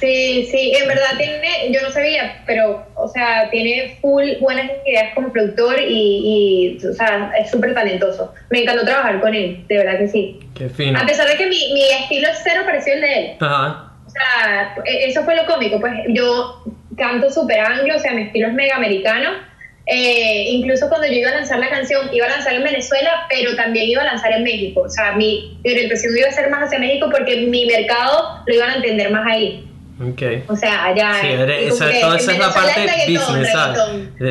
Sí, 0.00 0.46
sí, 0.50 0.72
en 0.76 0.88
verdad 0.88 1.16
tiene, 1.16 1.72
yo 1.72 1.80
no 1.80 1.90
sabía, 1.90 2.42
pero, 2.44 2.86
o 2.94 3.08
sea, 3.08 3.48
tiene 3.50 3.96
full 4.02 4.24
buenas 4.40 4.70
ideas 4.86 5.14
como 5.14 5.32
productor 5.32 5.80
y, 5.80 6.76
y 6.78 6.86
o 6.86 6.92
sea, 6.92 7.32
es 7.38 7.50
súper 7.50 7.72
talentoso. 7.72 8.34
Me 8.50 8.62
encantó 8.62 8.84
trabajar 8.84 9.20
con 9.20 9.34
él, 9.34 9.64
de 9.66 9.78
verdad 9.78 9.98
que 9.98 10.08
sí. 10.08 10.38
Qué 10.54 10.68
fino. 10.68 10.98
A 10.98 11.06
pesar 11.06 11.26
de 11.26 11.36
que 11.36 11.46
mi, 11.46 11.72
mi 11.72 11.82
estilo 12.02 12.28
es 12.28 12.40
cero 12.44 12.62
parecido 12.66 12.96
al 12.96 13.00
de 13.00 13.18
él. 13.18 13.36
Ajá. 13.40 13.92
O 14.06 14.10
sea, 14.10 14.74
e, 14.84 15.08
eso 15.08 15.24
fue 15.24 15.34
lo 15.34 15.46
cómico, 15.46 15.80
pues 15.80 15.94
yo 16.08 16.62
canto 16.96 17.30
súper 17.30 17.60
anglo, 17.60 17.96
o 17.96 17.98
sea, 17.98 18.12
mi 18.12 18.22
estilo 18.22 18.48
es 18.48 18.54
mega 18.54 18.76
americano. 18.76 19.30
Eh, 19.86 20.46
incluso 20.48 20.88
cuando 20.88 21.06
yo 21.06 21.14
iba 21.14 21.30
a 21.30 21.36
lanzar 21.36 21.58
la 21.58 21.70
canción, 21.70 22.10
iba 22.12 22.26
a 22.26 22.30
lanzar 22.30 22.52
en 22.54 22.64
Venezuela, 22.64 23.26
pero 23.30 23.54
también 23.56 23.88
iba 23.88 24.02
a 24.02 24.06
lanzar 24.06 24.32
en 24.32 24.42
México. 24.42 24.82
O 24.82 24.90
sea, 24.90 25.12
mi, 25.12 25.58
mi 25.64 25.72
orientación 25.72 26.16
iba 26.18 26.28
a 26.28 26.32
ser 26.32 26.50
más 26.50 26.64
hacia 26.64 26.80
México 26.80 27.08
porque 27.10 27.46
mi 27.46 27.64
mercado 27.64 28.42
lo 28.44 28.54
iban 28.54 28.70
a 28.70 28.76
entender 28.76 29.10
más 29.10 29.26
ahí. 29.26 29.66
Okay. 29.98 30.44
O 30.46 30.54
sea, 30.54 30.84
allá. 30.84 31.14
Sí, 31.22 31.28
esa, 31.28 31.90
toda 32.00 32.16
esa 32.18 32.32
es 32.32 32.38
la 32.38 32.52
parte 32.52 32.86
business, 33.08 33.50
¿sabes? 33.50 33.80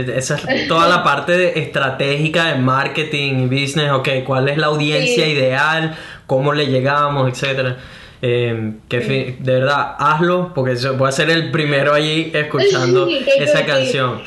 Esa 0.10 0.36
es 0.36 0.68
toda 0.68 0.88
la 0.88 1.04
parte 1.04 1.60
estratégica 1.60 2.46
de 2.46 2.56
marketing 2.56 3.40
y 3.40 3.46
business, 3.48 3.92
ok, 3.92 4.10
cuál 4.26 4.48
es 4.48 4.58
la 4.58 4.68
audiencia 4.68 5.28
ideal, 5.28 5.96
cómo 6.28 6.54
le 6.54 6.68
llegamos, 6.68 7.32
etcétera. 7.32 7.78
Eh, 8.22 8.74
que 8.88 9.36
de 9.40 9.54
verdad, 9.54 9.96
hazlo, 9.98 10.52
porque 10.54 10.76
voy 10.98 11.10
a 11.10 11.12
ser 11.12 11.30
el 11.32 11.52
primero 11.52 11.94
allí 11.94 12.32
escuchando 12.34 13.08
esa 13.40 13.66
canción. 13.66 14.22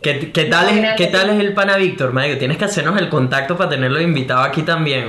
¿Qué, 0.00 0.30
qué 0.32 0.44
tal 0.44 0.68
es, 0.68 0.94
¿Qué 0.96 1.08
tal 1.08 1.30
es 1.30 1.40
el 1.40 1.54
pana 1.54 1.76
Víctor, 1.76 2.12
Mario? 2.12 2.38
Tienes 2.38 2.56
que 2.56 2.66
hacernos 2.66 3.00
el 3.00 3.08
contacto 3.08 3.56
para 3.56 3.70
tenerlo 3.70 4.00
invitado 4.00 4.42
aquí 4.42 4.62
también. 4.62 5.06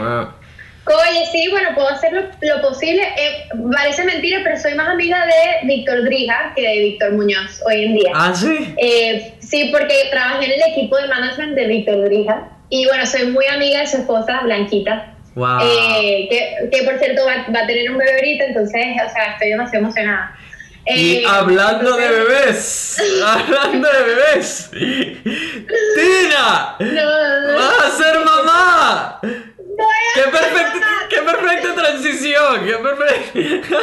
Oye, 0.88 1.26
sí, 1.32 1.48
bueno, 1.50 1.70
puedo 1.74 1.90
hacer 1.90 2.14
lo, 2.14 2.62
posible. 2.62 3.02
Eh, 3.18 3.50
parece 3.72 4.04
mentira, 4.04 4.42
pero 4.44 4.58
soy 4.58 4.76
más 4.76 4.90
amiga 4.90 5.26
de 5.26 5.68
Víctor 5.68 6.04
Drija 6.04 6.54
que 6.56 6.62
de 6.62 6.80
Víctor 6.80 7.14
Muñoz 7.14 7.62
hoy 7.66 7.86
en 7.86 7.94
día. 7.96 8.12
Ah, 8.14 8.34
sí. 8.36 8.76
Eh, 8.78 9.34
sí, 9.40 9.70
porque 9.72 10.10
trabajé 10.12 10.46
en 10.46 10.52
el 10.52 10.72
equipo 10.72 10.98
de 10.98 11.08
management 11.08 11.56
de 11.56 11.68
Víctor 11.68 12.06
Drija. 12.06 12.50
Y 12.70 12.86
bueno, 12.86 13.06
soy 13.06 13.28
muy 13.28 13.48
amiga 13.48 13.80
de 13.80 13.88
su 13.88 13.98
esposa, 13.98 14.42
Blanquita. 14.44 15.12
Wow. 15.34 15.60
Eh, 15.64 16.28
que, 16.30 16.70
que, 16.72 16.84
por 16.84 17.00
cierto 17.00 17.26
va, 17.26 17.46
va, 17.54 17.64
a 17.64 17.68
tener 17.68 17.92
un 17.92 17.98
bebé 17.98 18.14
ahorita, 18.14 18.46
entonces, 18.46 18.86
o 19.06 19.12
sea, 19.12 19.34
estoy 19.34 19.50
demasiado 19.50 19.86
emocionada. 19.86 20.38
Y 20.88 21.16
eh, 21.16 21.24
hablando 21.28 21.98
de 21.98 22.08
bebés, 22.08 23.02
hablando 23.26 23.90
de 23.92 24.04
bebés, 24.04 24.70
Tina, 24.72 26.76
no, 26.80 27.54
vas 27.56 27.86
a 27.86 27.92
ser 27.98 28.20
mamá. 28.20 29.20
¡Qué 30.14 30.22
perfecta, 30.22 30.88
qué 31.10 31.22
perfecta 31.22 31.76
transición! 31.76 32.66
¡Qué 32.66 32.78
perfecta! 32.78 33.78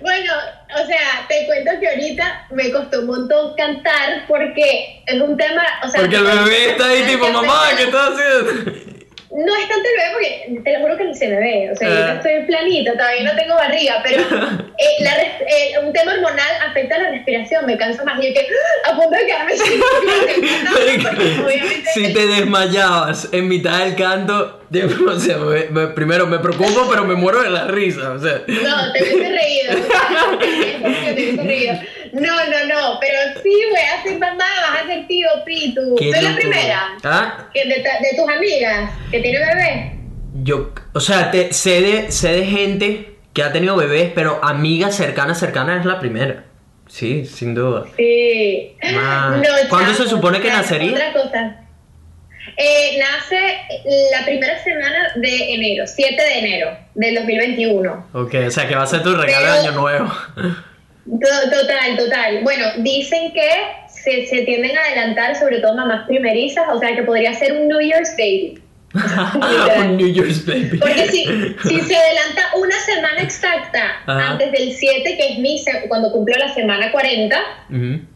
bueno, 0.00 0.32
o 0.74 0.86
sea, 0.86 1.26
te 1.28 1.46
cuento 1.46 1.70
que 1.80 1.88
ahorita 1.88 2.46
me 2.50 2.70
costó 2.70 3.00
un 3.00 3.06
montón 3.06 3.54
cantar 3.56 4.26
porque 4.28 5.02
es 5.06 5.20
un 5.20 5.36
tema. 5.36 5.62
O 5.84 5.88
sea, 5.88 6.00
porque 6.00 6.16
el 6.16 6.24
bebé 6.24 6.70
está 6.70 6.86
ahí, 6.86 7.02
tipo, 7.04 7.28
mamá, 7.28 7.70
¿qué 7.76 7.84
estás 7.84 8.10
haciendo? 8.12 8.99
No 9.30 9.56
es 9.56 9.68
tanto 9.68 9.88
el 9.88 9.96
bebé 9.96 10.10
porque 10.12 10.60
te 10.64 10.72
lo 10.72 10.80
juro 10.80 10.96
que 10.96 11.04
ni 11.04 11.14
se 11.14 11.28
me 11.28 11.38
ve. 11.38 11.70
O 11.72 11.76
sea, 11.76 11.88
yo 11.88 12.04
ah. 12.04 12.14
estoy 12.14 12.46
planita, 12.46 12.92
todavía 12.94 13.22
no 13.22 13.36
tengo 13.36 13.54
barriga, 13.54 14.02
pero 14.02 14.22
eh, 14.78 14.96
la, 15.00 15.22
eh, 15.22 15.78
un 15.84 15.92
tema 15.92 16.14
hormonal 16.14 16.50
afecta 16.68 16.98
la 16.98 17.10
respiración, 17.10 17.64
me 17.64 17.78
canso 17.78 18.04
más. 18.04 18.20
Y 18.22 18.28
yo 18.28 18.34
que 18.34 18.48
ah, 18.86 18.90
a 18.90 18.96
punto 18.96 19.16
de 19.16 19.26
quedarme 19.26 19.56
sin 19.56 19.80
Si 21.94 22.12
te 22.12 22.26
desmayabas 22.26 23.28
en 23.32 23.46
mitad 23.46 23.78
del 23.78 23.94
canto, 23.94 24.59
o 25.08 25.18
sea, 25.18 25.36
primero 25.94 26.26
me 26.28 26.38
preocupo, 26.38 26.86
pero 26.88 27.04
me 27.04 27.14
muero 27.14 27.42
de 27.42 27.50
la 27.50 27.66
risa. 27.66 28.12
O 28.12 28.18
sea. 28.20 28.42
No, 28.46 28.92
te 28.92 29.02
hubiese 29.02 29.28
reído. 29.28 29.88
te 30.38 31.12
hubiese 31.12 31.42
reído. 31.42 31.74
No, 32.12 32.36
no, 32.36 32.66
no, 32.66 32.98
pero 33.00 33.40
sí, 33.42 33.52
güey, 33.70 33.82
hacer 33.98 34.18
mamá, 34.18 34.44
vas 34.62 34.84
a 34.84 34.86
ser 34.86 35.06
tío, 35.08 35.28
Pitu. 35.44 35.96
Soy 35.98 36.22
la 36.22 36.36
primera. 36.36 36.88
¿Ah? 37.02 37.48
De, 37.52 37.64
de, 37.64 38.16
tus 38.16 38.28
amigas 38.28 38.90
que 39.10 39.20
tiene 39.20 39.38
bebé. 39.38 39.96
Yo, 40.42 40.72
o 40.92 41.00
sea, 41.00 41.30
te, 41.30 41.52
sé, 41.52 41.80
de, 41.80 42.12
sé 42.12 42.32
de 42.32 42.46
gente 42.46 43.14
que 43.32 43.42
ha 43.42 43.52
tenido 43.52 43.76
bebés, 43.76 44.12
pero 44.14 44.40
amiga 44.42 44.90
cercana, 44.90 45.34
cercana 45.34 45.78
es 45.78 45.84
la 45.84 45.98
primera. 45.98 46.44
Sí, 46.88 47.24
sin 47.24 47.54
duda. 47.54 47.84
Sí. 47.96 48.76
No, 48.92 49.42
¿Cuándo 49.68 49.94
se 49.94 50.08
supone 50.08 50.40
que 50.40 50.50
nacería? 50.50 50.92
Otra 50.92 51.12
cosa. 51.12 51.69
Eh, 52.56 52.98
nace 52.98 53.58
la 54.12 54.24
primera 54.24 54.62
semana 54.62 55.12
de 55.16 55.54
enero, 55.54 55.86
7 55.86 56.22
de 56.22 56.38
enero 56.38 56.76
del 56.94 57.14
2021. 57.16 58.06
Ok, 58.12 58.34
o 58.46 58.50
sea 58.50 58.66
que 58.66 58.74
va 58.74 58.82
a 58.82 58.86
ser 58.86 59.02
tu 59.02 59.14
regalo 59.14 59.46
de 59.46 59.58
año 59.58 59.72
nuevo. 59.72 60.12
Total, 61.50 61.96
total. 61.96 62.40
Bueno, 62.42 62.66
dicen 62.78 63.32
que 63.32 63.48
se, 63.88 64.26
se, 64.26 64.42
tienden 64.42 64.76
a 64.76 64.82
adelantar, 64.82 65.36
sobre 65.36 65.58
todo 65.58 65.74
mamás 65.74 66.06
primerizas, 66.06 66.64
o 66.72 66.78
sea 66.78 66.94
que 66.94 67.02
podría 67.02 67.34
ser 67.34 67.52
un 67.52 67.68
New 67.68 67.80
Year's 67.80 68.14
Baby. 68.16 68.62
un 69.78 69.96
New 69.96 70.12
Year's 70.12 70.44
Baby. 70.44 70.78
Porque 70.78 71.08
si, 71.08 71.24
si 71.62 71.80
se 71.80 71.96
adelanta 71.96 72.42
una 72.56 72.78
semana 72.80 73.22
exacta 73.22 74.02
antes 74.06 74.52
del 74.52 74.72
7, 74.72 75.16
que 75.16 75.32
es 75.32 75.38
mi, 75.38 75.62
cuando 75.88 76.10
cumplió 76.12 76.36
la 76.38 76.52
semana 76.54 76.90
40, 76.92 77.36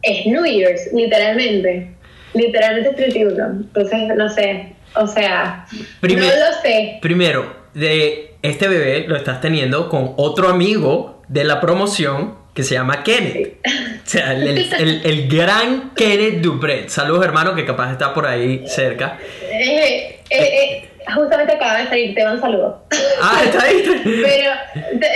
es 0.01 0.25
New 0.25 0.45
Year's, 0.45 0.89
literalmente. 0.93 1.94
Literalmente 2.35 2.89
es 2.89 2.95
31. 2.95 3.45
Entonces, 3.45 3.99
no 4.15 4.29
sé. 4.29 4.75
O 4.95 5.07
sea, 5.07 5.65
no 6.01 6.07
lo 6.09 6.61
sé. 6.61 6.99
Primero, 7.01 7.55
de 7.73 8.35
este 8.41 8.67
bebé 8.67 9.05
lo 9.07 9.15
estás 9.15 9.41
teniendo 9.41 9.89
con 9.89 10.13
otro 10.17 10.49
amigo 10.49 11.21
de 11.27 11.43
la 11.43 11.59
promoción 11.59 12.35
que 12.53 12.63
se 12.63 12.75
llama 12.75 13.03
Kenneth. 13.03 13.57
O 13.65 14.07
sea, 14.07 14.33
el, 14.33 15.01
el, 15.03 15.27
gran 15.27 15.93
Kenneth 15.93 16.41
Dupret. 16.41 16.89
Saludos, 16.89 17.25
hermano, 17.25 17.53
que 17.53 17.65
capaz 17.65 17.91
está 17.91 18.13
por 18.13 18.25
ahí 18.25 18.63
cerca. 18.67 19.17
Eh, 19.41 20.21
eh, 20.29 20.39
eh, 20.39 20.89
justamente 21.13 21.53
acaba 21.53 21.77
de 21.79 21.87
salir, 21.87 22.15
te 22.15 22.25
un 22.25 22.41
saludo. 22.41 22.83
Ah, 23.21 23.41
está 23.43 23.63
ahí. 23.63 23.83
pero, 23.83 24.51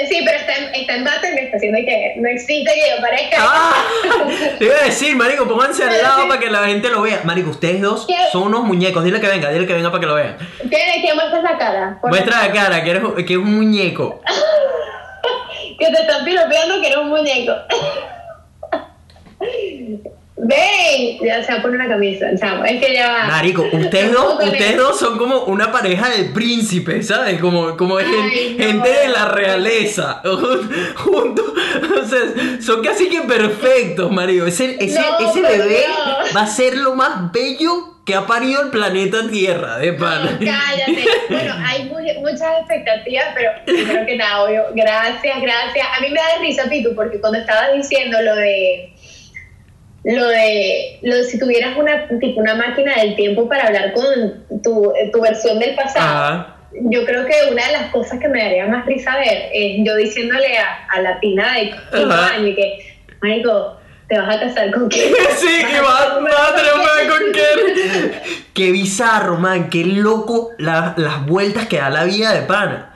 sí, 0.08 0.22
pero 0.26 0.38
está 0.38 0.56
en, 0.56 0.76
está 0.76 0.96
en 0.96 1.02
y 1.02 1.36
me 1.36 1.42
está 1.44 1.58
haciendo 1.58 1.78
que 1.80 2.14
no 2.18 2.30
existe 2.30 2.72
que 2.74 2.90
yo 2.90 3.02
parezca. 3.02 3.38
Ah, 3.40 3.86
te 4.58 4.66
iba 4.66 4.76
a 4.76 4.84
decir, 4.86 5.16
marico, 5.16 5.48
pónganse 5.48 5.84
al 5.84 6.02
lado 6.02 6.28
para 6.28 6.40
que 6.40 6.50
la 6.50 6.66
gente 6.66 6.90
lo 6.90 7.02
vea. 7.02 7.22
Marico, 7.24 7.50
ustedes 7.50 7.82
dos 7.82 8.08
son 8.32 8.44
unos 8.44 8.64
muñecos. 8.64 9.04
Dile 9.04 9.20
que 9.20 9.28
venga, 9.28 9.50
dile 9.50 9.66
que 9.66 9.74
venga 9.74 9.90
para 9.92 10.02
que 10.02 10.08
lo 10.08 10.16
vean. 10.16 10.38
¿Qué, 10.70 11.02
qué 11.02 11.14
muestras 11.14 11.44
la 11.44 11.58
cara? 11.58 12.00
Muestra 12.04 12.48
la 12.48 12.54
cara, 12.54 12.84
que, 12.84 12.92
eres, 12.92 13.04
que 13.26 13.34
es 13.34 13.40
un 13.40 13.56
muñeco. 13.56 14.22
que 15.80 15.86
te 15.86 16.02
están 16.02 16.24
piropeando 16.26 16.82
que 16.82 16.88
eres 16.88 16.98
un 16.98 17.10
muñeco. 17.10 17.54
Ven, 20.42 21.18
ya 21.22 21.44
se 21.44 21.52
va 21.52 21.60
a 21.60 21.62
poner 21.62 21.82
una 21.82 21.90
camisa, 21.90 22.28
chamo. 22.40 22.64
Es 22.64 22.82
que 22.82 22.94
ya 22.94 23.12
va. 23.12 23.26
Marico, 23.26 23.64
ustedes 23.74 24.14
dos, 24.14 24.42
ustedes 24.42 24.78
dos 24.78 24.98
son 24.98 25.18
como 25.18 25.44
una 25.44 25.70
pareja 25.70 26.10
de 26.10 26.26
príncipes, 26.26 27.08
¿sabes? 27.08 27.42
Como, 27.42 27.76
como 27.76 27.98
gente 27.98 28.90
de 28.90 29.10
la 29.10 29.26
realeza. 29.26 30.22
Juntos. 30.96 31.46
O 32.02 32.06
sea, 32.06 32.20
son 32.62 32.82
casi 32.82 33.10
que 33.10 33.22
perfectos, 33.24 34.10
Mario. 34.12 34.48
Ese, 34.48 34.78
ese, 34.80 35.02
ese 35.20 35.42
bebé 35.42 35.84
va 36.36 36.42
a 36.44 36.48
ser 36.48 36.78
lo 36.78 36.96
más 36.96 37.34
bello 37.34 37.98
que 38.06 38.16
ha 38.16 38.26
parido 38.26 38.64
el 38.64 38.70
planeta 38.70 39.28
Tierra, 39.30 39.78
de 39.78 39.94
pana. 39.94 40.40
cállate. 40.40 41.06
Bueno, 41.30 41.54
hay 41.66 41.84
muchas 41.84 42.60
expectativas, 42.60 43.26
pero 43.36 43.52
creo 43.66 44.06
que 44.06 44.16
nada, 44.16 44.46
obvio. 44.46 44.64
Gracias, 44.74 45.42
gracias. 45.42 45.88
A 45.98 46.02
mí 46.02 46.10
me 46.10 46.20
da 46.20 46.40
risa, 46.40 46.64
Pitu, 46.70 46.96
porque 46.96 47.20
cuando 47.20 47.40
estabas 47.40 47.74
diciendo 47.76 48.20
lo 48.22 48.36
de 48.36 48.94
lo 50.04 50.28
de, 50.28 51.00
lo 51.02 51.24
si 51.24 51.38
tuvieras 51.40 51.78
una 51.78 52.08
tipo 52.20 52.40
una 52.40 52.56
máquina 52.56 52.96
del 52.96 53.16
tiempo 53.16 53.48
para 53.50 53.68
hablar 53.68 53.94
con 53.94 54.46
tu, 54.64 54.94
tu 55.12 55.22
versión 55.22 55.60
del 55.60 55.76
pasado, 55.76 56.48
yo 56.72 57.06
creo 57.06 57.26
que 57.26 57.34
una 57.52 57.66
de 57.66 57.72
las 57.74 57.92
cosas 57.92 58.20
que 58.20 58.28
me 58.30 58.42
daría 58.44 58.66
más 58.68 58.86
risa 58.86 59.18
ver 59.18 59.50
es 59.54 59.78
yo 59.86 59.96
diciéndole 59.96 60.58
a, 60.58 60.86
a 60.92 61.02
la 61.02 61.20
Tina 61.20 61.54
de 61.56 61.72
15 61.92 62.14
años 62.14 62.56
que, 62.56 62.96
Marico, 63.22 63.80
te 64.08 64.18
vas 64.18 64.36
a 64.36 64.40
casar 64.40 64.72
con 64.72 64.88
quién. 64.90 65.14
sí, 65.38 65.66
que 65.66 65.82
vas, 65.82 66.02
a 66.02 66.56
tener 66.56 67.10
con 67.10 67.32
quién. 67.32 68.12
Qué 68.54 68.72
bizarro, 68.72 69.38
man. 69.38 69.70
Qué 69.70 69.86
loco 69.86 70.52
la- 70.58 70.94
las 70.98 71.26
vueltas 71.26 71.68
que 71.68 71.78
da 71.78 71.90
la 71.90 72.04
vida 72.06 72.34
de 72.34 72.42
pana. 72.42 72.89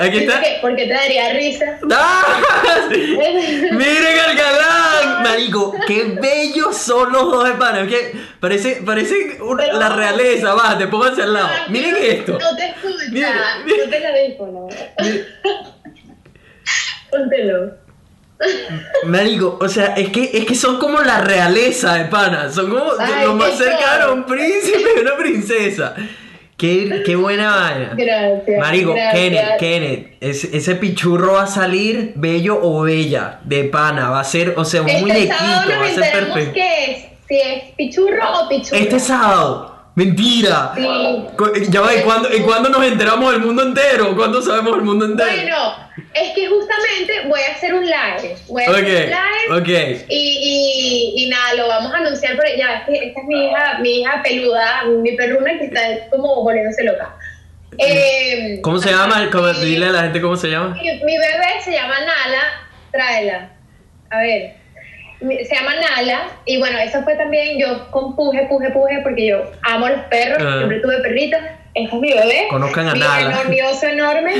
Aquí 0.00 0.18
está. 0.18 0.38
Dice 0.40 0.52
que 0.54 0.58
porque 0.60 0.86
te 0.86 0.92
daría 0.92 1.32
risa. 1.32 1.78
¡Ah! 1.92 2.40
¡Miren 2.90 4.18
al 4.26 4.36
galán! 4.36 5.22
Marico, 5.22 5.74
qué 5.86 6.04
bellos 6.20 6.76
son 6.76 7.12
los 7.12 7.24
dos 7.30 7.48
es 7.48 7.56
que 7.88 8.12
parece, 8.40 8.82
parece 8.84 9.38
una- 9.40 9.64
Pero- 9.64 9.78
la 9.78 9.88
realeza, 9.90 10.54
va, 10.54 10.76
te 10.78 10.86
pónganse 10.86 11.22
al 11.22 11.32
lado. 11.34 11.48
Miren 11.68 11.92
no- 11.92 11.96
esto. 11.98 12.38
No 12.38 12.56
te 12.56 12.66
escucha. 12.66 13.34
No 13.66 13.90
te 13.90 14.00
la 14.00 14.08
audífono. 14.10 14.68
Póntelo. 17.10 17.72
Marico, 19.04 19.58
o 19.60 19.68
sea, 19.68 19.94
es 19.96 20.10
que, 20.10 20.30
es 20.32 20.44
que 20.46 20.54
son 20.54 20.78
como 20.78 21.00
la 21.00 21.20
realeza 21.20 21.94
de 21.94 22.04
pana. 22.04 22.50
Son 22.52 22.70
como 22.70 22.92
Ay, 22.98 23.24
lo 23.24 23.34
más 23.34 23.56
cercano 23.58 24.04
a 24.04 24.12
un 24.12 24.24
príncipe 24.24 24.84
y 24.96 25.00
una 25.00 25.16
princesa. 25.16 25.94
Qué, 26.58 27.04
qué 27.06 27.14
buena 27.14 27.54
vaina. 27.54 27.94
Gracias. 27.96 28.58
Marico, 28.58 28.92
gracias. 28.92 29.14
Kenneth, 29.14 29.58
Kenneth, 29.60 30.16
ese, 30.20 30.56
ese 30.56 30.74
pichurro 30.74 31.34
va 31.34 31.44
a 31.44 31.46
salir 31.46 32.12
bello 32.16 32.58
o 32.60 32.82
bella, 32.82 33.38
de 33.44 33.62
pana, 33.64 34.10
va 34.10 34.18
a 34.18 34.24
ser, 34.24 34.54
o 34.56 34.64
sea, 34.64 34.82
un 34.82 34.88
Este 34.88 35.00
muñequito, 35.00 35.34
va 35.38 35.86
a 35.86 35.88
ser 35.88 36.12
perfecto. 36.12 36.52
qué 36.54 36.90
es. 36.90 37.04
Si 37.28 37.36
es 37.36 37.62
pichurro 37.76 38.42
o 38.42 38.48
pichurra. 38.48 38.78
Este 38.80 38.98
sábado, 38.98 39.77
mentira. 39.98 40.72
Sí. 40.74 40.82
Cu- 41.36 41.52
Ya 41.68 41.80
va, 41.80 41.94
¿y 41.94 42.00
cuándo, 42.02 42.34
¿y 42.34 42.40
cuándo 42.40 42.68
nos 42.70 42.82
enteramos 42.84 43.32
del 43.32 43.40
mundo 43.42 43.62
entero? 43.62 44.16
¿Cuándo 44.16 44.40
sabemos 44.40 44.76
el 44.76 44.82
mundo 44.82 45.04
entero? 45.04 45.28
Bueno, 45.30 45.74
es 46.14 46.30
que 46.34 46.46
justamente 46.48 47.12
voy 47.28 47.40
a 47.40 47.52
hacer 47.54 47.74
un 47.74 47.84
live. 47.84 48.36
Voy 48.48 48.62
a 48.64 48.70
hacer 48.70 48.84
un 48.84 48.90
live. 48.90 49.94
ok. 49.96 50.04
Y, 50.08 50.14
y, 51.16 51.24
y 51.24 51.28
nada, 51.28 51.54
lo 51.54 51.68
vamos 51.68 51.92
a 51.92 51.96
anunciar 51.98 52.36
por 52.36 52.44
ya, 52.56 52.84
esta 52.88 52.92
es 53.20 53.26
mi 53.26 53.46
hija, 53.46 53.78
mi 53.80 54.00
hija 54.00 54.22
peluda, 54.22 54.84
mi 55.02 55.12
perruna 55.12 55.58
que 55.58 55.64
está 55.66 55.80
como 56.10 56.42
volviéndose 56.42 56.84
loca. 56.84 57.14
Eh, 57.78 58.60
¿Cómo 58.62 58.78
se 58.78 58.90
llama? 58.90 59.28
¿Cómo- 59.30 59.50
y- 59.50 59.64
dile 59.64 59.86
a 59.86 59.90
la 59.90 60.02
gente 60.02 60.20
cómo 60.20 60.36
se 60.36 60.48
llama. 60.48 60.74
Mi, 60.74 60.82
mi 61.04 61.16
bebé 61.18 61.60
se 61.62 61.72
llama 61.72 61.94
Nala, 62.00 62.42
tráela. 62.90 63.50
A 64.10 64.18
ver, 64.20 64.54
se 65.20 65.54
llama 65.54 65.74
Nala 65.74 66.28
y 66.44 66.58
bueno, 66.58 66.78
eso 66.78 67.02
fue 67.02 67.14
también 67.16 67.58
yo 67.58 67.90
con 67.90 68.14
puje, 68.14 68.46
puje, 68.48 68.70
puje 68.70 69.00
porque 69.02 69.26
yo 69.28 69.42
amo 69.62 69.88
los 69.88 70.00
perros, 70.10 70.38
Ah. 70.40 70.54
siempre 70.58 70.80
tuve 70.80 70.98
perritos. 71.00 71.40
Este 71.74 71.94
es 71.94 72.00
mi 72.00 72.12
bebé. 72.12 72.46
Conozcan 72.50 72.88
a 72.88 72.92
mi 72.92 73.00
Nala. 73.00 73.20
enorme 73.32 73.62
oso 73.64 73.86
enorme. 73.96 74.32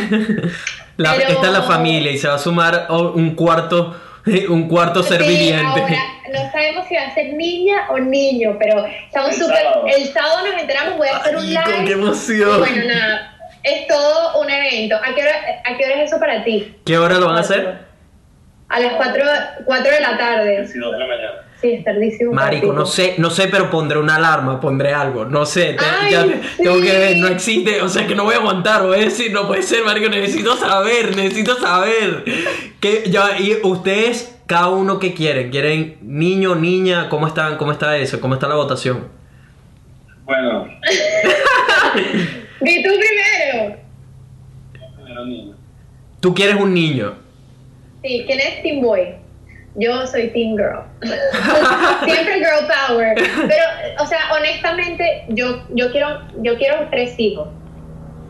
La- 0.96 1.14
Pero- 1.14 1.28
Esta 1.30 1.46
es 1.46 1.52
la 1.52 1.62
familia 1.62 2.10
y 2.12 2.18
se 2.18 2.28
va 2.28 2.34
a 2.34 2.38
sumar 2.38 2.86
oh, 2.90 3.12
un 3.12 3.34
cuarto, 3.34 3.96
un 4.48 4.68
cuarto 4.68 5.02
ser 5.02 5.22
Sí, 5.22 5.28
viviente. 5.28 5.80
ahora 5.80 5.96
no 6.32 6.52
sabemos 6.52 6.86
si 6.88 6.94
va 6.96 7.02
a 7.02 7.14
ser 7.14 7.32
niña 7.34 7.86
o 7.90 7.98
niño, 7.98 8.56
pero 8.58 8.84
estamos 8.86 9.34
súper. 9.36 9.64
El 9.96 10.06
sábado 10.12 10.46
nos 10.46 10.60
enteramos, 10.60 10.96
voy 10.98 11.08
a 11.08 11.16
hacer 11.16 11.36
un 11.36 11.46
live. 11.48 11.62
con 11.76 11.84
qué 11.86 11.92
emoción. 11.92 12.58
bueno, 12.58 12.84
nada, 12.86 13.36
es 13.62 13.86
todo 13.86 14.40
un 14.40 14.50
evento. 14.50 14.96
¿A 14.96 15.14
qué 15.14 15.22
hora, 15.22 15.32
a 15.64 15.76
qué 15.76 15.84
hora 15.84 15.94
es 16.02 16.10
eso 16.10 16.18
para 16.20 16.42
ti? 16.44 16.74
¿Qué 16.84 16.98
hora 16.98 17.14
lo 17.16 17.26
van 17.26 17.36
a 17.36 17.40
hacer? 17.40 17.87
A 18.70 18.80
las 18.80 18.94
4, 18.94 19.24
de 19.24 20.00
la 20.00 20.18
tarde. 20.18 20.58
12 20.60 20.72
de 20.74 20.80
la 20.80 21.06
mañana. 21.06 21.30
Sí, 21.60 21.72
es 21.72 21.84
tardísimo. 21.84 22.32
Marico, 22.32 22.72
no 22.72 22.86
sé, 22.86 23.14
no 23.18 23.30
sé, 23.30 23.48
pero 23.48 23.68
pondré 23.70 23.98
una 23.98 24.16
alarma, 24.16 24.60
pondré 24.60 24.92
algo, 24.94 25.24
no 25.24 25.44
sé, 25.44 25.72
te- 25.72 25.84
Ay, 25.84 26.12
ya 26.12 26.24
te- 26.24 26.34
sí. 26.34 26.62
tengo 26.62 26.76
que 26.80 26.92
ver, 26.98 27.16
no 27.16 27.26
existe, 27.26 27.82
o 27.82 27.88
sea 27.88 28.06
que 28.06 28.14
no 28.14 28.22
voy 28.22 28.34
a 28.34 28.38
aguantar, 28.38 28.82
voy 28.84 28.96
a 28.98 29.00
decir, 29.00 29.32
no 29.32 29.48
puede 29.48 29.62
ser, 29.62 29.82
marico, 29.84 30.08
necesito 30.08 30.56
saber, 30.56 31.16
necesito 31.16 31.56
saber. 31.56 32.22
Que 32.78 33.04
ya, 33.10 33.36
y 33.40 33.58
ustedes, 33.64 34.38
cada 34.46 34.68
uno 34.68 35.00
que 35.00 35.14
quieren, 35.14 35.50
quieren 35.50 35.96
niño, 36.02 36.54
niña, 36.54 37.08
¿cómo 37.08 37.26
están? 37.26 37.56
¿Cómo 37.56 37.72
está 37.72 37.96
eso? 37.96 38.20
¿Cómo 38.20 38.34
está 38.34 38.46
la 38.46 38.54
votación? 38.54 39.08
Bueno, 40.24 40.68
Di 42.60 42.82
tú 42.84 42.90
primero. 42.90 43.76
primero 44.96 45.24
niño. 45.26 45.56
Tú 46.20 46.34
quieres 46.34 46.56
un 46.56 46.72
niño. 46.74 47.14
Sí, 48.02 48.24
¿quién 48.26 48.40
es 48.40 48.62
Team 48.62 48.80
Boy? 48.80 49.14
Yo 49.74 50.06
soy 50.06 50.28
Team 50.30 50.56
Girl. 50.56 50.82
Siempre 52.04 52.34
Girl 52.34 52.66
Power. 52.88 53.14
Pero, 53.14 53.62
o 54.00 54.06
sea, 54.06 54.18
honestamente, 54.36 55.24
yo, 55.28 55.62
yo, 55.70 55.90
quiero, 55.92 56.22
yo 56.42 56.56
quiero 56.56 56.88
tres 56.90 57.14
hijos. 57.18 57.48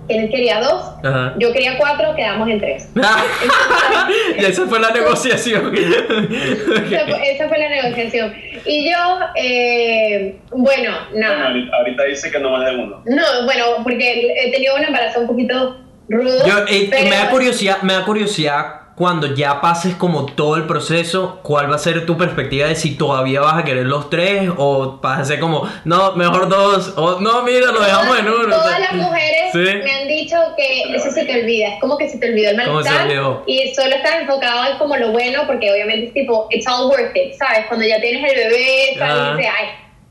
Quienes 0.06 0.30
quería 0.30 0.60
dos, 0.60 0.90
Ajá. 1.04 1.34
yo 1.38 1.52
quería 1.52 1.76
cuatro, 1.76 2.14
quedamos 2.16 2.48
en 2.48 2.60
tres. 2.60 2.88
y 4.38 4.44
esa 4.44 4.66
fue 4.66 4.80
la 4.80 4.90
negociación. 4.90 5.74
Esa 5.76 7.06
fue, 7.06 7.30
esa 7.30 7.48
fue 7.48 7.58
la 7.58 7.68
negociación. 7.68 8.34
Y 8.64 8.90
yo, 8.90 9.18
eh, 9.36 10.38
bueno, 10.50 10.92
nada. 11.14 11.48
ahorita, 11.48 11.76
ahorita 11.76 12.04
dice 12.04 12.30
que 12.30 12.38
no 12.40 12.50
más 12.50 12.64
de 12.64 12.76
uno. 12.76 13.02
No, 13.04 13.44
bueno, 13.44 13.64
porque 13.82 14.32
he 14.34 14.50
tenido 14.50 14.76
un 14.76 14.84
embarazo 14.84 15.20
un 15.20 15.26
poquito 15.26 15.78
rudo. 16.08 16.46
Yo, 16.46 16.58
eh, 16.68 16.88
pero- 16.90 17.10
me 17.10 17.16
da 17.16 17.30
curiosidad, 17.30 17.82
me 17.82 17.92
da 17.92 18.04
curiosidad 18.06 18.87
cuando 18.98 19.32
ya 19.34 19.60
pases 19.60 19.94
como 19.94 20.26
todo 20.26 20.56
el 20.56 20.64
proceso, 20.66 21.38
¿cuál 21.44 21.70
va 21.70 21.76
a 21.76 21.78
ser 21.78 22.04
tu 22.04 22.18
perspectiva 22.18 22.66
de 22.66 22.74
si 22.74 22.96
todavía 22.96 23.40
vas 23.40 23.54
a 23.58 23.64
querer 23.64 23.86
los 23.86 24.10
tres 24.10 24.50
o 24.56 24.98
vas 25.00 25.20
a 25.20 25.24
ser 25.24 25.38
como, 25.38 25.70
no, 25.84 26.12
mejor 26.16 26.48
dos, 26.48 26.94
o 26.96 27.20
no, 27.20 27.42
mira, 27.42 27.70
lo 27.70 27.80
dejamos 27.80 28.18
en 28.18 28.26
uno? 28.28 28.40
o 28.56 28.58
Todas 28.58 28.70
sea. 28.76 28.80
las 28.80 28.94
mujeres 28.94 29.52
Sí. 29.52 29.58
me 29.60 29.90
han 29.92 30.08
dicho 30.08 30.36
que 30.56 30.94
eso 30.96 31.10
se 31.12 31.24
te 31.24 31.40
olvida, 31.40 31.68
es 31.74 31.80
como 31.80 31.96
que 31.96 32.08
se 32.10 32.18
te 32.18 32.28
olvidó 32.28 32.50
el 32.50 32.64
¿Cómo 32.64 32.82
se 32.82 32.90
malestar 32.90 33.42
y 33.46 33.72
solo 33.74 33.94
estás 33.94 34.16
enfocado 34.20 34.72
en 34.72 34.78
como 34.78 34.96
lo 34.96 35.12
bueno 35.12 35.42
porque 35.46 35.70
obviamente 35.70 36.08
es 36.08 36.12
tipo, 36.14 36.48
it's 36.50 36.66
all 36.66 36.88
worth 36.90 37.14
it, 37.16 37.34
¿sabes? 37.38 37.66
Cuando 37.68 37.86
ya 37.86 38.00
tienes 38.00 38.30
el 38.32 38.36
bebé. 38.36 38.96
¿sabes? 38.98 39.36
Dices, 39.38 39.52
ay, 39.58 39.66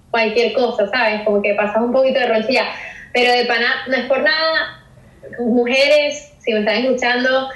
cualquier 0.09 0.53
cosa, 0.53 0.87
¿sabes? 0.89 1.21
Como 1.25 1.41
que 1.41 1.53
pasas 1.55 1.81
un 1.81 1.91
poquito 1.91 2.19
de 2.19 2.27
ronchilla, 2.27 2.63
pero 3.13 3.31
de 3.33 3.45
pana, 3.45 3.67
no 3.87 3.97
es 3.97 4.05
por 4.05 4.19
nada, 4.21 4.81
mujeres, 5.39 6.33
si 6.39 6.53
me 6.53 6.59
están 6.59 6.75
escuchando, 6.77 7.49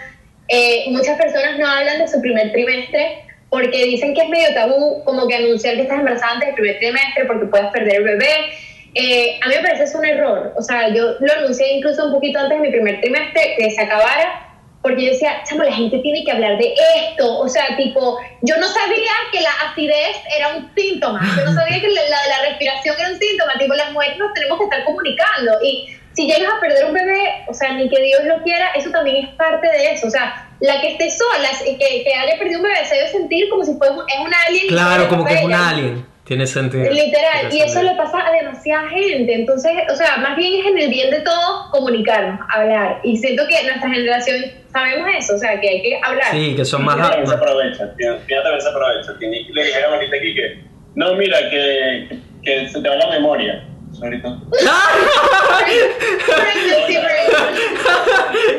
eh, 0.47 0.85
muchas 0.89 1.17
personas 1.17 1.57
no 1.59 1.67
hablan 1.67 1.99
de 1.99 2.07
su 2.07 2.19
primer 2.21 2.51
trimestre 2.51 3.23
porque 3.49 3.85
dicen 3.85 4.13
que 4.13 4.21
es 4.21 4.29
medio 4.29 4.53
tabú 4.53 5.03
como 5.03 5.27
que 5.27 5.35
anunciar 5.35 5.75
que 5.75 5.81
estás 5.81 5.99
embarazada 5.99 6.33
antes 6.33 6.47
del 6.47 6.55
primer 6.55 6.79
trimestre 6.79 7.25
porque 7.25 7.45
puedes 7.47 7.67
perder 7.67 7.97
el 7.97 8.03
bebé. 8.03 8.53
Eh, 8.95 9.39
a 9.41 9.47
mí 9.47 9.55
me 9.55 9.61
parece 9.61 9.83
es 9.83 9.95
un 9.95 10.05
error. 10.05 10.53
O 10.57 10.61
sea, 10.61 10.89
yo 10.89 11.15
lo 11.19 11.33
anuncié 11.33 11.73
incluso 11.73 12.05
un 12.05 12.13
poquito 12.13 12.39
antes 12.39 12.57
de 12.57 12.67
mi 12.67 12.71
primer 12.71 13.01
trimestre, 13.01 13.55
que 13.57 13.71
se 13.71 13.81
acabara, 13.81 14.47
porque 14.81 15.05
yo 15.05 15.11
decía, 15.11 15.43
chamo, 15.47 15.63
la 15.63 15.73
gente 15.73 15.99
tiene 15.99 16.23
que 16.23 16.31
hablar 16.31 16.57
de 16.57 16.73
esto. 16.95 17.39
O 17.39 17.47
sea, 17.47 17.75
tipo, 17.75 18.17
yo 18.41 18.57
no 18.57 18.67
sabía 18.67 19.11
que 19.31 19.41
la 19.41 19.51
acidez 19.69 20.17
era 20.37 20.55
un 20.55 20.71
síntoma. 20.75 21.21
Yo 21.37 21.45
no 21.45 21.53
sabía 21.53 21.79
que 21.79 21.89
la, 21.89 22.01
la, 22.03 22.27
la 22.27 22.49
respiración 22.49 22.95
era 22.99 23.09
un 23.09 23.19
síntoma. 23.19 23.53
Tipo, 23.59 23.73
las 23.73 23.91
mujeres 23.91 24.17
nos 24.17 24.33
tenemos 24.33 24.57
que 24.59 24.63
estar 24.63 24.83
comunicando. 24.85 25.59
Y 25.61 25.87
si 26.13 26.27
llegas 26.27 26.53
a 26.53 26.59
perder 26.59 26.85
un 26.85 26.93
bebé, 26.93 27.45
o 27.47 27.53
sea, 27.53 27.73
ni 27.73 27.89
que 27.89 28.01
Dios 28.01 28.23
lo 28.25 28.43
quiera, 28.43 28.71
eso 28.75 28.89
también 28.91 29.25
es 29.25 29.35
parte 29.35 29.67
de 29.67 29.91
eso. 29.91 30.07
O 30.07 30.09
sea, 30.09 30.49
la 30.59 30.81
que 30.81 30.93
esté 30.93 31.09
sola 31.09 31.49
y 31.65 31.77
que, 31.77 32.03
que 32.03 32.13
haya 32.13 32.37
perdido 32.37 32.59
un 32.59 32.63
bebé 32.63 32.85
se 32.85 32.95
debe 32.95 33.09
sentir 33.09 33.49
como 33.49 33.63
si 33.63 33.73
fuera 33.75 33.93
un, 33.93 33.99
es 34.07 34.19
un 34.19 34.31
alien. 34.47 34.65
y 34.65 34.67
Claro, 34.67 35.07
como 35.07 35.25
que 35.25 35.33
es 35.35 35.43
un 35.43 35.53
alien. 35.53 36.05
Tiene 36.25 36.47
sentido. 36.47 36.89
Literal, 36.89 37.49
Tiene 37.49 37.55
y 37.55 37.61
eso 37.61 37.73
sentido. 37.79 37.93
le 37.93 37.97
pasa 37.97 38.25
a 38.25 38.31
demasiada 38.31 38.87
gente. 38.89 39.33
Entonces, 39.33 39.71
o 39.91 39.95
sea, 39.95 40.17
más 40.17 40.37
bien 40.37 40.61
es 40.61 40.65
en 40.65 40.77
el 40.77 40.89
bien 40.89 41.11
de 41.11 41.21
todos 41.21 41.69
comunicarnos, 41.71 42.39
hablar. 42.53 43.01
Y 43.03 43.17
siento 43.17 43.43
que 43.47 43.63
nuestra 43.63 43.89
generación 43.89 44.37
sabemos 44.71 45.09
eso, 45.17 45.35
o 45.35 45.37
sea, 45.37 45.59
que 45.59 45.67
hay 45.67 45.81
que 45.81 45.99
hablar. 46.01 46.31
Sí, 46.31 46.55
que 46.55 46.63
son 46.63 46.85
más... 46.85 46.95
también 46.97 47.27
se 47.27 47.33
aprovecha. 47.35 47.95
Tina 47.97 48.17
también 48.43 48.61
se 48.61 48.69
aprovecha. 48.69 49.11
Le 49.19 49.63
dijeron 49.65 49.93
ahorita 49.93 50.15
aquí 50.15 50.35
que, 50.35 50.59
no, 50.95 51.15
mira, 51.15 51.37
que, 51.49 52.17
que 52.43 52.69
se 52.69 52.81
te 52.81 52.87
va 52.87 52.95
la 52.95 53.09
memoria. 53.09 53.65
Ahorita. 54.01 54.29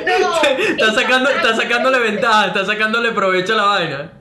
No, 0.09 0.43
está, 0.43 0.93
sacando, 0.95 1.31
está 1.31 1.57
sacándole 1.57 1.99
ventaja, 1.99 2.47
está 2.47 2.65
sacándole 2.65 3.13
provecho 3.13 3.55
a 3.55 3.57
la 3.57 3.65
vaina. 3.65 4.13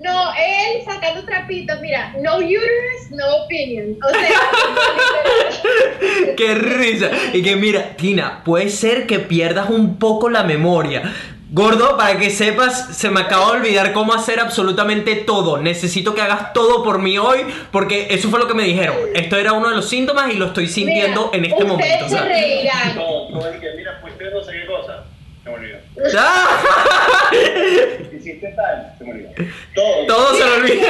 No, 0.00 0.32
él 0.34 0.82
sacando 0.84 1.24
trapitos, 1.24 1.80
mira, 1.80 2.14
no 2.20 2.36
uterus, 2.36 3.10
no 3.10 3.44
opinion. 3.44 3.96
O 4.04 4.10
sea. 4.10 4.40
Qué 6.36 6.54
risa. 6.54 7.10
Y 7.32 7.42
que 7.42 7.56
mira, 7.56 7.96
Tina, 7.96 8.42
puede 8.44 8.68
ser 8.68 9.06
que 9.06 9.18
pierdas 9.18 9.70
un 9.70 9.98
poco 9.98 10.28
la 10.28 10.44
memoria. 10.44 11.14
Gordo, 11.54 11.96
para 11.96 12.18
que 12.18 12.30
sepas, 12.30 12.96
se 12.96 13.10
me 13.10 13.20
acaba 13.20 13.52
de 13.52 13.58
olvidar 13.58 13.92
cómo 13.92 14.12
hacer 14.12 14.40
absolutamente 14.40 15.14
todo. 15.14 15.58
Necesito 15.58 16.12
que 16.12 16.20
hagas 16.20 16.52
todo 16.52 16.82
por 16.82 16.98
mí 16.98 17.16
hoy, 17.16 17.46
porque 17.70 18.08
eso 18.10 18.28
fue 18.28 18.40
lo 18.40 18.48
que 18.48 18.54
me 18.54 18.64
dijeron. 18.64 18.96
Esto 19.14 19.36
era 19.36 19.52
uno 19.52 19.68
de 19.68 19.76
los 19.76 19.88
síntomas 19.88 20.34
y 20.34 20.36
lo 20.36 20.46
estoy 20.46 20.66
sintiendo 20.66 21.30
Mira, 21.32 21.38
en 21.38 21.44
este 21.52 21.64
momento. 21.64 22.08
se 22.08 22.20
reirán. 22.20 22.96
No, 22.96 23.30
no, 23.30 23.46
es 23.46 23.60
que, 23.60 23.70
mira, 23.76 23.98
fuiste 24.00 24.24
no 24.32 24.42
sé 24.42 24.50
qué 24.50 24.66
cosa. 24.66 25.04
Se 25.44 25.50
me 25.50 25.54
olvidó. 25.54 25.78
¡Ah! 28.24 28.30
Hiciste 28.30 28.48
tal. 28.56 28.94
Se 28.98 29.04
me 29.04 29.10
olvidó. 29.10 29.30
Todo. 29.74 30.06
Todo 30.06 30.34
se 30.34 30.44
me 30.44 30.50
olvida. 30.52 30.86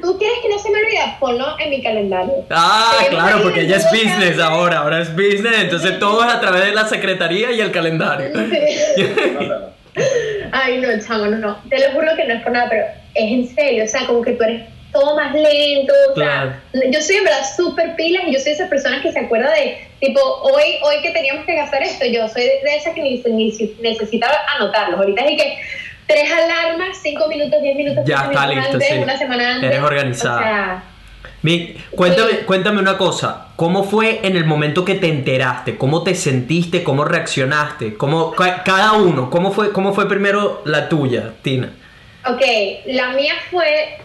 ¿Tú 0.00 0.18
quieres 0.18 0.38
que 0.42 0.48
no 0.48 0.58
se 0.58 0.70
me 0.70 0.78
olvide? 0.78 1.00
Ponlo 1.18 1.58
en 1.58 1.70
mi 1.70 1.82
calendario. 1.82 2.46
Ah, 2.50 2.98
claro, 3.10 3.42
porque 3.42 3.66
ya 3.66 3.76
es 3.76 3.90
business 3.90 4.38
ahora, 4.38 4.78
ahora 4.78 5.00
es 5.00 5.14
business, 5.14 5.58
entonces 5.58 5.98
todo 5.98 6.24
es 6.24 6.32
a 6.32 6.40
través 6.40 6.66
de 6.66 6.72
la 6.72 6.86
secretaría 6.86 7.50
y 7.52 7.60
el 7.60 7.70
calendario. 7.72 8.30
Ay, 10.52 10.78
no, 10.78 10.88
chamo, 11.04 11.26
no, 11.26 11.38
no. 11.38 11.56
Te 11.68 11.78
lo 11.80 11.92
juro 11.92 12.08
que 12.16 12.24
no 12.24 12.34
es 12.34 12.42
por 12.42 12.52
nada, 12.52 12.68
pero 12.70 12.84
es 13.14 13.32
en 13.32 13.54
serio. 13.54 13.84
O 13.84 13.88
sea, 13.88 14.06
como 14.06 14.22
que 14.22 14.32
tú 14.32 14.44
eres 14.44 14.62
todo 14.92 15.16
más 15.16 15.34
lento. 15.34 15.92
O 16.12 16.14
sea, 16.14 16.62
yo 16.72 17.02
soy 17.02 17.16
en 17.16 17.24
verdad 17.24 17.44
súper 17.56 17.96
pilas 17.96 18.24
y 18.26 18.32
yo 18.32 18.38
soy 18.38 18.50
de 18.50 18.52
esas 18.52 18.68
personas 18.68 19.02
que 19.02 19.12
se 19.12 19.18
acuerda 19.18 19.50
de, 19.52 19.78
tipo, 20.00 20.20
hoy, 20.20 20.76
hoy 20.82 21.02
que 21.02 21.10
teníamos 21.10 21.44
que 21.46 21.56
gastar 21.56 21.82
esto, 21.82 22.04
yo 22.06 22.28
soy 22.28 22.42
de 22.42 22.76
esas 22.76 22.94
que 22.94 23.02
ni, 23.02 23.22
ni 23.22 23.52
necesitaba 23.80 24.34
anotarlos. 24.56 25.00
Ahorita 25.00 25.24
es 25.24 25.42
que 25.42 25.58
tres 26.12 26.30
alarmas, 26.32 26.98
cinco 27.02 27.26
minutos, 27.28 27.60
diez 27.62 27.76
minutos, 27.76 28.04
ya 28.06 28.24
está 28.24 28.46
listo, 28.46 28.72
antes, 28.72 28.88
sí. 28.88 28.94
una 28.98 29.18
semana 29.18 29.54
antes. 29.54 29.70
Eres 29.70 29.82
organizada. 29.82 30.38
O 30.38 30.42
sea, 30.42 30.84
Mi, 31.42 31.74
cuéntame, 31.96 32.30
cuéntame 32.46 32.78
una 32.80 32.96
cosa, 32.96 33.48
¿cómo 33.56 33.82
fue 33.84 34.20
en 34.22 34.36
el 34.36 34.44
momento 34.44 34.84
que 34.84 34.94
te 34.94 35.08
enteraste? 35.08 35.76
¿Cómo 35.76 36.02
te 36.04 36.14
sentiste? 36.14 36.84
¿Cómo 36.84 37.04
reaccionaste? 37.04 37.94
¿Cómo, 37.96 38.30
ca- 38.32 38.62
cada 38.64 38.92
uno, 38.92 39.28
¿cómo 39.30 39.50
fue, 39.52 39.72
¿cómo 39.72 39.92
fue 39.92 40.08
primero 40.08 40.62
la 40.64 40.88
tuya, 40.88 41.32
Tina? 41.42 41.72
Ok, 42.28 42.40
la 42.86 43.08
mía 43.14 43.34
fue, 43.50 43.98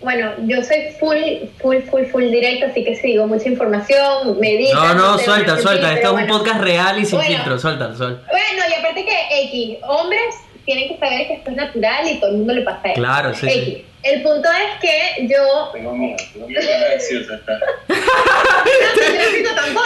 bueno, 0.00 0.30
yo 0.46 0.62
soy 0.64 0.78
full, 0.98 1.18
full, 1.60 1.76
full, 1.90 2.04
full 2.10 2.24
directo, 2.30 2.66
así 2.70 2.82
que 2.84 2.96
sigo 2.96 3.26
mucha 3.26 3.48
información, 3.50 4.40
medito. 4.40 4.74
No, 4.74 4.94
no, 4.94 5.18
sé, 5.18 5.26
suelta, 5.26 5.58
suelta, 5.58 5.92
esto 5.92 6.16
es 6.16 6.22
un 6.22 6.26
podcast 6.26 6.60
real 6.62 6.98
y 6.98 7.04
sin 7.04 7.18
Bueno. 7.18 7.34
filtro, 7.34 7.58
suelta, 7.58 7.94
suelta. 7.94 8.22
Bueno, 8.30 8.62
y 8.70 8.74
aparte 8.80 9.04
que 9.04 9.42
X, 9.48 9.76
hombres 9.86 10.34
tienen 10.64 10.88
que 10.88 10.98
saber 10.98 11.26
que 11.26 11.34
esto 11.34 11.50
es 11.50 11.56
natural 11.56 12.08
y 12.08 12.20
todo 12.20 12.30
el 12.30 12.36
mundo 12.38 12.54
le 12.54 12.62
pasa 12.62 12.88
eso. 12.92 13.00
Claro, 13.00 13.34
sí, 13.34 13.48
sí. 13.48 13.84
El 14.02 14.22
punto 14.22 14.48
es 14.48 14.80
que 14.80 15.28
yo... 15.28 15.70
Tengo 15.72 15.94
miedo, 15.94 16.16
tengo 16.32 16.48
miedo 16.48 16.60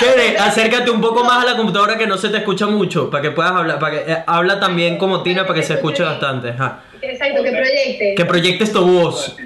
pero- 0.01 0.41
acércate 0.45 0.91
un 0.91 1.01
poco 1.01 1.23
más 1.25 1.43
a 1.45 1.51
la 1.51 1.57
computadora 1.57 1.99
que 1.99 2.07
no 2.07 2.17
se 2.17 2.31
te 2.31 2.39
escucha 2.39 2.67
mucho, 2.67 3.11
para 3.11 3.23
que 3.23 3.31
puedas 3.31 3.53
hablar, 3.53 3.79
para 3.79 3.93
que 4.05 4.13
eh, 4.13 4.19
habla 4.27 4.59
también 4.59 4.97
como 4.97 5.23
Tina 5.23 5.47
para 5.47 5.61
que 5.61 5.67
se 5.67 5.75
escuche 5.75 6.03
bastante. 6.03 6.51
ajá. 6.51 6.81
Exacto, 7.03 7.43
que 7.43 7.51
proyecte. 7.51 8.15
Que 8.17 8.25
proyectes 8.25 8.73
tu 8.73 8.85
voz. 8.87 9.37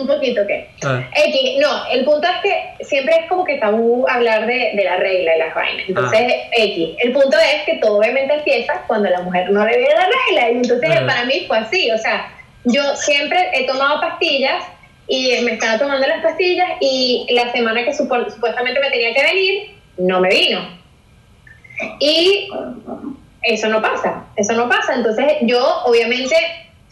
Un 0.00 0.06
poquito. 0.06 0.40
¿qué? 0.46 0.68
Ah. 0.84 1.02
X, 1.14 1.58
no, 1.60 1.86
el 1.90 2.04
punto 2.04 2.26
es 2.26 2.36
que 2.42 2.84
siempre 2.84 3.14
es 3.20 3.26
como 3.28 3.44
que 3.44 3.58
tabú 3.58 4.06
hablar 4.08 4.46
de, 4.46 4.72
de 4.74 4.84
la 4.84 4.96
regla 4.96 5.36
y 5.36 5.38
las 5.38 5.54
vainas. 5.54 5.84
Entonces, 5.88 6.20
Ah. 6.20 6.48
X, 6.56 6.96
el 6.98 7.12
punto 7.12 7.36
es 7.38 7.62
que 7.64 7.74
todo 7.76 7.98
obviamente 7.98 8.34
empieza 8.34 8.82
cuando 8.86 9.10
la 9.10 9.20
mujer 9.20 9.50
no 9.50 9.64
le 9.66 9.76
ve 9.76 9.88
la 9.94 10.06
regla. 10.06 10.50
Y 10.50 10.56
entonces, 10.56 10.90
Ah. 10.92 11.06
para 11.06 11.24
mí 11.24 11.44
fue 11.46 11.58
así. 11.58 11.90
O 11.90 11.98
sea, 11.98 12.32
yo 12.64 12.96
siempre 12.96 13.50
he 13.54 13.66
tomado 13.66 14.00
pastillas 14.00 14.64
y 15.08 15.40
me 15.42 15.52
estaba 15.54 15.78
tomando 15.78 16.06
las 16.06 16.22
pastillas 16.22 16.68
y 16.80 17.26
la 17.30 17.50
semana 17.52 17.84
que 17.84 17.92
supo- 17.92 18.30
supuestamente 18.30 18.80
me 18.80 18.90
tenía 18.90 19.12
que 19.14 19.22
venir, 19.22 19.70
no 19.98 20.20
me 20.20 20.28
vino. 20.30 20.80
Y 21.98 22.48
eso 23.42 23.68
no 23.68 23.82
pasa, 23.82 24.24
eso 24.36 24.52
no 24.54 24.68
pasa. 24.68 24.94
Entonces 24.94 25.26
yo 25.42 25.82
obviamente 25.84 26.34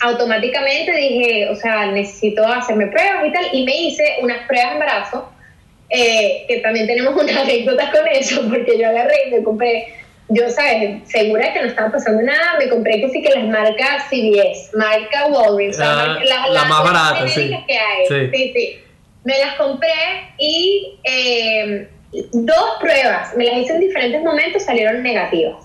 automáticamente 0.00 0.92
dije, 0.92 1.48
o 1.50 1.56
sea, 1.56 1.86
necesito 1.86 2.46
hacerme 2.46 2.86
pruebas 2.88 3.26
y 3.26 3.32
tal, 3.32 3.44
y 3.52 3.64
me 3.64 3.76
hice 3.76 4.04
unas 4.22 4.46
pruebas 4.46 4.68
de 4.70 4.74
embarazo, 4.74 5.30
eh, 5.90 6.44
que 6.48 6.58
también 6.58 6.86
tenemos 6.86 7.14
unas 7.20 7.36
anécdotas 7.44 7.90
con 7.90 8.06
eso, 8.08 8.42
porque 8.48 8.78
yo 8.78 8.88
agarré 8.88 9.14
y 9.28 9.30
me 9.32 9.42
compré, 9.42 9.94
yo, 10.28 10.48
¿sabes? 10.50 11.00
Segura 11.08 11.52
que 11.52 11.60
no 11.62 11.66
estaba 11.68 11.90
pasando 11.90 12.22
nada, 12.22 12.54
me 12.58 12.68
compré 12.68 13.00
que 13.00 13.10
sí 13.10 13.20
que 13.22 13.30
las 13.30 13.44
marcas 13.48 14.04
CVS, 14.08 14.70
marca 14.76 15.26
Walgreens, 15.26 15.76
o 15.76 15.80
sea, 15.80 15.92
Ah, 15.92 15.96
mar- 16.06 16.24
las- 16.24 16.48
la 16.48 16.54
las 16.54 16.68
más 16.68 16.84
barata, 16.84 17.28
sí. 17.28 17.50
que 17.66 17.76
hay. 17.78 18.06
Sí. 18.08 18.30
sí, 18.32 18.52
sí. 18.54 18.78
Me 19.24 19.38
las 19.38 19.54
compré 19.56 19.90
y 20.38 20.98
eh, 21.04 21.88
dos 22.32 22.76
pruebas, 22.80 23.36
me 23.36 23.44
las 23.44 23.56
hice 23.58 23.74
en 23.74 23.80
diferentes 23.80 24.22
momentos, 24.22 24.62
salieron 24.64 25.02
negativas. 25.02 25.56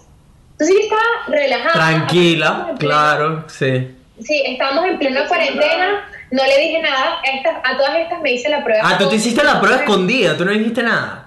Entonces 0.53 0.75
yo 0.75 0.81
estaba 0.83 1.01
relajada. 1.27 1.73
Tranquila, 1.73 2.75
claro, 2.79 3.45
sí. 3.47 3.87
Sí, 4.23 4.43
estábamos 4.45 4.85
en 4.85 4.97
plena 4.97 5.27
cuarentena, 5.27 6.09
no 6.31 6.45
le 6.45 6.57
dije 6.57 6.81
nada, 6.81 7.19
a, 7.21 7.35
estas, 7.35 7.57
a 7.63 7.77
todas 7.77 7.95
estas 7.97 8.21
me 8.21 8.31
hice 8.31 8.49
la 8.49 8.63
prueba. 8.63 8.81
Ah, 8.85 8.97
tú 8.97 9.09
te 9.09 9.15
hiciste 9.17 9.43
la 9.43 9.59
prueba 9.59 9.77
escondida, 9.77 10.37
tú 10.37 10.45
no 10.45 10.51
dijiste 10.51 10.83
nada. 10.83 11.25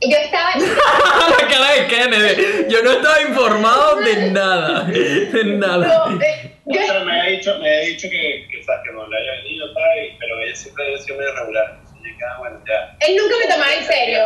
Yo 0.00 0.16
estaba, 0.16 0.50
la 1.38 1.48
cara 1.48 1.72
de 1.72 1.86
Kennedy. 1.86 2.66
Yo 2.68 2.82
no 2.82 2.92
estaba 2.92 3.22
informado 3.22 3.96
de 3.96 4.30
nada. 4.30 4.84
De 4.84 5.44
nada. 5.44 6.08
no, 6.08 6.20
eh, 6.20 6.58
yo, 6.66 6.80
O 6.80 6.84
sea, 6.84 7.00
me 7.00 7.20
había 7.20 7.36
dicho, 7.36 7.58
me 7.58 7.68
había 7.68 7.88
dicho 7.88 8.08
que, 8.10 8.46
que, 8.50 8.60
que 8.60 8.92
no 8.92 9.08
le 9.08 9.18
había 9.18 9.42
venido, 9.42 9.72
tal, 9.72 10.16
pero 10.18 10.38
ella 10.40 10.54
siempre 10.54 10.84
había 10.84 10.98
sido 10.98 11.18
medio 11.18 11.34
regular. 11.34 11.78
Ah, 12.26 12.38
bueno, 12.38 12.60
ya. 12.66 12.96
él 13.06 13.16
nunca 13.16 13.34
me 13.38 13.52
tomaba 13.52 13.74
en 13.74 13.84
serio. 13.84 14.18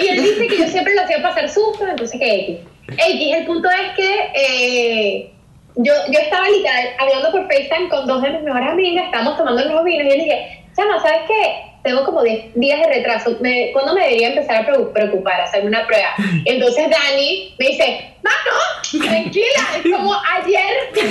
Y 0.00 0.08
él 0.08 0.22
dice 0.22 0.46
que 0.46 0.58
yo 0.58 0.68
siempre 0.68 0.94
lo 0.94 1.02
hacía 1.02 1.22
pasar 1.22 1.48
susto, 1.48 1.86
entonces 1.86 2.18
que 2.18 2.34
X. 2.34 2.58
X, 2.88 3.36
el 3.36 3.46
punto 3.46 3.68
es 3.68 3.96
que 3.96 4.30
eh, 4.34 5.32
yo, 5.76 5.92
yo 6.10 6.20
estaba 6.20 6.48
literal 6.48 6.88
hablando 6.98 7.30
por 7.30 7.46
FaceTime 7.46 7.88
con 7.88 8.06
dos 8.06 8.22
de 8.22 8.30
mis 8.30 8.42
mejores 8.42 8.68
amigas, 8.68 9.04
estábamos 9.06 9.36
tomando 9.36 9.62
unos 9.66 9.84
vinos 9.84 10.06
y 10.06 10.10
yo 10.10 10.24
dije, 10.24 10.64
Chama, 10.76 11.00
¿sabes 11.00 11.22
qué? 11.26 11.72
Tengo 11.88 12.04
como 12.04 12.22
10 12.22 12.52
días 12.54 12.80
de 12.80 12.86
retraso. 12.86 13.38
Me, 13.40 13.70
¿Cuándo 13.72 13.94
me 13.94 14.02
debería 14.02 14.28
empezar 14.28 14.56
a 14.56 14.92
preocupar, 14.92 15.40
hacerme 15.40 15.68
una 15.68 15.86
prueba? 15.86 16.10
Entonces 16.44 16.90
Dani 16.90 17.54
me 17.58 17.66
dice, 17.66 18.12
Mano, 18.22 19.04
tranquila, 19.04 19.62
es 19.76 19.92
como 19.92 20.12
ayer. 20.14 20.90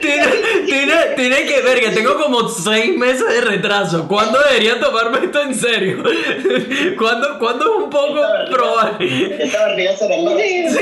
Tiene, 0.00 0.26
tiene, 0.66 0.94
tiene 1.16 1.44
que 1.44 1.60
ver 1.60 1.80
que 1.80 1.90
tengo 1.90 2.18
como 2.18 2.48
seis 2.48 2.96
meses 2.96 3.26
de 3.26 3.40
retraso. 3.40 4.08
¿Cuándo 4.08 4.38
debería 4.42 4.80
tomarme 4.80 5.26
esto 5.26 5.42
en 5.42 5.54
serio? 5.54 6.02
¿Cuándo, 6.98 7.38
¿cuándo 7.38 7.64
es 7.64 7.84
un 7.84 7.90
poco 7.90 8.20
probable? 8.50 9.36
Esta 9.44 9.66
barriga 9.66 9.96
será 9.96 10.16
más. 10.22 10.34
Sí, 10.34 10.68
sí. 10.68 10.80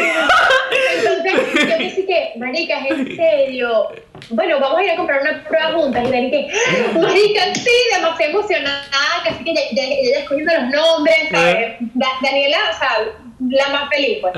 Entonces, 0.96 1.32
yo 1.68 1.78
dije 1.78 2.06
que, 2.06 2.32
marica, 2.38 2.78
es 2.86 2.90
en 2.90 3.16
serio. 3.16 3.88
Bueno, 4.30 4.60
vamos 4.60 4.78
a 4.78 4.84
ir 4.84 4.90
a 4.90 4.96
comprar 4.96 5.22
una 5.22 5.44
prueba 5.44 5.72
juntas. 5.72 6.08
Y 6.08 6.10
Dani 6.10 6.30
que, 6.30 6.48
marica, 6.94 7.51
sí, 7.54 7.70
demasiado 7.94 8.32
emocionada, 8.32 8.84
casi 9.24 9.44
que 9.44 9.54
ya, 9.54 9.60
ya, 9.72 9.82
ya 9.88 10.18
escogiendo 10.20 10.52
los 10.54 10.68
nombres, 10.70 11.16
¿sabes? 11.30 11.76
Da- 11.94 12.18
Daniela, 12.22 12.58
o 12.74 12.78
sea, 12.78 12.90
la 13.50 13.68
más 13.68 13.88
feliz, 13.94 14.18
pues. 14.20 14.34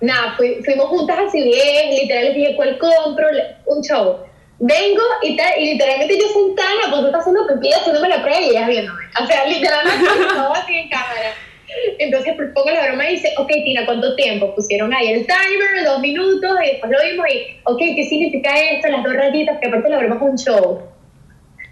Nada, 0.00 0.34
fui- 0.36 0.62
fuimos 0.64 0.86
juntas 0.86 1.18
así 1.28 1.42
bien, 1.42 1.90
literal 1.90 2.24
les 2.26 2.34
dije 2.34 2.56
cuál 2.56 2.78
compro, 2.78 3.26
un 3.66 3.82
show. 3.82 4.18
Vengo 4.60 5.02
y 5.22 5.36
tal, 5.36 5.52
y 5.60 5.72
literalmente 5.72 6.16
yo 6.18 6.28
sentada 6.28 6.70
en 6.72 6.90
la 6.90 6.96
poseta 6.96 7.18
haciendo 7.18 7.46
pipí, 7.48 7.72
haciéndome 7.72 8.08
la 8.08 8.22
prueba 8.22 8.40
y 8.40 8.50
ellas 8.50 8.68
viéndome. 8.68 9.02
O 9.22 9.26
sea, 9.26 9.44
literalmente 9.46 10.04
todo 10.34 10.52
así 10.54 10.74
en 10.76 10.88
cámara. 10.88 11.32
Entonces 11.98 12.34
pues, 12.36 12.50
pongo 12.54 12.70
la 12.70 12.86
broma 12.86 13.08
y 13.08 13.14
dice, 13.16 13.32
ok 13.36 13.48
Tina, 13.48 13.84
¿cuánto 13.84 14.14
tiempo? 14.14 14.54
Pusieron 14.54 14.94
ahí 14.94 15.08
el 15.12 15.26
timer, 15.26 15.84
dos 15.84 15.98
minutos, 16.00 16.50
y 16.62 16.66
después 16.70 16.92
lo 16.92 16.98
vimos 17.02 17.26
y, 17.34 17.56
ok, 17.64 17.78
¿qué 17.96 18.04
significa 18.08 18.56
esto? 18.56 18.88
Las 18.88 19.02
dos 19.02 19.12
rayitas, 19.14 19.58
que 19.60 19.66
aparte 19.68 19.88
la 19.88 19.98
broma 19.98 20.14
es 20.16 20.22
un 20.22 20.38
show. 20.38 20.82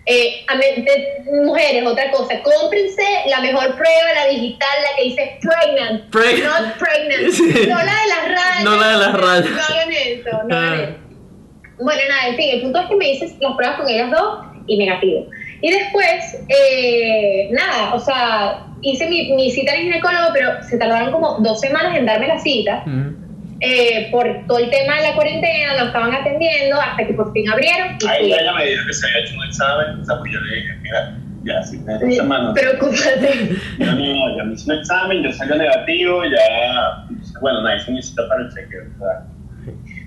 Eh, 0.05 0.45
de- 0.57 1.23
mujeres, 1.45 1.87
otra 1.87 2.11
cosa, 2.11 2.35
cómprense 2.43 3.03
la 3.29 3.41
mejor 3.41 3.77
prueba, 3.77 4.13
la 4.17 4.27
digital, 4.27 4.69
la 4.83 4.97
que 4.97 5.05
dice 5.05 5.39
pregnant, 5.41 6.11
Preg- 6.13 6.43
not 6.45 6.77
pregnant, 6.77 7.33
Sí. 7.33 7.69
no 7.69 7.77
la 7.77 7.85
de 7.85 8.09
las 8.09 8.25
rayas, 8.29 8.65
No 8.65 8.77
la 8.77 8.89
de 8.89 8.97
las 8.99 9.13
rayas. 9.13 9.51
no 9.51 9.63
hagan 9.63 9.93
eso, 9.93 10.43
no 10.49 10.57
hagan 10.57 10.81
Ah. 10.81 10.83
eso. 10.83 11.85
Bueno, 11.85 12.01
nada, 12.09 12.29
en 12.29 12.37
fin, 12.37 12.51
el 12.53 12.61
punto 12.63 12.81
es 12.81 12.87
que 12.89 12.97
me 12.97 13.13
hice 13.13 13.37
las 13.41 13.55
pruebas 13.57 13.77
con 13.79 13.89
ellas 13.89 14.11
dos 14.11 14.45
y 14.67 14.77
negativo. 14.79 15.27
Y 15.61 15.71
después, 15.71 16.39
eh, 16.49 17.49
nada, 17.53 17.95
o 17.95 17.99
sea, 18.01 18.67
hice 18.83 19.07
mi, 19.07 19.33
mi 19.35 19.51
cita 19.53 19.73
en 19.75 19.79
el 19.79 19.85
ginecólogo, 19.87 20.27
pero 20.33 20.63
se 20.65 20.77
tardaron 20.79 21.13
como 21.13 21.37
dos 21.39 21.61
semanas 21.61 21.97
en 21.97 22.07
darme 22.07 22.27
la 22.27 22.39
cita 22.41 22.83
Mm. 22.87 23.22
Eh, 23.65 24.09
por 24.11 24.27
todo 24.49 24.59
el 24.59 24.71
tema 24.71 24.97
de 24.97 25.03
la 25.03 25.15
cuarentena, 25.15 25.75
nos 25.79 25.87
estaban 25.87 26.13
atendiendo 26.13 26.81
hasta 26.81 27.07
que 27.07 27.15
por 27.15 27.33
fin 27.33 27.49
abrieron. 27.49 27.97
Ahí 28.09 28.33
ella 28.33 28.53
me 28.55 28.67
dijo 28.67 28.85
que 28.89 28.93
se 28.93 29.07
había 29.07 29.21
hecho 29.21 29.37
un 29.37 29.45
examen, 29.45 30.01
o 30.01 30.05
sea, 30.05 30.19
pues 30.19 30.33
yo 30.33 30.41
le 30.41 30.57
dije, 30.57 30.75
mira, 30.83 31.17
ya, 31.45 31.63
si 31.63 31.79
me 31.79 31.93
dos 31.97 32.17
semanas. 32.17 32.55
Preocúpate. 32.55 33.57
Yo 33.79 33.93
no, 33.93 34.37
ya 34.37 34.43
me 34.43 34.55
hice 34.55 34.73
un 34.73 34.79
examen, 34.81 35.23
yo 35.23 35.33
salió 35.33 35.55
negativo, 35.55 36.25
ya, 36.25 37.07
bueno, 37.41 37.63
nada, 37.63 37.77
hice 37.77 37.93
mi 37.93 38.03
cita 38.03 38.27
para 38.29 38.43
el 38.43 38.49
chequeo, 38.49 38.83
¿verdad? 38.99 39.27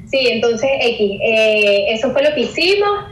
Sí, 0.07 0.27
entonces 0.34 0.69
X, 0.82 1.19
eh, 1.23 1.86
eso 1.94 2.11
fue 2.11 2.23
lo 2.23 2.36
que 2.36 2.41
hicimos. 2.41 3.06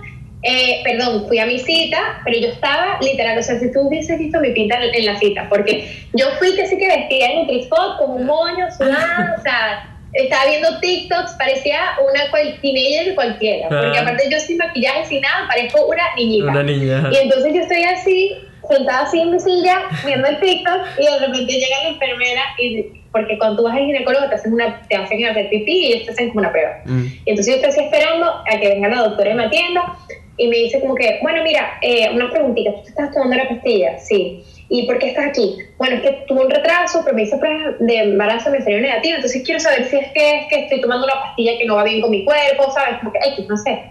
Eh, 0.46 0.82
perdón, 0.84 1.26
fui 1.26 1.40
a 1.40 1.46
mi 1.46 1.58
cita, 1.58 2.20
pero 2.26 2.38
yo 2.38 2.50
estaba 2.50 3.00
literal, 3.00 3.38
o 3.38 3.42
sea, 3.42 3.58
si 3.60 3.72
tú 3.72 3.88
hubieses 3.88 4.20
visto 4.20 4.42
mi 4.42 4.52
pinta 4.52 4.76
en, 4.84 4.94
en 4.94 5.06
la 5.06 5.18
cita, 5.18 5.48
porque 5.48 5.90
yo 6.14 6.26
fui 6.38 6.54
que 6.54 6.68
sí 6.68 6.78
que 6.78 6.86
vestida 6.86 7.28
en 7.28 7.40
Nutri-Spot 7.44 7.98
con 7.98 8.12
un 8.12 8.26
moño, 8.26 8.70
sudada, 8.70 9.36
o 9.40 9.42
sea, 9.42 9.93
estaba 10.14 10.46
viendo 10.46 10.80
TikToks, 10.80 11.34
parecía 11.38 11.80
una 12.08 12.30
cual, 12.30 12.58
teenager 12.62 13.16
cualquiera, 13.16 13.68
porque 13.70 13.98
Ah. 13.98 14.02
aparte 14.02 14.30
yo 14.30 14.40
sin 14.40 14.58
maquillaje, 14.58 15.06
sin 15.06 15.22
nada, 15.22 15.48
parezco 15.48 15.86
una 15.88 16.04
niñita. 16.16 16.52
Una 16.52 16.64
niña. 16.64 17.10
Y 17.12 17.16
entonces 17.18 17.54
yo 17.54 17.62
estoy 17.62 17.84
así, 17.84 18.36
sentada 18.70 19.02
así 19.02 19.20
en 19.20 19.32
mi 19.32 19.40
silla, 19.40 19.84
viendo 20.06 20.28
el 20.28 20.40
TikTok, 20.40 20.82
y 21.00 21.04
de 21.04 21.20
repente 21.20 21.54
llega 21.54 21.84
la 21.84 21.90
enfermera 21.90 22.42
y 22.60 22.86
porque 23.12 23.38
cuando 23.38 23.58
tú 23.58 23.64
vas 23.64 23.76
al 23.76 23.86
ginecólogo 23.86 24.28
te 24.28 24.36
hacen, 24.36 24.54
una, 24.54 24.82
te 24.88 24.96
hacen 24.96 25.24
hacer 25.26 25.50
pipí 25.50 25.72
y 25.72 25.94
ellos 25.94 26.06
te 26.08 26.12
hacen 26.14 26.30
como 26.30 26.40
una 26.42 26.52
prueba. 26.52 26.82
Mm. 26.86 27.06
Y 27.26 27.30
entonces 27.30 27.48
yo 27.48 27.56
estoy 27.62 27.70
así 27.70 27.82
esperando 27.82 28.26
a 28.28 28.60
que 28.60 28.70
venga 28.70 28.88
la 28.90 29.04
doctora 29.04 29.32
y 29.32 29.34
me 29.36 29.44
atienda 29.46 29.96
y 30.38 30.48
me 30.48 30.58
dice 30.58 30.80
como 30.82 30.96
que, 30.96 31.20
bueno, 31.22 31.44
mira, 31.44 31.78
eh, 31.84 32.10
una 32.12 32.32
preguntita, 32.32 32.72
¿tú 32.72 32.82
te 32.84 32.90
estás 32.90 33.12
tomando 33.12 33.36
la 33.36 33.48
pastilla? 33.50 34.00
Sí. 34.00 34.44
¿Y 34.76 34.88
por 34.88 34.98
qué 34.98 35.10
estás 35.10 35.28
aquí? 35.28 35.58
Bueno, 35.78 35.98
es 35.98 36.02
que 36.02 36.26
tuve 36.28 36.46
un 36.46 36.50
retraso, 36.50 37.02
pero 37.04 37.16
me 37.16 37.22
hice 37.24 37.38
pruebas 37.38 37.76
de 37.80 37.96
embarazo, 38.00 38.50
me 38.50 38.60
salió 38.60 38.80
negativo, 38.82 39.16
entonces 39.18 39.44
quiero 39.46 39.60
saber 39.60 39.88
si 39.88 39.98
es 39.98 40.08
que 40.14 40.40
es 40.40 40.46
que 40.50 40.64
estoy 40.64 40.82
tomando 40.82 41.06
una 41.06 41.14
pastilla 41.22 41.52
que 41.60 41.66
no 41.66 41.76
va 41.76 41.84
bien 41.84 42.02
con 42.02 42.10
mi 42.10 42.26
cuerpo, 42.26 42.72
¿sabes? 42.74 42.98
Como 43.00 43.14
que, 43.14 43.20
X, 43.34 43.46
no 43.48 43.56
sé. 43.56 43.84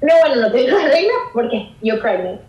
No, 0.00 0.14
bueno, 0.20 0.36
no 0.42 0.52
tengo 0.52 0.78
la 0.78 0.84
regla 0.88 1.12
porque 1.34 1.66
you're 1.82 2.00
pregnant. 2.00 2.40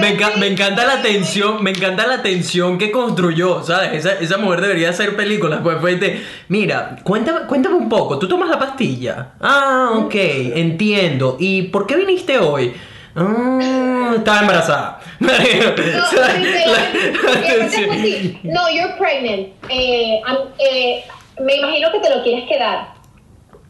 me, 0.00 0.08
enca- 0.16 0.36
me 0.38 0.46
encanta 0.48 0.84
la 0.84 1.02
tensión, 1.02 1.62
me 1.62 1.70
encanta 1.70 2.06
la 2.06 2.22
tensión 2.22 2.78
que 2.78 2.90
construyó, 2.90 3.62
¿sabes? 3.62 3.92
Esa, 3.92 4.18
esa 4.18 4.38
mujer 4.38 4.60
debería 4.60 4.90
hacer 4.90 5.16
películas. 5.16 5.60
Pues 5.62 5.78
fue 5.80 5.96
de, 5.96 6.20
mira, 6.48 6.96
cuéntame, 7.04 7.46
cuéntame 7.46 7.76
un 7.76 7.88
poco, 7.88 8.18
¿tú 8.18 8.28
tomas 8.28 8.48
la 8.48 8.58
pastilla? 8.58 9.28
Ah, 9.40 9.90
ok, 9.94 10.14
entiendo. 10.14 11.36
¿Y 11.38 11.62
por 11.64 11.86
qué 11.86 11.96
viniste 11.96 12.38
hoy? 12.38 12.72
Ah, 13.14 14.14
estaba 14.16 14.40
embarazada. 14.40 15.00
No, 15.20 15.28
sí, 17.68 18.40
No, 18.42 18.70
you're 18.70 18.94
pregnant. 18.98 19.48
Eh, 19.68 20.20
eh, 20.58 21.04
me 21.40 21.56
imagino 21.56 21.92
que 21.92 22.00
te 22.00 22.10
lo 22.10 22.22
quieres 22.22 22.48
quedar. 22.48 22.88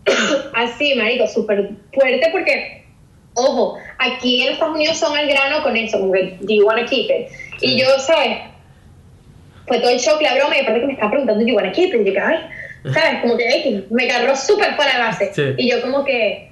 Así, 0.54 0.94
marico, 0.94 1.26
súper 1.26 1.70
fuerte 1.92 2.28
porque, 2.32 2.84
ojo, 3.34 3.78
aquí 3.98 4.42
en 4.42 4.52
Estados 4.52 4.74
Unidos 4.74 4.98
son 4.98 5.16
al 5.16 5.26
grano 5.26 5.62
con 5.62 5.76
eso, 5.76 5.98
como 5.98 6.12
que, 6.12 6.36
do 6.40 6.54
you 6.54 6.66
wanna 6.66 6.84
keep 6.86 7.10
it? 7.10 7.28
Y 7.60 7.80
yo, 7.80 7.86
¿sabes? 7.98 8.38
Fue 9.66 9.78
todo 9.78 9.90
el 9.90 9.98
shock, 9.98 10.20
la 10.20 10.34
broma, 10.34 10.56
y 10.56 10.60
aparte 10.60 10.80
que 10.80 10.86
me 10.86 10.92
estaba 10.92 11.10
preguntando, 11.10 11.42
do 11.42 11.48
you 11.48 11.56
wanna 11.56 11.72
keep 11.72 11.94
it? 11.94 12.06
Y 12.06 12.12
yo, 12.12 12.20
ay, 12.24 12.38
¿sabes? 12.92 13.20
Como 13.22 13.36
que 13.36 13.48
ay, 13.48 13.86
me 13.90 14.10
agarró 14.10 14.36
súper 14.36 14.74
fuera 14.74 14.94
de 14.94 14.98
base. 14.98 15.32
Sí. 15.34 15.42
Y 15.56 15.70
yo 15.70 15.80
como 15.82 16.04
que, 16.04 16.51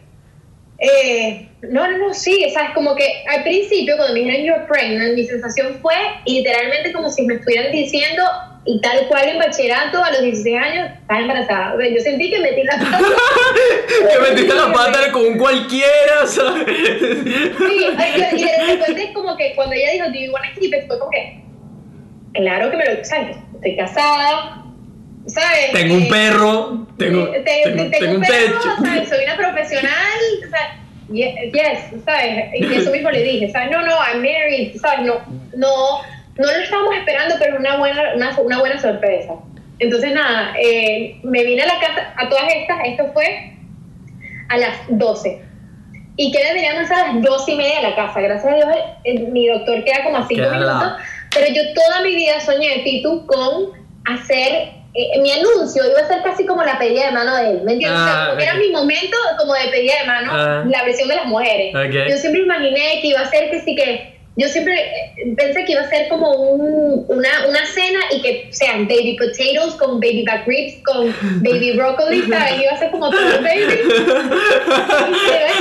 eh, 0.80 1.46
no, 1.62 1.86
no, 1.90 1.98
no, 1.98 2.14
sí, 2.14 2.50
¿sabes? 2.54 2.70
Como 2.74 2.94
que 2.96 3.22
al 3.28 3.42
principio 3.42 3.96
cuando 3.96 4.14
me 4.14 4.20
dijeron 4.20 4.46
you're 4.46 4.66
pregnant, 4.66 5.14
mi 5.14 5.24
sensación 5.24 5.78
fue 5.82 5.94
literalmente 6.26 6.92
como 6.92 7.10
si 7.10 7.22
me 7.24 7.34
estuvieran 7.34 7.70
diciendo, 7.70 8.22
y 8.64 8.80
tal 8.80 9.06
cual 9.08 9.28
en 9.28 9.38
bachillerato 9.38 10.02
a 10.02 10.10
los 10.10 10.22
16 10.22 10.56
años, 10.56 10.90
estás 11.00 11.20
embarazada. 11.20 11.74
O 11.74 11.80
Yo 11.80 12.00
sentí 12.00 12.30
que 12.30 12.40
metí 12.40 12.62
la 12.62 12.78
pata. 12.78 12.98
que 13.88 14.30
metiste 14.30 14.54
la 14.54 14.72
pata 14.72 15.12
con 15.12 15.26
un 15.26 15.38
cualquiera, 15.38 16.26
¿sabes? 16.26 16.66
Sí, 16.66 17.86
y 18.36 18.44
de 18.44 18.76
repente 18.76 19.12
como 19.12 19.36
que 19.36 19.54
cuando 19.54 19.74
ella 19.74 19.92
dijo, 19.92 20.06
do 20.06 20.18
you 20.18 20.32
wanna 20.32 20.52
keep 20.58 20.74
it? 20.74 20.86
Fue 20.86 20.98
como 20.98 21.10
que, 21.10 21.42
claro 22.34 22.70
que 22.70 22.76
me 22.78 22.84
lo, 22.86 23.04
¿sabes? 23.04 23.36
Estoy 23.54 23.76
casada, 23.76 24.59
¿sabes? 25.26 25.72
Tengo 25.72 25.94
un 25.94 26.02
Eh, 26.04 26.08
perro, 26.10 26.86
tengo, 26.98 27.28
Te- 27.30 27.40
te- 27.40 27.62
tengo, 27.62 27.76
tengo 27.76 27.90
tengo 27.98 28.14
un 28.16 28.20
perro, 28.22 28.58
techo. 28.58 28.76
¿sabes? 28.84 29.08
Soy 29.08 29.24
una 29.24 29.36
profesional, 29.36 30.18
ye- 31.10 31.50
yes, 31.52 32.02
¿sabes? 32.04 32.44
Y 32.54 32.74
eso 32.74 32.90
mismo 32.90 33.10
le 33.10 33.22
dije, 33.22 33.50
¿sabes? 33.50 33.70
No, 33.70 33.82
no, 33.82 33.92
I'm 34.12 34.22
married, 34.22 34.76
¿sabes? 34.80 35.06
No, 35.06 35.14
no, 35.56 35.68
no 36.36 36.46
lo 36.46 36.58
estábamos 36.62 36.94
esperando, 36.96 37.34
pero 37.38 37.56
una 37.56 37.76
buena, 37.76 38.14
una, 38.14 38.38
una 38.40 38.58
buena 38.60 38.80
sorpresa. 38.80 39.34
Entonces, 39.78 40.12
nada, 40.12 40.52
eh, 40.62 41.18
me 41.22 41.42
vine 41.44 41.62
a 41.62 41.66
la 41.66 41.80
casa, 41.80 42.12
a 42.16 42.28
todas 42.28 42.44
estas, 42.54 42.78
esto 42.86 43.10
fue 43.14 43.54
a 44.48 44.58
las 44.58 44.74
12. 44.88 45.40
Y 46.16 46.30
que 46.32 46.38
deberían 46.44 46.86
ser 46.86 46.96
a 46.98 47.12
las 47.14 47.22
12 47.22 47.52
y 47.52 47.56
media 47.56 47.76
de 47.76 47.82
la 47.88 47.94
casa. 47.96 48.20
Gracias 48.20 48.52
a 48.52 48.56
Dios, 48.56 48.68
eh, 49.04 49.18
mi 49.20 49.46
doctor 49.48 49.82
queda 49.84 50.04
como 50.04 50.18
a 50.18 50.26
5 50.28 50.34
Queda 50.42 50.52
al 50.54 50.60
minutos. 50.60 50.92
Pero 51.34 51.46
yo 51.54 51.62
toda 51.74 52.02
mi 52.02 52.14
vida 52.14 52.40
soñé, 52.40 52.80
Titu, 52.84 53.26
con 53.26 53.70
hacer. 54.06 54.79
Eh, 54.94 55.20
mi 55.20 55.30
anuncio 55.32 55.82
iba 55.88 56.00
a 56.00 56.08
ser 56.08 56.22
casi 56.22 56.44
como 56.46 56.62
la 56.64 56.78
pedida 56.78 57.06
de 57.06 57.12
mano 57.12 57.36
de 57.36 57.50
él, 57.50 57.60
¿me 57.64 57.72
entiendes? 57.74 58.00
O 58.00 58.04
sea, 58.04 58.24
Ah, 58.24 58.28
como 58.30 58.40
era 58.40 58.54
mi 58.54 58.70
momento 58.70 59.16
como 59.38 59.54
de 59.54 59.68
pedida 59.70 59.94
de 60.00 60.06
mano, 60.06 60.30
Ah. 60.34 60.64
la 60.68 60.84
versión 60.84 61.08
de 61.08 61.16
las 61.16 61.26
mujeres. 61.26 61.72
Yo 62.08 62.16
siempre 62.16 62.42
imaginé 62.42 62.98
que 63.00 63.08
iba 63.08 63.20
a 63.20 63.30
ser 63.30 63.50
que 63.50 63.60
sí 63.60 63.74
que. 63.76 64.18
Yo 64.36 64.48
siempre 64.48 64.74
eh, 64.80 65.34
pensé 65.36 65.64
que 65.64 65.72
iba 65.72 65.82
a 65.82 65.88
ser 65.90 66.08
como 66.08 66.30
un- 66.32 67.04
una, 67.08 67.28
una 67.48 67.66
cena 67.66 67.98
y 68.10 68.22
que 68.22 68.48
sean 68.52 68.86
baby 68.88 69.16
potatoes 69.18 69.74
con 69.74 70.00
baby 70.00 70.24
back 70.24 70.46
ribs, 70.46 70.82
con 70.84 71.14
baby 71.42 71.72
broccoli, 71.72 72.22
¿sabes? 72.22 72.62
Iba 72.62 72.72
a 72.72 72.78
ser 72.78 72.90
como 72.90 73.10
todo 73.10 73.20
baby. 73.42 73.64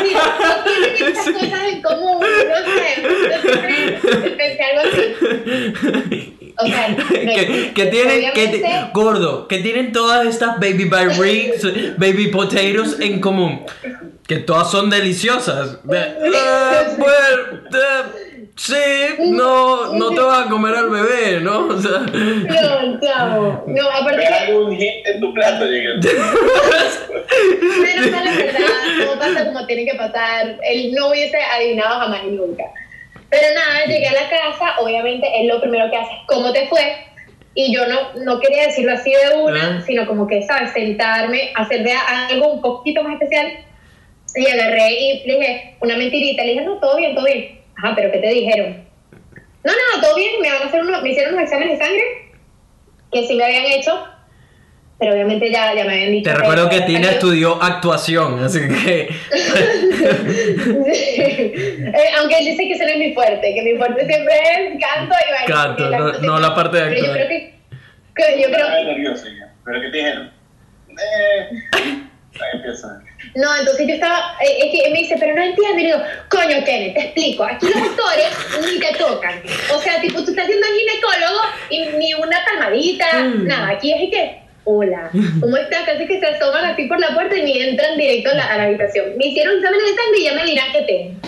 Y 0.05 0.13
no 0.13 0.63
tienen 0.63 1.07
estas 1.09 1.25
cosas 1.33 1.61
en 1.73 1.81
común, 1.81 2.19
no 2.19 2.57
sé, 2.73 3.01
yo 3.01 3.41
siempre 3.41 4.31
pensé 4.37 4.63
algo 4.63 4.81
así. 4.89 6.35
O 6.61 6.67
sea, 6.67 6.95
que, 7.09 7.71
que 7.73 7.85
tienen, 7.85 8.31
que, 8.33 8.63
gordo, 8.93 9.47
que 9.47 9.59
tienen 9.59 9.91
todas 9.91 10.25
estas 10.27 10.59
baby 10.59 10.85
back 10.85 11.17
ribs, 11.17 11.63
baby 11.97 12.27
potatoes 12.27 12.99
en 12.99 13.19
común. 13.21 13.65
Que 14.27 14.37
todas 14.37 14.69
son 14.69 14.89
deliciosas. 14.89 15.83
De- 15.85 15.97
eh, 16.01 16.87
bueno, 16.97 17.61
eh, 17.73 18.03
sí, 18.55 18.75
no, 19.31 19.93
no 19.93 20.09
te 20.11 20.19
vas 20.21 20.45
a 20.45 20.49
comer 20.49 20.75
al 20.75 20.89
bebé, 20.89 21.39
¿no? 21.41 21.67
O 21.67 21.81
sea, 21.81 21.99
No, 21.99 22.99
chavo. 22.99 23.63
No, 23.67 23.89
aparte 23.89 24.17
¿Ves 24.17 24.27
que 24.27 24.33
algún 24.35 24.75
hit 24.77 25.05
en 25.05 25.19
tu 25.21 25.33
plato? 25.33 25.65
Menos 25.65 26.05
mal 28.11 28.25
la 28.25 28.31
verdad, 28.31 29.05
todo 29.05 29.19
pasa 29.19 29.45
como 29.45 29.65
tiene 29.65 29.85
que 29.85 29.97
pasar. 29.97 30.57
Él 30.63 30.91
no 30.93 31.09
hubiese 31.09 31.37
adivinado 31.37 31.99
jamás 32.01 32.21
y 32.27 32.31
nunca. 32.31 32.63
Pero 33.29 33.47
nada, 33.53 33.85
llegué 33.85 34.07
a 34.07 34.13
la 34.13 34.29
casa, 34.29 34.79
obviamente 34.79 35.27
él 35.39 35.47
lo 35.47 35.61
primero 35.61 35.89
que 35.89 35.97
hace 35.97 36.11
es 36.11 36.19
¿cómo 36.27 36.51
te 36.51 36.67
fue? 36.67 36.95
Y 37.53 37.73
yo 37.73 37.85
no, 37.87 38.13
no 38.23 38.39
quería 38.39 38.67
decirlo 38.67 38.93
así 38.93 39.11
de 39.11 39.37
una, 39.37 39.77
Ah. 39.77 39.83
sino 39.85 40.05
como 40.07 40.27
que, 40.27 40.41
¿sabes? 40.43 40.71
Sentarme, 40.71 41.51
hacer 41.55 41.83
de 41.83 41.93
algo 41.93 42.53
un 42.53 42.61
poquito 42.61 43.03
más 43.03 43.13
especial. 43.13 43.51
Y 44.35 44.47
agarré 44.47 44.91
y 44.91 45.23
le 45.27 45.39
dije 45.39 45.75
una 45.81 45.97
mentirita. 45.97 46.43
Le 46.43 46.51
dije, 46.53 46.65
no, 46.65 46.77
todo 46.79 46.97
bien, 46.97 47.15
todo 47.15 47.25
bien. 47.25 47.59
Ajá, 47.77 47.93
pero 47.95 48.11
¿qué 48.11 48.19
te 48.19 48.29
dijeron? 48.29 48.85
No, 49.63 49.71
no, 49.73 50.01
todo 50.01 50.15
bien. 50.15 50.39
Me 50.41 50.51
van 50.51 50.61
a 50.61 50.65
hacer 50.65 50.81
unos, 50.81 51.01
me 51.01 51.09
hicieron 51.09 51.33
unos 51.33 51.43
exámenes 51.45 51.79
de 51.79 51.85
sangre 51.85 52.03
que 53.11 53.27
sí 53.27 53.33
me 53.35 53.43
habían 53.43 53.65
hecho, 53.65 54.05
pero 54.99 55.13
obviamente 55.13 55.49
ya, 55.49 55.73
ya 55.73 55.85
me 55.85 55.93
habían 55.93 56.11
dicho. 56.11 56.29
te 56.29 56.35
recuerdo 56.35 56.69
que 56.69 56.81
Tina 56.81 57.11
estudió 57.11 57.61
actuación, 57.61 58.43
así 58.43 58.59
que. 58.59 59.09
Eh, 61.91 61.93
aunque 62.19 62.37
él 62.39 62.45
dice 62.45 62.63
que 62.67 62.73
ese 62.73 62.85
no 62.85 62.91
es 62.91 62.97
mi 62.97 63.13
fuerte, 63.13 63.53
que 63.53 63.61
mi 63.63 63.77
fuerte 63.77 64.05
siempre 64.05 64.33
es 64.35 64.79
canto 64.79 65.15
y 65.27 65.31
baile. 65.31 65.47
Canto, 65.47 65.85
no- 65.85 65.91
canto 65.91 66.05
no 66.05 66.19
siempre- 66.19 66.41
la 66.41 66.55
parte 66.55 66.77
de 66.77 66.83
Pero 66.89 67.05
yo 67.05 67.11
creo 67.13 67.27
que, 67.27 67.53
que 68.15 68.41
yo 68.41 68.47
creo 68.51 68.69
nervioso. 68.85 69.25
¿Pero 69.65 69.81
qué 69.81 69.89
te 69.89 69.97
dijeron? 69.97 70.31
Eh. 70.91 71.49
No, 73.35 73.55
entonces 73.57 73.87
yo 73.87 73.93
estaba, 73.95 74.35
eh, 74.41 74.57
es 74.65 74.71
que 74.83 74.89
me 74.91 74.99
dice, 74.99 75.15
pero 75.19 75.35
no 75.35 75.41
entiendo. 75.43 75.77
Y 75.79 75.81
le 75.83 75.87
digo, 75.87 75.99
coño, 76.29 76.63
Kenneth, 76.65 76.93
te 76.93 77.01
explico. 77.01 77.43
Aquí 77.43 77.65
los 77.65 77.81
doctores 77.83 78.27
ni 78.61 78.79
te 78.79 78.93
tocan. 78.97 79.41
O 79.75 79.79
sea, 79.79 79.99
tipo, 80.01 80.23
tú 80.23 80.31
estás 80.31 80.45
siendo 80.45 80.65
ginecólogo 80.67 81.41
y 81.69 81.85
ni 81.97 82.13
una 82.13 82.37
palmadita, 82.45 83.05
Mm. 83.23 83.47
nada. 83.47 83.69
Aquí 83.71 83.91
es 83.93 84.09
que, 84.09 84.39
hola, 84.71 85.09
¿cómo 85.39 85.57
estás? 85.57 85.83
Casi 85.83 86.05
que 86.05 86.19
se 86.19 86.27
asoman 86.27 86.63
así 86.65 86.85
por 86.85 86.99
la 86.99 87.15
puerta 87.15 87.35
y 87.35 87.41
ni 87.41 87.59
entran 87.59 87.97
directo 87.97 88.29
a 88.29 88.33
la, 88.35 88.45
a 88.45 88.57
la 88.57 88.63
habitación. 88.65 89.17
Me 89.17 89.27
hicieron 89.27 89.57
exámenes 89.57 89.83
de 89.83 89.95
sangre 89.95 90.19
y 90.19 90.23
ya 90.23 90.33
me 90.33 90.45
dirán 90.45 90.71
qué 90.71 90.81
tengo. 90.83 91.19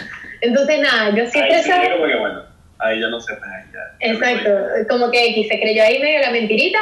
Entonces, 0.41 0.79
nada, 0.79 1.09
yo 1.15 1.25
siempre 1.27 1.55
Ahí 1.55 1.63
sí 1.63 1.71
bueno, 2.19 2.43
ahí 2.77 2.99
ya 2.99 3.07
no 3.07 3.19
sé, 3.19 3.33
pues 3.33 3.49
ahí 3.49 3.63
ya. 3.73 4.11
Exacto, 4.11 4.49
como 4.89 5.09
que 5.09 5.25
X 5.29 5.47
se 5.47 5.59
creyó 5.59 5.83
ahí 5.83 5.99
medio 5.99 6.19
la 6.19 6.29
mentirita, 6.29 6.77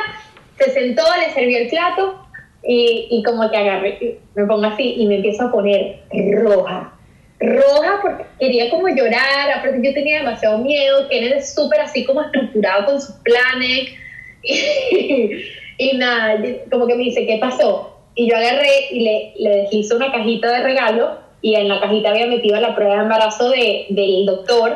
se 0.57 0.71
sentó, 0.71 1.03
le 1.17 1.33
sirvió 1.33 1.59
el 1.59 1.69
plato 1.69 2.25
y, 2.63 3.07
y 3.09 3.23
como 3.23 3.49
que 3.49 3.55
agarré, 3.55 4.19
me 4.35 4.45
pongo 4.45 4.65
así 4.65 4.95
y 4.97 5.07
me 5.07 5.17
empiezo 5.17 5.45
a 5.45 5.51
poner 5.51 5.99
roja. 6.43 6.93
Roja 7.39 7.99
porque 8.01 8.25
quería 8.37 8.69
como 8.69 8.89
llorar, 8.89 9.49
aparte 9.55 9.79
yo 9.81 9.93
tenía 9.93 10.19
demasiado 10.19 10.57
miedo, 10.57 11.07
que 11.07 11.19
él 11.19 11.33
es 11.33 11.55
súper 11.55 11.79
así 11.79 12.03
como 12.03 12.21
estructurado 12.21 12.85
con 12.85 13.01
sus 13.01 13.15
planes 13.23 13.93
y, 14.43 15.41
y 15.79 15.97
nada, 15.97 16.35
como 16.69 16.85
que 16.85 16.93
me 16.95 17.03
dice, 17.05 17.25
¿qué 17.25 17.37
pasó? 17.39 17.97
Y 18.13 18.29
yo 18.29 18.35
agarré 18.37 18.87
y 18.91 18.99
le, 18.99 19.33
le 19.39 19.49
deslizó 19.61 19.95
una 19.95 20.11
cajita 20.11 20.51
de 20.51 20.61
regalo 20.63 21.17
y 21.41 21.55
en 21.55 21.67
la 21.69 21.79
cajita 21.79 22.09
había 22.09 22.27
metido 22.27 22.59
la 22.59 22.75
prueba 22.75 22.95
de 22.95 23.01
embarazo 23.01 23.49
de, 23.49 23.87
del 23.89 24.25
doctor 24.25 24.75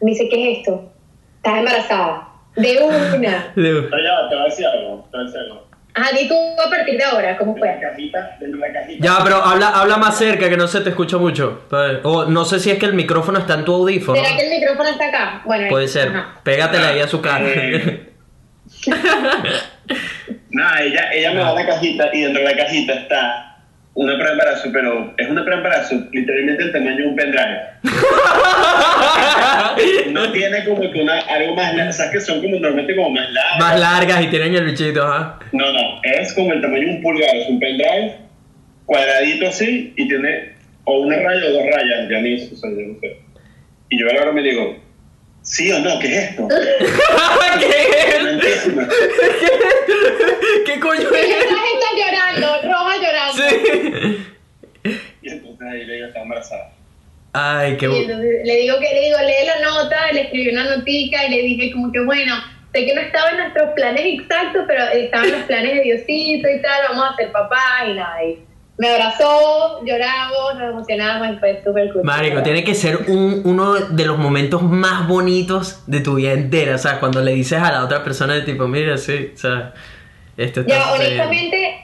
me 0.00 0.10
dice, 0.10 0.28
¿qué 0.28 0.52
es 0.52 0.58
esto? 0.58 0.92
Estás 1.36 1.58
embarazada. 1.60 2.28
De 2.56 2.78
una. 2.82 3.52
Pero 3.54 3.80
ya, 3.82 4.28
te 4.28 4.34
voy 4.34 4.42
a 4.42 4.44
decir 4.44 4.66
algo, 4.66 5.08
te 5.10 5.16
voy 5.16 5.20
a 5.20 5.24
decir 5.24 5.40
algo. 5.40 5.64
Ajá, 5.96 6.10
di 6.16 6.28
tú 6.28 6.34
a 6.34 6.68
partir 6.68 6.98
de 6.98 7.04
ahora, 7.04 7.36
¿cómo 7.38 7.54
Dentro 7.54 7.70
de 7.70 7.74
fue? 7.76 7.82
la 7.82 7.90
cajita, 7.90 8.36
dentro 8.40 8.60
de 8.60 8.68
la 8.68 8.74
cajita. 8.80 9.04
Ya, 9.04 9.24
pero 9.24 9.36
habla, 9.36 9.68
habla 9.68 9.96
más 9.96 10.18
cerca 10.18 10.50
que 10.50 10.56
no 10.56 10.66
se 10.66 10.80
te 10.80 10.90
escucha 10.90 11.18
mucho. 11.18 11.62
O 12.02 12.24
no 12.26 12.44
sé 12.44 12.58
si 12.58 12.70
es 12.70 12.78
que 12.78 12.86
el 12.86 12.94
micrófono 12.94 13.38
está 13.38 13.54
en 13.54 13.64
tu 13.64 13.74
audífono. 13.74 14.20
¿Será 14.22 14.36
que 14.36 14.44
el 14.44 14.60
micrófono 14.60 14.88
está 14.90 15.08
acá? 15.08 15.42
Bueno, 15.46 15.68
Puede 15.70 15.88
ser. 15.88 16.08
ajá. 16.08 16.40
Pégatela 16.42 16.88
ahí 16.88 17.00
a 17.00 17.08
su 17.08 17.22
cara. 17.22 17.46
Eh. 18.86 19.94
Nada, 20.50 20.82
ella, 20.82 21.12
ella 21.12 21.32
me 21.32 21.40
da 21.40 21.52
la 21.54 21.66
cajita 21.66 22.10
y 22.12 22.22
dentro 22.22 22.42
de 22.42 22.48
la 22.48 22.56
cajita 22.56 22.92
está 22.94 23.50
una 23.94 24.18
preembarazo, 24.18 24.70
pero 24.72 25.14
es 25.16 25.28
una 25.28 25.44
preembarazo 25.44 25.94
literalmente 26.12 26.64
el 26.64 26.72
tamaño 26.72 26.96
de 26.96 27.06
un 27.06 27.16
pendrive. 27.16 27.60
No 30.12 30.30
tiene 30.32 30.64
como 30.64 30.80
que 30.90 31.00
una, 31.00 31.18
algo 31.20 31.54
más, 31.56 31.74
la- 31.74 31.92
sabes 31.92 32.12
que 32.12 32.20
son 32.20 32.40
como 32.40 32.56
normalmente 32.56 32.94
como 32.96 33.10
más 33.10 33.28
largas. 33.30 33.58
Más 33.58 33.80
largas 33.80 34.24
y 34.24 34.26
tienen 34.28 34.54
el 34.54 34.64
bichito, 34.64 35.02
ajá. 35.04 35.38
No, 35.52 35.72
no, 35.72 36.00
es 36.02 36.32
como 36.34 36.52
el 36.52 36.60
tamaño 36.60 36.82
de 36.86 36.90
un 36.96 37.02
pulgar, 37.02 37.34
es 37.34 37.48
un 37.48 37.58
pendrive 37.60 38.16
cuadradito 38.86 39.48
así 39.48 39.92
y 39.96 40.08
tiene 40.08 40.54
o 40.84 40.98
una 41.00 41.16
raya 41.16 41.46
o 41.46 41.50
dos 41.52 41.62
rayas, 41.66 42.08
ya 42.10 42.20
ni 42.20 42.34
eso, 42.34 42.54
o 42.54 42.56
sea, 42.56 42.70
yo 42.70 42.86
no 42.86 43.00
sé. 43.00 43.16
Y 43.88 43.98
yo 43.98 44.06
ahora 44.18 44.32
me 44.32 44.42
digo, 44.42 44.76
¿sí 45.44 45.70
o 45.72 45.78
no? 45.78 45.98
¿Qué 46.00 46.06
es 46.08 46.30
esto? 46.30 46.48
¿Qué? 47.60 48.16
entiendo. 48.18 48.88
¿Qué 50.66 50.80
coño 50.80 51.00
Y 51.00 51.04
es? 51.14 51.28
esta 51.28 51.54
está 51.54 51.88
llorando, 51.96 52.46
roja 52.62 52.96
llorando. 52.96 53.42
Sí. 53.42 54.26
Y 55.22 55.28
entonces 55.30 55.66
ahí 55.70 55.84
le 55.86 55.94
digo, 55.94 56.06
está 56.08 56.20
embarazada. 56.22 56.70
Ay, 57.32 57.76
qué 57.78 57.86
Y 57.86 57.88
bu- 57.88 58.02
entonces 58.02 58.30
le 58.44 58.56
digo 58.58 58.78
que 58.78 58.94
le 58.94 59.00
digo, 59.06 59.18
lee 59.20 59.46
la 59.46 59.60
nota, 59.70 60.12
le 60.12 60.20
escribí 60.22 60.50
una 60.50 60.76
notica 60.76 61.24
y 61.26 61.30
le 61.30 61.42
dije 61.42 61.72
como 61.72 61.90
que 61.90 62.00
bueno, 62.00 62.34
sé 62.72 62.84
que 62.86 62.94
no 62.94 63.00
estaba 63.00 63.30
en 63.30 63.38
nuestros 63.38 63.70
planes 63.74 64.02
exactos, 64.04 64.64
pero 64.68 64.84
estaban 64.90 65.30
los 65.32 65.42
planes 65.42 65.74
de 65.74 65.80
Diosito 65.82 66.48
y 66.48 66.62
tal, 66.62 66.82
vamos 66.90 67.10
a 67.12 67.16
ser 67.16 67.32
papá 67.32 67.84
y 67.88 67.94
nada. 67.94 68.22
Y 68.24 68.38
me 68.76 68.88
abrazó, 68.88 69.84
lloramos, 69.84 70.54
nos 70.58 70.70
emocionamos 70.70 71.28
y 71.36 71.38
fue 71.38 71.62
súper 71.64 71.92
cool. 71.92 72.02
Marico, 72.02 72.42
tiene 72.42 72.64
que 72.64 72.74
ser 72.74 72.96
un- 73.08 73.42
uno 73.44 73.74
de 73.74 74.04
los 74.04 74.18
momentos 74.18 74.62
más 74.62 75.06
bonitos 75.06 75.82
de 75.86 76.00
tu 76.00 76.16
vida 76.16 76.32
entera, 76.32 76.74
o 76.74 76.78
sea, 76.78 76.98
cuando 76.98 77.22
le 77.22 77.32
dices 77.32 77.58
a 77.60 77.70
la 77.70 77.84
otra 77.84 78.02
persona 78.02 78.34
de 78.34 78.42
tipo, 78.42 78.66
mira, 78.66 78.96
sí, 78.98 79.30
o 79.34 79.36
sea, 79.38 79.72
esto 80.36 80.60
está 80.62 80.74
Ya, 80.74 80.82
sucediendo". 80.90 81.22
honestamente, 81.24 81.80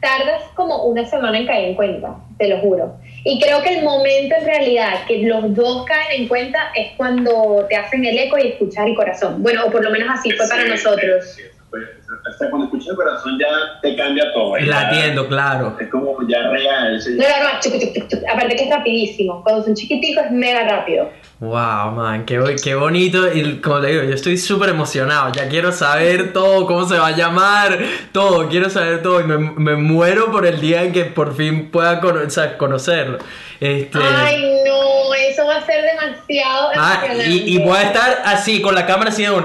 tardas 0.00 0.42
como 0.54 0.84
una 0.84 1.04
semana 1.06 1.38
en 1.38 1.46
caer 1.46 1.70
en 1.70 1.74
cuenta, 1.74 2.14
te 2.38 2.48
lo 2.48 2.58
juro. 2.58 2.96
Y 3.24 3.40
creo 3.40 3.62
que 3.62 3.78
el 3.78 3.84
momento 3.84 4.34
en 4.38 4.44
realidad 4.46 5.04
que 5.06 5.18
los 5.22 5.54
dos 5.54 5.84
caen 5.86 6.22
en 6.22 6.28
cuenta 6.28 6.70
es 6.74 6.92
cuando 6.96 7.66
te 7.68 7.76
hacen 7.76 8.04
el 8.04 8.18
eco 8.18 8.38
y 8.38 8.48
escuchar 8.48 8.88
el 8.88 8.94
corazón. 8.94 9.42
Bueno, 9.42 9.64
o 9.66 9.70
por 9.70 9.82
lo 9.82 9.90
menos 9.90 10.08
así 10.18 10.30
fue 10.32 10.48
para 10.48 10.62
Sí, 10.64 10.68
nosotros. 10.70 11.36
Fue- 11.70 11.80
Hasta 12.28 12.50
cuando 12.50 12.66
escuchas 12.66 12.88
el 12.88 12.96
corazón 12.96 13.38
ya 13.38 13.80
te 13.80 13.96
cambia 13.96 14.24
todo. 14.34 14.58
ya 14.58 14.66
Latiendo, 14.66 15.28
claro. 15.28 15.76
Es 15.80 15.88
como 15.88 16.16
ya 16.28 16.48
real. 16.50 17.00
sí. 17.00 17.10
No, 17.16 17.22
no, 17.24 17.52
no, 17.54 17.60
chuc, 17.60 17.72
chuc, 17.80 17.94
chuc, 17.94 18.08
chuc. 18.08 18.20
aparte 18.28 18.56
que 18.56 18.64
es 18.64 18.70
rapidísimo. 18.70 19.42
Cuando 19.42 19.62
son 19.64 19.74
chiquiticos 19.74 20.24
es 20.26 20.30
mega 20.32 20.64
rápido. 20.68 21.08
Wow, 21.38 21.92
man, 21.92 22.26
qué, 22.26 22.38
qué 22.62 22.74
bonito. 22.74 23.32
Y 23.32 23.60
como 23.60 23.80
te 23.80 23.86
digo, 23.88 24.02
yo 24.02 24.14
estoy 24.14 24.36
súper 24.36 24.70
emocionado. 24.70 25.32
Ya 25.32 25.48
quiero 25.48 25.72
saber 25.72 26.32
todo, 26.32 26.66
cómo 26.66 26.86
se 26.86 26.98
va 26.98 27.06
a 27.08 27.16
llamar, 27.16 27.78
todo. 28.12 28.48
Quiero 28.48 28.68
saber 28.68 29.02
todo. 29.02 29.20
Y 29.20 29.24
me, 29.24 29.38
me 29.38 29.76
muero 29.76 30.30
por 30.30 30.44
el 30.46 30.60
día 30.60 30.82
en 30.82 30.92
que 30.92 31.04
por 31.06 31.34
fin 31.36 31.70
pueda 31.70 32.00
cono- 32.00 32.26
o 32.26 32.30
sea, 32.30 32.58
conocerlo. 32.58 33.18
Este, 33.60 33.98
Ay, 34.02 34.42
no, 34.66 35.14
eso 35.14 35.46
va 35.46 35.56
a 35.56 35.66
ser 35.66 35.82
demasiado 35.84 36.70
ah, 36.76 37.00
emocionante. 37.04 37.26
y, 37.28 37.54
y 37.56 37.58
voy 37.58 37.76
a 37.78 37.82
estar 37.84 38.22
así, 38.24 38.60
con 38.60 38.74
la 38.74 38.84
cámara 38.86 39.10
así 39.10 39.22
de 39.22 39.30
un. 39.30 39.44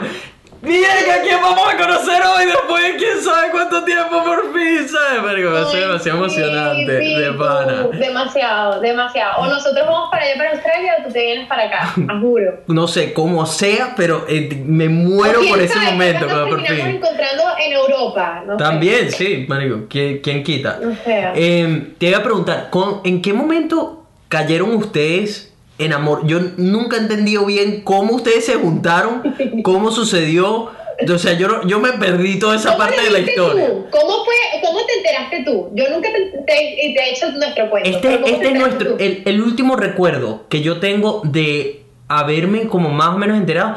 ¡Mierda, 0.65 1.21
quién 1.23 1.41
vamos 1.41 1.67
a 1.73 1.77
conocer 1.77 2.21
hoy! 2.23 2.45
Después 2.45 2.83
de 2.83 2.95
quién 2.97 3.21
sabe 3.21 3.51
cuánto 3.51 3.83
tiempo 3.83 4.23
por 4.23 4.53
fin, 4.53 4.87
¿sabes? 4.87 5.21
Marico, 5.23 5.51
va 5.51 5.61
a 5.61 5.65
ser 5.71 5.81
demasiado 5.81 6.17
emocionante, 6.19 6.99
sí, 7.01 7.15
de 7.15 7.31
pana. 7.33 7.87
Demasiado, 7.93 8.79
demasiado. 8.81 9.41
O 9.43 9.47
nosotros 9.47 9.85
vamos 9.85 10.09
para 10.11 10.23
allá, 10.23 10.33
para 10.37 10.51
Australia, 10.51 10.93
o 10.99 11.03
tú 11.07 11.13
te 11.13 11.19
vienes 11.25 11.47
para 11.47 11.63
acá, 11.65 11.93
a 12.09 12.19
juro. 12.19 12.59
No 12.67 12.87
sé 12.87 13.13
cómo 13.13 13.45
sea, 13.45 13.93
pero 13.95 14.25
eh, 14.27 14.63
me 14.65 14.89
muero 14.89 15.41
por 15.47 15.59
ese 15.61 15.73
sabe, 15.73 15.91
momento, 15.91 16.25
nos 16.25 16.49
por 16.49 16.65
fin. 16.65 16.79
encontrando 16.87 17.43
en 17.63 17.73
Europa, 17.73 18.43
no 18.45 18.57
sé. 18.57 18.63
También, 18.63 19.11
sí, 19.11 19.45
marico, 19.47 19.81
¿quién, 19.89 20.19
quién 20.19 20.43
quita? 20.43 20.79
No 20.81 20.95
sé. 21.03 21.31
Eh, 21.35 21.93
te 21.97 22.07
iba 22.07 22.17
a 22.19 22.23
preguntar, 22.23 22.69
¿con- 22.69 23.01
¿en 23.03 23.21
qué 23.21 23.33
momento 23.33 24.03
cayeron 24.29 24.73
ustedes 24.75 25.44
en 25.77 25.93
amor? 25.93 26.25
Yo 26.25 26.39
nunca 26.57 26.97
he 26.97 26.99
entendido 26.99 27.45
bien 27.45 27.81
cómo 27.83 28.15
ustedes 28.15 28.45
se 28.45 28.55
juntaron, 28.55 29.21
cómo 29.63 29.91
sucedió. 29.91 30.71
O 31.13 31.17
sea, 31.17 31.33
yo, 31.33 31.61
yo 31.67 31.79
me 31.81 31.91
perdí 31.93 32.39
toda 32.39 32.55
esa 32.55 32.69
¿Cómo 32.69 32.79
parte 32.85 33.01
de 33.01 33.11
la 33.11 33.19
historia. 33.19 33.67
tú? 33.67 33.85
¿Cómo 33.91 34.23
fue, 34.23 34.33
cómo 34.65 34.79
te 34.85 34.93
enteraste 34.93 35.43
tú? 35.43 35.69
Yo 35.73 35.89
nunca 35.89 36.07
te, 36.09 36.21
te- 36.21 36.43
te 36.45 36.99
he 37.01 37.11
hecho 37.11 37.29
nuestro 37.33 37.69
cuento. 37.69 37.89
Este, 37.89 38.07
pero 38.07 38.21
¿cómo 38.21 38.33
este 38.33 38.45
te 38.47 38.53
es 38.53 38.59
nuestro, 38.59 38.97
el, 38.99 39.21
el 39.25 39.41
último 39.41 39.75
recuerdo 39.75 40.45
que 40.47 40.61
yo 40.61 40.79
tengo 40.79 41.21
de 41.25 41.81
haberme 42.07 42.67
como 42.67 42.89
más 42.91 43.09
o 43.09 43.17
menos 43.17 43.35
enterado. 43.37 43.75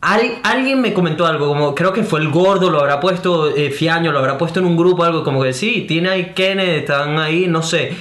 Al- 0.00 0.38
alguien 0.42 0.80
me 0.80 0.92
comentó 0.92 1.24
algo, 1.26 1.46
como 1.48 1.74
creo 1.74 1.92
que 1.92 2.02
fue 2.02 2.20
el 2.20 2.30
gordo, 2.30 2.68
lo 2.70 2.80
habrá 2.80 2.98
puesto, 3.00 3.54
eh, 3.56 3.70
Fiaño, 3.70 4.10
lo 4.12 4.18
habrá 4.18 4.36
puesto 4.38 4.58
en 4.60 4.66
un 4.66 4.76
grupo, 4.76 5.04
algo 5.04 5.22
como 5.24 5.42
que 5.44 5.52
sí, 5.52 5.82
Tina 5.88 6.16
y 6.16 6.26
Kenneth 6.32 6.80
están 6.80 7.18
ahí, 7.18 7.46
no 7.48 7.62
sé. 7.62 7.92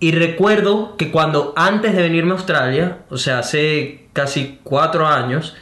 Y 0.00 0.12
recuerdo 0.12 0.96
que 0.96 1.10
cuando 1.10 1.52
antes 1.56 1.94
de 1.94 2.02
venirme 2.02 2.32
a 2.32 2.34
Australia, 2.34 2.98
o 3.10 3.16
sea, 3.16 3.40
hace 3.40 4.08
casi 4.12 4.60
cuatro 4.62 5.06
años, 5.06 5.56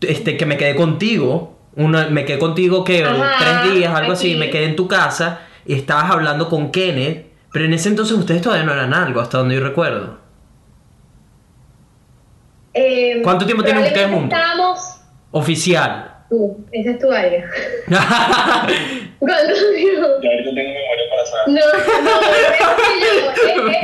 este, 0.00 0.36
que 0.36 0.46
me 0.46 0.56
quedé 0.56 0.76
contigo, 0.76 1.58
una, 1.74 2.08
me 2.08 2.24
quedé 2.24 2.38
contigo 2.38 2.84
que 2.84 3.02
tres 3.02 3.74
días, 3.74 3.94
algo 3.94 4.12
así, 4.12 4.36
me 4.36 4.50
quedé 4.50 4.66
en 4.66 4.76
tu 4.76 4.86
casa 4.86 5.40
y 5.64 5.74
estabas 5.74 6.10
hablando 6.10 6.48
con 6.48 6.70
Kenneth, 6.70 7.26
pero 7.52 7.64
en 7.64 7.74
ese 7.74 7.88
entonces 7.88 8.16
ustedes 8.16 8.40
todavía 8.40 8.64
no 8.64 8.72
eran 8.72 8.94
algo, 8.94 9.20
hasta 9.20 9.38
donde 9.38 9.56
yo 9.56 9.60
recuerdo. 9.60 10.18
Eh, 12.72 13.20
¿Cuánto 13.24 13.46
tiempo 13.46 13.64
tienen 13.64 13.82
ustedes 13.82 14.10
juntos? 14.10 14.38
Estábamos. 14.38 15.00
Oficial. 15.32 16.15
Tú, 16.28 16.64
ese 16.72 16.90
es 16.90 16.98
tu 16.98 17.10
área. 17.12 17.44
¿Cuánto 19.18 19.54
tiempo? 19.74 20.06
Yo 20.22 20.30
ahorita 20.30 20.50
tengo 20.54 20.70
memoria 20.72 21.04
para 21.10 21.24
saber. 21.26 21.48
No, 21.48 21.60
no, 22.02 22.20
es 22.20 23.40
que 23.40 23.54
yo- 23.56 23.64
ves, 23.64 23.82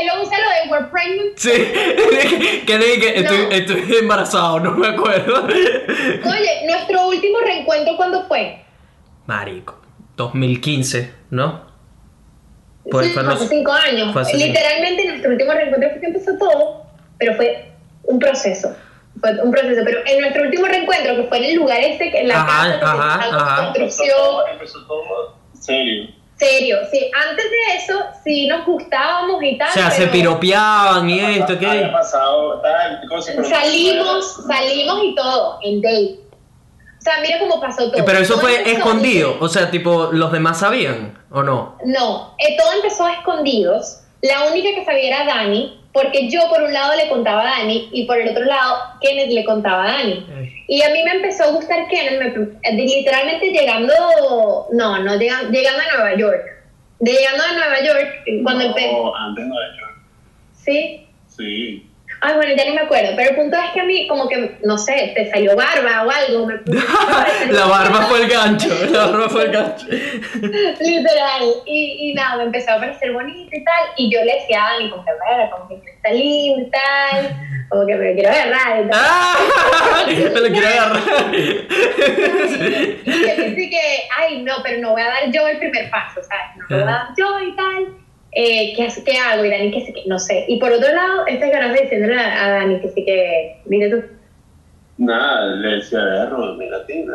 él 0.00 0.06
lo 0.06 0.22
usa 0.22 0.38
lo 0.38 0.48
de 0.50 0.70
we're 0.70 0.86
pregnant. 0.90 1.36
sí, 1.36 1.50
que 2.66 2.78
dije 2.78 3.00
que 3.00 3.18
estoy, 3.20 3.38
No. 3.38 3.50
estoy 3.50 3.96
embarazado, 4.00 4.60
no 4.60 4.72
me 4.72 4.88
acuerdo. 4.88 5.44
Oye, 5.46 6.66
nuestro 6.66 7.06
último 7.08 7.38
reencuentro, 7.40 7.96
¿cuándo 7.96 8.26
fue? 8.26 8.58
Marico, 9.26 9.80
2015, 10.16 11.12
¿no? 11.30 11.68
Pues 12.90 13.06
Sí, 13.08 13.12
fue 13.12 13.22
los- 13.22 13.34
hace 13.34 13.48
cinco 13.48 13.72
años. 13.72 14.12
fue 14.12 14.22
hace 14.22 14.32
cinco. 14.32 14.46
Literalmente 14.46 15.04
nuestro 15.06 15.30
último 15.30 15.52
reencuentro 15.52 15.90
fue 15.90 16.00
que 16.00 16.06
empezó 16.06 16.36
todo, 16.38 16.86
pero 17.18 17.34
fue 17.34 17.68
un 18.04 18.18
proceso. 18.18 18.74
Fue 19.20 19.32
un 19.42 19.50
proceso, 19.50 19.82
pero 19.84 20.00
en 20.06 20.20
nuestro 20.20 20.42
último 20.44 20.66
reencuentro, 20.66 21.16
que 21.16 21.22
fue 21.24 21.38
en 21.38 21.44
el 21.44 21.54
lugar 21.56 21.80
este, 21.80 22.10
que 22.10 22.20
en 22.20 22.28
la 22.28 22.40
Ajá, 22.42 22.78
casa, 22.80 23.14
ajá, 23.14 23.56
construcción, 23.64 24.16
empezó 24.52 24.86
todo 24.86 25.34
serio. 25.58 26.10
serio, 26.36 26.76
sí. 26.90 27.10
Antes 27.28 27.44
de 27.50 27.76
eso, 27.76 28.00
sí 28.22 28.46
nos 28.46 28.64
gustábamos 28.66 29.42
y 29.42 29.56
tal. 29.58 29.68
O 29.70 29.72
sea, 29.72 29.90
se 29.90 30.06
piropeaban 30.08 31.08
y 31.10 31.18
esto, 31.20 31.54
Había 31.54 31.72
¿qué? 31.86 31.88
pasado 31.92 32.60
tal 32.60 33.00
cosa, 33.08 33.32
pero 33.34 33.42
no 33.42 33.48
Salimos, 33.48 34.44
salimos 34.46 35.00
y 35.04 35.14
todo, 35.14 35.58
en 35.62 35.80
date. 35.80 36.20
O 36.98 37.00
sea, 37.00 37.14
mira 37.22 37.38
cómo 37.38 37.60
pasó 37.60 37.90
todo. 37.90 38.04
Pero 38.04 38.18
eso 38.18 38.34
Todo 38.34 38.42
fue 38.42 38.70
escondido, 38.72 39.36
o 39.40 39.48
sea, 39.48 39.70
tipo, 39.70 40.10
¿los 40.12 40.30
demás 40.32 40.58
sabían 40.60 41.16
o 41.30 41.42
no? 41.42 41.76
No, 41.84 42.34
eh, 42.38 42.56
todo 42.58 42.72
empezó 42.72 43.06
a 43.06 43.14
escondidos. 43.14 44.00
La 44.20 44.46
única 44.50 44.68
que 44.74 44.84
sabía 44.84 45.08
era 45.16 45.24
Dani, 45.24 45.80
porque 46.00 46.28
yo 46.30 46.40
por 46.48 46.62
un 46.62 46.72
lado 46.72 46.94
le 46.96 47.08
contaba 47.08 47.42
a 47.42 47.58
Dani 47.60 47.88
y 47.92 48.04
por 48.06 48.18
el 48.18 48.28
otro 48.28 48.44
lado 48.44 48.76
Kenneth 49.00 49.30
le 49.32 49.44
contaba 49.44 49.84
a 49.84 49.92
Dani. 49.92 50.26
Y 50.68 50.82
a 50.82 50.90
mí 50.90 51.02
me 51.02 51.12
empezó 51.12 51.44
a 51.44 51.50
gustar 51.52 51.88
Kenneth, 51.88 52.20
me- 52.20 52.30
de- 52.76 52.82
literalmente 52.82 53.50
llegando, 53.50 53.92
no, 54.72 54.98
no, 54.98 55.16
llegando, 55.16 55.50
llegando 55.50 55.80
a 55.82 55.96
Nueva 55.96 56.16
York. 56.16 56.44
De 57.00 57.12
llegando 57.12 57.42
a 57.44 57.52
Nueva 57.52 57.80
York, 57.84 58.08
cuando 58.42 58.64
empecé, 58.64 58.90
antes 59.18 59.46
no 59.46 59.54
era 59.60 59.68
yo. 59.78 59.86
¿sí? 60.52 61.06
Sí. 61.28 61.87
Ay, 62.20 62.34
bueno, 62.34 62.52
ya 62.56 62.64
ni 62.64 62.72
me 62.72 62.80
acuerdo, 62.80 63.12
pero 63.16 63.30
el 63.30 63.36
punto 63.36 63.56
es 63.56 63.70
que 63.72 63.80
a 63.80 63.84
mí 63.84 64.08
como 64.08 64.28
que, 64.28 64.58
no 64.64 64.76
sé, 64.76 65.12
te 65.14 65.30
salió 65.30 65.54
barba 65.54 66.02
o 66.04 66.10
algo. 66.10 66.46
Me, 66.46 66.54
la 67.52 67.66
barba 67.66 68.02
fue 68.02 68.22
el 68.22 68.28
gancho, 68.28 68.68
la 68.90 69.06
barba 69.06 69.28
fue 69.28 69.44
el 69.44 69.52
gancho. 69.52 69.86
Literal. 70.80 71.42
Y, 71.64 72.10
y 72.10 72.14
nada, 72.14 72.36
me 72.38 72.42
empezó 72.44 72.72
a 72.72 72.78
parecer 72.80 73.12
bonito 73.12 73.48
y 73.56 73.62
tal. 73.64 73.82
Y 73.96 74.12
yo 74.12 74.24
le 74.24 74.34
decía 74.34 74.66
a 74.66 74.72
Dani, 74.74 74.90
como 74.90 75.04
que, 75.04 75.10
"Mira, 75.12 75.50
como 75.50 75.68
que 75.68 75.90
está 75.90 76.10
lindo 76.10 76.62
y 76.66 76.70
tal. 76.70 77.36
Como 77.68 77.86
que 77.86 77.94
me 77.96 78.08
lo 78.08 78.14
quiero 78.14 78.30
agarrar 78.30 78.84
y 78.84 78.88
tal. 78.88 79.00
¡Ah! 79.00 79.36
Me 80.08 80.40
lo 80.40 80.48
quiero 80.48 80.68
agarrar. 80.68 81.34
Y 83.58 83.70
que, 83.70 84.08
ay, 84.16 84.42
no, 84.42 84.54
pero 84.62 84.80
no 84.80 84.92
voy 84.92 85.02
a 85.02 85.06
dar 85.08 85.30
yo 85.30 85.46
el 85.46 85.58
primer 85.58 85.90
paso, 85.90 86.20
¿sabes? 86.22 86.56
No 86.70 86.76
lo 86.78 86.84
voy 86.84 86.92
a 86.92 86.96
dar 86.96 87.08
yo 87.16 87.40
y 87.40 87.56
tal. 87.56 87.88
Eh, 88.40 88.72
¿qué, 88.76 88.84
hace- 88.86 89.02
¿Qué 89.02 89.16
hago? 89.18 89.44
Y 89.44 89.50
Dani, 89.50 89.72
que 89.72 89.84
sí 89.84 89.92
que, 89.92 90.04
no 90.06 90.16
sé. 90.18 90.44
Y 90.46 90.60
por 90.60 90.70
otro 90.70 90.92
lado, 90.94 91.26
este 91.26 91.50
ganaste 91.50 91.82
diciéndole 91.82 92.20
a, 92.20 92.44
a 92.46 92.50
Dani 92.50 92.80
que 92.80 92.88
sí 92.90 93.04
que, 93.04 93.60
mire 93.66 93.90
tú. 93.90 94.02
Nada, 94.98 95.46
le 95.56 95.68
decía, 95.76 95.98
agarro, 95.98 96.54
mira, 96.54 96.84
Tina. 96.86 97.14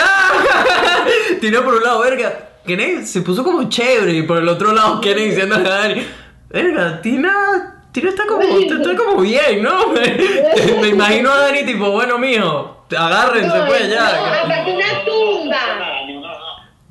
¡Ah! 0.00 1.04
Tiró 1.40 1.62
por 1.62 1.74
un 1.74 1.82
lado, 1.82 2.00
verga. 2.00 2.32
Kenneth 2.66 3.04
se 3.04 3.20
puso 3.20 3.44
como 3.44 3.68
chévere 3.68 4.12
y 4.12 4.22
por 4.22 4.38
el 4.38 4.48
otro 4.48 4.72
lado 4.72 4.98
Kenneth 5.02 5.30
diciéndole 5.30 5.68
a 5.68 5.72
Dani, 5.78 6.06
verga, 6.48 7.00
Tina, 7.02 7.84
Tina 7.92 8.08
está 8.08 8.24
como, 8.26 8.40
está 8.42 8.96
como 8.96 9.20
bien, 9.20 9.62
¿no? 9.62 9.88
Me, 9.88 10.00
me 10.80 10.88
imagino 10.88 11.32
a 11.32 11.38
Dani 11.38 11.64
tipo, 11.64 11.90
bueno, 11.90 12.16
mijo, 12.18 12.86
agárrense 12.96 13.58
No, 13.58 13.66
pues 13.66 13.88
no, 13.88 13.94
ya. 13.94 14.44
una 14.74 15.04
tumba. 15.04 15.91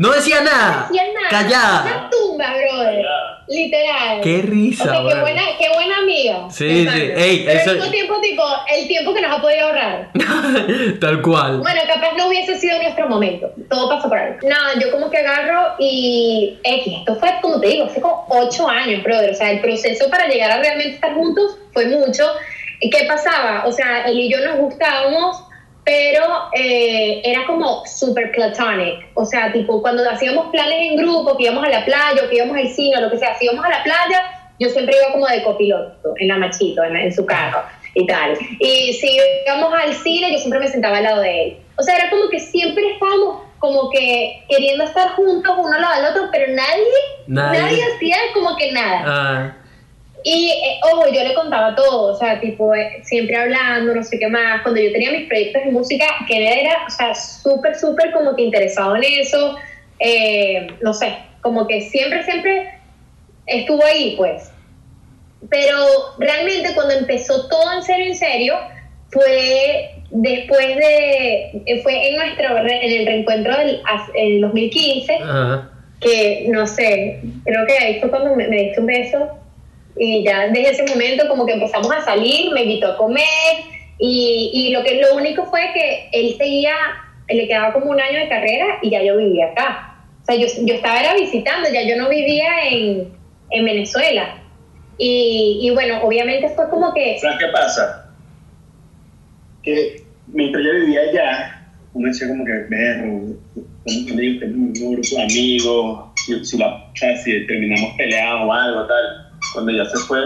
No 0.02 0.10
decía 0.11 0.41
nada, 0.41 0.72
No 0.80 0.86
hacía 0.86 1.03
nada. 1.14 1.30
callada. 1.30 1.82
Una 1.84 2.10
tumba, 2.10 2.45
brother. 2.57 2.95
Callada. 2.95 3.38
literal. 3.48 4.22
Qué 4.22 4.41
risa, 4.44 4.84
O 4.84 4.88
sea, 4.88 4.98
qué 5.15 5.19
buena, 5.22 5.41
qué 5.60 5.69
buena 5.73 5.98
amiga. 5.98 6.49
Sí, 6.49 6.88
sí. 6.88 6.99
Ey, 7.15 7.44
Pero 7.45 7.60
eso- 7.60 7.69
al 7.72 7.76
mismo 7.78 7.91
tiempo, 7.91 8.22
tipo, 8.22 8.44
el 8.76 8.88
tiempo 8.88 9.14
que 9.14 9.22
nos 9.22 9.38
ha 9.38 9.41
podido 9.41 9.68
ahorrar. 9.68 10.10
Tal 11.02 11.22
cual. 11.22 11.60
Bueno, 11.60 11.82
capaz 11.86 12.14
no 12.18 12.28
hubiese 12.30 12.57
sido 12.57 12.82
nuestro 12.82 13.07
momento. 13.10 13.52
Todo 13.69 13.90
pasó 13.90 14.07
por 14.10 14.18
algo. 14.18 14.40
Nada, 14.48 14.73
yo 14.80 14.90
como 14.91 15.10
que 15.10 15.18
agarro 15.18 15.76
y 15.80 16.57
X, 16.64 16.94
esto 16.99 17.15
fue, 17.18 17.30
como 17.41 17.60
te 17.60 17.68
digo, 17.68 17.86
hace 17.86 17.99
como 18.02 18.26
ocho 18.30 18.68
años, 18.69 19.03
brother. 19.03 19.32
O 19.32 19.36
sea, 19.36 19.52
el 19.52 19.60
proceso 19.61 20.10
para 20.10 20.28
llegar 20.28 20.52
a 20.52 20.57
realmente 20.61 20.95
estar 20.95 21.14
juntos 21.14 21.57
fue 21.73 21.86
mucho. 21.88 22.23
¿Y 22.80 22.90
¿Qué 22.90 23.03
pasaba? 23.06 23.65
O 23.68 23.72
sea, 23.72 24.06
él 24.06 24.18
y 24.18 24.32
yo 24.32 24.40
nos 24.45 24.57
gustábamos, 24.57 25.44
pero 25.83 26.23
eh, 26.53 27.21
era 27.23 27.45
como 27.47 27.85
super 27.85 28.31
platonic. 28.31 29.07
O 29.15 29.25
sea, 29.25 29.51
tipo, 29.51 29.81
cuando 29.81 30.07
hacíamos 30.09 30.47
planes 30.51 30.75
en 30.79 30.97
grupo, 30.97 31.35
que 31.37 31.43
íbamos 31.43 31.65
a 31.65 31.69
la 31.69 31.85
playa, 31.85 32.21
o 32.23 32.29
que 32.29 32.35
íbamos 32.35 32.57
al 32.57 32.69
cine, 32.69 32.97
o 32.97 33.01
lo 33.01 33.11
que 33.11 33.17
sea, 33.17 33.35
si 33.37 33.45
íbamos 33.45 33.65
a 33.65 33.69
la 33.69 33.83
playa, 33.83 34.23
yo 34.59 34.69
siempre 34.69 34.95
iba 34.95 35.11
como 35.11 35.27
de 35.27 35.43
copiloto, 35.43 36.13
en 36.17 36.27
la 36.27 36.37
machito, 36.37 36.83
en, 36.83 36.95
en 36.95 37.13
su 37.13 37.25
carro 37.25 37.63
y 37.95 38.05
tal. 38.05 38.37
Y 38.59 38.93
si 38.93 39.17
íbamos 39.45 39.73
al 39.73 39.93
cine, 39.95 40.31
yo 40.31 40.37
siempre 40.37 40.59
me 40.59 40.67
sentaba 40.67 40.97
al 40.97 41.03
lado 41.03 41.21
de 41.21 41.43
él. 41.43 41.57
O 41.77 41.83
sea, 41.83 41.95
era 41.97 42.09
como 42.09 42.29
que 42.29 42.39
siempre 42.39 42.93
estábamos 42.93 43.43
como 43.59 43.89
que 43.91 44.43
queriendo 44.49 44.83
estar 44.83 45.09
juntos 45.09 45.53
uno 45.57 45.75
al 45.75 45.81
lado 45.81 46.01
del 46.01 46.11
otro, 46.11 46.29
pero 46.31 46.51
nadie, 46.53 46.83
Nadie. 47.27 47.59
nadie, 47.59 47.83
hacía 47.95 48.17
como 48.33 48.55
que 48.55 48.71
nada. 48.71 49.03
Ah, 49.05 49.55
Y, 50.23 50.49
eh, 50.49 50.80
ojo, 50.91 51.07
yo 51.11 51.23
le 51.23 51.34
contaba 51.34 51.76
todo, 51.76 52.14
o 52.14 52.15
sea, 52.15 52.39
tipo, 52.39 52.73
eh, 52.76 52.99
siempre 53.03 53.35
hablando, 53.35 53.95
no 53.95 54.03
sé 54.03 54.19
qué 54.19 54.27
más. 54.27 54.61
Cuando 54.61 54.80
yo 54.80 54.91
tenía 54.91 55.11
mis 55.11 55.27
proyectos 55.27 55.65
de 55.65 55.72
música, 55.72 56.06
que 56.27 56.61
era, 56.61 56.85
o 56.88 56.89
sea, 56.89 57.15
súper, 57.15 57.76
súper 57.76 58.11
como 58.11 58.35
que 58.35 58.43
interesado 58.43 58.95
en 58.95 59.03
eso. 59.03 59.57
eh, 59.99 60.68
no 60.81 60.93
sé, 60.93 61.15
como 61.41 61.68
que 61.68 61.81
siempre, 61.81 62.23
siempre 62.23 62.72
estuvo 63.45 63.84
ahí, 63.85 64.15
pues. 64.18 64.52
Pero 65.49 65.76
realmente 66.19 66.73
cuando 66.73 66.93
empezó 66.93 67.48
todo 67.49 67.73
en 67.73 67.84
serio, 67.84 68.06
en 68.07 68.15
serio, 68.15 68.56
fue 69.10 69.91
después 70.11 70.76
de, 70.77 71.64
eh, 71.65 71.81
fue 71.84 72.10
en 72.10 72.15
nuestro, 72.15 72.57
en 72.57 72.91
el 72.91 73.06
reencuentro 73.06 73.56
del 73.57 73.81
en 74.14 74.41
2015, 74.41 75.18
ah. 75.23 75.69
que 75.99 76.45
no 76.49 76.68
sé, 76.68 77.22
creo 77.43 77.65
que 77.65 77.77
ahí 77.77 77.99
fue 77.99 78.10
cuando 78.10 78.35
me, 78.35 78.48
me 78.48 78.57
diste 78.57 78.80
un 78.80 78.85
beso 78.88 79.40
y 79.97 80.23
ya 80.23 80.47
desde 80.47 80.69
ese 80.72 80.85
momento 80.85 81.27
como 81.27 81.45
que 81.45 81.53
empezamos 81.53 81.91
a 81.91 82.01
salir, 82.01 82.51
me 82.51 82.63
invitó 82.63 82.88
a 82.88 82.97
comer 82.97 83.26
y, 83.99 84.51
y 84.53 84.69
lo 84.72 84.84
que 84.84 85.01
lo 85.01 85.15
único 85.15 85.45
fue 85.45 85.61
que 85.73 86.09
él 86.11 86.35
seguía, 86.38 86.73
le 87.30 87.47
quedaba 87.47 87.73
como 87.73 87.91
un 87.91 87.99
año 88.01 88.19
de 88.19 88.30
carrera 88.30 88.80
y 88.81 88.89
ya 88.89 89.03
yo 89.03 89.18
vivía 89.18 89.47
acá. 89.47 89.95
O 90.22 90.26
sea, 90.26 90.35
yo, 90.35 90.47
yo 90.65 90.76
estaba 90.76 90.99
era 90.99 91.13
visitando, 91.15 91.69
ya 91.72 91.84
yo 91.84 91.97
no 91.97 92.09
vivía 92.09 92.68
en, 92.69 93.09
en 93.51 93.65
Venezuela. 93.65 94.38
Y, 94.97 95.59
y 95.61 95.69
bueno, 95.72 96.03
obviamente 96.03 96.49
fue 96.49 96.69
como 96.69 96.93
que... 96.93 97.18
¿Sabes 97.19 97.38
qué 97.39 97.47
pasa? 97.47 98.11
Que 99.63 100.03
mientras 100.27 100.63
yo 100.63 100.73
vivía 100.73 101.01
allá, 101.01 101.68
uno 101.93 102.07
decía 102.07 102.27
como 102.27 102.45
que, 102.45 102.51
verro, 102.69 103.35
tenemos 103.85 104.11
amigos, 104.11 104.39
tenemos 104.39 104.80
un 104.80 104.93
grupo 104.93 105.22
amigos, 105.22 105.99
si, 106.15 106.45
si 106.45 107.47
terminamos 107.47 107.93
peleados 107.97 108.47
o 108.47 108.53
algo, 108.53 108.88
tal. 108.88 109.30
Cuando 109.53 109.72
ya 109.72 109.86
se 109.86 109.98
fue 109.99 110.19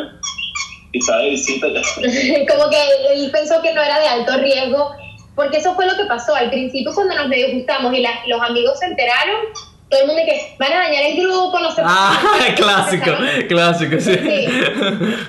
y 0.92 1.00
estaba 1.00 1.20
de 1.24 1.30
visita, 1.32 1.68
ya 1.68 1.82
como 2.56 2.70
que 2.70 2.78
él 3.14 3.30
pensó 3.32 3.62
que 3.62 3.74
no 3.74 3.82
era 3.82 4.00
de 4.00 4.08
alto 4.08 4.38
riesgo, 4.38 4.92
porque 5.36 5.58
eso 5.58 5.74
fue 5.76 5.86
lo 5.86 5.96
que 5.98 6.06
pasó. 6.06 6.36
Al 6.36 6.50
principio 6.50 6.94
cuando 6.94 7.16
nos 7.16 7.28
medio 7.28 7.52
gustamos 7.56 7.94
y 7.94 8.02
la- 8.02 8.22
los 8.28 8.42
amigos 8.42 8.80
se 8.80 8.86
enteraron, 8.86 9.36
todo 9.90 10.02
el 10.02 10.08
mundo 10.08 10.22
que 10.26 10.56
van 10.58 10.74
a 10.74 10.78
dañar 10.80 11.04
el 11.04 11.18
grupo, 11.22 11.60
no 11.60 11.72
sé 11.72 11.82
Ah, 11.86 12.18
qué. 12.48 12.54
clásico, 12.56 13.12
clásico, 13.50 13.96
sí. 14.00 14.14
Sí. 14.16 14.48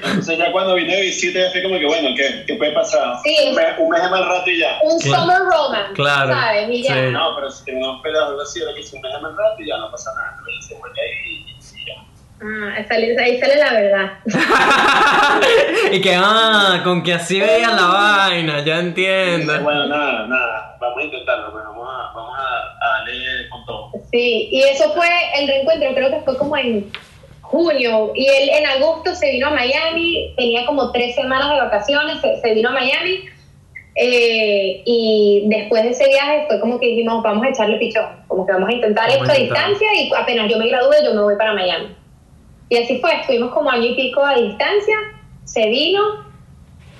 Entonces 0.05 0.39
ya 0.39 0.51
cuando 0.53 0.75
vine 0.77 0.95
de 0.97 1.03
visita 1.03 1.39
ya 1.41 1.51
fue 1.51 1.63
como 1.63 1.79
que, 1.79 1.87
bueno, 1.87 2.09
¿qué, 2.17 2.45
qué 2.47 2.55
puede 2.55 2.73
pasar? 2.73 3.17
Sí. 3.25 3.37
Un, 3.49 3.55
mes, 3.57 3.67
un 3.79 3.89
mes 3.91 4.03
de 4.03 4.09
mal 4.09 4.25
rato 4.27 4.49
y 4.51 4.59
ya. 4.61 4.79
Un 4.83 4.99
Claro. 5.01 5.23
summer 5.23 5.39
romance, 5.41 5.93
Claro, 5.95 6.33
¿sabes? 6.33 6.69
Y 6.71 6.83
ya. 6.85 6.95
sí. 6.95 7.01
No, 7.13 7.35
pero 7.35 7.51
si 7.51 7.65
terminamos 7.65 8.01
peleados 8.03 8.29
o 8.29 8.31
algo 8.31 8.43
así, 8.43 8.63
era 8.63 8.73
que 8.75 8.83
si 8.83 8.97
un 8.97 9.03
mes 9.03 9.13
de 9.13 9.21
mal 9.21 9.33
rato 9.37 9.57
y 9.63 9.67
ya 9.69 9.77
no 9.79 9.91
pasa 9.91 10.11
nada. 10.15 10.37
Pero 10.39 10.57
ya 10.61 10.69
se 10.69 10.77
fue 10.77 10.91
de 10.95 11.01
ahí. 11.03 11.46
Ah, 12.41 12.85
sale- 12.87 13.17
ahí 13.19 13.41
sale 13.41 13.57
la 13.57 13.73
verdad. 13.73 14.13
y 15.93 16.01
que, 16.01 16.15
ah, 16.15 16.81
con 16.85 17.03
que 17.03 17.15
así 17.15 17.41
veían 17.41 17.75
la 17.77 17.87
vaina, 17.87 18.61
ya 18.65 18.79
entiendo. 18.81 19.59
bueno, 19.63 19.87
nada, 19.87 20.27
nada, 20.27 20.77
vamos 20.81 20.99
a 20.99 21.03
intentarlo, 21.05 21.51
pues 21.53 21.65
vamos 21.65 21.89
a, 21.89 22.13
vamos 22.15 22.35
a, 22.39 22.87
a 22.87 22.99
darle 22.99 23.49
con 23.49 23.65
todo. 23.65 23.91
Sí, 24.11 24.49
y 24.53 24.63
eso 24.65 24.93
fue 24.93 25.07
el 25.39 25.49
reencuentro, 25.49 25.95
creo 25.95 26.11
que 26.11 26.21
fue 26.27 26.37
como 26.37 26.57
en 26.59 26.91
junio, 27.41 28.13
y 28.15 28.27
él 28.27 28.51
en 28.51 28.67
agosto 28.67 29.15
se 29.15 29.31
vino 29.33 29.47
a 29.47 29.51
Miami, 29.51 30.35
tenía 30.37 30.67
como 30.67 30.93
tres 30.93 31.15
semanas 31.15 31.51
de 31.55 31.61
vacaciones, 31.61 32.21
se, 32.21 32.41
se 32.41 32.55
vino 32.55 32.69
a 32.69 32.73
Miami, 32.73 33.25
eh, 33.95 34.83
y 34.85 35.45
después 35.47 35.85
de 35.85 35.91
ese 35.91 36.07
viaje 36.09 36.45
fue 36.49 36.61
como 36.61 36.79
que 36.79 36.89
dijimos, 36.89 37.23
vamos 37.23 37.47
a 37.47 37.49
echarle 37.49 37.79
pichón, 37.79 38.05
como 38.29 38.45
que 38.45 38.53
vamos 38.53 38.69
a 38.69 38.73
intentar 38.73 39.09
Vamos 39.09 39.23
esto 39.29 39.33
a 39.33 39.37
a 39.37 39.39
distancia, 39.39 39.89
y 39.95 40.11
apenas 40.15 40.51
yo 40.51 40.59
me 40.59 40.69
gradúe, 40.69 40.97
yo 41.03 41.15
me 41.15 41.23
voy 41.23 41.37
para 41.37 41.55
Miami. 41.55 41.97
Y 42.69 42.77
así 42.79 42.99
fue, 43.01 43.15
estuvimos 43.21 43.53
como 43.53 43.71
año 43.71 43.85
y 43.85 43.95
pico 43.95 44.25
a 44.25 44.35
distancia, 44.35 44.97
se 45.45 45.69
vino, 45.69 46.01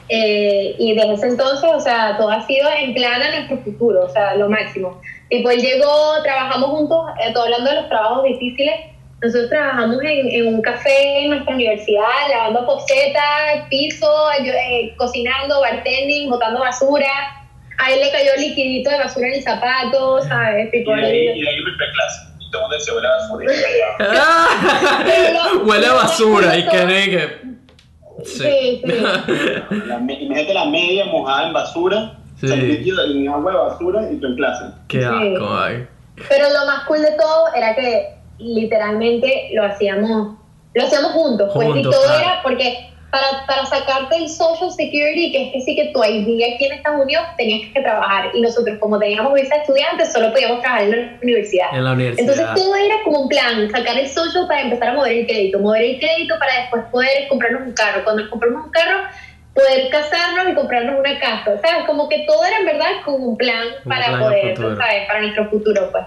eh, 0.09 0.77
y 0.79 0.95
desde 0.95 1.15
ese 1.15 1.27
entonces, 1.29 1.69
o 1.75 1.81
sea, 1.81 2.17
todo 2.17 2.31
ha 2.31 2.47
sido 2.47 2.69
en 2.81 2.95
plan 2.95 3.21
a 3.21 3.31
nuestro 3.37 3.59
futuro, 3.59 4.05
o 4.05 4.09
sea, 4.09 4.37
lo 4.37 4.49
máximo. 4.49 5.01
Tipo, 5.29 5.51
él 5.51 5.61
llegó, 5.61 6.23
trabajamos 6.23 6.69
juntos, 6.71 7.07
eh, 7.21 7.33
todo 7.33 7.45
hablando 7.45 7.71
de 7.71 7.77
los 7.77 7.89
trabajos 7.89 8.23
difíciles. 8.25 8.75
Nosotros 9.21 9.49
trabajamos 9.51 9.97
en, 10.03 10.29
en 10.31 10.55
un 10.55 10.63
café 10.63 11.23
en 11.25 11.31
nuestra 11.31 11.55
universidad, 11.55 12.05
lavando 12.31 12.67
posetas, 12.67 13.67
piso, 13.69 14.07
yo- 14.45 14.53
eh, 14.53 14.95
cocinando, 14.97 15.61
bartending, 15.61 16.31
botando 16.31 16.61
basura. 16.61 17.09
A 17.79 17.91
él 17.93 18.01
le 18.01 18.11
cayó 18.13 18.31
liquidito 18.39 18.91
de 18.91 18.99
basura 18.99 19.27
en 19.27 19.35
el 19.35 19.43
zapato, 19.43 20.23
¿sabes? 20.23 20.69
Y 20.69 20.79
Tipo, 20.79 20.93
de 20.95 21.05
ahí, 21.05 21.25
y 21.35 21.47
ahí 21.47 21.57
clase. 21.77 22.36
Huele 22.53 23.07
a 23.07 23.11
basura 23.13 23.53
Huele 25.65 25.87
a 25.87 25.93
basura 25.95 26.57
y 26.57 26.67
que 26.69 26.87
que. 26.87 27.47
Sí, 28.25 28.83
sí. 28.85 28.85
Imagínate 29.71 30.55
la 30.55 30.65
media 30.67 31.05
mojada 31.07 31.47
en 31.49 31.53
basura, 31.53 32.19
Sí. 32.41 32.47
o 32.47 32.49
sea, 32.49 32.57
metido 32.57 33.05
en 33.05 33.29
agua 33.29 33.53
de 33.53 33.59
basura 33.59 34.11
y 34.13 34.17
tú 34.17 34.27
en 34.27 34.37
clase. 34.37 34.65
Qué 34.89 35.05
asco, 35.05 35.57
ay. 35.59 35.87
Pero 36.29 36.45
lo 36.51 36.67
más 36.67 36.85
cool 36.87 37.01
de 37.03 37.13
todo 37.13 37.55
era 37.55 37.75
que 37.75 38.17
literalmente 38.39 39.51
lo 39.55 39.65
hacíamos, 39.65 40.37
lo 40.75 40.83
hacíamos 40.85 41.13
juntos, 41.13 41.51
pues, 41.55 41.69
y 41.69 41.73
Juntos, 41.73 41.95
todo 41.95 42.05
claro. 42.05 42.21
era 42.23 42.43
porque 42.43 42.91
para, 43.11 43.47
para 43.47 43.65
sacarte 43.67 44.17
el 44.17 44.29
social 44.29 44.71
security, 44.71 45.33
que 45.33 45.47
es 45.47 45.53
que 45.53 45.61
sí 45.61 45.77
que 45.77 45.93
tu 45.93 46.03
ID 46.03 46.55
aquí 46.55 46.67
en 46.67 46.73
Estados 46.73 47.03
Unidos 47.03 47.25
tenías 47.37 47.73
que 47.73 47.81
trabajar, 47.81 48.31
y 48.35 48.41
nosotros 48.41 48.79
como 48.79 48.99
teníamos 48.99 49.33
visa 49.35 49.55
de 49.55 49.61
estudiantes, 49.63 50.13
solo 50.13 50.33
podíamos 50.33 50.61
trabajar 50.61 50.85
en 50.85 50.91
la 50.91 51.19
universidad. 51.23 51.67
En 51.73 51.85
la 51.85 51.93
universidad. 51.93 52.29
Entonces 52.29 52.55
todo 52.55 52.75
era 52.77 52.97
como 53.05 53.21
un 53.23 53.29
plan, 53.29 53.71
sacar 53.71 53.99
el 53.99 54.09
social 54.09 54.47
para 54.49 54.63
empezar 54.63 54.89
a 54.91 54.95
mover 54.95 55.13
el 55.13 55.27
crédito, 55.27 55.59
mover 55.61 55.83
el 55.83 55.99
crédito 55.99 56.35
para 56.39 56.61
después 56.61 56.83
poder 56.91 57.29
comprarnos 57.29 57.63
un 57.63 57.73
carro. 57.73 58.05
Cuando 58.05 58.23
nos 58.23 58.31
compramos 58.31 58.67
un 58.67 58.71
carro, 58.71 59.05
poder 59.55 59.89
casarnos 59.91 60.49
y 60.51 60.55
comprarnos 60.55 60.99
una 60.99 61.19
casa, 61.19 61.59
¿sabes? 61.63 61.85
Como 61.87 62.09
que 62.09 62.25
todo 62.27 62.45
era 62.45 62.59
en 62.59 62.67
verdad 62.67 62.91
como 63.05 63.17
un 63.19 63.37
plan 63.37 63.67
Un 63.85 63.89
para 63.89 64.07
plan 64.07 64.21
poder. 64.21 64.57
¿sabes? 64.57 65.07
Para 65.07 65.21
nuestro 65.21 65.49
futuro, 65.49 65.91
pues. 65.93 66.05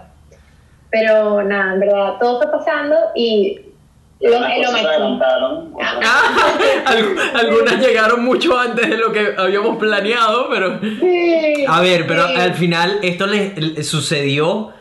Pero 0.91 1.43
nada, 1.43 1.73
en 1.73 1.79
verdad, 1.79 2.13
todo 2.19 2.41
fue 2.41 2.51
pasando 2.51 2.95
y 3.15 3.68
lo, 4.21 4.29
lo 4.31 4.45
adelantaron. 4.45 5.73
Ah. 5.81 6.31
Al- 6.85 7.37
algunas 7.45 7.79
llegaron 7.79 8.23
mucho 8.25 8.57
antes 8.57 8.89
de 8.89 8.97
lo 8.97 9.11
que 9.13 9.33
habíamos 9.37 9.77
planeado, 9.77 10.47
pero. 10.49 10.79
Sí, 10.81 11.65
A 11.67 11.79
ver, 11.81 12.05
pero 12.07 12.27
sí. 12.27 12.35
al 12.35 12.53
final 12.53 12.99
esto 13.01 13.25
le, 13.27 13.53
le 13.55 13.83
sucedió 13.83 14.71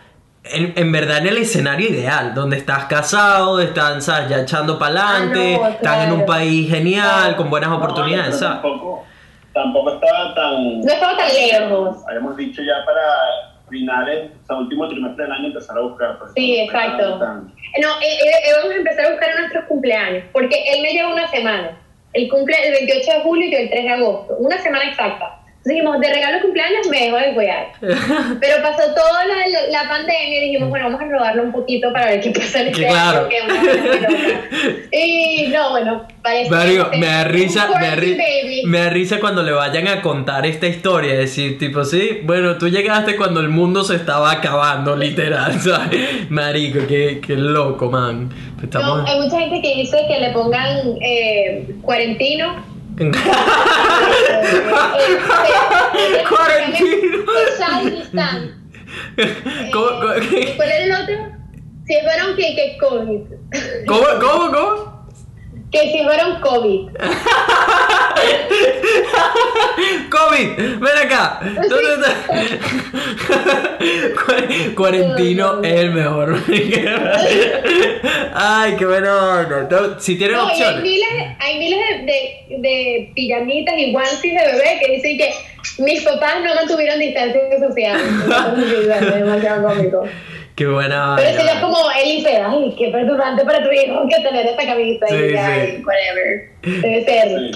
en, 0.44 0.72
en 0.76 0.90
verdad 0.92 1.18
en 1.18 1.26
el 1.28 1.36
escenario 1.38 1.88
ideal, 1.90 2.34
donde 2.34 2.56
estás 2.56 2.86
casado, 2.86 3.60
están 3.60 4.00
¿sabes? 4.02 4.28
ya 4.30 4.40
echando 4.40 4.78
para 4.78 5.08
adelante, 5.10 5.56
Ah, 5.56 5.60
no, 5.62 5.68
están 5.68 6.00
en 6.08 6.12
un 6.12 6.26
país 6.26 6.70
genial, 6.70 7.04
Claro. 7.20 7.36
con 7.36 7.50
buenas 7.50 7.70
No, 7.70 7.76
oportunidades, 7.76 8.38
¿sabes? 8.38 8.62
Tampoco, 8.62 9.04
tampoco 9.52 9.90
estaba 9.94 10.34
tan. 10.34 10.80
No 10.80 10.92
estaba 10.92 11.16
tan 11.16 11.28
lejos. 11.28 11.96
Habíamos 12.08 12.36
dicho 12.36 12.62
ya 12.62 12.84
para 12.86 13.02
finales, 13.68 14.30
o 14.42 14.46
sea, 14.46 14.56
último 14.56 14.88
trimestre 14.88 15.24
del 15.24 15.32
año 15.32 15.46
empezar 15.48 15.76
a 15.76 15.80
buscar. 15.82 16.18
pues, 16.18 16.30
Sí, 16.34 16.56
exacto. 16.60 17.18
tan- 17.18 17.52
No, 17.80 18.00
eh, 18.00 18.06
eh, 18.06 18.30
eh, 18.46 18.52
vamos 18.56 18.72
a 18.72 18.76
empezar 18.78 19.06
a 19.06 19.10
buscar 19.10 19.38
nuestros 19.38 19.64
cumpleaños, 19.66 20.24
porque 20.32 20.56
él 20.72 20.82
me 20.82 20.92
lleva 20.92 21.12
una 21.12 21.28
semana. 21.30 21.78
Él 22.14 22.28
cumple 22.28 22.56
el 22.66 22.72
28 22.72 23.12
de 23.12 23.20
julio 23.20 23.48
y 23.48 23.52
yo 23.52 23.58
el 23.58 23.70
3 23.70 23.84
de 23.84 23.90
agosto. 23.90 24.36
Una 24.38 24.58
semana 24.62 24.84
exacta. 24.84 25.37
Dijimos, 25.68 26.00
de 26.00 26.08
regalo 26.08 26.36
de 26.36 26.42
cumpleaños 26.42 26.88
me 26.90 27.00
dejo 27.04 27.16
de 27.16 27.34
cuidar. 27.34 27.66
Pero 27.80 28.62
pasó 28.62 28.82
toda 28.94 29.24
la, 29.26 29.34
la- 29.46 29.82
la 29.82 29.88
pandemia 29.88 30.38
y 30.38 30.46
dijimos, 30.46 30.68
bueno, 30.70 30.86
vamos 30.86 31.00
a 31.00 31.04
rodarlo 31.04 31.42
un 31.42 31.52
poquito 31.52 31.92
para 31.92 32.06
ver 32.06 32.20
qué 32.20 32.30
pasa 32.30 32.60
en 32.62 32.68
este 32.68 32.86
claro. 32.86 33.28
es. 33.30 34.88
Y 34.90 35.48
no, 35.48 35.58
no, 35.64 35.70
bueno, 35.70 36.06
parece 36.22 36.50
Mario, 36.50 36.90
que- 36.90 36.98
me 36.98 37.06
da 37.06 37.24
risa, 37.24 37.68
un 37.72 37.80
me 37.80 37.86
da, 37.86 37.96
ri- 37.96 38.64
me 38.64 38.78
da 38.78 38.90
risa 38.90 39.20
cuando 39.20 39.42
le 39.42 39.52
vayan 39.52 39.88
a 39.88 40.00
contar 40.02 40.46
esta 40.46 40.66
historia, 40.66 41.14
decir, 41.14 41.58
tipo, 41.58 41.84
sí, 41.84 42.20
bueno, 42.24 42.56
tú 42.58 42.68
llegaste 42.68 43.16
cuando 43.16 43.40
el 43.40 43.48
mundo 43.48 43.84
se 43.84 43.96
estaba 43.96 44.30
acabando, 44.32 44.96
literal, 44.96 45.52
¿sabes? 45.60 46.30
Marico, 46.30 46.80
qué, 46.88 47.20
qué 47.24 47.34
loco, 47.36 47.90
man. 47.90 48.30
Estamos... 48.62 49.02
No, 49.02 49.06
hay 49.06 49.20
mucha 49.20 49.38
gente 49.40 49.60
que 49.60 49.74
dice 49.76 49.98
que 50.08 50.18
le 50.18 50.30
pongan 50.30 50.96
eh, 51.02 51.68
cuarentino. 51.82 52.77
Cuarentino. 56.28 57.18
Social 57.56 57.90
distance. 57.94 58.54
¿Cómo, 59.72 59.86
cómo, 60.00 60.12
Eh, 60.14 60.54
¿Cuál 60.56 60.68
era 60.68 60.84
el 60.84 60.92
otro? 61.02 61.16
Si 61.86 61.94
fueron 62.02 62.36
que, 62.36 62.54
que 62.56 62.76
COVID. 62.80 63.20
cómo, 63.86 64.06
cómo, 64.20 64.52
cómo? 64.52 64.87
Que 65.70 65.92
si 65.92 66.02
fueron 66.02 66.40
COVID. 66.40 66.88
COVID, 70.10 70.78
ven 70.80 70.98
acá. 71.06 71.40
¿Dónde 71.42 71.94
está? 71.94 72.12
Cu- 74.24 74.74
Cuarentino 74.74 75.62
es 75.62 75.80
el 75.80 75.90
mejor. 75.92 76.36
Ay, 78.34 78.74
qué 78.78 78.86
bueno. 78.86 79.98
Si 79.98 80.16
tienen 80.16 80.36
No, 80.36 80.46
hay 80.46 80.52
opciones. 80.52 80.82
miles, 80.82 81.08
hay 81.38 81.58
miles 81.58 81.78
de, 81.80 82.04
de, 82.06 82.58
de 82.58 83.12
pijamitas 83.14 83.74
y 83.78 83.94
onesies 83.94 84.22
de 84.40 84.52
bebé 84.52 84.78
que 84.80 84.92
dicen 84.92 85.18
que 85.18 85.34
mis 85.82 86.02
papás 86.02 86.36
no 86.42 86.54
mantuvieron 86.54 86.98
distancia 86.98 87.40
social. 87.58 88.00
Es 88.00 89.14
demasiado 89.14 89.68
cómico. 89.68 90.04
Qué 90.58 90.66
buena. 90.66 91.14
Pero 91.16 91.38
ya 91.38 91.44
vaina. 91.44 91.60
como 91.60 91.76
él 92.02 92.16
dice, 92.16 92.36
ay, 92.36 92.74
qué 92.76 92.88
perturbante 92.88 93.44
para 93.44 93.62
tu 93.62 93.70
hijo 93.70 94.08
que 94.08 94.16
tener 94.24 94.44
esta 94.44 94.66
camisa 94.66 95.06
Sí, 95.06 95.14
y 95.14 95.32
ya, 95.32 95.54
sí. 95.54 95.78
y 95.78 95.84
whatever. 95.84 96.50
Debe 96.82 97.04
ser. 97.04 97.52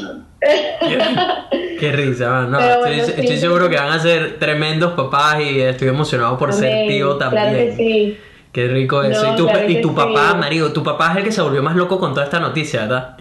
Qué 1.81 1.91
risa, 1.91 2.31
man. 2.31 2.53
No, 2.53 2.61
estoy, 2.61 2.79
bueno, 2.81 3.05
sí. 3.05 3.13
estoy 3.17 3.39
seguro 3.39 3.69
que 3.69 3.75
van 3.75 3.91
a 3.91 3.99
ser 3.99 4.39
tremendos 4.39 4.93
papás 4.93 5.41
y 5.41 5.61
estoy 5.63 5.89
emocionado 5.89 6.39
por 6.39 6.53
ser 6.53 6.73
Amén. 6.73 6.89
tío 6.91 7.17
también. 7.17 7.43
Claro 7.43 7.59
que 7.59 7.73
sí. 7.77 8.19
Qué 8.53 8.69
rico 8.69 9.03
eso. 9.03 9.27
No, 9.27 9.33
y 9.33 9.37
tu, 9.37 9.47
claro 9.49 9.69
y 9.69 9.75
que 9.75 9.83
tu 9.83 9.95
papá, 9.97 10.31
sí. 10.31 10.39
marido, 10.39 10.73
tu 10.73 10.85
papá 10.85 11.11
es 11.11 11.17
el 11.17 11.25
que 11.25 11.33
se 11.33 11.43
volvió 11.43 11.61
más 11.61 11.75
loco 11.75 11.99
con 11.99 12.15
toda 12.15 12.23
esta 12.27 12.39
noticia, 12.39 12.83
¿verdad? 12.83 13.17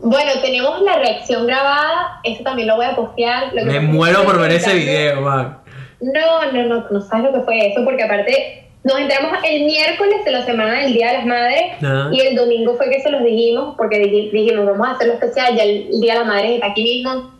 Bueno, 0.00 0.32
tenemos 0.42 0.82
la 0.82 0.98
reacción 0.98 1.46
grabada, 1.46 2.18
eso 2.24 2.42
también 2.42 2.66
lo 2.66 2.74
voy 2.74 2.86
a 2.86 2.96
postear. 2.96 3.54
Lo 3.54 3.60
que 3.62 3.66
Me 3.66 3.78
muero 3.78 4.24
por 4.24 4.40
ver 4.40 4.50
ese 4.50 4.74
video, 4.74 5.20
man. 5.20 5.58
No, 6.00 6.50
no, 6.50 6.64
no, 6.64 6.86
no 6.90 7.00
sabes 7.00 7.26
lo 7.26 7.32
que 7.38 7.44
fue 7.44 7.68
eso, 7.68 7.84
porque 7.84 8.02
aparte 8.02 8.71
nos 8.84 8.98
enteramos 8.98 9.38
el 9.44 9.64
miércoles 9.64 10.24
de 10.24 10.30
la 10.32 10.44
semana 10.44 10.80
del 10.80 10.92
Día 10.94 11.08
de 11.08 11.12
las 11.18 11.26
Madres 11.26 11.62
Ajá. 11.82 12.10
y 12.12 12.20
el 12.20 12.34
domingo 12.34 12.74
fue 12.76 12.90
que 12.90 13.00
se 13.00 13.10
los 13.10 13.22
dijimos, 13.22 13.74
porque 13.76 14.02
dij- 14.02 14.30
dijimos, 14.32 14.66
vamos 14.66 14.88
a 14.88 14.92
hacerlo 14.92 15.14
especial, 15.14 15.56
ya 15.56 15.62
el, 15.62 15.88
Día 16.00 16.14
de 16.14 16.18
las 16.20 16.28
Madres 16.28 16.50
está 16.52 16.66
aquí 16.66 16.82
mismo, 16.82 17.32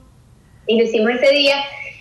y 0.66 0.78
lo 0.78 0.84
hicimos 0.84 1.10
ese 1.10 1.32
día. 1.34 1.56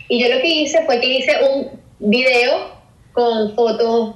Y 0.10 0.22
yo 0.22 0.34
lo 0.36 0.42
que 0.42 0.48
hice 0.48 0.84
fue 0.86 1.00
que 1.00 1.08
hice 1.08 1.32
un 1.52 1.72
video 2.00 2.70
con 3.14 3.56
fotos 3.56 4.16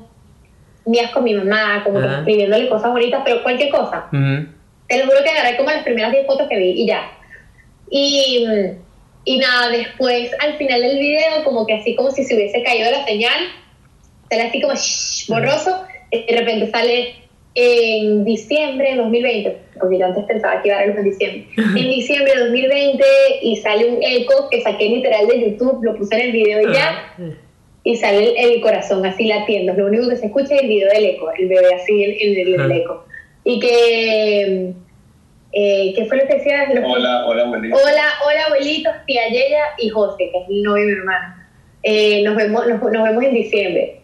mías 0.86 1.10
con 1.12 1.24
mi 1.24 1.34
mamá, 1.34 1.82
como 1.84 1.98
Ajá. 2.00 2.20
escribiéndole 2.20 2.70
cosas 2.70 2.92
bonitas, 2.92 3.22
pero 3.26 3.42
cualquier 3.42 3.70
cosa. 3.70 4.08
Ujú. 4.14 4.48
Te 4.88 5.00
lo 5.00 5.06
juro 5.06 5.18
que 5.24 5.30
agarré 5.32 5.58
como 5.58 5.72
las 5.72 5.84
primeras 5.84 6.12
10 6.12 6.28
fotos 6.28 6.48
que 6.48 6.58
vi 6.58 6.70
y 6.84 6.86
ya. 6.86 7.12
Y, 7.90 8.46
y 9.26 9.38
nada, 9.38 9.70
después 9.70 10.32
al 10.40 10.58
final 10.58 10.82
del 10.82 11.00
video, 11.00 11.44
como 11.44 11.66
que 11.66 11.74
así 11.74 11.96
como 11.96 12.12
si 12.12 12.24
se 12.24 12.36
hubiese 12.36 12.62
caído 12.62 12.92
la 12.92 13.04
señal, 13.06 13.34
sale 14.30 14.42
así 14.44 14.62
como 14.62 14.74
shh, 14.76 15.28
borroso, 15.30 15.84
y 16.12 16.24
de 16.26 16.40
repente 16.40 16.72
sale 16.72 17.16
en 17.58 18.26
diciembre 18.26 18.92
de 18.92 18.98
2020, 18.98 19.58
porque 19.80 19.98
yo 20.00 20.06
antes 20.08 20.26
pensaba 20.26 20.62
que 20.62 20.68
iba 20.68 20.78
a 20.78 20.86
verlo 20.86 21.00
en 21.00 21.06
diciembre, 21.06 21.46
en 21.58 21.74
diciembre 21.90 22.34
de 22.34 22.40
2020 22.42 23.04
y 23.44 23.56
sale 23.58 23.86
un 23.90 23.98
eco 24.04 24.50
que 24.50 24.62
saqué 24.62 24.90
literal 24.90 25.28
de 25.28 25.40
YouTube, 25.52 25.82
lo 25.84 25.96
puse 25.96 26.16
en 26.16 26.22
el 26.22 26.32
video 26.34 26.70
y 26.70 26.74
ya, 26.74 27.14
y 27.86 27.96
sale 27.96 28.32
el, 28.42 28.52
el 28.56 28.62
corazón 28.62 29.06
así 29.06 29.26
latiendo. 29.28 29.74
Lo 29.74 29.86
único 29.88 30.10
que 30.10 30.18
se 30.18 30.26
escucha 30.26 30.56
es 30.56 30.64
el 30.64 30.68
video 30.68 30.90
del 30.92 31.06
eco, 31.06 31.32
el 31.38 31.48
bebé 31.48 31.74
así 31.76 32.04
en, 32.04 32.12
el, 32.56 32.60
el 32.62 32.72
eco. 32.72 33.06
Y 33.46 33.60
que, 33.60 34.74
eh, 35.54 35.94
¿qué 35.96 36.06
fue 36.06 36.18
lo 36.18 36.28
que 36.28 36.34
decía? 36.36 36.66
Los- 36.74 36.84
Hola, 36.84 37.26
hola, 37.28 37.44
abuelito. 37.44 37.76
hola, 37.78 38.04
hola 38.26 38.46
abuelitos, 38.48 38.94
tía 39.06 39.30
Yeya 39.30 39.64
y 39.78 39.90
José, 39.90 40.30
que 40.32 40.38
es 40.40 40.50
el 40.50 40.64
novio 40.64 40.84
de 40.88 40.92
mi 40.94 40.98
hermana. 41.00 41.48
Eh, 41.84 42.24
nos, 42.24 42.36
vemos, 42.36 42.68
nos, 42.68 42.82
nos 42.82 43.04
vemos 43.04 43.24
en 43.24 43.34
diciembre. 43.34 44.02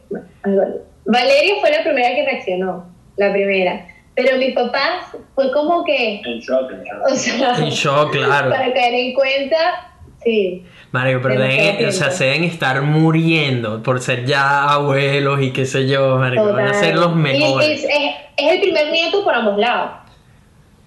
Valeria 1.06 1.56
fue 1.60 1.72
la 1.72 1.84
primera 1.84 2.16
que 2.16 2.26
reaccionó, 2.26 2.86
la 3.18 3.32
primera. 3.32 3.88
Pero 4.16 4.38
mis 4.38 4.54
papás 4.54 5.16
fue 5.36 5.52
como 5.52 5.84
que, 5.84 6.16
En 6.24 6.40
shock, 6.40 6.72
en 6.72 6.84
shock. 6.84 7.06
o 7.12 7.16
sea, 7.16 7.56
En 7.58 7.70
shock, 7.70 8.12
claro. 8.12 8.50
para 8.50 8.74
caer 8.74 8.94
en 8.94 9.14
cuenta, 9.14 9.92
sí. 10.24 10.66
Mario, 10.92 11.22
pero 11.24 11.40
deben, 11.42 11.88
o 11.88 11.92
sea, 11.92 12.12
se 12.12 12.26
deben 12.26 12.44
estar 12.44 12.82
muriendo 12.82 13.82
por 13.82 14.02
ser 14.02 14.26
ya 14.26 14.70
abuelos 14.70 15.42
y 15.42 15.52
qué 15.52 15.66
sé 15.66 15.88
yo, 15.88 16.18
Mario. 16.18 16.52
Van 16.54 16.68
a 16.68 16.74
ser 16.74 16.96
los 16.96 17.14
Y 17.14 17.16
mejores. 17.16 17.70
es, 17.70 17.84
es- 17.86 18.16
es 18.38 18.52
el 18.54 18.60
primer 18.62 18.92
nieto 18.92 19.24
por 19.24 19.34
ambos 19.34 19.58
lados. 19.58 19.92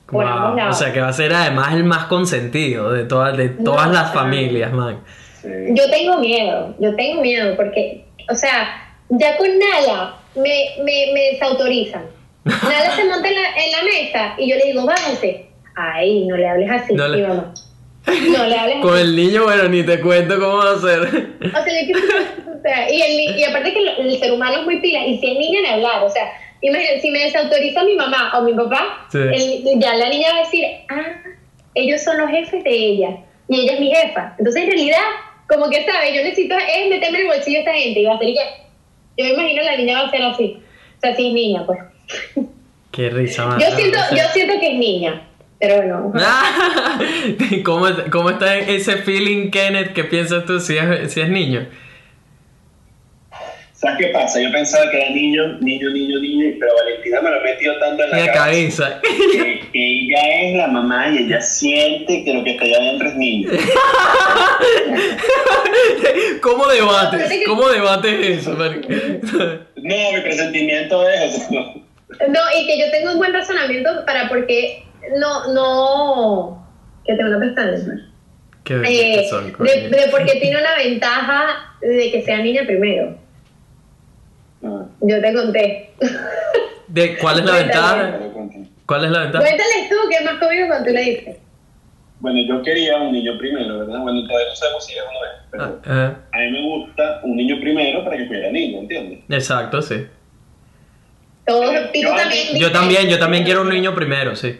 por 0.06 0.22
Wow. 0.22 0.32
ambos 0.34 0.52
O 0.52 0.56
lados. 0.56 0.78
sea, 0.78 0.92
que 0.92 1.00
va 1.00 1.08
a 1.08 1.12
ser 1.14 1.32
además 1.32 1.72
el 1.72 1.82
más 1.84 2.04
consentido 2.04 2.92
de 2.92 3.04
todas, 3.04 3.34
de 3.38 3.48
todas 3.48 3.86
No, 3.86 3.92
las 3.94 4.12
familias, 4.12 4.70
man. 4.70 5.00
Sí. 5.40 5.48
Yo 5.70 5.88
tengo 5.90 6.18
miedo, 6.18 6.74
yo 6.78 6.94
tengo 6.94 7.22
miedo 7.22 7.56
porque, 7.56 8.04
o 8.30 8.34
sea, 8.34 8.83
ya 9.08 9.36
con 9.36 9.48
Nala 9.58 10.16
me, 10.36 10.70
me, 10.84 11.12
me 11.12 11.20
desautorizan. 11.32 12.04
Nala 12.44 12.94
se 12.96 13.04
monta 13.04 13.28
en 13.28 13.34
la, 13.34 13.48
en 13.56 13.72
la 13.72 13.82
mesa 13.82 14.34
y 14.38 14.48
yo 14.50 14.56
le 14.56 14.64
digo, 14.66 14.84
bájate. 14.86 15.46
Ay, 15.76 16.24
no 16.26 16.36
le 16.36 16.48
hables 16.48 16.70
así, 16.70 16.94
No 16.94 17.08
le- 17.08 17.16
mi 17.18 17.22
mamá. 17.26 17.52
No 18.06 18.44
le 18.46 18.56
hables 18.58 18.76
Con 18.82 18.94
así. 18.94 19.02
el 19.02 19.16
niño, 19.16 19.44
bueno, 19.44 19.64
ni 19.68 19.82
te 19.82 20.00
cuento 20.00 20.38
cómo 20.38 20.58
va 20.58 20.72
a 20.72 20.78
ser. 20.78 21.00
O 21.00 21.64
sea, 21.64 21.80
yo 21.80 21.86
quiero- 21.86 22.00
o 22.58 22.62
sea, 22.62 22.90
y, 22.92 23.00
el, 23.02 23.38
y 23.38 23.44
aparte 23.44 23.72
que 23.72 23.78
el, 23.78 23.88
el 24.12 24.18
ser 24.18 24.32
humano 24.32 24.58
es 24.60 24.64
muy 24.64 24.80
pila, 24.80 25.06
y 25.06 25.18
si 25.18 25.30
es 25.32 25.38
niña, 25.38 25.60
ni 25.62 25.68
hablar. 25.68 26.04
O 26.04 26.10
sea, 26.10 26.30
imagínate, 26.60 27.00
si 27.00 27.10
me 27.10 27.20
desautoriza 27.20 27.82
mi 27.84 27.94
mamá 27.96 28.32
o 28.38 28.42
mi 28.42 28.52
papá, 28.54 29.06
Sí. 29.10 29.18
el- 29.18 29.80
ya 29.80 29.94
la 29.94 30.08
niña 30.10 30.28
va 30.32 30.36
a 30.38 30.42
decir, 30.44 30.64
ah, 30.90 31.22
ellos 31.74 32.02
son 32.02 32.18
los 32.18 32.30
jefes 32.30 32.62
de 32.62 32.70
ella, 32.70 33.16
y 33.48 33.60
ella 33.60 33.72
es 33.74 33.80
mi 33.80 33.90
jefa. 33.94 34.34
Entonces, 34.38 34.62
en 34.64 34.68
realidad, 34.70 34.98
como 35.48 35.68
que, 35.70 35.84
¿sabes? 35.84 36.14
Yo 36.14 36.22
necesito 36.22 36.56
es 36.56 36.88
meterme 36.90 37.18
en 37.20 37.24
el 37.26 37.32
bolsillo 37.34 37.56
a 37.58 37.60
esta 37.60 37.74
gente, 37.74 38.00
y 38.00 38.04
va 38.04 38.14
a 38.14 38.18
ser 38.18 38.28
que, 38.28 38.40
yo 39.16 39.24
me 39.24 39.32
imagino 39.32 39.62
la 39.62 39.76
niña 39.76 40.02
va 40.02 40.08
a 40.08 40.10
ser 40.10 40.22
así. 40.22 40.58
O 40.96 41.00
sea, 41.00 41.14
si 41.16 41.28
es 41.28 41.32
niña, 41.34 41.66
pues. 41.66 41.78
Qué 42.90 43.10
risa, 43.10 43.46
man. 43.46 43.60
Yo 43.60 43.66
siento, 43.76 43.98
yo 44.12 44.22
siento 44.32 44.54
que 44.60 44.72
es 44.72 44.78
niña, 44.78 45.22
pero 45.58 45.76
bueno. 45.76 46.12
¿Cómo, 47.64 47.86
¿Cómo 48.10 48.30
está 48.30 48.56
ese 48.56 48.96
feeling, 48.98 49.50
Kenneth? 49.50 49.92
¿Qué 49.92 50.04
piensas 50.04 50.44
tú 50.44 50.60
si 50.60 50.76
es, 50.76 51.12
si 51.12 51.20
es 51.20 51.28
niño? 51.28 51.66
¿Sabes 53.84 53.98
qué 53.98 54.06
pasa? 54.14 54.40
Yo 54.40 54.50
pensaba 54.50 54.90
que 54.90 54.96
era 54.96 55.10
niño, 55.10 55.58
niño, 55.60 55.90
niño, 55.90 56.18
niño, 56.18 56.56
pero 56.58 56.72
Valentina 56.74 57.20
me 57.20 57.28
lo 57.28 57.36
ha 57.36 57.40
metido 57.42 57.78
tanto 57.78 58.02
en 58.04 58.10
la, 58.12 58.16
la 58.18 58.32
cabeza 58.32 58.84
cabeza. 58.84 59.00
que, 59.02 59.60
que 59.70 59.72
ella 59.74 60.40
es 60.40 60.56
la 60.56 60.68
mamá 60.68 61.08
y 61.10 61.18
ella 61.18 61.38
siente 61.42 62.24
que 62.24 62.32
lo 62.32 62.42
que 62.44 62.52
está 62.52 62.64
allá 62.64 62.78
adentro 62.78 63.08
es 63.08 63.14
niño. 63.16 63.50
¿Cómo 66.40 66.66
debates? 66.66 67.30
¿Cómo 67.46 67.68
debates 67.68 68.38
eso? 68.38 68.54
No, 68.54 68.70
mi 70.14 70.20
presentimiento 70.22 71.06
es 71.06 71.34
eso. 71.34 71.50
No, 71.52 72.40
y 72.58 72.66
que 72.66 72.78
yo 72.78 72.90
tengo 72.90 73.12
un 73.12 73.18
buen 73.18 73.34
razonamiento 73.34 73.90
para 74.06 74.30
por 74.30 74.46
qué 74.46 74.82
no, 75.18 75.52
no, 75.52 76.66
que 77.04 77.12
tengo 77.16 77.28
una 77.36 77.40
pestaña. 77.40 78.10
Qué 78.64 78.74
Eh, 78.76 79.28
de, 79.58 79.88
de 79.90 80.08
porque 80.10 80.36
tiene 80.40 80.58
una 80.58 80.74
ventaja 80.74 81.76
de 81.82 82.10
que 82.10 82.22
sea 82.22 82.38
niña 82.38 82.62
primero. 82.64 83.22
Yo 85.06 85.20
te 85.20 85.34
conté. 85.34 85.90
¿De 86.88 87.16
¿Cuál 87.18 87.40
es 87.40 87.44
la 87.44 87.56
ventaja? 87.56 88.18
¿Cuál 88.86 89.04
es 89.04 89.10
la 89.10 89.20
ventaja? 89.20 89.44
Cuéntales 89.44 89.88
tú 89.88 89.96
que 90.08 90.16
es 90.16 90.24
más 90.24 90.34
cómico 90.38 90.66
cuando 90.68 90.86
tú 90.86 90.92
le 90.92 91.00
dices. 91.02 91.36
Bueno, 92.20 92.38
yo 92.48 92.62
quería 92.62 92.96
un 92.98 93.12
niño 93.12 93.36
primero, 93.38 93.80
¿verdad? 93.80 93.98
Bueno, 94.00 94.22
todavía 94.26 94.48
no 94.48 94.56
sabemos 94.56 94.86
si 94.86 94.92
es 94.94 95.00
o 95.00 95.04
no 95.04 95.24
es, 95.24 95.32
pero 95.50 95.80
Ah, 95.86 96.14
a 96.32 96.38
mí 96.38 96.50
me 96.52 96.62
gusta 96.62 97.20
un 97.22 97.36
niño 97.36 97.56
primero 97.60 98.02
para 98.04 98.16
que 98.16 98.26
cuide 98.26 98.46
al 98.46 98.52
niño, 98.52 98.78
¿entiendes? 98.80 99.18
exacto, 99.28 99.82
sí. 99.82 100.06
Todos, 101.44 101.74
Eh, 101.74 101.90
yo- 102.00 102.14
también. 102.14 102.46
Yo 102.56 102.72
también, 102.72 103.08
yo 103.08 103.18
también 103.18 103.44
quiero 103.44 103.60
un 103.62 103.68
niño 103.68 103.94
primero, 103.94 104.34
sí. 104.36 104.58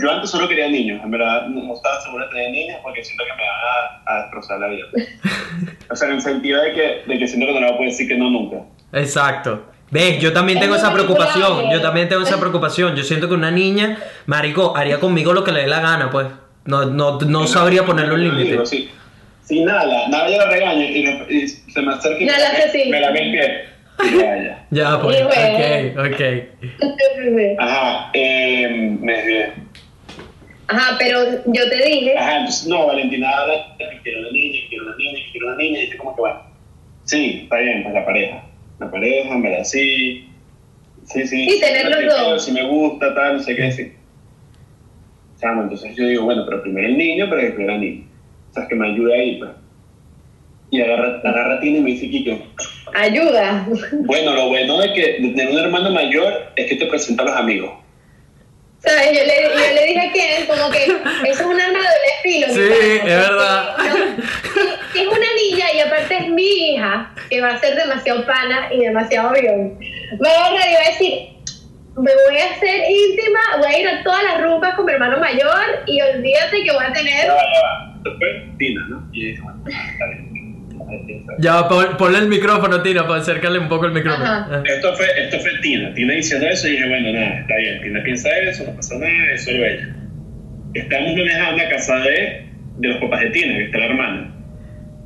Yo 0.00 0.10
antes 0.10 0.30
solo 0.30 0.48
quería 0.48 0.68
niños, 0.68 1.02
en 1.04 1.10
verdad 1.10 1.46
no 1.48 1.74
estaba 1.74 2.00
seguro 2.00 2.24
de 2.24 2.30
tener 2.30 2.50
niños 2.52 2.78
porque 2.82 3.04
siento 3.04 3.24
que 3.24 3.30
me 3.32 3.42
van 3.42 3.50
a, 4.06 4.14
a 4.16 4.22
destrozar 4.22 4.58
la 4.58 4.68
vida. 4.68 4.86
o 5.90 5.94
sea, 5.96 6.08
en 6.08 6.14
el 6.14 6.20
sentido 6.22 6.62
de 6.62 6.72
que, 6.72 7.02
de 7.12 7.18
que 7.18 7.28
siento 7.28 7.46
que 7.46 7.52
no 7.52 7.60
le 7.60 7.66
voy 7.66 7.74
a 7.74 7.76
poder 7.76 7.90
decir 7.90 8.08
que 8.08 8.16
no 8.16 8.30
nunca. 8.30 8.56
Exacto. 8.92 9.64
¿Ves? 9.90 10.20
Yo 10.20 10.32
también 10.32 10.58
Es 10.58 10.64
tengo 10.64 10.76
esa 10.76 10.92
preocupación. 10.92 11.70
Yo 11.70 11.80
también 11.80 12.08
tengo 12.08 12.22
esa 12.22 12.38
preocupación. 12.38 12.94
Yo 12.94 13.02
siento 13.04 13.28
que 13.28 13.34
una 13.34 13.50
niña, 13.50 13.98
marico, 14.26 14.76
haría 14.76 15.00
conmigo 15.00 15.32
lo 15.32 15.44
que 15.44 15.52
le 15.52 15.62
dé 15.62 15.66
la 15.66 15.80
gana, 15.80 16.10
pues. 16.10 16.26
No, 16.66 16.84
no, 16.84 17.18
no 17.20 17.46
sabría 17.46 17.84
ponerle 17.86 18.14
un 18.14 18.24
límite. 18.38 18.66
Sí, 18.66 18.90
sí 19.42 19.64
nada, 19.64 20.08
nada 20.08 20.28
yo 20.28 20.36
lo 20.36 20.46
regaño 20.50 20.82
y, 20.84 21.02
le- 21.02 21.26
y 21.30 21.48
se 21.48 21.80
me 21.80 21.94
acerca 21.94 22.18
y 22.22 22.26
me, 22.26 22.32
Nada, 22.32 22.52
lame- 22.52 22.70
sí. 22.70 22.90
me 22.90 23.00
lame 23.00 23.22
el 23.22 23.30
pie. 23.32 23.64
Ya, 24.20 24.36
ya. 24.42 24.66
Ya, 24.70 25.00
pues. 25.00 25.24
Bueno. 25.24 25.98
Ok, 25.98 26.12
ok. 26.12 27.58
Ajá, 27.58 28.10
eh, 28.12 28.68
me 29.00 29.12
desvié. 29.12 29.52
Ajá, 30.68 30.96
pero 30.98 31.18
yo 31.46 31.68
te 31.70 31.76
dije. 31.76 32.16
Ajá, 32.18 32.36
entonces, 32.40 32.66
no, 32.68 32.86
Valentina 32.86 33.30
habla 33.30 33.54
que 33.78 34.00
quiere 34.02 34.20
una 34.20 34.30
niña, 34.30 34.60
que 34.60 34.68
quiere 34.68 34.84
una 34.84 34.96
niña, 34.96 35.18
que 35.24 35.30
quiere 35.32 35.46
una 35.46 35.56
niña, 35.56 35.78
y 35.78 35.82
dice 35.86 35.96
como 35.96 36.14
que 36.14 36.20
bueno. 36.20 36.40
Sí, 37.04 37.40
está 37.44 37.56
bien, 37.56 37.82
pues 37.84 37.94
la 37.94 38.04
pareja. 38.04 38.42
La 38.78 38.90
pareja, 38.90 39.36
me 39.36 39.50
la 39.50 39.64
sí. 39.64 40.28
Sí, 41.04 41.26
sí. 41.26 41.48
Sí, 41.48 41.60
tener 41.60 42.04
los 42.04 42.16
dos. 42.16 42.44
Si 42.44 42.52
me 42.52 42.64
gusta, 42.64 43.14
tal, 43.14 43.36
no 43.36 43.42
sé 43.42 43.56
qué, 43.56 43.72
sí. 43.72 43.92
Chamo, 45.40 45.62
entonces 45.62 45.94
yo 45.96 46.06
digo, 46.06 46.24
bueno, 46.24 46.44
pero 46.44 46.62
primero 46.62 46.88
el 46.88 46.98
niño, 46.98 47.26
pero 47.28 47.42
después 47.42 47.66
la 47.66 47.78
niña. 47.78 48.04
O 48.50 48.54
sea, 48.54 48.66
que 48.68 48.74
me 48.74 48.88
ayude 48.88 49.14
ahí, 49.14 49.38
pues. 49.38 49.50
Y 50.70 50.82
agarra, 50.82 51.20
agarra 51.24 51.54
a 51.54 51.60
Tina 51.60 51.78
y 51.78 51.80
me 51.80 51.90
dice, 51.92 52.10
Kiko, 52.10 52.38
Ayuda. 52.94 53.66
bueno, 54.04 54.34
lo 54.34 54.48
bueno 54.48 54.78
de 54.78 54.92
que 54.92 55.00
de 55.20 55.28
tener 55.30 55.50
un 55.50 55.58
hermano 55.58 55.90
mayor 55.90 56.32
es 56.56 56.66
que 56.66 56.76
te 56.76 56.86
presenta 56.86 57.22
a 57.22 57.26
los 57.26 57.36
amigos. 57.36 57.70
¿Sabes? 58.80 59.06
Yo 59.06 59.24
le, 59.24 59.42
yo 59.42 59.74
le 59.74 59.86
dije 59.86 60.00
a 60.00 60.12
Ken 60.12 60.46
como 60.46 60.70
que 60.70 60.84
eso 60.84 61.00
es 61.24 61.40
un 61.40 61.60
arma 61.60 61.78
de 61.78 61.84
doble 61.84 62.12
filo. 62.22 62.46
Sí, 62.48 62.60
es 62.60 63.00
porque, 63.00 63.14
verdad. 63.14 63.76
no, 63.76 65.00
es 65.00 65.06
una 65.06 65.26
niña 65.34 65.72
y 65.74 65.80
aparte 65.80 66.16
es 66.16 66.28
mi 66.28 66.46
hija, 66.46 67.12
que 67.28 67.40
va 67.40 67.48
a 67.54 67.60
ser 67.60 67.76
demasiado 67.76 68.24
pana 68.24 68.68
y 68.72 68.84
demasiado 68.84 69.30
avión. 69.30 69.78
Va 70.24 70.30
a 70.30 70.46
agarrar 70.46 70.70
y 70.70 70.74
va 70.74 70.80
a 70.80 70.90
decir, 70.90 71.28
me 71.96 72.12
voy 72.26 72.38
a 72.38 72.52
hacer 72.52 72.80
íntima, 72.88 73.40
voy 73.58 73.66
a 73.66 73.78
ir 73.80 73.88
a 73.88 74.02
todas 74.04 74.22
las 74.22 74.42
rumbas 74.42 74.74
con 74.74 74.86
mi 74.86 74.92
hermano 74.92 75.18
mayor 75.18 75.82
y 75.86 76.00
olvídate 76.00 76.62
que 76.62 76.72
voy 76.72 76.84
a 76.84 76.92
tener... 76.92 77.32
Después, 78.04 78.58
Tina, 78.58 78.86
¿no? 78.88 79.08
Y 79.12 79.26
dije, 79.26 79.42
bueno, 79.42 79.60
está 79.66 80.06
bien. 80.06 80.27
Ya, 81.38 81.68
pon- 81.68 81.96
ponle 81.96 82.18
el 82.18 82.28
micrófono, 82.28 82.82
Tina, 82.82 83.06
para 83.06 83.20
acercarle 83.20 83.58
un 83.58 83.68
poco 83.68 83.86
el 83.86 83.92
micrófono. 83.92 84.24
Ajá. 84.24 84.62
Esto 84.64 84.94
fue, 84.96 85.06
esto 85.24 85.38
fue 85.40 85.50
Tina. 85.62 85.92
Tina 85.94 86.14
diciendo 86.14 86.46
eso 86.48 86.66
y 86.68 86.72
dije, 86.72 86.88
bueno, 86.88 87.12
nada, 87.12 87.40
está 87.40 87.56
bien. 87.56 87.82
Tina 87.82 88.02
piensa 88.02 88.28
eso, 88.40 88.64
no 88.64 88.74
pasa 88.74 88.96
nada, 88.98 89.32
es 89.34 89.44
solo 89.44 89.64
ella. 89.64 89.88
Estamos 90.74 91.16
manejando 91.16 91.62
la 91.62 91.68
casa 91.70 91.96
de, 92.00 92.46
de 92.78 92.88
los 92.88 92.98
papás 92.98 93.20
de 93.20 93.30
Tina, 93.30 93.54
que 93.58 93.64
está 93.64 93.78
la 93.78 93.86
hermana. 93.86 94.34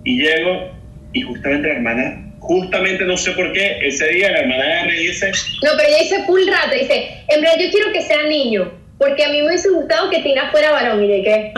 Y 0.05 0.21
llego 0.23 0.73
y 1.13 1.23
justamente 1.23 1.69
la 1.69 1.75
hermana, 1.75 2.33
justamente 2.41 3.05
no 3.05 3.17
sé 3.17 3.33
por 3.33 3.53
qué, 3.53 3.79
ese 3.87 4.09
día 4.09 4.31
la 4.33 4.39
hermana 4.41 4.65
agarra 4.65 4.95
y 4.95 5.07
dice, 5.07 5.31
No, 5.63 5.71
pero 5.77 5.89
ella 5.89 5.99
dice 6.01 6.25
full 6.27 6.41
rato, 6.49 6.75
dice, 6.75 7.09
en 7.29 7.41
verdad 7.41 7.57
yo 7.61 7.71
quiero 7.71 7.93
que 7.93 8.03
sea 8.03 8.23
niño, 8.29 8.73
porque 8.99 9.25
a 9.25 9.29
mí 9.31 9.41
me 9.41 9.49
hubiese 9.49 9.71
gustado 9.71 10.11
que 10.11 10.21
Tina 10.21 10.51
fuera 10.51 10.73
varón, 10.73 11.03
y 11.03 11.09
de 11.09 11.23
qué. 11.23 11.53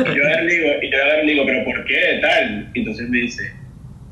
Y 0.00 0.14
yo 0.16 0.22
le 0.22 0.46
digo, 0.46 0.68
y 0.82 0.90
yo 0.90 0.98
le 1.22 1.32
digo, 1.32 1.42
pero 1.46 1.64
¿por 1.64 1.84
qué? 1.84 2.18
Tal. 2.22 2.70
Y 2.74 2.78
entonces 2.78 3.08
me 3.08 3.18
dice, 3.18 3.52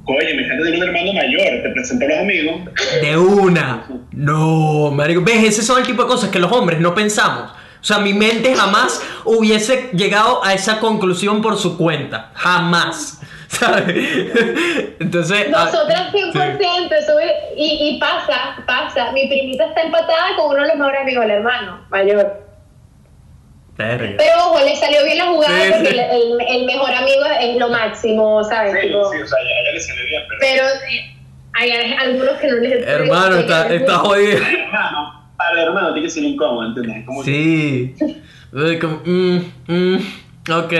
oye, 0.05 0.35
me 0.35 0.45
encanta 0.45 0.65
tener 0.65 0.79
un 0.79 0.89
hermano 0.89 1.13
mayor, 1.15 1.63
te 1.63 1.71
presento 1.71 2.05
a 2.05 2.09
los 2.09 2.19
amigos. 2.19 2.61
De 3.01 3.17
una. 3.17 3.87
No, 4.13 4.91
marico. 4.91 5.23
¿Ves? 5.23 5.45
Ese 5.45 5.63
son 5.63 5.81
el 5.81 5.87
tipo 5.87 6.03
de 6.03 6.09
cosas 6.09 6.31
que 6.31 6.39
los 6.39 6.53
hombres 6.53 6.81
no 6.81 6.95
pensamos. 6.95 7.51
O 7.51 7.85
sea, 7.85 7.99
mi 7.99 8.15
mente 8.15 8.55
jamás 8.55 9.03
hubiese 9.25 9.91
llegado 9.93 10.45
a 10.45 10.55
esa 10.55 10.79
conclusión 10.79 11.43
por 11.43 11.57
su 11.57 11.77
cuenta. 11.77 12.31
Jamás. 12.35 13.22
¿Sabes? 13.59 14.95
Entonces. 15.01 15.47
ah, 15.55 15.65
Nosotras 15.67 16.13
100%, 16.13 16.13
sí. 16.33 17.07
sube, 17.07 17.33
y, 17.57 17.89
y 17.97 17.99
pasa, 18.01 18.57
pasa. 18.67 19.13
Mi 19.13 19.27
primita 19.29 19.67
está 19.67 19.83
empatada 19.83 20.37
con 20.37 20.47
uno 20.53 20.63
de 20.63 20.69
los 20.69 20.77
mejores 20.77 21.01
amigos 21.03 21.23
del 21.23 21.31
hermano 21.33 21.85
mayor. 21.91 22.43
Verga. 23.77 24.15
Pero 24.19 24.33
ojo, 24.49 24.59
le 24.65 24.77
salió 24.77 25.03
bien 25.05 25.19
la 25.19 25.27
jugada 25.27 25.65
Sí, 25.65 25.71
porque 25.73 25.89
sí. 25.91 25.99
el, 25.99 26.41
el- 26.41 26.57
el 26.61 26.67
mejor 26.67 26.91
amigo 26.95 27.23
es 27.41 27.57
lo 27.57 27.69
máximo, 27.71 28.45
¿sabes? 28.45 28.73
Sí, 28.75 28.87
Tipo, 28.89 29.11
sí, 29.13 29.19
o 29.23 29.27
sea, 29.27 29.39
ya, 29.43 29.65
ya 29.67 29.73
le 29.73 29.81
salió 29.81 30.05
bien, 30.05 30.23
pero... 30.29 30.41
pero 30.41 30.65
hay 31.55 31.71
algunos 31.95 32.33
que 32.39 32.47
no 32.49 32.57
les 32.57 32.87
Hermano, 32.87 33.37
está, 33.37 33.73
está 33.75 33.95
jodido. 33.99 34.39
Para 34.39 34.49
el 34.51 34.57
hermano, 34.61 35.31
para 35.37 35.53
el 35.53 35.59
hermano 35.69 35.93
tiene 35.95 36.07
que 36.09 36.11
ser 36.15 36.23
incómodo, 36.25 36.67
¿entiendes? 36.69 36.97
Es 36.99 37.07
como 37.07 37.23
que- 37.25 37.31
Sí. 37.31 37.95
Eh, 38.55 38.79
como, 38.79 39.01
mm, 39.05 39.37
mm, 39.69 39.99
ok. 40.51 40.73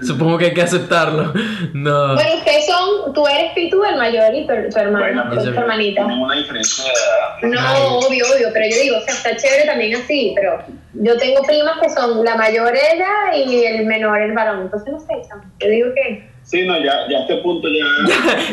Supongo 0.02 0.38
que 0.38 0.46
hay 0.46 0.54
que 0.54 0.62
aceptarlo. 0.62 1.32
No. 1.72 2.14
Bueno, 2.14 2.36
ustedes 2.36 2.66
son, 2.66 3.12
tú 3.14 3.26
eres 3.26 3.52
Pitu 3.54 3.82
el 3.84 3.96
mayor 3.96 4.34
y 4.34 4.46
tu, 4.46 4.52
tu 4.70 4.78
hermano, 4.78 4.98
Bueno, 4.98 5.30
tu, 5.30 5.52
tu 5.52 5.58
hermanita. 5.58 6.02
Tenemos 6.02 6.26
una 6.26 6.36
diferencia 6.36 6.84
de 6.84 6.90
edad. 6.90 7.60
No, 7.62 7.98
obvio, 7.98 8.24
obvio, 8.34 8.48
pero 8.52 8.66
yo 8.68 8.76
digo, 8.76 8.96
o 8.98 9.00
sea, 9.00 9.14
está 9.14 9.36
chévere 9.36 9.64
también 9.66 9.96
así, 9.96 10.32
pero 10.36 10.62
yo 10.94 11.16
tengo 11.16 11.42
primas 11.42 11.80
que 11.80 11.90
son 11.90 12.24
la 12.24 12.36
mayor 12.36 12.72
ella 12.74 13.36
y 13.36 13.64
el 13.64 13.86
menor 13.86 14.20
el 14.20 14.32
varón, 14.32 14.62
entonces 14.62 14.92
no 14.92 15.00
sé, 15.00 15.14
yo 15.60 15.68
digo 15.68 15.88
que... 15.94 16.29
Sí, 16.50 16.66
no, 16.66 16.76
ya, 16.82 16.92
ya 17.08 17.18
a 17.18 17.20
este 17.20 17.36
punto 17.36 17.68
ya... 17.68 17.86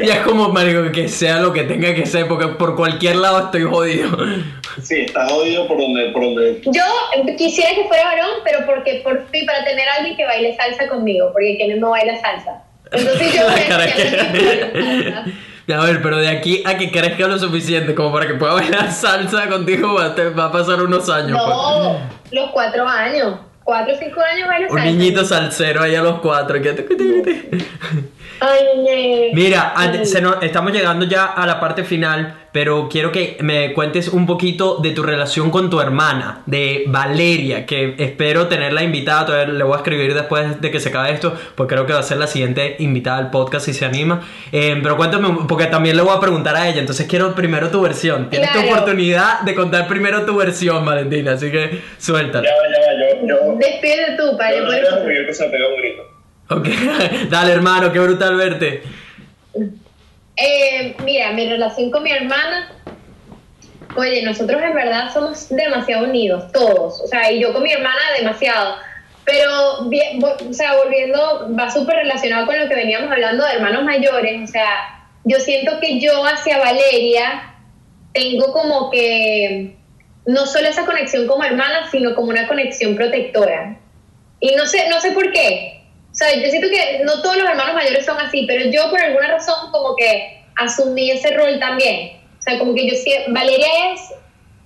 Ya 0.05 0.13
es 0.15 0.19
como, 0.19 0.49
marico, 0.49 0.91
que 0.91 1.07
sea 1.07 1.39
lo 1.39 1.51
que 1.51 1.63
tenga 1.63 1.95
que 1.95 2.05
ser, 2.05 2.27
porque 2.27 2.47
por 2.49 2.75
cualquier 2.75 3.15
lado 3.15 3.45
estoy 3.45 3.63
jodido. 3.63 4.15
Sí, 4.83 5.01
está 5.01 5.27
jodido 5.27 5.67
por 5.67 5.79
donde... 5.79 6.11
Por 6.11 6.21
donde 6.23 6.61
Yo 6.65 6.83
quisiera 7.35 7.71
que 7.73 7.85
fuera 7.87 8.03
varón, 8.05 8.29
pero 8.43 8.59
porque 8.67 9.01
por 9.03 9.27
fin, 9.29 9.43
para 9.47 9.65
tener 9.65 9.89
a 9.89 9.95
alguien 9.95 10.15
que 10.15 10.23
baile 10.23 10.55
salsa 10.55 10.87
conmigo, 10.87 11.29
porque 11.33 11.57
quien 11.57 11.79
no 11.79 11.89
baila 11.89 12.15
salsa. 12.21 12.61
Entonces 12.91 13.33
yo 13.33 13.41
voy 13.49 13.59
a 13.59 15.25
que. 15.65 15.73
A 15.73 15.81
ver, 15.83 16.01
pero 16.03 16.17
de 16.17 16.29
aquí 16.29 16.61
a 16.65 16.77
que 16.77 16.91
crezca 16.91 17.27
lo 17.27 17.37
suficiente 17.39 17.93
como 17.95 18.13
para 18.13 18.27
que 18.27 18.35
pueda 18.35 18.53
bailar 18.53 18.91
salsa 18.91 19.49
contigo 19.49 19.95
va 19.95 20.05
a, 20.05 20.15
te- 20.15 20.29
va 20.29 20.45
a 20.45 20.51
pasar 20.51 20.81
unos 20.81 21.09
años. 21.09 21.31
No, 21.31 21.99
los 22.31 22.49
cuatro 22.51 22.87
años, 22.87 23.39
cuatro 23.67 23.93
o 23.93 23.97
cinco 23.97 24.21
años 24.21 24.47
baila. 24.47 24.67
Un 24.69 24.77
salsa. 24.77 24.85
niñito 24.91 25.25
salsero 25.25 25.81
ahí 25.83 25.93
a 25.93 26.01
los 26.01 26.19
cuatro. 26.21 26.61
que- 26.61 27.65
Ay, 28.39 28.59
ñe. 28.83 29.31
Mira, 29.33 29.73
ante- 29.75 30.05
se 30.05 30.21
nos- 30.21 30.41
estamos 30.41 30.71
llegando 30.71 31.05
ya 31.05 31.25
a 31.25 31.45
la 31.45 31.59
parte 31.59 31.83
final, 31.83 32.46
pero 32.57 32.89
quiero 32.89 33.11
que 33.11 33.37
me 33.41 33.71
cuentes 33.71 34.07
un 34.07 34.25
poquito 34.25 34.77
de 34.81 34.89
tu 34.89 35.03
relación 35.03 35.51
con 35.51 35.69
tu 35.69 35.79
hermana, 35.79 36.41
de 36.47 36.85
Valeria, 36.87 37.67
que 37.67 37.93
espero 37.99 38.47
tenerla 38.47 38.81
invitada, 38.81 39.27
todavía 39.27 39.53
le 39.53 39.63
voy 39.63 39.75
a 39.75 39.77
escribir 39.77 40.15
después 40.15 40.59
de 40.59 40.71
que 40.71 40.79
se 40.79 40.89
acabe 40.89 41.11
esto, 41.11 41.37
porque 41.53 41.75
creo 41.75 41.85
que 41.85 41.93
va 41.93 41.99
a 41.99 42.01
ser 42.01 42.17
la 42.17 42.25
siguiente 42.25 42.75
invitada 42.79 43.19
al 43.19 43.29
podcast 43.29 43.63
si 43.67 43.75
se 43.75 43.85
anima. 43.85 44.23
Eh, 44.51 44.79
pero 44.81 44.97
cuéntame, 44.97 45.45
porque 45.47 45.67
también 45.67 45.95
le 45.97 46.01
voy 46.01 46.17
a 46.17 46.19
preguntar 46.19 46.55
a 46.55 46.67
ella, 46.67 46.79
entonces 46.79 47.05
quiero 47.05 47.35
primero 47.35 47.69
tu 47.69 47.79
versión. 47.79 48.31
Tienes 48.31 48.51
tu 48.51 48.57
Claro. 48.57 48.71
oportunidad 48.73 49.41
de 49.41 49.53
contar 49.53 49.87
primero 49.87 50.25
tu 50.25 50.35
versión, 50.35 50.83
Valentina, 50.83 51.33
así 51.33 51.51
que 51.51 51.79
suéltala. 51.99 52.43
Ya 52.47 52.55
va, 52.55 52.63
ya 52.73 52.79
va, 52.79 53.21
yo... 53.21 53.27
yo 53.27 53.55
Despide 53.59 54.17
tú, 54.17 54.35
para 54.35 54.55
yo 54.55 54.63
yo. 54.65 54.67
Eh, 60.37 60.95
mira, 61.03 61.31
mi 61.31 61.47
relación 61.47 61.89
con 61.89 62.03
mi 62.03 62.11
hermana, 62.11 62.71
oye, 63.95 64.21
nosotros 64.21 64.61
en 64.61 64.73
verdad 64.73 65.11
somos 65.11 65.49
demasiado 65.49 66.05
unidos, 66.05 66.51
todos, 66.51 67.01
o 67.01 67.07
sea, 67.07 67.31
y 67.31 67.39
yo 67.39 67.53
con 67.53 67.63
mi 67.63 67.71
hermana 67.71 67.99
demasiado, 68.17 68.75
pero, 69.25 69.79
o 69.79 70.53
sea, 70.53 70.75
volviendo, 70.77 71.49
va 71.59 71.71
súper 71.71 71.95
relacionado 71.97 72.45
con 72.45 72.59
lo 72.59 72.69
que 72.69 72.75
veníamos 72.75 73.11
hablando 73.11 73.45
de 73.45 73.53
hermanos 73.53 73.83
mayores, 73.83 74.49
o 74.49 74.51
sea, 74.51 75.09
yo 75.23 75.39
siento 75.39 75.79
que 75.79 75.99
yo 75.99 76.23
hacia 76.25 76.59
Valeria 76.59 77.53
tengo 78.13 78.53
como 78.53 78.89
que 78.89 79.75
no 80.25 80.45
solo 80.45 80.67
esa 80.67 80.85
conexión 80.85 81.27
como 81.27 81.43
hermana, 81.43 81.89
sino 81.91 82.15
como 82.15 82.29
una 82.29 82.47
conexión 82.47 82.95
protectora. 82.95 83.77
Y 84.39 84.55
no 84.55 84.65
sé, 84.65 84.87
no 84.89 84.99
sé 85.01 85.11
por 85.11 85.31
qué. 85.31 85.76
O 86.17 86.19
sea, 86.19 86.33
yo 86.33 86.49
siento 86.49 86.67
que 86.69 87.03
no 87.03 87.21
todos 87.21 87.37
los 87.37 87.47
hermanos 87.47 87.75
mayores 87.75 88.03
son 88.03 88.19
así, 88.19 88.45
pero 88.47 88.71
yo 88.71 88.89
por 88.89 88.99
alguna 88.99 89.27
razón 89.27 89.71
como 89.71 89.95
que 89.95 90.43
asumí 90.55 91.11
ese 91.11 91.29
rol 91.37 91.59
también. 91.59 92.17
O 92.39 92.41
sea, 92.41 92.57
como 92.57 92.73
que 92.73 92.87
yo 92.87 92.95
Valeria 93.27 93.93
es 93.93 94.01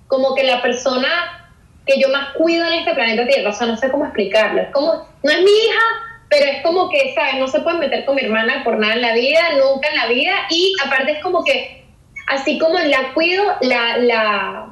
como 0.06 0.34
que 0.34 0.44
la 0.44 0.62
persona 0.62 1.42
que 1.86 2.00
yo 2.00 2.08
más 2.08 2.32
cuido 2.32 2.66
en 2.66 2.72
este 2.72 2.94
planeta 2.94 3.26
Tierra. 3.26 3.50
O 3.50 3.52
sea, 3.52 3.66
no 3.66 3.76
sé 3.76 3.90
cómo 3.90 4.06
explicarlo. 4.06 4.62
Es 4.62 4.70
como, 4.70 5.06
no 5.22 5.30
es 5.30 5.42
mi 5.42 5.50
hija, 5.50 5.82
pero 6.30 6.46
es 6.46 6.62
como 6.62 6.88
que, 6.88 7.12
¿sabes? 7.14 7.34
No 7.34 7.46
se 7.46 7.60
puede 7.60 7.76
meter 7.76 8.06
con 8.06 8.14
mi 8.14 8.22
hermana 8.22 8.64
por 8.64 8.78
nada 8.78 8.94
en 8.94 9.02
la 9.02 9.12
vida, 9.12 9.40
nunca 9.58 9.90
en 9.90 9.96
la 9.96 10.06
vida. 10.06 10.32
Y 10.48 10.74
aparte 10.82 11.12
es 11.12 11.22
como 11.22 11.44
que, 11.44 11.84
así 12.28 12.58
como 12.58 12.78
la 12.78 13.12
cuido, 13.12 13.44
la, 13.60 13.98
la, 13.98 14.71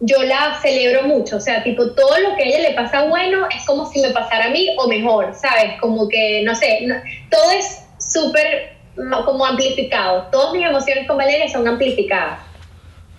yo 0.00 0.22
la 0.22 0.58
celebro 0.60 1.04
mucho, 1.04 1.36
o 1.36 1.40
sea, 1.40 1.62
tipo, 1.62 1.90
todo 1.92 2.18
lo 2.18 2.36
que 2.36 2.42
a 2.42 2.46
ella 2.46 2.68
le 2.68 2.74
pasa 2.74 3.04
bueno 3.04 3.46
es 3.48 3.64
como 3.66 3.90
si 3.90 4.00
me 4.00 4.10
pasara 4.10 4.46
a 4.46 4.50
mí 4.50 4.68
o 4.78 4.86
mejor, 4.88 5.34
¿sabes? 5.34 5.80
Como 5.80 6.08
que, 6.08 6.42
no 6.44 6.54
sé, 6.54 6.80
no- 6.82 6.96
todo 7.30 7.50
es 7.52 7.82
súper 7.98 8.74
ma- 8.96 9.24
como 9.24 9.44
amplificado, 9.46 10.28
todas 10.30 10.52
mis 10.52 10.66
emociones 10.66 11.06
con 11.06 11.16
Valeria 11.16 11.48
son 11.48 11.66
amplificadas. 11.66 12.40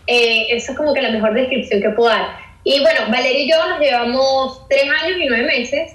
Eh, 0.06 0.48
eso 0.56 0.72
es 0.72 0.78
como 0.78 0.94
que 0.94 1.02
la 1.02 1.10
mejor 1.10 1.34
descripción 1.34 1.82
que 1.82 1.90
puedo 1.90 2.10
dar. 2.10 2.38
Y 2.64 2.80
bueno, 2.82 3.02
Valeria 3.10 3.40
y 3.40 3.50
yo 3.50 3.68
nos 3.70 3.80
llevamos 3.80 4.68
tres 4.70 4.84
años 5.04 5.18
y 5.20 5.26
nueve 5.26 5.46
meses. 5.48 5.94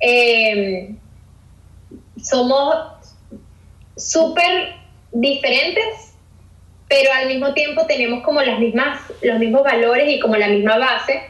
Eh, 0.00 0.94
somos 2.22 2.74
súper 3.96 4.74
diferentes, 5.12 6.09
pero 6.90 7.12
al 7.12 7.28
mismo 7.28 7.54
tiempo 7.54 7.86
tenemos 7.86 8.24
como 8.24 8.42
las 8.42 8.58
mismas, 8.58 9.00
los 9.22 9.38
mismos 9.38 9.62
valores 9.62 10.08
y 10.08 10.18
como 10.18 10.36
la 10.36 10.48
misma 10.48 10.76
base. 10.76 11.22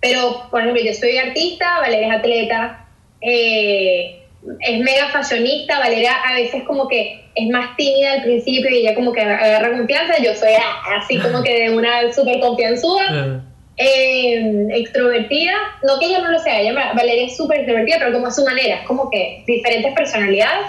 Pero, 0.00 0.46
por 0.50 0.60
ejemplo, 0.60 0.82
yo 0.84 0.92
soy 0.92 1.16
artista, 1.16 1.80
Valeria 1.80 2.08
es 2.08 2.14
atleta, 2.18 2.86
eh, 3.22 4.22
es 4.60 4.80
mega 4.80 5.08
fashionista, 5.08 5.78
Valeria 5.78 6.12
a 6.12 6.34
veces 6.34 6.62
como 6.64 6.86
que 6.88 7.24
es 7.34 7.48
más 7.48 7.74
tímida 7.76 8.12
al 8.12 8.22
principio 8.22 8.70
y 8.70 8.80
ella 8.80 8.94
como 8.94 9.12
que 9.12 9.22
agarra 9.22 9.78
confianza, 9.78 10.22
yo 10.22 10.34
soy 10.34 10.52
así 10.94 11.18
como 11.18 11.42
que 11.42 11.58
de 11.58 11.70
una 11.74 12.12
súper 12.12 12.38
confianzuda. 12.40 13.42
eh, 13.78 14.66
extrovertida, 14.72 15.54
no 15.84 15.98
que 15.98 16.06
ella 16.06 16.20
no 16.20 16.32
lo 16.32 16.38
sea, 16.40 16.60
ella, 16.60 16.74
Valeria 16.94 17.26
es 17.26 17.36
súper 17.36 17.60
extrovertida, 17.60 17.96
pero 18.00 18.12
como 18.12 18.26
a 18.26 18.30
su 18.30 18.44
manera, 18.44 18.84
como 18.84 19.08
que 19.08 19.44
diferentes 19.46 19.94
personalidades. 19.94 20.66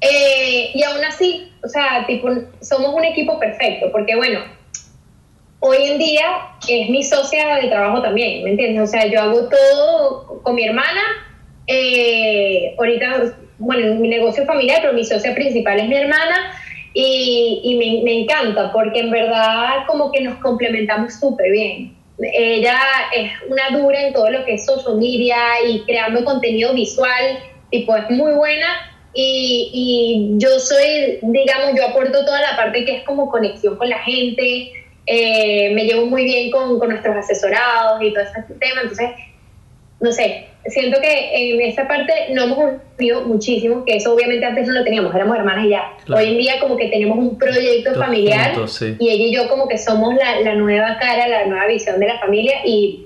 Eh, 0.00 0.70
y 0.74 0.82
aún 0.82 1.04
así, 1.04 1.52
o 1.64 1.68
sea, 1.68 2.04
tipo, 2.06 2.28
somos 2.60 2.94
un 2.94 3.04
equipo 3.04 3.38
perfecto, 3.38 3.90
porque 3.92 4.14
bueno, 4.14 4.40
hoy 5.60 5.78
en 5.82 5.98
día 5.98 6.26
es 6.68 6.90
mi 6.90 7.02
socia 7.02 7.56
de 7.56 7.68
trabajo 7.68 8.02
también, 8.02 8.44
¿me 8.44 8.50
entiendes? 8.50 8.82
O 8.82 8.86
sea, 8.86 9.06
yo 9.06 9.20
hago 9.20 9.48
todo 9.48 10.42
con 10.42 10.54
mi 10.54 10.64
hermana, 10.64 11.00
eh, 11.66 12.74
ahorita, 12.78 13.36
bueno, 13.58 13.94
mi 13.96 14.08
negocio 14.08 14.44
familiar, 14.44 14.80
pero 14.82 14.92
mi 14.92 15.04
socia 15.04 15.34
principal 15.34 15.80
es 15.80 15.88
mi 15.88 15.96
hermana, 15.96 16.52
y, 16.98 17.76
me, 17.78 18.04
me, 18.04 18.22
encanta, 18.22 18.72
porque 18.72 19.00
en 19.00 19.10
verdad 19.10 19.84
como 19.86 20.10
que 20.10 20.22
nos 20.22 20.38
complementamos 20.38 21.12
súper 21.20 21.50
bien. 21.50 21.94
Ella 22.18 22.78
es 23.14 23.32
una 23.50 23.78
dura 23.78 24.00
en 24.00 24.14
todo 24.14 24.30
lo 24.30 24.46
que 24.46 24.54
es 24.54 24.64
social 24.64 24.96
media 24.96 25.36
y 25.66 25.82
creando 25.82 26.24
contenido 26.24 26.72
visual, 26.72 27.38
tipo, 27.70 27.94
es 27.94 28.08
muy 28.08 28.32
buena, 28.32 28.95
y, 29.16 29.70
y, 29.72 30.38
yo 30.38 30.60
soy, 30.60 31.18
digamos, 31.22 31.72
yo 31.76 31.86
aporto 31.86 32.24
toda 32.24 32.40
la 32.40 32.56
parte 32.56 32.84
que 32.84 32.98
es 32.98 33.04
como 33.04 33.30
conexión 33.30 33.76
con 33.76 33.88
la 33.88 33.98
gente, 34.00 34.72
eh, 35.06 35.72
me 35.74 35.84
llevo 35.84 36.06
muy 36.06 36.24
bien 36.24 36.50
con, 36.50 36.78
con, 36.78 36.90
nuestros 36.90 37.16
asesorados 37.16 38.02
y 38.02 38.12
todo 38.12 38.24
ese 38.24 38.54
tema, 38.60 38.82
entonces, 38.82 39.10
no 40.00 40.12
sé, 40.12 40.48
siento 40.66 41.00
que 41.00 41.52
en 41.54 41.60
esta 41.62 41.88
parte 41.88 42.12
no 42.32 42.44
hemos 42.44 42.58
unido 42.98 43.22
muchísimo, 43.22 43.84
que 43.84 43.96
eso 43.96 44.14
obviamente 44.14 44.44
antes 44.44 44.66
no 44.66 44.74
lo 44.74 44.84
teníamos, 44.84 45.14
éramos 45.14 45.36
hermanas 45.36 45.64
y 45.64 45.68
ya. 45.70 45.92
Hoy 46.14 46.28
en 46.28 46.38
día 46.38 46.60
como 46.60 46.76
que 46.76 46.88
tenemos 46.88 47.18
un 47.18 47.38
proyecto 47.38 47.94
familiar 47.94 48.52
y 48.98 49.08
ella 49.08 49.24
y 49.24 49.34
yo 49.34 49.48
como 49.48 49.68
que 49.68 49.78
somos 49.78 50.14
la, 50.14 50.40
la, 50.40 50.54
nueva 50.54 50.98
cara, 50.98 51.28
la 51.28 51.46
nueva 51.46 51.66
visión 51.66 51.98
de 52.00 52.06
la 52.08 52.18
familia 52.18 52.56
y 52.64 53.05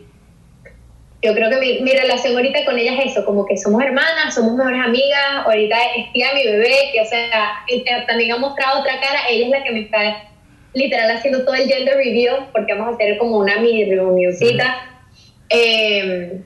yo 1.23 1.35
creo 1.35 1.51
que 1.51 1.59
mi, 1.59 1.81
mi, 1.81 1.93
relación 1.93 2.35
ahorita 2.35 2.65
con 2.65 2.79
ella 2.79 2.95
es 2.95 3.13
eso, 3.13 3.25
como 3.25 3.45
que 3.45 3.57
somos 3.57 3.83
hermanas, 3.83 4.35
somos 4.35 4.55
mejores 4.55 4.81
amigas, 4.83 5.45
ahorita 5.45 5.77
es 5.97 6.13
tía 6.13 6.33
mi 6.35 6.45
bebé, 6.45 6.91
que 6.93 7.01
o 7.01 7.05
sea, 7.05 7.65
también 8.07 8.33
ha 8.33 8.39
mostrado 8.39 8.81
otra 8.81 8.99
cara, 9.01 9.21
ella 9.29 9.45
es 9.45 9.51
la 9.51 9.63
que 9.63 9.71
me 9.71 9.81
está 9.81 10.29
literal 10.73 11.11
haciendo 11.11 11.45
todo 11.45 11.55
el 11.55 11.69
gender 11.69 11.97
review, 11.97 12.33
porque 12.53 12.73
vamos 12.73 12.93
a 12.93 12.95
hacer 12.95 13.19
como 13.19 13.39
una 13.39 13.61
mini 13.61 13.85
reunioncita, 13.85 15.03
eh, 15.51 16.41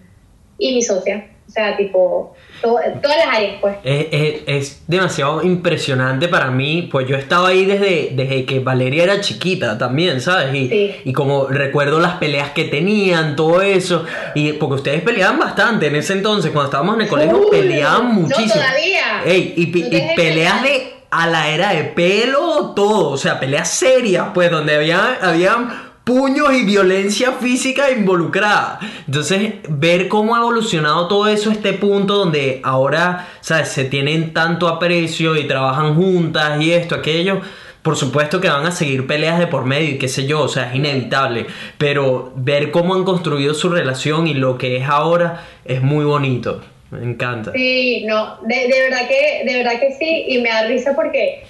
y 0.58 0.74
mi 0.74 0.82
socia, 0.82 1.24
sea, 1.54 1.76
tipo, 1.76 2.34
todas 2.60 2.86
las 3.02 3.26
áreas, 3.36 3.56
pues. 3.60 3.76
Es, 3.84 4.42
es, 4.46 4.82
demasiado 4.86 5.42
impresionante 5.42 6.28
para 6.28 6.50
mí, 6.50 6.88
pues 6.90 7.08
yo 7.08 7.16
estaba 7.16 7.48
ahí 7.48 7.64
desde, 7.64 8.10
desde 8.12 8.44
que 8.44 8.58
Valeria 8.58 9.04
era 9.04 9.20
chiquita 9.20 9.78
también, 9.78 10.20
¿sabes? 10.20 10.54
Y, 10.54 11.00
y 11.04 11.12
como 11.12 11.46
recuerdo 11.46 12.00
las 12.00 12.16
peleas 12.16 12.50
que 12.50 12.64
tenían, 12.64 13.36
todo 13.36 13.62
eso, 13.62 14.04
y 14.34 14.52
porque 14.54 14.74
ustedes 14.76 15.02
peleaban 15.02 15.38
bastante 15.38 15.86
en 15.86 15.96
ese 15.96 16.14
entonces, 16.14 16.50
cuando 16.50 16.66
estábamos 16.66 16.96
en 16.96 17.02
el 17.02 17.08
colegio, 17.08 17.48
peleaban 17.50 18.14
muchísimo. 18.14 18.46
No, 18.48 18.60
todavía. 18.60 19.22
Ey, 19.24 19.54
y, 19.56 19.78
y 19.78 20.16
peleas 20.16 20.62
de 20.62 20.94
a 21.10 21.28
la 21.28 21.48
era 21.48 21.72
de 21.72 21.84
pelo, 21.84 22.72
todo, 22.74 23.10
o 23.10 23.16
sea, 23.16 23.38
peleas 23.38 23.70
serias, 23.70 24.28
pues, 24.34 24.50
donde 24.50 24.74
había, 24.74 25.18
habían 25.22 25.93
puños 26.04 26.52
y 26.52 26.64
violencia 26.64 27.32
física 27.32 27.90
involucrada. 27.90 28.78
Entonces, 29.06 29.54
ver 29.68 30.08
cómo 30.08 30.36
ha 30.36 30.38
evolucionado 30.40 31.08
todo 31.08 31.26
eso 31.28 31.50
a 31.50 31.54
este 31.54 31.72
punto 31.72 32.16
donde 32.16 32.60
ahora, 32.62 33.28
¿sabes? 33.40 33.68
Se 33.68 33.84
tienen 33.86 34.34
tanto 34.34 34.68
aprecio 34.68 35.34
y 35.36 35.48
trabajan 35.48 35.94
juntas 35.94 36.60
y 36.62 36.72
esto, 36.72 36.94
aquello. 36.94 37.40
Por 37.82 37.96
supuesto 37.96 38.40
que 38.40 38.48
van 38.48 38.64
a 38.66 38.70
seguir 38.70 39.06
peleas 39.06 39.38
de 39.38 39.46
por 39.46 39.64
medio 39.66 39.90
y 39.90 39.98
qué 39.98 40.08
sé 40.08 40.26
yo, 40.26 40.40
o 40.40 40.48
sea, 40.48 40.70
es 40.70 40.76
inevitable. 40.76 41.46
Pero 41.78 42.32
ver 42.36 42.70
cómo 42.70 42.94
han 42.94 43.04
construido 43.04 43.52
su 43.54 43.68
relación 43.68 44.26
y 44.26 44.34
lo 44.34 44.56
que 44.56 44.76
es 44.76 44.84
ahora 44.86 45.44
es 45.64 45.82
muy 45.82 46.04
bonito. 46.04 46.62
Me 46.90 47.02
encanta. 47.02 47.52
Sí, 47.52 48.04
no, 48.06 48.38
de, 48.42 48.68
verdad 48.68 49.08
que, 49.08 49.44
de 49.44 49.58
verdad 49.58 49.80
que 49.80 49.92
sí, 49.98 50.24
y 50.28 50.38
me 50.38 50.48
da 50.48 50.66
risa 50.66 50.94
porque, 50.94 51.44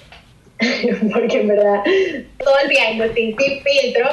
porque 1.13 1.41
en 1.41 1.47
verdad, 1.47 1.83
todo 2.37 2.53
el 2.63 2.69
viaje 2.69 3.13
sin 3.13 3.35
filtro, 3.37 4.09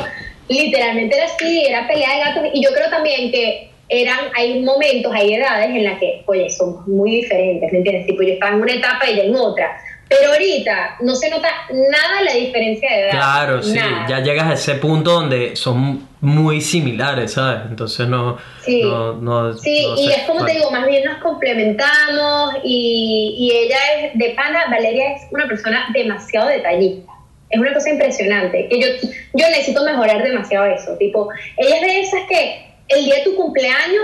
literalmente 0.48 1.16
era 1.16 1.26
así, 1.26 1.64
era 1.66 1.86
pelea 1.86 2.14
de 2.14 2.20
gatos, 2.20 2.42
y 2.52 2.62
yo 2.62 2.70
creo 2.72 2.88
también 2.90 3.30
que 3.30 3.70
eran, 3.88 4.18
hay 4.34 4.60
momentos, 4.60 5.12
hay 5.14 5.34
edades 5.34 5.68
en 5.68 5.84
las 5.84 5.98
que, 5.98 6.22
oye, 6.26 6.48
somos 6.50 6.86
muy 6.88 7.22
diferentes, 7.22 7.70
¿me 7.70 7.78
entiendes? 7.78 8.06
Tipo, 8.06 8.22
yo 8.22 8.34
estaba 8.34 8.54
en 8.54 8.62
una 8.62 8.72
etapa 8.72 9.06
y 9.08 9.12
ella 9.12 9.24
en 9.24 9.36
otra. 9.36 9.76
Pero 10.08 10.32
ahorita 10.32 10.96
no 11.00 11.14
se 11.14 11.30
nota 11.30 11.48
nada 11.70 12.22
la 12.22 12.34
diferencia 12.34 12.90
de 12.90 13.00
edad. 13.02 13.10
Claro, 13.12 13.62
sí, 13.62 13.78
ya 14.08 14.20
llegas 14.20 14.46
a 14.46 14.52
ese 14.54 14.74
punto 14.74 15.12
donde 15.12 15.56
son 15.56 16.06
muy 16.20 16.60
similares, 16.60 17.32
¿sabes? 17.32 17.62
Entonces 17.68 18.08
no... 18.08 18.36
Sí, 18.62 18.82
no, 18.82 19.14
no, 19.14 19.56
sí 19.56 19.86
y 19.96 20.10
es 20.10 20.22
como 20.26 20.44
te 20.44 20.52
digo, 20.52 20.70
más 20.70 20.86
bien 20.86 21.04
nos 21.04 21.18
complementamos 21.18 22.56
y, 22.62 23.36
y 23.38 23.56
ella 23.56 23.78
es 23.96 24.18
de 24.18 24.30
pana, 24.30 24.64
Valeria 24.70 25.14
es 25.14 25.22
una 25.30 25.46
persona 25.46 25.88
demasiado 25.94 26.48
detallista 26.48 27.12
es 27.52 27.60
una 27.60 27.72
cosa 27.72 27.90
impresionante, 27.90 28.66
que 28.68 28.80
yo, 28.80 28.86
yo 29.34 29.48
necesito 29.50 29.84
mejorar 29.84 30.22
demasiado 30.22 30.66
eso, 30.66 30.96
tipo, 30.96 31.28
ella 31.58 31.76
es 31.76 31.82
de 31.82 32.00
esas 32.00 32.20
que 32.28 32.66
el 32.88 33.04
día 33.04 33.16
de 33.16 33.24
tu 33.24 33.36
cumpleaños, 33.36 34.02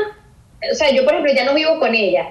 o 0.70 0.74
sea, 0.74 0.90
yo 0.90 1.04
por 1.04 1.14
ejemplo 1.14 1.32
ya 1.34 1.44
no 1.44 1.54
vivo 1.54 1.78
con 1.80 1.94
ella, 1.94 2.28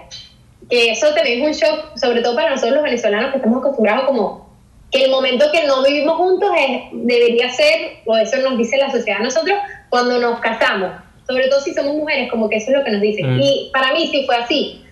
que 0.69 0.91
eso 0.91 1.13
también 1.13 1.41
es 1.41 1.47
un 1.47 1.53
shock, 1.53 1.97
sobre 1.97 2.21
todo 2.21 2.35
para 2.35 2.51
nosotros 2.51 2.75
los 2.75 2.83
venezolanos 2.83 3.31
que 3.31 3.37
estamos 3.37 3.59
acostumbrados 3.59 4.05
como 4.05 4.47
que 4.91 5.03
el 5.03 5.11
momento 5.11 5.45
que 5.51 5.65
no 5.65 5.83
vivimos 5.83 6.17
juntos 6.17 6.49
es, 6.57 6.81
debería 6.93 7.51
ser, 7.51 7.97
o 8.05 8.15
eso 8.15 8.37
nos 8.37 8.57
dice 8.57 8.77
la 8.77 8.91
sociedad 8.91 9.19
a 9.19 9.23
nosotros, 9.23 9.57
cuando 9.89 10.19
nos 10.19 10.39
casamos, 10.39 10.91
sobre 11.25 11.47
todo 11.47 11.59
si 11.61 11.73
somos 11.73 11.95
mujeres, 11.95 12.29
como 12.29 12.47
que 12.47 12.57
eso 12.57 12.71
es 12.71 12.77
lo 12.77 12.83
que 12.83 12.91
nos 12.91 13.01
dicen. 13.01 13.35
Mm. 13.35 13.39
Y 13.41 13.69
para 13.73 13.91
mí 13.91 14.07
sí 14.07 14.25
fue 14.25 14.35
así. 14.37 14.83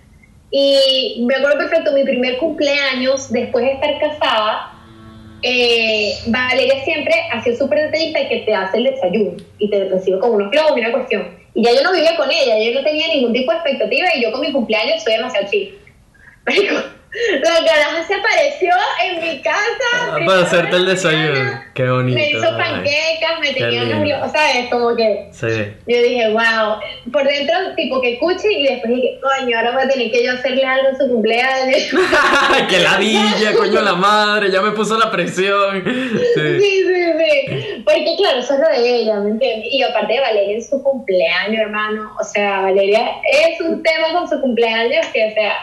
Y 0.50 1.24
me 1.26 1.36
acuerdo 1.36 1.58
perfecto, 1.58 1.92
mi 1.92 2.04
primer 2.04 2.36
cumpleaños, 2.38 3.32
después 3.32 3.64
de 3.64 3.72
estar 3.72 3.98
casada, 3.98 4.75
eh, 5.42 6.12
Valeria 6.26 6.84
siempre 6.84 7.14
ha 7.32 7.42
sido 7.42 7.56
súper 7.56 7.78
detallista 7.78 8.20
y 8.20 8.28
que 8.28 8.36
te 8.40 8.54
hace 8.54 8.78
el 8.78 8.84
desayuno 8.84 9.36
y 9.58 9.70
te 9.70 9.88
recibe 9.88 10.18
con 10.18 10.32
unos 10.32 10.50
globos 10.50 10.76
y 10.76 10.80
una 10.80 10.92
cuestión. 10.92 11.28
Y 11.54 11.64
ya 11.64 11.72
yo 11.72 11.82
no 11.82 11.92
vivía 11.92 12.16
con 12.16 12.30
ella, 12.30 12.58
yo 12.58 12.78
no 12.78 12.84
tenía 12.84 13.08
ningún 13.08 13.32
tipo 13.32 13.50
de 13.50 13.58
expectativa 13.58 14.08
y 14.14 14.22
yo 14.22 14.32
con 14.32 14.40
mi 14.40 14.52
cumpleaños 14.52 15.02
soy 15.02 15.14
demasiado 15.14 15.46
chill. 15.50 15.78
La 17.40 17.54
caraja 17.66 18.04
se 18.06 18.14
apareció 18.14 18.70
en 19.02 19.20
mi 19.20 19.40
casa. 19.40 19.56
Ah, 19.94 20.18
para 20.26 20.42
hacerte 20.42 20.76
el 20.76 20.86
desayuno. 20.86 21.62
Qué 21.72 21.88
bonito. 21.88 22.18
Me 22.18 22.30
hizo 22.30 22.56
panquecas, 22.58 23.40
me 23.40 23.52
tenía 23.52 23.82
unos 23.84 24.32
¿sabes? 24.32 24.68
Como 24.70 24.94
que. 24.94 25.28
Sí. 25.30 25.46
Yo 25.86 26.02
dije, 26.02 26.28
wow. 26.32 26.78
Por 27.10 27.24
dentro, 27.24 27.54
tipo 27.74 28.00
que 28.02 28.14
escuche 28.14 28.52
y 28.52 28.66
después 28.66 28.94
dije, 28.94 29.18
coño, 29.20 29.56
ahora 29.56 29.72
voy 29.72 29.82
a 29.84 29.88
tener 29.88 30.10
que 30.10 30.24
yo 30.24 30.32
hacerle 30.32 30.64
algo 30.64 30.88
en 30.88 30.98
su 30.98 31.08
cumpleaños. 31.08 31.78
¡Qué 32.68 32.78
ladilla, 32.80 33.54
coño, 33.56 33.80
la 33.80 33.94
madre! 33.94 34.50
Ya 34.50 34.60
me 34.60 34.72
puso 34.72 34.98
la 34.98 35.10
presión. 35.10 35.84
Sí. 35.84 36.60
sí, 36.60 36.84
sí, 36.86 37.04
sí. 37.18 37.82
Porque, 37.84 38.16
claro, 38.18 38.40
eso 38.40 38.54
es 38.54 38.60
lo 38.60 38.68
de 38.68 38.96
ella, 38.96 39.20
¿me 39.20 39.30
entiendes? 39.30 39.68
Y 39.72 39.82
aparte 39.82 40.12
de 40.12 40.20
Valeria 40.20 40.56
en 40.56 40.64
su 40.64 40.82
cumpleaños, 40.82 41.60
hermano. 41.60 42.14
O 42.20 42.24
sea, 42.24 42.62
Valeria 42.62 43.12
es 43.32 43.60
un 43.60 43.82
tema 43.82 44.12
con 44.12 44.28
su 44.28 44.38
cumpleaños 44.40 45.06
que, 45.12 45.28
o 45.28 45.34
sea 45.34 45.54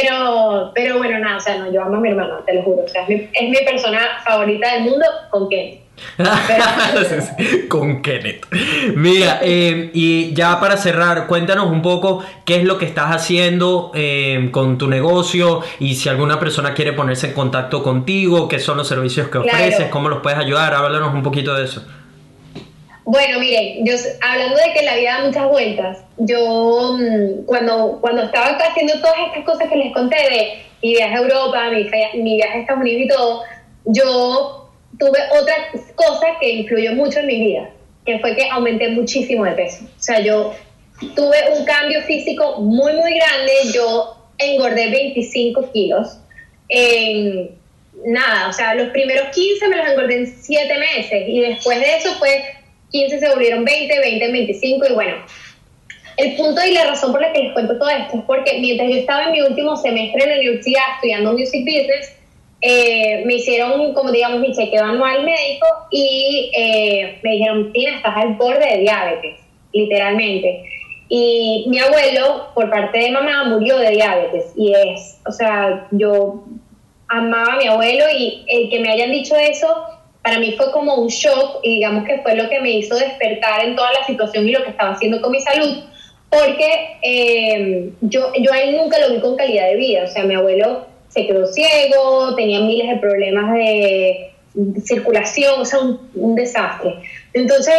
pero, 0.00 0.72
pero 0.74 0.98
bueno, 0.98 1.18
nada, 1.18 1.36
o 1.36 1.40
sea, 1.40 1.58
no, 1.58 1.72
yo 1.72 1.82
amo 1.82 1.96
a 1.96 2.00
mi 2.00 2.08
hermano, 2.08 2.38
te 2.46 2.54
lo 2.54 2.62
juro. 2.62 2.84
O 2.84 2.88
sea, 2.88 3.02
es 3.02 3.08
mi, 3.08 3.28
es 3.32 3.50
mi 3.50 3.64
persona 3.64 4.00
favorita 4.24 4.74
del 4.74 4.84
mundo 4.84 5.04
con 5.30 5.48
Kenneth. 5.48 5.80
con 7.68 8.02
Kenneth. 8.02 8.46
Mira, 8.96 9.40
eh, 9.42 9.90
y 9.92 10.32
ya 10.34 10.58
para 10.58 10.76
cerrar, 10.76 11.26
cuéntanos 11.26 11.70
un 11.70 11.82
poco 11.82 12.24
qué 12.44 12.56
es 12.56 12.64
lo 12.64 12.78
que 12.78 12.86
estás 12.86 13.14
haciendo 13.14 13.92
eh, 13.94 14.48
con 14.50 14.78
tu 14.78 14.88
negocio 14.88 15.60
y 15.78 15.94
si 15.94 16.08
alguna 16.08 16.40
persona 16.40 16.74
quiere 16.74 16.92
ponerse 16.92 17.28
en 17.28 17.34
contacto 17.34 17.82
contigo, 17.82 18.48
qué 18.48 18.58
son 18.58 18.78
los 18.78 18.88
servicios 18.88 19.28
que 19.28 19.38
ofreces, 19.38 19.88
cómo 19.88 20.08
los 20.08 20.20
puedes 20.20 20.38
ayudar, 20.38 20.74
háblanos 20.74 21.14
un 21.14 21.22
poquito 21.22 21.54
de 21.54 21.64
eso. 21.64 21.84
Bueno, 23.04 23.40
miren, 23.40 23.84
yo 23.84 23.94
hablando 24.20 24.56
de 24.56 24.72
que 24.74 24.82
la 24.82 24.96
vida 24.96 25.18
da 25.18 25.24
muchas 25.24 25.48
vueltas, 25.48 25.98
yo 26.18 26.96
mm, 26.98 27.44
cuando, 27.46 27.98
cuando 28.00 28.22
estaba 28.22 28.46
haciendo 28.46 28.94
todas 29.00 29.16
estas 29.26 29.44
cosas 29.44 29.68
que 29.68 29.76
les 29.76 29.92
conté 29.92 30.16
de 30.16 30.62
mi 30.82 30.94
viaje 30.94 31.14
a 31.14 31.18
Europa, 31.18 31.70
mi, 31.70 32.36
viaje 32.36 32.58
a 32.58 32.60
Estados 32.60 32.80
Unidos 32.80 33.02
y 33.02 33.08
todo, 33.08 33.42
yo 33.86 34.70
tuve 34.98 35.18
otra 35.40 35.54
cosa 35.96 36.26
que 36.40 36.50
influyó 36.50 36.92
mucho 36.92 37.18
en 37.18 37.26
mi 37.26 37.40
vida, 37.40 37.70
que 38.06 38.20
fue 38.20 38.36
que 38.36 38.48
aumenté 38.48 38.88
muchísimo 38.90 39.44
de 39.44 39.52
peso. 39.52 39.84
O 39.84 40.02
sea, 40.02 40.20
yo 40.20 40.54
tuve 41.16 41.36
un 41.58 41.64
cambio 41.64 42.02
físico 42.02 42.60
muy, 42.60 42.92
muy 42.92 43.14
grande, 43.14 43.52
yo 43.74 44.16
engordé 44.38 44.90
25 44.90 45.72
kilos 45.72 46.18
en 46.68 47.50
nada, 48.04 48.48
o 48.48 48.52
sea, 48.52 48.74
los 48.74 48.88
primeros 48.88 49.28
15 49.34 49.68
me 49.68 49.76
los 49.76 49.88
engordé 49.88 50.16
en 50.18 50.26
7 50.26 50.78
meses 50.78 51.24
y 51.28 51.40
después 51.40 51.80
de 51.80 51.96
eso 51.96 52.12
fue 52.14 52.61
15 52.92 53.18
se 53.18 53.28
volvieron 53.28 53.64
20, 53.64 53.98
20, 53.98 54.32
25 54.32 54.86
y 54.88 54.92
bueno. 54.92 55.16
El 56.18 56.36
punto 56.36 56.62
y 56.64 56.74
la 56.74 56.84
razón 56.84 57.10
por 57.10 57.22
la 57.22 57.32
que 57.32 57.42
les 57.42 57.52
cuento 57.52 57.78
todo 57.78 57.88
esto 57.88 58.18
es 58.18 58.22
porque 58.24 58.58
mientras 58.60 58.88
yo 58.90 58.96
estaba 58.96 59.24
en 59.24 59.32
mi 59.32 59.40
último 59.40 59.76
semestre 59.76 60.22
en 60.22 60.28
la 60.28 60.36
universidad 60.36 60.82
estudiando 60.96 61.32
Music 61.32 61.64
Business, 61.64 62.14
eh, 62.60 63.24
me 63.24 63.34
hicieron, 63.34 63.92
como 63.92 64.12
digamos, 64.12 64.40
mi 64.40 64.52
chequeo 64.52 64.84
anual 64.84 65.24
médico 65.24 65.66
y 65.90 66.52
eh, 66.56 67.18
me 67.22 67.32
dijeron, 67.32 67.72
Tina, 67.72 67.96
estás 67.96 68.16
al 68.16 68.34
borde 68.34 68.64
de 68.64 68.78
diabetes, 68.78 69.40
literalmente. 69.72 70.64
Y 71.08 71.64
mi 71.68 71.78
abuelo, 71.80 72.50
por 72.54 72.70
parte 72.70 72.98
de 72.98 73.10
mamá, 73.10 73.44
murió 73.44 73.78
de 73.78 73.90
diabetes. 73.90 74.52
Y 74.56 74.72
es, 74.72 75.18
o 75.26 75.32
sea, 75.32 75.88
yo 75.90 76.44
amaba 77.08 77.54
a 77.54 77.56
mi 77.56 77.66
abuelo 77.66 78.04
y 78.16 78.44
el 78.46 78.70
que 78.70 78.80
me 78.80 78.90
hayan 78.90 79.10
dicho 79.10 79.34
eso, 79.36 79.66
para 80.22 80.38
mí 80.38 80.54
fue 80.56 80.70
como 80.72 80.94
un 80.94 81.08
shock 81.08 81.58
y 81.62 81.76
digamos 81.76 82.04
que 82.04 82.18
fue 82.18 82.36
lo 82.36 82.48
que 82.48 82.60
me 82.60 82.70
hizo 82.70 82.94
despertar 82.94 83.64
en 83.64 83.74
toda 83.74 83.92
la 83.92 84.04
situación 84.04 84.48
y 84.48 84.52
lo 84.52 84.62
que 84.62 84.70
estaba 84.70 84.92
haciendo 84.92 85.20
con 85.20 85.32
mi 85.32 85.40
salud, 85.40 85.84
porque 86.30 86.96
eh, 87.02 87.90
yo, 88.00 88.32
yo 88.38 88.52
a 88.52 88.60
él 88.60 88.76
nunca 88.76 88.98
lo 88.98 89.12
vi 89.12 89.20
con 89.20 89.36
calidad 89.36 89.68
de 89.68 89.76
vida, 89.76 90.04
o 90.04 90.06
sea, 90.06 90.24
mi 90.24 90.34
abuelo 90.34 90.86
se 91.08 91.26
quedó 91.26 91.46
ciego, 91.46 92.34
tenía 92.36 92.60
miles 92.60 92.88
de 92.88 92.96
problemas 92.96 93.52
de 93.52 94.32
circulación, 94.84 95.60
o 95.60 95.64
sea, 95.64 95.80
un, 95.80 96.34
desastre. 96.34 96.94
Entonces, 97.34 97.74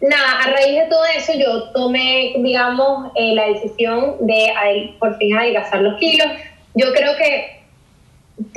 nada, 0.00 0.40
a 0.44 0.50
raíz 0.50 0.80
de 0.80 0.86
todo 0.88 1.04
eso 1.16 1.32
yo 1.34 1.70
tomé, 1.72 2.34
digamos, 2.38 3.10
eh, 3.16 3.34
la 3.34 3.48
decisión 3.48 4.16
de 4.20 4.52
por 4.98 5.16
fin 5.18 5.36
adelgazar 5.36 5.80
los 5.80 5.98
kilos. 5.98 6.26
Yo 6.74 6.92
creo 6.92 7.16
que 7.16 7.63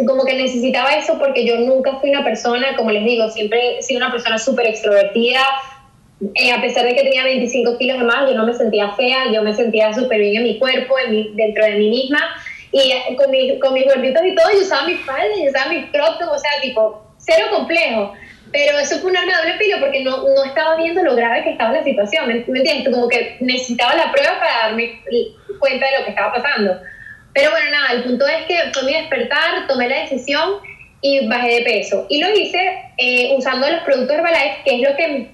como 0.07 0.25
que 0.25 0.33
necesitaba 0.33 0.93
eso 0.93 1.17
porque 1.19 1.45
yo 1.45 1.57
nunca 1.59 1.97
fui 1.99 2.09
una 2.09 2.23
persona, 2.23 2.75
como 2.75 2.91
les 2.91 3.03
digo, 3.05 3.29
siempre 3.29 3.77
he 3.77 3.83
sido 3.83 3.99
una 3.99 4.11
persona 4.11 4.37
súper 4.37 4.67
extrovertida. 4.67 5.41
Eh, 6.33 6.51
a 6.51 6.59
pesar 6.61 6.83
de 6.85 6.95
que 6.95 7.03
tenía 7.03 7.23
25 7.23 7.77
kilos 7.77 7.99
de 7.99 8.03
más, 8.03 8.27
yo 8.27 8.35
no 8.35 8.45
me 8.45 8.53
sentía 8.53 8.91
fea, 8.93 9.31
yo 9.31 9.43
me 9.43 9.53
sentía 9.53 9.93
súper 9.93 10.19
bien 10.19 10.37
en 10.37 10.43
mi 10.43 10.59
cuerpo, 10.59 10.95
en 10.97 11.35
dentro 11.35 11.63
de 11.63 11.75
mí 11.75 11.89
misma. 11.89 12.19
Y 12.71 12.91
eh, 12.91 13.15
con, 13.15 13.29
mi, 13.29 13.59
con 13.59 13.73
mis 13.73 13.85
gorditos 13.85 14.25
y 14.25 14.35
todo, 14.35 14.51
yo 14.51 14.59
usaba 14.59 14.87
mis 14.87 14.99
faldas, 15.01 15.37
yo 15.37 15.49
usaba 15.49 15.69
mis 15.69 15.85
crop 15.91 16.19
o 16.21 16.39
sea, 16.39 16.51
tipo, 16.61 17.03
cero 17.17 17.47
complejo. 17.51 18.13
Pero 18.51 18.79
eso 18.79 18.97
fue 18.99 19.11
un 19.11 19.17
arma 19.17 19.31
de 19.31 19.37
doble 19.37 19.63
filo 19.63 19.77
porque 19.79 20.03
no, 20.03 20.23
no 20.23 20.43
estaba 20.43 20.77
viendo 20.77 21.03
lo 21.03 21.15
grave 21.15 21.43
que 21.43 21.51
estaba 21.51 21.73
la 21.73 21.83
situación, 21.83 22.27
¿me, 22.27 22.45
¿me 22.47 22.59
entiendes? 22.59 22.93
Como 22.93 23.09
que 23.09 23.37
necesitaba 23.41 23.93
la 23.93 24.11
prueba 24.11 24.39
para 24.39 24.69
darme 24.69 25.01
cuenta 25.59 25.85
de 25.85 25.99
lo 25.99 26.05
que 26.05 26.11
estaba 26.11 26.33
pasando. 26.33 26.79
Pero 27.37 27.51
bueno, 27.51 27.69
nada, 27.69 27.93
el 27.93 28.03
punto 28.03 28.27
es 28.27 28.47
que 28.47 28.55
fue 28.73 28.81
mi 28.81 28.93
despertar, 28.93 29.67
tomé 29.67 29.87
la 29.87 29.99
decisión 29.99 30.53
y 31.01 31.27
bajé 31.27 31.59
de 31.59 31.61
peso. 31.61 32.07
Y 32.09 32.19
lo 32.19 32.35
hice 32.35 32.57
eh, 32.97 33.35
usando 33.37 33.69
los 33.69 33.81
productos 33.81 34.17
Herbalife, 34.17 34.57
que 34.65 34.75
es 34.75 34.89
lo 34.89 34.95
que 34.95 35.27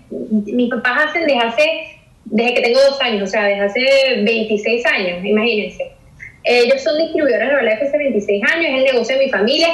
mis 0.51 0.69
papás 0.69 1.05
hacen 1.07 1.25
desde 1.25 1.39
hace, 1.39 1.83
desde 2.25 2.55
que 2.55 2.61
tengo 2.61 2.81
dos 2.81 2.99
años, 2.99 3.29
o 3.29 3.31
sea, 3.31 3.45
desde 3.45 3.61
hace 3.61 4.21
26 4.21 4.85
años, 4.85 5.23
imagínense. 5.23 5.93
Ellos 6.43 6.83
son 6.83 6.97
distribuidores 6.97 7.47
de 7.47 7.53
Herbalife 7.53 7.85
hace 7.85 7.97
26 7.97 8.43
años, 8.51 8.65
es 8.65 8.75
el 8.79 8.83
negocio 8.83 9.17
de 9.17 9.25
mi 9.25 9.31
familia. 9.31 9.69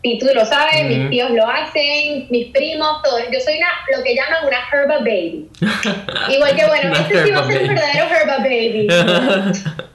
Y 0.00 0.18
tú 0.18 0.28
lo 0.34 0.46
sabes, 0.46 0.86
mis 0.86 1.10
tíos 1.10 1.30
lo 1.32 1.46
hacen, 1.46 2.26
mis 2.30 2.46
primos, 2.52 3.02
todos. 3.02 3.20
Yo 3.30 3.40
soy 3.40 3.58
una, 3.58 3.68
lo 3.98 4.02
que 4.02 4.14
llaman 4.14 4.46
una 4.46 4.58
herba 4.72 4.98
baby. 5.00 5.46
Igual 6.32 6.56
que, 6.56 6.66
bueno, 6.66 6.92
este 6.94 7.24
sí 7.24 7.30
va 7.32 7.40
a 7.40 7.46
ser 7.46 7.62
un 7.62 7.68
verdadero 7.68 8.06
herba 8.06 8.38
baby. 8.38 8.86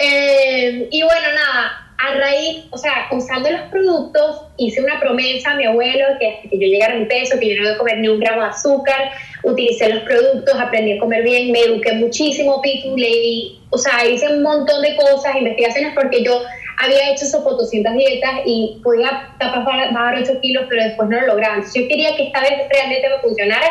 Eh, 0.00 0.88
y 0.90 1.02
bueno, 1.02 1.28
nada, 1.34 1.88
a 1.98 2.14
raíz, 2.14 2.64
o 2.70 2.78
sea, 2.78 3.08
usando 3.10 3.50
los 3.50 3.62
productos, 3.62 4.42
hice 4.56 4.80
una 4.80 5.00
promesa 5.00 5.50
a 5.50 5.56
mi 5.56 5.64
abuelo 5.64 6.04
que 6.20 6.48
que 6.48 6.58
yo 6.58 6.68
llegara 6.68 6.94
a 6.94 6.96
mi 6.96 7.06
peso, 7.06 7.38
que 7.40 7.48
yo 7.48 7.56
no 7.56 7.68
iba 7.68 7.74
a 7.74 7.78
comer 7.78 7.98
ni 7.98 8.08
un 8.08 8.20
gramo 8.20 8.42
de 8.42 8.48
azúcar, 8.48 9.10
utilicé 9.42 9.88
los 9.88 10.04
productos, 10.04 10.54
aprendí 10.58 10.92
a 10.92 11.00
comer 11.00 11.24
bien, 11.24 11.50
me 11.50 11.60
eduqué 11.60 11.92
muchísimo, 11.94 12.62
pico, 12.62 12.96
leí, 12.96 13.58
o 13.70 13.78
sea, 13.78 14.06
hice 14.06 14.28
un 14.28 14.42
montón 14.42 14.82
de 14.82 14.94
cosas, 14.96 15.34
investigaciones, 15.36 15.92
porque 15.94 16.22
yo 16.22 16.40
había 16.78 17.10
hecho 17.10 17.24
esos 17.24 17.42
400 17.42 17.92
dietas 17.94 18.30
y 18.44 18.80
podía 18.84 19.30
tapar 19.40 19.92
bajar 19.92 20.22
8 20.22 20.40
kilos, 20.40 20.66
pero 20.68 20.84
después 20.84 21.08
no 21.08 21.20
lo 21.20 21.26
lograba. 21.26 21.56
Entonces 21.56 21.82
yo 21.82 21.88
quería 21.88 22.14
que 22.16 22.28
esta 22.28 22.40
vez 22.40 22.52
realmente 22.70 23.08
me 23.08 23.18
funcionara 23.18 23.66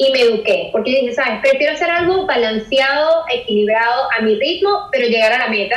y 0.00 0.10
me 0.12 0.22
eduqué, 0.22 0.70
porque 0.72 0.92
dije, 0.92 1.12
sabes, 1.12 1.40
prefiero 1.42 1.74
hacer 1.74 1.90
algo 1.90 2.24
balanceado, 2.24 3.24
equilibrado 3.30 4.08
a 4.16 4.22
mi 4.22 4.34
ritmo, 4.34 4.88
pero 4.90 5.06
llegar 5.06 5.30
a 5.34 5.38
la 5.40 5.48
meta, 5.48 5.76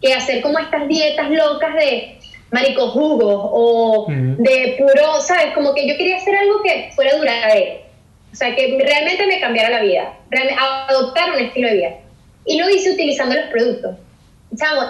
que 0.00 0.14
hacer 0.14 0.42
como 0.42 0.60
estas 0.60 0.86
dietas 0.86 1.28
locas 1.28 1.74
de 1.74 2.16
marico 2.52 2.90
jugos 2.90 3.34
o 3.36 4.06
de 4.08 4.76
puro, 4.78 5.20
sabes, 5.20 5.52
como 5.54 5.74
que 5.74 5.88
yo 5.88 5.96
quería 5.96 6.18
hacer 6.18 6.36
algo 6.36 6.62
que 6.62 6.92
fuera 6.94 7.16
duradero, 7.16 7.80
o 8.32 8.36
sea, 8.36 8.54
que 8.54 8.78
realmente 8.80 9.26
me 9.26 9.40
cambiara 9.40 9.70
la 9.70 9.82
vida, 9.82 10.18
adoptar 10.88 11.32
un 11.32 11.40
estilo 11.40 11.68
de 11.68 11.74
vida. 11.74 11.90
Y 12.46 12.58
lo 12.58 12.70
hice 12.70 12.92
utilizando 12.92 13.34
los 13.34 13.46
productos. 13.46 13.96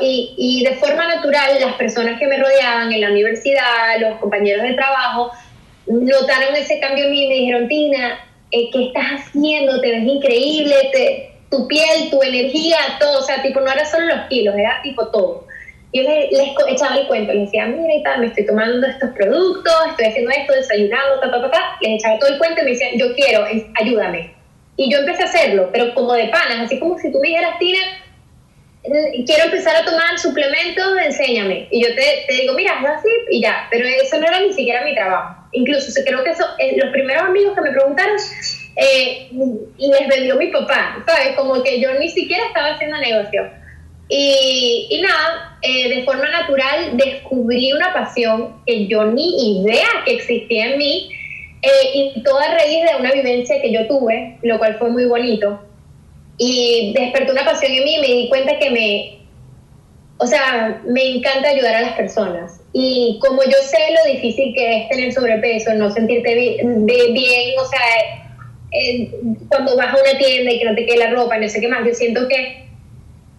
Y, 0.02 0.34
y 0.36 0.64
de 0.64 0.74
forma 0.74 1.06
natural, 1.06 1.58
las 1.58 1.74
personas 1.76 2.18
que 2.18 2.26
me 2.26 2.36
rodeaban 2.36 2.92
en 2.92 3.00
la 3.00 3.08
universidad, 3.08 3.98
los 3.98 4.18
compañeros 4.18 4.62
de 4.62 4.74
trabajo, 4.74 5.30
notaron 5.86 6.54
ese 6.54 6.78
cambio 6.80 7.04
en 7.04 7.10
mí 7.12 7.24
y 7.24 7.28
me 7.28 7.34
dijeron, 7.34 7.68
Tina, 7.68 8.18
eh, 8.50 8.70
qué 8.72 8.86
estás 8.86 9.04
haciendo, 9.20 9.80
te 9.80 9.90
ves 9.90 10.04
increíble, 10.04 10.74
te, 10.92 11.30
tu 11.50 11.66
piel, 11.68 12.10
tu 12.10 12.22
energía, 12.22 12.78
todo, 13.00 13.20
o 13.20 13.22
sea, 13.22 13.42
tipo, 13.42 13.60
no 13.60 13.70
era 13.70 13.84
solo 13.84 14.06
los 14.06 14.26
kilos, 14.28 14.54
era 14.56 14.80
tipo 14.82 15.08
todo. 15.08 15.46
Yo 15.92 16.02
les, 16.02 16.28
echaba 16.68 16.96
el 16.96 17.06
cuento, 17.06 17.32
les 17.32 17.44
decía, 17.44 17.66
mira 17.66 17.94
y 17.94 18.02
tal, 18.02 18.20
me 18.20 18.26
estoy 18.26 18.46
tomando 18.46 18.84
estos 18.86 19.10
productos, 19.10 19.72
estoy 19.90 20.06
haciendo 20.06 20.30
esto, 20.32 20.52
desayunando, 20.52 21.20
ta, 21.20 21.30
ta, 21.30 21.42
ta, 21.42 21.50
ta. 21.50 21.76
Les 21.80 22.00
echaba 22.00 22.18
todo 22.18 22.30
el 22.30 22.38
cuento 22.38 22.62
y 22.62 22.64
me 22.64 22.70
decían, 22.70 22.98
yo 22.98 23.14
quiero, 23.14 23.44
ayúdame. 23.80 24.34
Y 24.76 24.90
yo 24.90 24.98
empecé 24.98 25.22
a 25.22 25.26
hacerlo, 25.26 25.70
pero 25.72 25.94
como 25.94 26.14
de 26.14 26.28
panas, 26.28 26.62
así 26.64 26.80
como 26.80 26.98
si 26.98 27.12
tú 27.12 27.20
me 27.20 27.28
dijeras, 27.28 27.58
Tina, 27.60 27.78
quiero 29.24 29.44
empezar 29.44 29.76
a 29.76 29.84
tomar 29.84 30.18
suplementos, 30.18 30.84
enséñame. 31.04 31.68
Y 31.70 31.82
yo 31.82 31.94
te, 31.94 32.24
te 32.26 32.34
digo, 32.34 32.54
mira, 32.54 32.76
hazlo 32.76 32.88
así 32.88 33.08
y 33.30 33.40
ya. 33.40 33.68
Pero 33.70 33.86
eso 33.86 34.18
no 34.18 34.26
era 34.26 34.40
ni 34.40 34.52
siquiera 34.52 34.84
mi 34.84 34.94
trabajo. 34.94 35.43
Incluso 35.54 35.88
creo 36.04 36.22
que 36.22 36.30
eso, 36.30 36.44
eh, 36.58 36.76
los 36.76 36.90
primeros 36.90 37.24
amigos 37.24 37.54
que 37.54 37.62
me 37.62 37.70
preguntaron, 37.70 38.16
eh, 38.76 39.28
les 39.78 40.08
vendió 40.08 40.36
mi 40.36 40.48
papá, 40.48 41.02
¿sabes? 41.06 41.36
Como 41.36 41.62
que 41.62 41.80
yo 41.80 41.94
ni 41.98 42.10
siquiera 42.10 42.46
estaba 42.46 42.74
haciendo 42.74 42.98
negocio. 42.98 43.50
Y, 44.08 44.88
y 44.90 45.00
nada, 45.00 45.56
eh, 45.62 45.96
de 45.96 46.02
forma 46.04 46.28
natural 46.28 46.96
descubrí 46.96 47.72
una 47.72 47.92
pasión 47.92 48.62
que 48.66 48.86
yo 48.86 49.06
ni 49.06 49.62
idea 49.62 49.88
que 50.04 50.14
existía 50.14 50.72
en 50.72 50.78
mí. 50.78 51.10
y 51.94 52.22
toda 52.22 52.54
raíz 52.54 52.84
de 52.84 52.96
una 53.00 53.10
vivencia 53.12 53.62
que 53.62 53.72
yo 53.72 53.86
tuve, 53.86 54.36
lo 54.42 54.58
cual 54.58 54.76
fue 54.78 54.90
muy 54.90 55.06
bonito 55.06 55.60
y 56.36 56.92
despertó 56.94 57.32
una 57.32 57.44
pasión 57.44 57.72
en 57.72 57.84
mí 57.84 57.94
y 57.94 58.00
me 58.00 58.06
di 58.06 58.28
cuenta 58.28 58.58
que 58.58 58.70
me, 58.70 59.23
o 60.18 60.26
sea, 60.26 60.80
me 60.86 61.16
encanta 61.16 61.48
ayudar 61.48 61.74
a 61.74 61.80
las 61.82 61.92
personas. 61.92 62.60
Y 62.72 63.18
como 63.20 63.42
yo 63.44 63.56
sé 63.62 63.78
lo 63.92 64.12
difícil 64.12 64.54
que 64.54 64.82
es 64.82 64.88
tener 64.88 65.12
sobrepeso, 65.12 65.74
no 65.74 65.90
sentirte 65.90 66.34
bien, 66.34 66.86
bien 66.86 67.58
o 67.58 67.64
sea, 67.64 67.80
cuando 69.48 69.76
vas 69.76 69.94
a 69.94 70.00
una 70.00 70.18
tienda 70.18 70.52
y 70.52 70.58
que 70.58 70.64
no 70.64 70.74
te 70.74 70.86
quede 70.86 70.98
la 70.98 71.10
ropa, 71.10 71.38
no 71.38 71.48
sé 71.48 71.60
qué 71.60 71.68
más, 71.68 71.86
yo 71.86 71.94
siento 71.94 72.26
que 72.28 72.64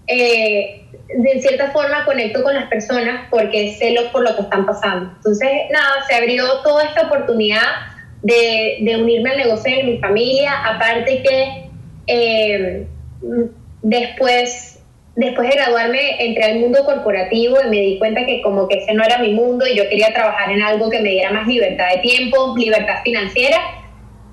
eh, 0.08 0.82
de 1.18 1.42
cierta 1.42 1.72
forma 1.72 2.06
conecto 2.06 2.44
con 2.44 2.54
las 2.54 2.68
personas 2.68 3.28
porque 3.30 3.76
sé 3.78 3.92
lo 3.92 4.12
por 4.12 4.24
lo 4.24 4.36
que 4.36 4.44
están 4.44 4.66
pasando. 4.66 5.12
Entonces, 5.18 5.50
nada, 5.72 6.06
se 6.08 6.16
abrió 6.16 6.62
toda 6.64 6.84
esta 6.86 7.08
oportunidad 7.08 7.68
de, 8.22 8.80
de 8.82 8.98
unirme 8.98 9.32
al 9.32 9.38
negocio 9.38 9.76
de 9.76 9.84
mi 9.84 9.98
familia, 10.00 10.52
aparte 10.66 11.24
que 11.24 11.70
eh, 12.08 12.88
después, 13.82 14.75
después 15.16 15.50
de 15.50 15.56
graduarme, 15.56 16.26
entré 16.26 16.44
al 16.44 16.60
mundo 16.60 16.84
corporativo 16.86 17.58
y 17.64 17.70
me 17.70 17.78
di 17.78 18.00
cuenta 18.00 18.26
que 18.26 18.42
como 18.42 18.68
que 18.68 18.80
ese 18.80 18.94
no 18.94 19.04
era 19.04 19.18
mi 19.18 19.34
mundo 19.34 19.66
y 19.66 19.76
yo 19.76 19.88
quería 19.90 20.14
trabajar 20.14 20.52
en 20.52 20.62
algo 20.62 20.90
que 20.90 21.00
me 21.00 21.10
diera 21.10 21.32
más 21.32 21.48
libertad 21.48 21.90
de 21.94 22.02
tiempo, 22.02 22.54
libertad 22.58 23.02
financiera 23.04 23.58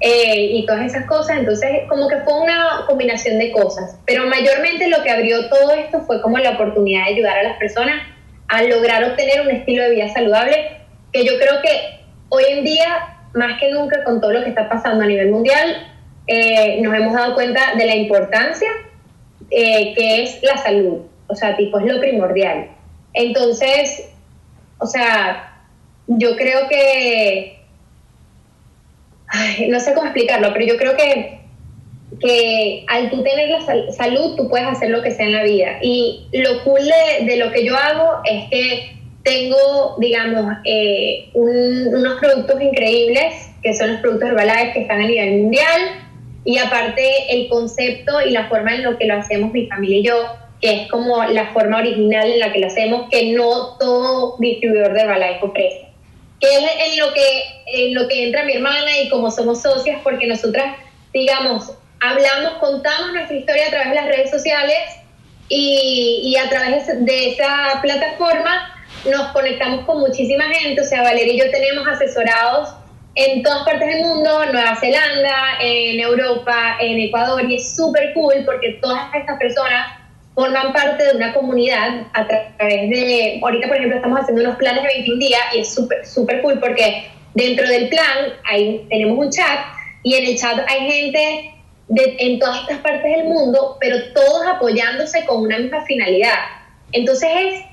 eh, 0.00 0.48
y 0.52 0.66
todas 0.66 0.86
esas 0.86 1.06
cosas. 1.06 1.38
Entonces, 1.38 1.70
como 1.88 2.08
que 2.08 2.16
fue 2.18 2.40
una 2.40 2.84
combinación 2.86 3.38
de 3.38 3.52
cosas. 3.52 3.96
Pero 4.06 4.26
mayormente 4.26 4.88
lo 4.88 5.02
que 5.02 5.10
abrió 5.10 5.48
todo 5.48 5.72
esto 5.74 6.00
fue 6.00 6.20
como 6.20 6.38
la 6.38 6.50
oportunidad 6.50 7.06
de 7.06 7.14
ayudar 7.14 7.38
a 7.38 7.42
las 7.44 7.56
personas 7.58 8.02
a 8.48 8.62
lograr 8.64 9.04
obtener 9.04 9.40
un 9.42 9.50
estilo 9.50 9.84
de 9.84 9.90
vida 9.90 10.08
saludable 10.08 10.78
que 11.12 11.24
yo 11.24 11.38
creo 11.38 11.62
que 11.62 12.00
hoy 12.28 12.44
en 12.50 12.64
día, 12.64 13.18
más 13.34 13.58
que 13.60 13.70
nunca 13.70 14.02
con 14.04 14.20
todo 14.20 14.32
lo 14.32 14.42
que 14.42 14.50
está 14.50 14.68
pasando 14.68 15.04
a 15.04 15.06
nivel 15.06 15.30
mundial, 15.30 15.88
eh, 16.26 16.80
nos 16.82 16.94
hemos 16.94 17.14
dado 17.14 17.34
cuenta 17.34 17.74
de 17.76 17.86
la 17.86 17.94
importancia 17.94 18.68
eh, 19.50 19.94
que 19.94 20.22
es 20.22 20.42
la 20.42 20.56
salud. 20.58 20.98
O 21.28 21.34
sea, 21.34 21.56
tipo, 21.56 21.78
es 21.78 21.86
lo 21.86 22.00
primordial. 22.00 22.68
Entonces, 23.14 24.10
o 24.78 24.86
sea, 24.86 25.52
yo 26.06 26.36
creo 26.36 26.68
que, 26.68 27.58
no 29.68 29.80
sé 29.80 29.94
cómo 29.94 30.06
explicarlo, 30.06 30.52
pero 30.52 30.66
yo 30.66 30.76
creo 30.76 30.96
que, 30.96 31.40
que 32.20 32.84
al 32.88 33.10
tú 33.10 33.22
tener 33.22 33.50
la 33.50 33.92
salud, 33.92 34.36
tú 34.36 34.48
puedes 34.48 34.66
hacer 34.66 34.90
lo 34.90 35.02
que 35.02 35.10
sea 35.10 35.26
en 35.26 35.32
la 35.32 35.44
vida. 35.44 35.78
Y 35.82 36.26
lo 36.32 36.62
cool 36.64 36.82
de, 37.26 37.36
lo 37.36 37.50
que 37.52 37.64
yo 37.64 37.76
hago 37.76 38.20
es 38.24 38.50
que 38.50 38.96
tengo, 39.22 39.96
digamos, 39.98 40.56
eh, 40.64 41.30
unos 41.34 42.18
productos 42.20 42.60
increíbles, 42.60 43.50
que 43.62 43.74
son 43.74 43.92
los 43.92 44.00
productos 44.00 44.30
Herbalife 44.30 44.72
que 44.72 44.80
están 44.82 45.00
a 45.00 45.06
nivel 45.06 45.42
mundial, 45.42 46.01
y 46.44 46.58
aparte 46.58 47.32
el 47.32 47.48
concepto 47.48 48.20
y 48.20 48.30
la 48.30 48.48
forma 48.48 48.74
en 48.74 48.82
lo 48.82 48.98
que 48.98 49.06
lo 49.06 49.14
hacemos 49.14 49.52
mi 49.52 49.66
familia 49.66 49.98
y 49.98 50.02
yo, 50.02 50.36
que 50.60 50.82
es 50.82 50.90
como 50.90 51.22
la 51.24 51.52
forma 51.52 51.78
original 51.78 52.30
en 52.30 52.40
la 52.40 52.52
que 52.52 52.60
lo 52.60 52.66
hacemos, 52.66 53.08
que 53.10 53.32
no 53.32 53.76
todo 53.78 54.36
distribuidor 54.38 54.92
de 54.92 55.00
Herbalife 55.00 55.38
ofrece. 55.42 55.86
que 56.40 56.48
es 56.48 56.92
en 56.92 56.98
lo 56.98 57.12
que, 57.12 57.42
en 57.66 57.94
lo 57.94 58.08
que 58.08 58.26
entra 58.26 58.44
mi 58.44 58.54
hermana 58.54 58.98
y 58.98 59.08
como 59.08 59.30
somos 59.30 59.62
socias, 59.62 60.00
porque 60.02 60.26
nosotras, 60.26 60.76
digamos, 61.12 61.72
hablamos, 62.00 62.54
contamos 62.54 63.12
nuestra 63.12 63.36
historia 63.36 63.66
a 63.66 63.70
través 63.70 63.88
de 63.90 63.94
las 63.94 64.06
redes 64.06 64.30
sociales 64.30 64.78
y, 65.48 66.22
y 66.24 66.36
a 66.36 66.48
través 66.48 66.86
de 67.04 67.30
esa 67.30 67.78
plataforma 67.80 68.68
nos 69.08 69.28
conectamos 69.32 69.84
con 69.84 70.00
muchísima 70.00 70.44
gente, 70.46 70.80
o 70.80 70.84
sea, 70.84 71.02
Valeria 71.02 71.34
y 71.34 71.38
yo 71.38 71.50
tenemos 71.50 71.86
asesorados 71.86 72.70
en 73.14 73.42
todas 73.42 73.64
partes 73.64 73.86
del 73.86 74.02
mundo, 74.02 74.46
Nueva 74.52 74.74
Zelanda, 74.76 75.58
en 75.60 76.00
Europa, 76.00 76.76
en 76.80 76.98
Ecuador, 77.00 77.42
y 77.48 77.56
es 77.56 77.76
súper 77.76 78.14
cool 78.14 78.34
porque 78.44 78.78
todas 78.80 79.14
estas 79.14 79.38
personas 79.38 79.98
forman 80.34 80.72
parte 80.72 81.04
de 81.04 81.16
una 81.16 81.34
comunidad 81.34 82.06
a 82.14 82.26
través 82.26 82.90
de, 82.90 83.38
ahorita 83.42 83.68
por 83.68 83.76
ejemplo 83.76 83.96
estamos 83.96 84.20
haciendo 84.20 84.42
unos 84.42 84.56
planes 84.56 84.82
de 84.82 84.88
21 84.88 85.18
días 85.18 85.40
y 85.54 85.58
es 85.58 85.74
súper 85.74 86.06
súper 86.06 86.40
cool 86.40 86.58
porque 86.58 87.06
dentro 87.34 87.68
del 87.68 87.90
plan 87.90 88.32
hay, 88.50 88.86
tenemos 88.88 89.18
un 89.18 89.30
chat 89.30 89.60
y 90.02 90.14
en 90.14 90.24
el 90.24 90.38
chat 90.38 90.58
hay 90.68 90.90
gente 90.90 91.54
de, 91.88 92.16
en 92.18 92.38
todas 92.38 92.62
estas 92.62 92.78
partes 92.78 93.02
del 93.02 93.24
mundo, 93.24 93.76
pero 93.78 93.96
todos 94.14 94.46
apoyándose 94.46 95.26
con 95.26 95.42
una 95.42 95.58
misma 95.58 95.84
finalidad. 95.84 96.38
Entonces 96.92 97.28
es 97.34 97.64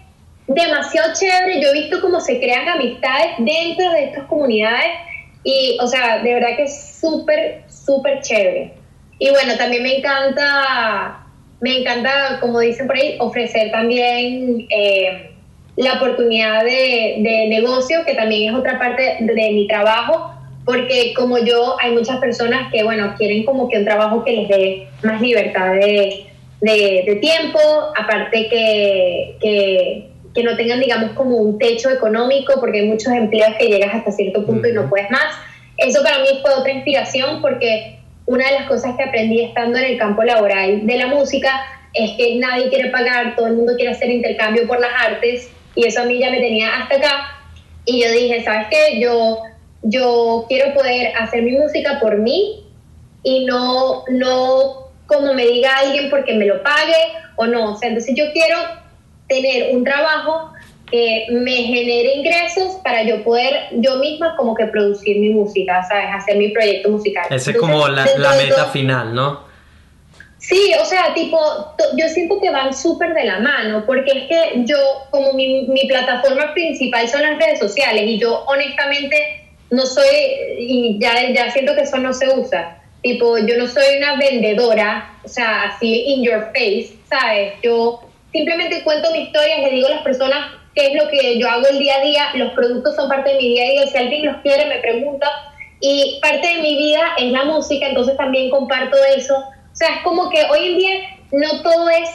demasiado 0.48 1.14
chévere, 1.14 1.62
yo 1.62 1.70
he 1.70 1.74
visto 1.74 2.02
cómo 2.02 2.20
se 2.20 2.40
crean 2.40 2.68
amistades 2.68 3.36
dentro 3.38 3.90
de 3.92 4.06
estas 4.06 4.26
comunidades 4.26 4.90
y, 5.44 5.78
o 5.82 5.88
sea, 5.88 6.20
de 6.20 6.34
verdad 6.34 6.56
que 6.56 6.64
es 6.64 6.98
súper, 7.00 7.64
súper 7.68 8.22
chévere. 8.22 8.74
Y 9.20 9.30
bueno, 9.32 9.56
también 9.58 9.84
me 9.84 9.98
encanta 9.98 11.26
me 11.62 11.80
encanta, 11.80 12.38
como 12.40 12.60
dicen 12.60 12.88
por 12.88 12.96
ahí, 12.96 13.18
ofrecer 13.20 13.72
también 13.72 14.66
eh, 14.70 15.32
la 15.76 15.94
oportunidad 15.94 16.64
de, 16.64 17.18
de, 17.20 17.48
negocio, 17.50 18.06
que 18.06 18.16
también 18.16 18.54
es 18.54 18.60
otra 18.60 18.80
parte 18.80 19.18
de, 19.20 19.52
mi 19.52 19.68
trabajo, 19.68 20.34
porque 20.66 21.14
como 21.16 21.38
yo, 21.40 21.76
hay 21.82 21.92
muchas 21.92 22.18
personas 22.20 22.72
que, 22.72 22.84
bueno, 22.84 23.14
quieren 23.18 23.44
como 23.44 23.68
que 23.68 23.78
un 23.78 23.86
trabajo 23.86 24.24
que 24.24 24.32
les 24.32 24.48
dé 24.48 24.88
más 25.04 25.22
libertad 25.22 25.74
de, 25.74 26.28
de 26.62 27.18
tiempo, 27.22 27.60
aparte 27.98 28.48
que, 28.48 29.36
que, 29.42 30.09
que, 30.40 30.46
no 30.46 30.56
tengan, 30.56 30.80
digamos, 30.80 31.12
como 31.12 31.38
un 31.38 31.58
techo 31.58 31.90
económico, 31.90 32.54
porque 32.60 32.80
hay 32.80 32.88
muchos 32.88 33.12
empleos 33.14 33.56
que 33.58 33.68
llegas 33.68 33.94
hasta 33.94 34.12
cierto 34.12 34.46
punto 34.46 34.68
y 34.68 34.74
no 34.74 34.90
puedes 34.90 35.10
más. 35.12 35.36
Eso 35.78 36.02
para 36.04 36.20
mí 36.20 36.28
fue 36.42 36.54
otra 36.54 36.72
inspiración 36.72 37.42
porque 37.42 38.00
una 38.26 38.46
de 38.46 38.54
las 38.54 38.68
cosas 38.68 38.96
que 38.96 39.04
aprendí 39.04 39.42
estando 39.42 39.78
en 39.78 39.86
el 39.86 39.98
campo 39.98 40.24
laboral 40.24 40.86
de 40.86 40.98
la 40.98 41.08
música 41.08 41.62
es 41.94 42.12
que 42.18 42.36
nadie 42.36 42.70
quiere 42.70 42.90
pagar, 42.90 43.36
todo 43.36 43.48
el 43.48 43.56
mundo 43.56 43.74
quiere 43.76 43.92
hacer 43.92 44.10
intercambio 44.10 44.68
por 44.68 44.80
las 44.80 44.92
artes 45.02 45.50
y 45.76 45.88
eso 45.88 46.02
a 46.02 46.06
mí 46.06 46.20
ya 46.20 46.30
me 46.30 46.40
tenía 46.40 46.78
hasta 46.78 46.98
acá 46.98 47.40
y 47.86 48.04
yo 48.04 48.12
dije, 48.12 48.44
¿sabes 48.44 48.68
qué? 48.70 49.00
Yo, 49.00 49.40
yo 49.82 50.46
quiero 50.48 50.74
poder 50.74 51.16
hacer 51.16 51.42
mi 51.42 51.54
música 51.54 52.00
por 52.00 52.18
mí 52.18 52.66
y 53.24 53.46
no, 53.46 54.04
no 54.10 54.92
como 55.08 55.34
me 55.34 55.46
diga 55.46 55.78
alguien 55.78 56.10
porque 56.10 56.34
me 56.34 56.46
lo 56.46 56.62
pague 56.62 57.14
o 57.36 57.48
no. 57.48 57.74
O 57.74 57.78
sea, 57.78 57.90
entonces 57.90 58.14
yo 58.16 58.26
quiero 58.32 58.58
tener 59.30 59.74
un 59.76 59.84
trabajo 59.86 60.52
que 60.92 61.28
me 61.30 61.56
genere 61.56 62.16
ingresos 62.16 62.78
para 62.84 63.04
yo 63.04 63.24
poder 63.24 63.68
yo 63.74 63.98
misma 63.98 64.36
como 64.36 64.56
que 64.56 64.66
producir 64.66 65.20
mi 65.20 65.30
música, 65.30 65.84
¿sabes? 65.88 66.08
Hacer 66.12 66.38
mi 66.38 66.50
proyecto 66.50 66.90
musical. 66.90 67.26
Esa 67.30 67.52
es 67.52 67.58
como 67.58 67.88
la, 67.88 68.04
meta 68.04 68.66
final, 68.66 69.14
¿no? 69.14 69.48
Sí, 70.40 70.74
o 70.82 70.86
sea, 70.86 71.14
tipo, 71.14 71.38
yo 71.96 72.08
siento 72.10 72.42
que 72.42 72.50
van 72.50 72.74
súper 72.74 73.14
de 73.14 73.26
la 73.26 73.40
mano, 73.40 73.84
porque 73.86 74.12
es 74.12 74.24
que 74.28 74.64
yo, 74.66 74.78
como 75.12 75.34
mi, 75.34 75.68
mi 75.68 75.86
plataforma 75.86 76.54
principal 76.54 77.08
son 77.08 77.22
las 77.22 77.38
redes 77.38 77.60
sociales, 77.60 78.06
y 78.08 78.18
yo 78.18 78.46
honestamente 78.48 79.44
no 79.70 79.86
soy, 79.86 80.08
y 80.58 80.98
ya, 81.00 81.30
ya 81.32 81.52
siento 81.52 81.76
que 81.76 81.82
eso 81.82 81.98
no 81.98 82.14
se 82.14 82.30
usa, 82.30 82.82
tipo, 83.04 83.38
yo 83.38 83.58
no 83.58 83.68
soy 83.68 83.98
una 83.98 84.16
vendedora, 84.16 85.14
o 85.24 85.28
sea, 85.28 85.64
así 85.66 86.06
in 86.08 86.24
your 86.24 86.46
face, 86.56 86.96
¿sabes? 87.10 87.54
Yo 87.62 88.09
simplemente 88.32 88.84
cuento 88.84 89.12
mi 89.12 89.24
historia, 89.24 89.60
le 89.60 89.72
digo 89.72 89.88
a 89.88 89.92
las 89.92 90.04
personas 90.04 90.52
qué 90.76 90.88
es 90.88 91.04
lo 91.04 91.10
que 91.10 91.40
yo 91.40 91.50
hago 91.50 91.68
el 91.68 91.80
día 91.80 91.96
a 91.98 92.02
día, 92.02 92.30
los 92.36 92.54
productos 92.54 92.96
son 92.96 93.10
parte 93.10 93.32
de 93.32 93.38
mi 93.38 93.50
día 93.50 93.64
a 93.64 93.70
día, 93.72 93.88
si 93.88 93.98
alguien 93.98 94.26
los 94.26 94.38
quiere 94.42 94.66
me 94.66 94.80
pregunta, 94.80 95.28
y 95.82 96.20
parte 96.22 96.48
de 96.48 96.62
mi 96.62 96.78
vida 96.78 97.02
es 97.18 97.32
la 97.32 97.46
música, 97.46 97.88
entonces 97.88 98.18
también 98.18 98.50
comparto 98.50 98.98
eso. 99.16 99.36
O 99.38 99.76
sea, 99.76 99.96
es 99.96 100.02
como 100.04 100.30
que 100.30 100.44
hoy 100.52 100.68
en 100.68 100.78
día 100.78 100.94
no 101.32 101.62
todo 101.62 101.90
es 101.90 102.10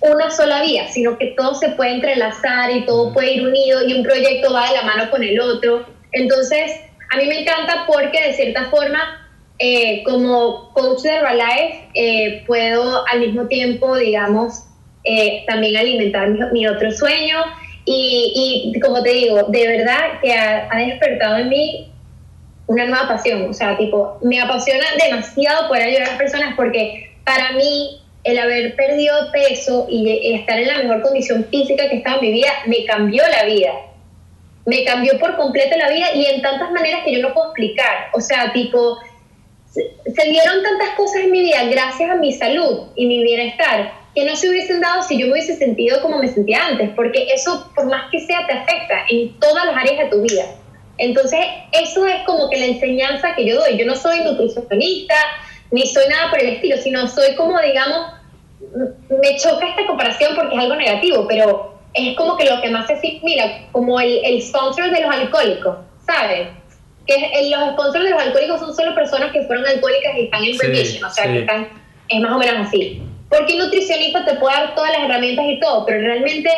una 0.00 0.30
sola 0.30 0.62
vía, 0.62 0.88
sino 0.88 1.18
que 1.18 1.34
todo 1.36 1.54
se 1.54 1.70
puede 1.70 1.92
entrelazar 1.92 2.70
y 2.70 2.86
todo 2.86 3.12
puede 3.12 3.34
ir 3.34 3.46
unido 3.46 3.86
y 3.86 3.94
un 3.94 4.02
proyecto 4.02 4.52
va 4.52 4.68
de 4.68 4.76
la 4.76 4.82
mano 4.82 5.10
con 5.10 5.22
el 5.22 5.38
otro. 5.38 5.86
Entonces, 6.12 6.72
a 7.10 7.16
mí 7.16 7.26
me 7.26 7.40
encanta 7.40 7.84
porque 7.86 8.22
de 8.22 8.32
cierta 8.32 8.70
forma, 8.70 9.28
eh, 9.58 10.02
como 10.04 10.72
coach 10.72 11.02
de 11.02 11.16
Herbalife, 11.16 11.88
eh, 11.94 12.44
puedo 12.46 13.06
al 13.06 13.20
mismo 13.20 13.46
tiempo, 13.48 13.96
digamos, 13.96 14.64
eh, 15.04 15.44
también 15.46 15.76
alimentar 15.76 16.28
mi, 16.28 16.40
mi 16.52 16.66
otro 16.66 16.90
sueño 16.90 17.44
y, 17.84 18.72
como 18.80 19.02
te 19.02 19.10
digo, 19.10 19.44
de 19.44 19.66
verdad 19.66 20.20
que 20.22 20.32
ha, 20.32 20.68
despertado 20.76 21.38
en 21.38 21.48
mí 21.48 21.92
una 22.66 22.86
nueva 22.86 23.08
pasión. 23.08 23.50
O 23.50 23.52
sea, 23.52 23.76
tipo, 23.76 24.18
me 24.22 24.40
apasiona 24.40 24.84
demasiado 25.02 25.68
poder 25.68 25.84
ayudar 25.84 26.02
a 26.02 26.10
las 26.10 26.18
personas 26.18 26.54
porque 26.56 27.10
para 27.24 27.52
mí 27.52 28.00
el 28.22 28.38
haber 28.38 28.76
perdido 28.76 29.32
peso 29.32 29.86
y 29.90 30.34
estar 30.34 30.58
en 30.58 30.68
la 30.68 30.78
mejor 30.78 31.02
condición 31.02 31.46
física 31.50 31.88
que 31.88 31.96
estaba 31.96 32.16
en 32.16 32.22
mi 32.22 32.32
vida 32.32 32.50
me 32.66 32.84
cambió 32.84 33.22
la 33.28 33.44
vida. 33.44 33.72
Me 34.66 34.84
cambió 34.84 35.18
por 35.18 35.36
completo 35.36 35.76
la 35.76 35.88
vida 35.88 36.14
y 36.14 36.26
en 36.26 36.42
tantas 36.42 36.70
maneras 36.70 37.00
que 37.04 37.12
yo 37.12 37.22
no 37.26 37.34
puedo 37.34 37.48
explicar. 37.48 38.10
O 38.12 38.20
sea, 38.20 38.52
tipo, 38.52 38.98
se 39.72 40.28
dieron 40.28 40.62
tantas 40.62 40.90
cosas 40.96 41.22
en 41.22 41.32
mi 41.32 41.40
vida 41.40 41.64
gracias 41.64 42.10
a 42.10 42.16
mi 42.16 42.32
salud 42.32 42.88
y 42.94 43.06
mi 43.06 43.22
bienestar 43.22 43.99
que 44.14 44.24
no 44.24 44.34
se 44.36 44.48
hubiesen 44.48 44.80
dado 44.80 45.02
si 45.02 45.18
yo 45.18 45.26
me 45.26 45.32
hubiese 45.32 45.56
sentido 45.56 46.00
como 46.02 46.18
me 46.18 46.28
sentía 46.28 46.66
antes, 46.66 46.90
porque 46.96 47.28
eso, 47.32 47.70
por 47.74 47.86
más 47.86 48.10
que 48.10 48.20
sea, 48.26 48.46
te 48.46 48.54
afecta 48.54 49.04
en 49.08 49.38
todas 49.38 49.64
las 49.66 49.76
áreas 49.76 49.98
de 50.04 50.16
tu 50.16 50.22
vida. 50.22 50.44
Entonces, 50.98 51.40
eso 51.72 52.06
es 52.06 52.22
como 52.26 52.50
que 52.50 52.58
la 52.58 52.66
enseñanza 52.66 53.34
que 53.34 53.46
yo 53.46 53.56
doy. 53.56 53.78
Yo 53.78 53.86
no 53.86 53.94
soy 53.94 54.20
nutricionista, 54.20 55.14
ni 55.70 55.86
soy 55.86 56.06
nada 56.08 56.30
por 56.30 56.40
el 56.40 56.50
estilo, 56.50 56.76
sino 56.76 57.06
soy 57.08 57.34
como, 57.36 57.58
digamos, 57.60 58.12
me 59.08 59.36
choca 59.38 59.68
esta 59.68 59.86
comparación 59.86 60.34
porque 60.34 60.54
es 60.54 60.60
algo 60.60 60.76
negativo, 60.76 61.26
pero 61.26 61.78
es 61.94 62.16
como 62.16 62.36
que 62.36 62.44
lo 62.44 62.60
que 62.60 62.70
más 62.70 62.86
se 62.86 62.94
asimila, 62.94 63.68
como 63.72 63.98
el, 64.00 64.20
el 64.24 64.42
sponsor 64.42 64.90
de 64.90 65.00
los 65.00 65.10
alcohólicos, 65.10 65.78
¿sabes? 66.06 66.48
Que 67.06 67.48
los 67.50 67.72
sponsors 67.72 68.04
de 68.04 68.10
los 68.10 68.22
alcohólicos 68.22 68.60
son 68.60 68.74
solo 68.74 68.94
personas 68.94 69.32
que 69.32 69.42
fueron 69.44 69.66
alcohólicas 69.66 70.16
y 70.16 70.24
están 70.24 70.44
en 70.44 70.58
remission, 70.58 71.04
o 71.04 71.10
sea, 71.10 71.24
que 71.24 71.40
están, 71.40 71.68
es 72.08 72.20
más 72.20 72.32
o 72.32 72.38
menos 72.38 72.68
así. 72.68 73.02
Porque 73.30 73.54
un 73.54 73.60
nutricionista 73.60 74.24
te 74.24 74.34
puede 74.34 74.56
dar 74.56 74.74
todas 74.74 74.92
las 74.92 75.02
herramientas 75.04 75.46
y 75.48 75.58
todo, 75.60 75.86
pero 75.86 76.00
realmente 76.00 76.50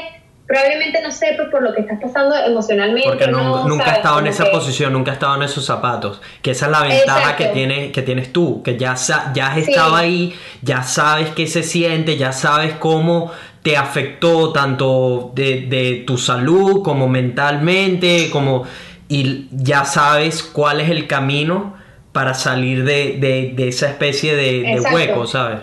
probablemente 0.46 1.00
no 1.02 1.12
sepa 1.12 1.44
por 1.50 1.62
lo 1.62 1.72
que 1.72 1.82
estás 1.82 1.98
pasando 2.00 2.34
emocionalmente. 2.34 3.08
Porque 3.08 3.26
nunca 3.28 3.84
has 3.84 3.96
estado 3.98 4.18
en 4.18 4.26
esa 4.26 4.50
posición, 4.50 4.92
nunca 4.92 5.12
has 5.12 5.16
estado 5.16 5.36
en 5.36 5.42
esos 5.42 5.64
zapatos. 5.64 6.20
Que 6.42 6.50
esa 6.50 6.66
es 6.66 6.72
la 6.72 6.82
ventaja 6.82 7.36
que 7.36 7.46
tienes, 7.46 7.92
que 7.92 8.02
tienes 8.02 8.32
tú, 8.32 8.62
que 8.62 8.76
ya, 8.76 8.94
ya 9.34 9.46
has 9.52 9.58
estado 9.58 9.94
ahí, 9.94 10.34
ya 10.62 10.82
sabes 10.82 11.30
qué 11.30 11.46
se 11.46 11.62
siente, 11.62 12.16
ya 12.16 12.32
sabes 12.32 12.74
cómo 12.74 13.30
te 13.62 13.76
afectó 13.76 14.52
tanto 14.52 15.30
de, 15.34 15.66
de 15.68 16.02
tu 16.06 16.18
salud 16.18 16.82
como 16.82 17.08
mentalmente, 17.08 18.28
como 18.30 18.64
y 19.08 19.46
ya 19.52 19.84
sabes 19.84 20.42
cuál 20.42 20.80
es 20.80 20.90
el 20.90 21.06
camino 21.06 21.76
para 22.12 22.34
salir 22.34 22.84
de, 22.84 23.18
de, 23.18 23.52
de 23.54 23.68
esa 23.68 23.88
especie 23.88 24.34
de, 24.34 24.80
hueco, 24.92 25.26
¿sabes? 25.26 25.60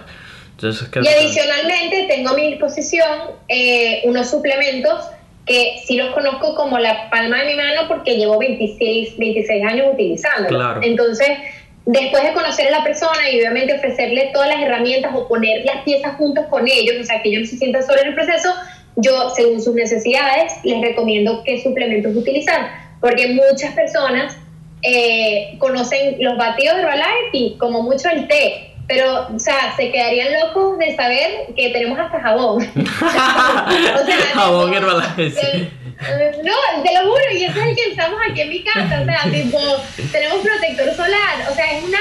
Y 0.61 1.07
adicionalmente 1.07 2.05
tengo 2.07 2.29
a 2.29 2.33
mi 2.33 2.47
disposición 2.51 3.09
eh, 3.47 4.01
unos 4.05 4.29
suplementos 4.29 5.05
que 5.45 5.77
sí 5.85 5.95
los 5.95 6.13
conozco 6.13 6.55
como 6.55 6.77
la 6.77 7.09
palma 7.09 7.39
de 7.39 7.45
mi 7.45 7.55
mano 7.55 7.87
porque 7.87 8.17
llevo 8.17 8.37
26, 8.37 9.17
26 9.17 9.65
años 9.65 9.87
utilizándolos. 9.93 10.77
Entonces, 10.83 11.29
después 11.85 12.23
de 12.23 12.33
conocer 12.33 12.67
a 12.67 12.71
la 12.71 12.83
persona 12.83 13.29
y 13.31 13.39
obviamente 13.39 13.73
ofrecerle 13.73 14.29
todas 14.31 14.49
las 14.49 14.61
herramientas 14.61 15.11
o 15.15 15.27
poner 15.27 15.65
las 15.65 15.83
piezas 15.83 16.17
juntos 16.17 16.45
con 16.49 16.67
ellos, 16.67 16.97
o 17.01 17.03
sea, 17.03 17.21
que 17.21 17.29
ellos 17.29 17.41
no 17.41 17.47
se 17.47 17.57
sientan 17.57 17.83
solos 17.83 18.03
en 18.03 18.09
el 18.09 18.15
proceso, 18.15 18.53
yo, 18.97 19.31
según 19.35 19.61
sus 19.61 19.73
necesidades, 19.73 20.53
les 20.63 20.81
recomiendo 20.81 21.41
qué 21.43 21.61
suplementos 21.63 22.15
utilizar. 22.15 22.69
Porque 23.01 23.27
muchas 23.29 23.73
personas 23.73 24.37
eh, 24.83 25.55
conocen 25.57 26.17
los 26.19 26.37
batidos 26.37 26.75
de 26.75 26.81
Herbalife 26.83 27.29
y 27.33 27.57
como 27.57 27.81
mucho 27.81 28.09
el 28.09 28.27
té, 28.27 28.73
pero, 28.89 29.27
o 29.33 29.39
sea, 29.39 29.75
se 29.77 29.91
quedarían 29.91 30.29
locos 30.41 30.79
de 30.79 30.95
saber 30.95 31.53
que 31.55 31.69
tenemos 31.69 31.99
hasta 31.99 32.19
jabón. 32.19 32.63
o 32.75 34.05
sea, 34.05 34.17
jabón 34.33 34.73
Herbalife. 34.73 35.69
No, 36.43 36.83
te 36.83 36.93
lo 36.95 37.11
juro, 37.11 37.23
y 37.33 37.43
ese 37.43 37.59
es 37.59 37.67
el 37.67 37.75
que 37.75 37.91
usamos 37.91 38.19
aquí 38.27 38.41
en 38.41 38.49
mi 38.49 38.63
casa, 38.63 39.01
o 39.01 39.05
sea, 39.05 39.23
tipo, 39.31 39.59
tenemos 40.11 40.39
protector 40.39 40.95
solar, 40.95 41.47
o 41.51 41.53
sea, 41.53 41.77
es 41.77 41.83
una, 41.83 41.99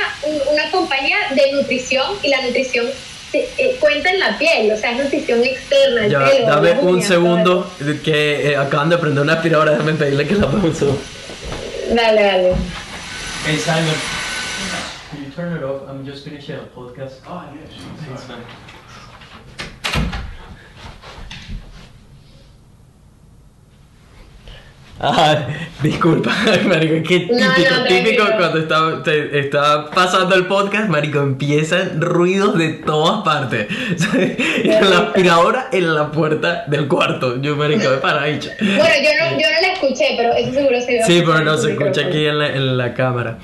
una 0.50 0.70
compañía 0.70 1.18
de 1.34 1.52
nutrición 1.52 2.06
y 2.22 2.28
la 2.28 2.40
nutrición 2.40 2.86
eh, 3.34 3.76
cuenta 3.78 4.10
en 4.10 4.20
la 4.20 4.38
piel, 4.38 4.72
o 4.72 4.76
sea, 4.78 4.92
es 4.92 4.98
nutrición 4.98 5.44
externa. 5.44 6.06
Ya, 6.06 6.20
dame 6.46 6.72
un 6.80 7.02
segundo, 7.02 7.70
que 8.02 8.52
eh, 8.52 8.56
acaban 8.56 8.88
de 8.88 8.96
prender 8.96 9.24
una 9.24 9.34
aspiradora, 9.34 9.72
déjame 9.72 9.92
pedirle 9.92 10.26
que 10.26 10.36
la 10.36 10.46
ponga 10.46 10.68
un 10.68 10.98
Dale, 11.94 12.22
dale. 12.22 12.52
Hey 13.46 13.58
Simon, 13.62 13.94
turn 15.38 15.56
it 15.56 15.62
off? 15.62 15.88
I'm 15.88 16.04
just 16.04 16.24
finishing 16.24 16.56
a 16.56 16.64
podcast. 16.74 17.20
Oh, 17.24 17.44
yes. 17.54 17.70
Thanks, 18.00 18.28
man. 18.28 18.42
Ah, 25.00 25.46
disculpa, 25.80 26.28
marico, 26.66 27.08
qué 27.08 27.20
típico, 27.20 27.38
No, 27.38 27.78
no, 27.78 27.84
típico 27.86 28.24
cuando 28.36 28.58
está, 28.58 29.00
te- 29.04 29.38
está 29.38 29.90
pasando 29.90 30.34
el 30.34 30.46
podcast, 30.46 30.88
marico, 30.88 31.20
empiezan 31.20 32.00
ruidos 32.00 32.58
de 32.58 32.70
todas 32.70 33.22
partes. 33.22 33.68
Y 34.64 34.66
la 34.66 34.98
aspiradora 34.98 35.68
en 35.70 35.94
la 35.94 36.10
puerta 36.10 36.64
del 36.66 36.88
cuarto. 36.88 37.40
Yo, 37.40 37.54
marico, 37.54 37.88
de 37.88 37.98
para 37.98 38.22
ahí. 38.22 38.38
cha. 38.40 38.50
Bueno, 38.58 38.76
yo 38.76 39.10
no, 39.20 39.38
yo 39.38 39.46
no 39.52 39.60
la 39.62 39.72
escuché, 39.74 40.14
pero 40.16 40.32
eso 40.34 40.52
seguro 40.52 40.80
se 40.80 41.04
Sí, 41.04 41.22
pero 41.24 41.44
no 41.44 41.56
se 41.56 41.74
escucha 41.74 42.08
aquí 42.08 42.26
en 42.26 42.40
la, 42.40 42.48
en 42.48 42.76
la 42.76 42.92
cámara. 42.92 43.38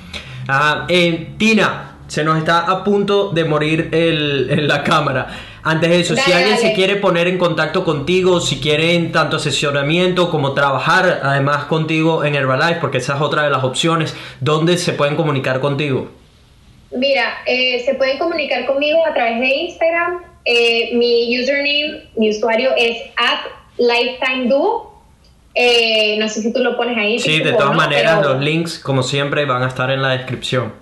Ah, 0.47 0.85
eh, 0.89 1.33
Tina, 1.37 1.97
se 2.07 2.23
nos 2.23 2.37
está 2.37 2.59
a 2.59 2.83
punto 2.83 3.29
de 3.29 3.45
morir 3.45 3.89
el, 3.91 4.47
en 4.49 4.67
la 4.67 4.83
cámara. 4.83 5.27
Antes 5.63 5.89
de 5.89 5.99
eso, 5.99 6.15
si 6.15 6.29
Dale, 6.29 6.43
alguien 6.43 6.59
se 6.59 6.73
quiere 6.73 6.97
poner 6.97 7.27
en 7.27 7.39
contacto 7.39 7.83
contigo, 7.83 8.39
si 8.39 8.59
quieren 8.59 9.11
tanto 9.11 9.37
asesoramiento 9.37 10.29
como 10.29 10.53
trabajar 10.53 11.21
además 11.23 11.65
contigo 11.65 12.23
en 12.23 12.35
Herbalife, 12.35 12.79
porque 12.79 12.99
esa 12.99 13.15
es 13.15 13.21
otra 13.21 13.43
de 13.43 13.49
las 13.49 13.63
opciones, 13.63 14.15
¿dónde 14.39 14.77
se 14.77 14.93
pueden 14.93 15.15
comunicar 15.15 15.59
contigo? 15.59 16.09
Mira, 16.91 17.39
eh, 17.47 17.81
se 17.83 17.95
pueden 17.95 18.19
comunicar 18.19 18.67
conmigo 18.67 19.03
a 19.05 19.13
través 19.13 19.39
de 19.39 19.47
Instagram. 19.47 20.23
Eh, 20.45 20.91
mi 20.93 21.39
username, 21.39 22.03
mi 22.15 22.29
usuario 22.29 22.69
es 22.77 23.01
at 23.17 23.39
Lifetime 23.77 24.47
Duo. 24.47 24.94
Eh, 25.55 26.17
no 26.19 26.27
sé 26.27 26.41
si 26.41 26.51
tú 26.51 26.59
lo 26.59 26.75
pones 26.75 26.97
ahí. 26.97 27.17
Sí, 27.17 27.39
de 27.39 27.53
todas 27.53 27.69
¿no? 27.71 27.73
maneras, 27.75 28.17
Pero- 28.19 28.33
los 28.33 28.43
links, 28.43 28.77
como 28.79 29.01
siempre, 29.03 29.45
van 29.45 29.63
a 29.63 29.67
estar 29.67 29.89
en 29.89 30.01
la 30.01 30.09
descripción. 30.09 30.73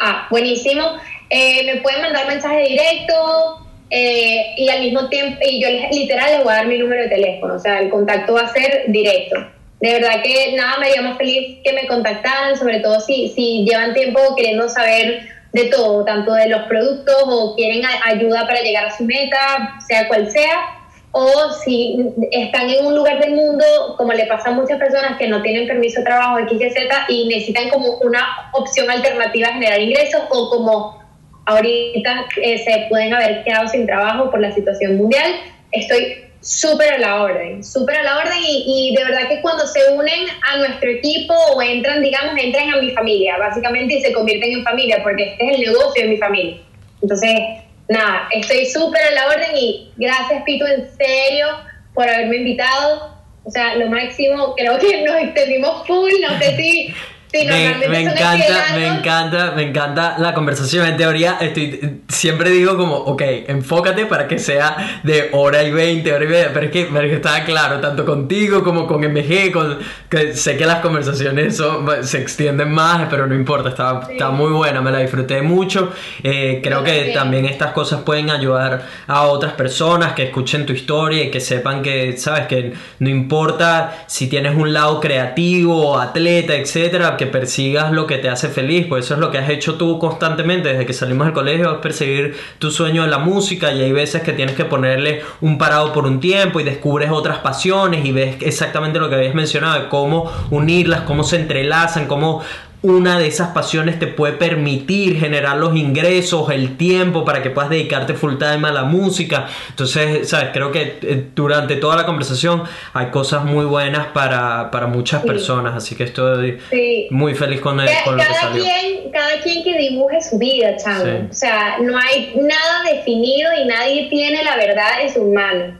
Ah, 0.00 0.26
buenísimo. 0.30 0.84
Eh, 1.30 1.62
me 1.66 1.80
pueden 1.80 2.02
mandar 2.02 2.26
mensaje 2.28 2.62
directo 2.68 3.60
eh, 3.90 4.54
y 4.56 4.68
al 4.68 4.80
mismo 4.80 5.08
tiempo, 5.08 5.38
y 5.44 5.60
yo 5.60 5.68
les- 5.68 5.94
literal 5.94 6.30
les 6.32 6.44
voy 6.44 6.52
a 6.52 6.56
dar 6.56 6.66
mi 6.66 6.78
número 6.78 7.02
de 7.02 7.08
teléfono, 7.08 7.54
o 7.54 7.58
sea, 7.58 7.80
el 7.80 7.90
contacto 7.90 8.34
va 8.34 8.42
a 8.42 8.52
ser 8.52 8.84
directo. 8.88 9.36
De 9.80 9.92
verdad 9.94 10.22
que 10.22 10.54
nada 10.56 10.78
me 10.78 10.86
haría 10.86 11.02
más 11.02 11.18
feliz 11.18 11.58
que 11.62 11.72
me 11.72 11.86
contactaran, 11.86 12.56
sobre 12.56 12.80
todo 12.80 13.00
si, 13.00 13.28
si 13.34 13.64
llevan 13.68 13.92
tiempo 13.94 14.20
queriendo 14.36 14.68
saber 14.68 15.28
de 15.52 15.64
todo, 15.66 16.04
tanto 16.04 16.32
de 16.32 16.48
los 16.48 16.62
productos 16.62 17.14
o 17.26 17.54
quieren 17.54 17.82
ayuda 18.04 18.46
para 18.46 18.60
llegar 18.62 18.86
a 18.86 18.96
su 18.96 19.04
meta, 19.04 19.76
sea 19.86 20.08
cual 20.08 20.28
sea, 20.30 20.73
o 21.16 21.52
si 21.52 21.96
están 22.32 22.68
en 22.68 22.86
un 22.86 22.96
lugar 22.96 23.20
del 23.20 23.36
mundo, 23.36 23.64
como 23.96 24.12
le 24.12 24.26
pasa 24.26 24.50
a 24.50 24.52
muchas 24.52 24.80
personas 24.80 25.16
que 25.16 25.28
no 25.28 25.42
tienen 25.42 25.68
permiso 25.68 26.00
de 26.00 26.06
trabajo 26.06 26.40
X, 26.40 26.60
Y, 26.60 26.70
Z 26.70 27.04
y 27.08 27.28
necesitan 27.28 27.68
como 27.68 27.98
una 27.98 28.50
opción 28.52 28.90
alternativa 28.90 29.46
a 29.46 29.52
generar 29.52 29.80
ingresos 29.80 30.22
o 30.30 30.50
como 30.50 30.98
ahorita 31.46 32.26
eh, 32.42 32.58
se 32.58 32.86
pueden 32.88 33.14
haber 33.14 33.44
quedado 33.44 33.68
sin 33.68 33.86
trabajo 33.86 34.28
por 34.28 34.40
la 34.40 34.50
situación 34.50 34.96
mundial, 34.96 35.34
estoy 35.70 36.24
súper 36.40 36.94
a 36.94 36.98
la 36.98 37.22
orden, 37.22 37.62
súper 37.62 37.98
a 37.98 38.02
la 38.02 38.18
orden 38.18 38.38
y, 38.44 38.90
y 38.90 38.96
de 38.96 39.04
verdad 39.04 39.28
que 39.28 39.40
cuando 39.40 39.68
se 39.68 39.92
unen 39.92 40.26
a 40.50 40.56
nuestro 40.58 40.90
equipo 40.90 41.32
o 41.54 41.62
entran, 41.62 42.02
digamos, 42.02 42.34
entran 42.42 42.74
a 42.74 42.80
mi 42.80 42.90
familia, 42.90 43.38
básicamente 43.38 43.94
y 43.94 44.02
se 44.02 44.12
convierten 44.12 44.50
en 44.50 44.64
familia 44.64 44.98
porque 45.04 45.30
este 45.30 45.48
es 45.48 45.58
el 45.58 45.60
negocio 45.60 46.02
de 46.02 46.08
mi 46.08 46.16
familia. 46.16 46.56
Entonces, 47.00 47.63
nada, 47.88 48.28
estoy 48.32 48.66
súper 48.66 49.02
a 49.02 49.10
la 49.12 49.28
orden 49.28 49.56
y 49.56 49.92
gracias 49.96 50.42
Pito 50.44 50.66
en 50.66 50.88
serio 50.96 51.46
por 51.94 52.08
haberme 52.08 52.36
invitado. 52.36 53.14
O 53.44 53.50
sea, 53.50 53.76
lo 53.76 53.88
máximo, 53.88 54.54
creo 54.56 54.78
que 54.78 55.02
nos 55.02 55.16
extendimos 55.16 55.86
full, 55.86 56.12
no 56.22 56.38
sé 56.38 56.56
si, 56.56 56.94
Me, 57.34 58.00
encanta, 58.02 58.64
me 58.74 58.86
encanta, 58.86 59.52
me 59.56 59.62
encanta 59.62 60.16
la 60.18 60.32
conversación. 60.34 60.86
En 60.86 60.96
teoría, 60.96 61.38
estoy, 61.40 62.00
siempre 62.08 62.50
digo 62.50 62.76
como, 62.76 62.94
ok, 62.96 63.22
enfócate 63.48 64.06
para 64.06 64.28
que 64.28 64.38
sea 64.38 65.00
de 65.02 65.30
hora 65.32 65.62
y 65.64 65.72
20, 65.72 66.12
hora 66.12 66.24
y 66.24 66.28
media. 66.28 66.50
Pero 66.54 66.66
es 66.66 66.72
que, 66.72 66.86
marico, 66.86 67.16
estaba 67.16 67.40
claro, 67.44 67.80
tanto 67.80 68.04
contigo 68.04 68.62
como 68.62 68.86
con 68.86 69.02
MG, 69.02 69.50
con, 69.52 69.78
que 70.08 70.34
sé 70.34 70.56
que 70.56 70.64
las 70.66 70.78
conversaciones 70.80 71.56
son- 71.56 71.84
se 72.04 72.18
extienden 72.18 72.70
más, 72.70 73.08
pero 73.10 73.26
no 73.26 73.34
importa, 73.34 73.70
está, 73.70 74.02
Sí. 74.06 74.12
está 74.12 74.30
muy 74.30 74.52
buena, 74.52 74.80
me 74.80 74.90
la 74.92 74.98
disfruté 74.98 75.42
mucho. 75.42 75.92
Eh, 76.22 76.60
creo 76.62 76.84
que 76.84 76.90
también. 76.92 77.14
también 77.24 77.44
estas 77.46 77.72
cosas 77.72 78.02
pueden 78.02 78.30
ayudar 78.30 78.82
a 79.06 79.22
otras 79.22 79.54
personas 79.54 80.12
que 80.12 80.24
escuchen 80.24 80.66
tu 80.66 80.72
historia 80.72 81.24
y 81.24 81.30
que 81.30 81.40
sepan 81.40 81.82
que, 81.82 82.16
sabes, 82.16 82.46
que 82.46 82.74
no 83.00 83.08
importa 83.08 84.04
si 84.06 84.28
tienes 84.28 84.54
un 84.54 84.72
lado 84.72 85.00
creativo, 85.00 85.98
atleta, 85.98 86.54
etcétera, 86.54 87.16
que 87.16 87.23
persigas 87.26 87.92
lo 87.92 88.06
que 88.06 88.18
te 88.18 88.28
hace 88.28 88.48
feliz, 88.48 88.86
pues 88.88 89.04
eso 89.06 89.14
es 89.14 89.20
lo 89.20 89.30
que 89.30 89.38
has 89.38 89.48
hecho 89.50 89.74
tú 89.74 89.98
constantemente 89.98 90.70
desde 90.70 90.86
que 90.86 90.92
salimos 90.92 91.26
del 91.26 91.34
colegio, 91.34 91.74
es 91.74 91.78
perseguir 91.80 92.36
tu 92.58 92.70
sueño 92.70 93.02
de 93.02 93.08
la 93.08 93.18
música 93.18 93.72
y 93.72 93.82
hay 93.82 93.92
veces 93.92 94.22
que 94.22 94.32
tienes 94.32 94.54
que 94.54 94.64
ponerle 94.64 95.22
un 95.40 95.58
parado 95.58 95.92
por 95.92 96.06
un 96.06 96.20
tiempo 96.20 96.60
y 96.60 96.64
descubres 96.64 97.10
otras 97.10 97.38
pasiones 97.38 98.04
y 98.04 98.12
ves 98.12 98.36
exactamente 98.40 98.98
lo 98.98 99.08
que 99.08 99.16
habías 99.16 99.34
mencionado, 99.34 99.80
de 99.80 99.88
cómo 99.88 100.30
unirlas, 100.50 101.02
cómo 101.02 101.24
se 101.24 101.36
entrelazan, 101.36 102.06
cómo 102.06 102.42
una 102.84 103.18
de 103.18 103.26
esas 103.26 103.48
pasiones 103.48 103.98
te 103.98 104.06
puede 104.06 104.34
permitir 104.34 105.18
generar 105.18 105.56
los 105.56 105.74
ingresos, 105.74 106.50
el 106.50 106.76
tiempo 106.76 107.24
para 107.24 107.42
que 107.42 107.48
puedas 107.48 107.70
dedicarte 107.70 108.12
full 108.12 108.34
time 108.36 108.68
a 108.68 108.72
la 108.72 108.84
música. 108.84 109.46
Entonces, 109.70 110.28
sabes, 110.28 110.50
creo 110.52 110.70
que 110.70 110.98
eh, 111.00 111.24
durante 111.34 111.76
toda 111.76 111.96
la 111.96 112.04
conversación 112.04 112.62
hay 112.92 113.06
cosas 113.06 113.44
muy 113.44 113.64
buenas 113.64 114.08
para, 114.08 114.70
para 114.70 114.86
muchas 114.86 115.22
Sí. 115.22 115.28
personas, 115.28 115.74
así 115.74 115.94
que 115.96 116.04
estoy 116.04 116.58
Sí. 116.70 117.06
muy 117.10 117.34
feliz 117.34 117.60
con, 117.62 117.80
el- 117.80 117.86
Ca- 117.86 118.04
con 118.04 118.16
lo 118.18 118.22
que 118.22 118.28
cada 118.28 118.40
salió. 118.42 118.62
quien, 118.62 119.10
cada 119.12 119.40
quien 119.42 119.64
que 119.64 119.78
dibuje 119.78 120.20
su 120.22 120.38
vida, 120.38 120.76
chamo. 120.76 121.04
Sí. 121.04 121.10
O 121.30 121.32
sea, 121.34 121.78
no 121.80 121.96
hay 121.96 122.32
nada 122.36 122.82
definido 122.92 123.50
y 123.62 123.66
nadie 123.66 124.08
tiene 124.10 124.44
la 124.44 124.56
verdad 124.56 125.00
en 125.02 125.12
sus 125.12 125.24
manos. 125.32 125.74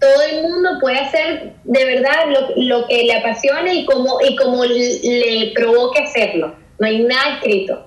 Todo 0.00 0.22
el 0.30 0.42
mundo 0.42 0.70
puede 0.80 0.98
hacer 0.98 1.54
de 1.64 1.84
verdad 1.84 2.26
lo, 2.28 2.62
lo 2.62 2.86
que 2.86 3.04
le 3.04 3.14
apasione 3.14 3.74
y 3.74 3.84
como, 3.84 4.18
y 4.20 4.36
como 4.36 4.64
le, 4.64 5.52
provoque 5.54 6.02
hacerlo. 6.02 6.54
No 6.78 6.86
hay 6.86 7.02
nada 7.02 7.34
escrito. 7.34 7.84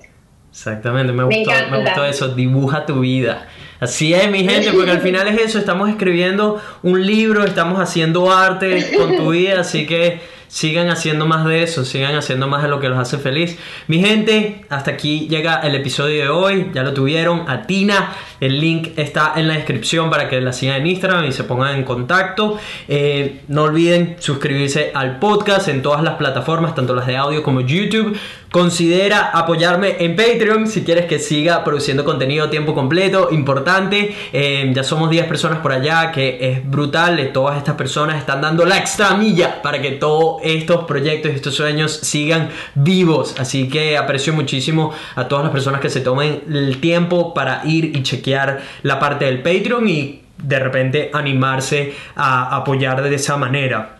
Exactamente, 0.50 1.12
me 1.12 1.24
Me 1.24 1.38
gustó, 1.38 1.52
me, 1.70 1.80
gustó 1.80 2.04
eso, 2.04 2.28
dibuja 2.28 2.84
tu 2.84 3.00
vida. 3.00 3.48
Así 3.80 4.14
es, 4.14 4.30
mi 4.30 4.44
gente, 4.44 4.70
porque 4.72 4.92
al 4.92 5.00
final 5.00 5.26
es 5.26 5.40
eso, 5.40 5.58
estamos 5.58 5.88
escribiendo 5.88 6.62
un 6.82 7.04
libro, 7.04 7.44
estamos 7.44 7.80
haciendo 7.80 8.30
arte 8.30 8.92
con 8.96 9.16
tu 9.16 9.30
vida, 9.30 9.60
así 9.60 9.86
que 9.86 10.20
sigan 10.52 10.90
haciendo 10.90 11.24
más 11.24 11.46
de 11.46 11.62
eso, 11.62 11.82
sigan 11.82 12.14
haciendo 12.14 12.46
más 12.46 12.62
de 12.62 12.68
lo 12.68 12.78
que 12.78 12.90
los 12.90 12.98
hace 12.98 13.16
feliz. 13.16 13.56
Mi 13.86 14.00
gente, 14.00 14.66
hasta 14.68 14.90
aquí 14.90 15.26
llega 15.26 15.60
el 15.60 15.74
episodio 15.74 16.24
de 16.24 16.28
hoy, 16.28 16.70
ya 16.74 16.82
lo 16.82 16.92
tuvieron, 16.92 17.48
a 17.48 17.62
Tina, 17.62 18.12
el 18.38 18.60
link 18.60 18.88
está 18.96 19.32
en 19.36 19.48
la 19.48 19.54
descripción 19.54 20.10
para 20.10 20.28
que 20.28 20.42
la 20.42 20.52
sigan 20.52 20.82
en 20.82 20.88
Instagram 20.88 21.24
y 21.24 21.32
se 21.32 21.44
pongan 21.44 21.76
en 21.76 21.84
contacto. 21.84 22.58
Eh, 22.86 23.40
no 23.48 23.62
olviden 23.62 24.16
suscribirse 24.18 24.92
al 24.94 25.18
podcast 25.18 25.68
en 25.68 25.80
todas 25.80 26.02
las 26.02 26.16
plataformas, 26.16 26.74
tanto 26.74 26.94
las 26.94 27.06
de 27.06 27.16
audio 27.16 27.42
como 27.42 27.62
YouTube. 27.62 28.14
Considera 28.52 29.30
apoyarme 29.32 29.96
en 30.00 30.14
Patreon 30.14 30.68
si 30.68 30.84
quieres 30.84 31.06
que 31.06 31.18
siga 31.18 31.64
produciendo 31.64 32.04
contenido 32.04 32.44
a 32.44 32.50
tiempo 32.50 32.74
completo, 32.74 33.28
importante. 33.30 34.14
Eh, 34.30 34.70
ya 34.74 34.84
somos 34.84 35.08
10 35.08 35.24
personas 35.24 35.60
por 35.60 35.72
allá, 35.72 36.12
que 36.12 36.36
es 36.38 36.70
brutal. 36.70 37.30
Todas 37.32 37.56
estas 37.56 37.76
personas 37.76 38.18
están 38.18 38.42
dando 38.42 38.66
la 38.66 38.76
extra 38.76 39.14
milla 39.14 39.62
para 39.62 39.80
que 39.80 39.92
todos 39.92 40.41
estos 40.42 40.84
proyectos 40.84 41.32
estos 41.32 41.54
sueños 41.54 41.92
sigan 41.92 42.50
vivos. 42.74 43.34
Así 43.38 43.68
que 43.68 43.96
aprecio 43.96 44.32
muchísimo 44.32 44.92
a 45.14 45.28
todas 45.28 45.44
las 45.44 45.52
personas 45.52 45.80
que 45.80 45.90
se 45.90 46.00
tomen 46.00 46.42
el 46.48 46.80
tiempo 46.80 47.34
para 47.34 47.62
ir 47.64 47.96
y 47.96 48.02
chequear 48.02 48.62
la 48.82 48.98
parte 48.98 49.24
del 49.24 49.42
Patreon 49.42 49.88
y 49.88 50.22
de 50.38 50.58
repente 50.58 51.10
animarse 51.12 51.94
a 52.16 52.56
apoyar 52.56 53.02
de 53.02 53.14
esa 53.14 53.36
manera. 53.36 53.98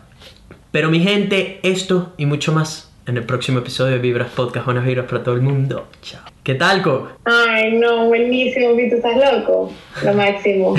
Pero 0.71 0.89
mi 0.89 0.99
gente, 0.99 1.59
esto 1.63 2.13
y 2.17 2.25
mucho 2.25 2.51
más 2.51 2.91
en 3.05 3.17
el 3.17 3.23
próximo 3.23 3.59
episodio 3.59 3.93
de 3.93 3.99
Vibras 3.99 4.29
Podcast. 4.31 4.65
Buenas 4.65 4.85
vibras 4.85 5.05
para 5.05 5.23
todo 5.23 5.35
el 5.35 5.41
mundo. 5.41 5.87
Chao. 6.01 6.21
¿Qué 6.43 6.55
tal, 6.55 6.81
Co? 6.81 7.09
Ay, 7.25 7.73
no, 7.73 8.07
buenísimo, 8.07 8.75
Vito, 8.75 8.95
estás 8.95 9.15
loco. 9.15 9.71
Lo 10.03 10.13
máximo. 10.13 10.75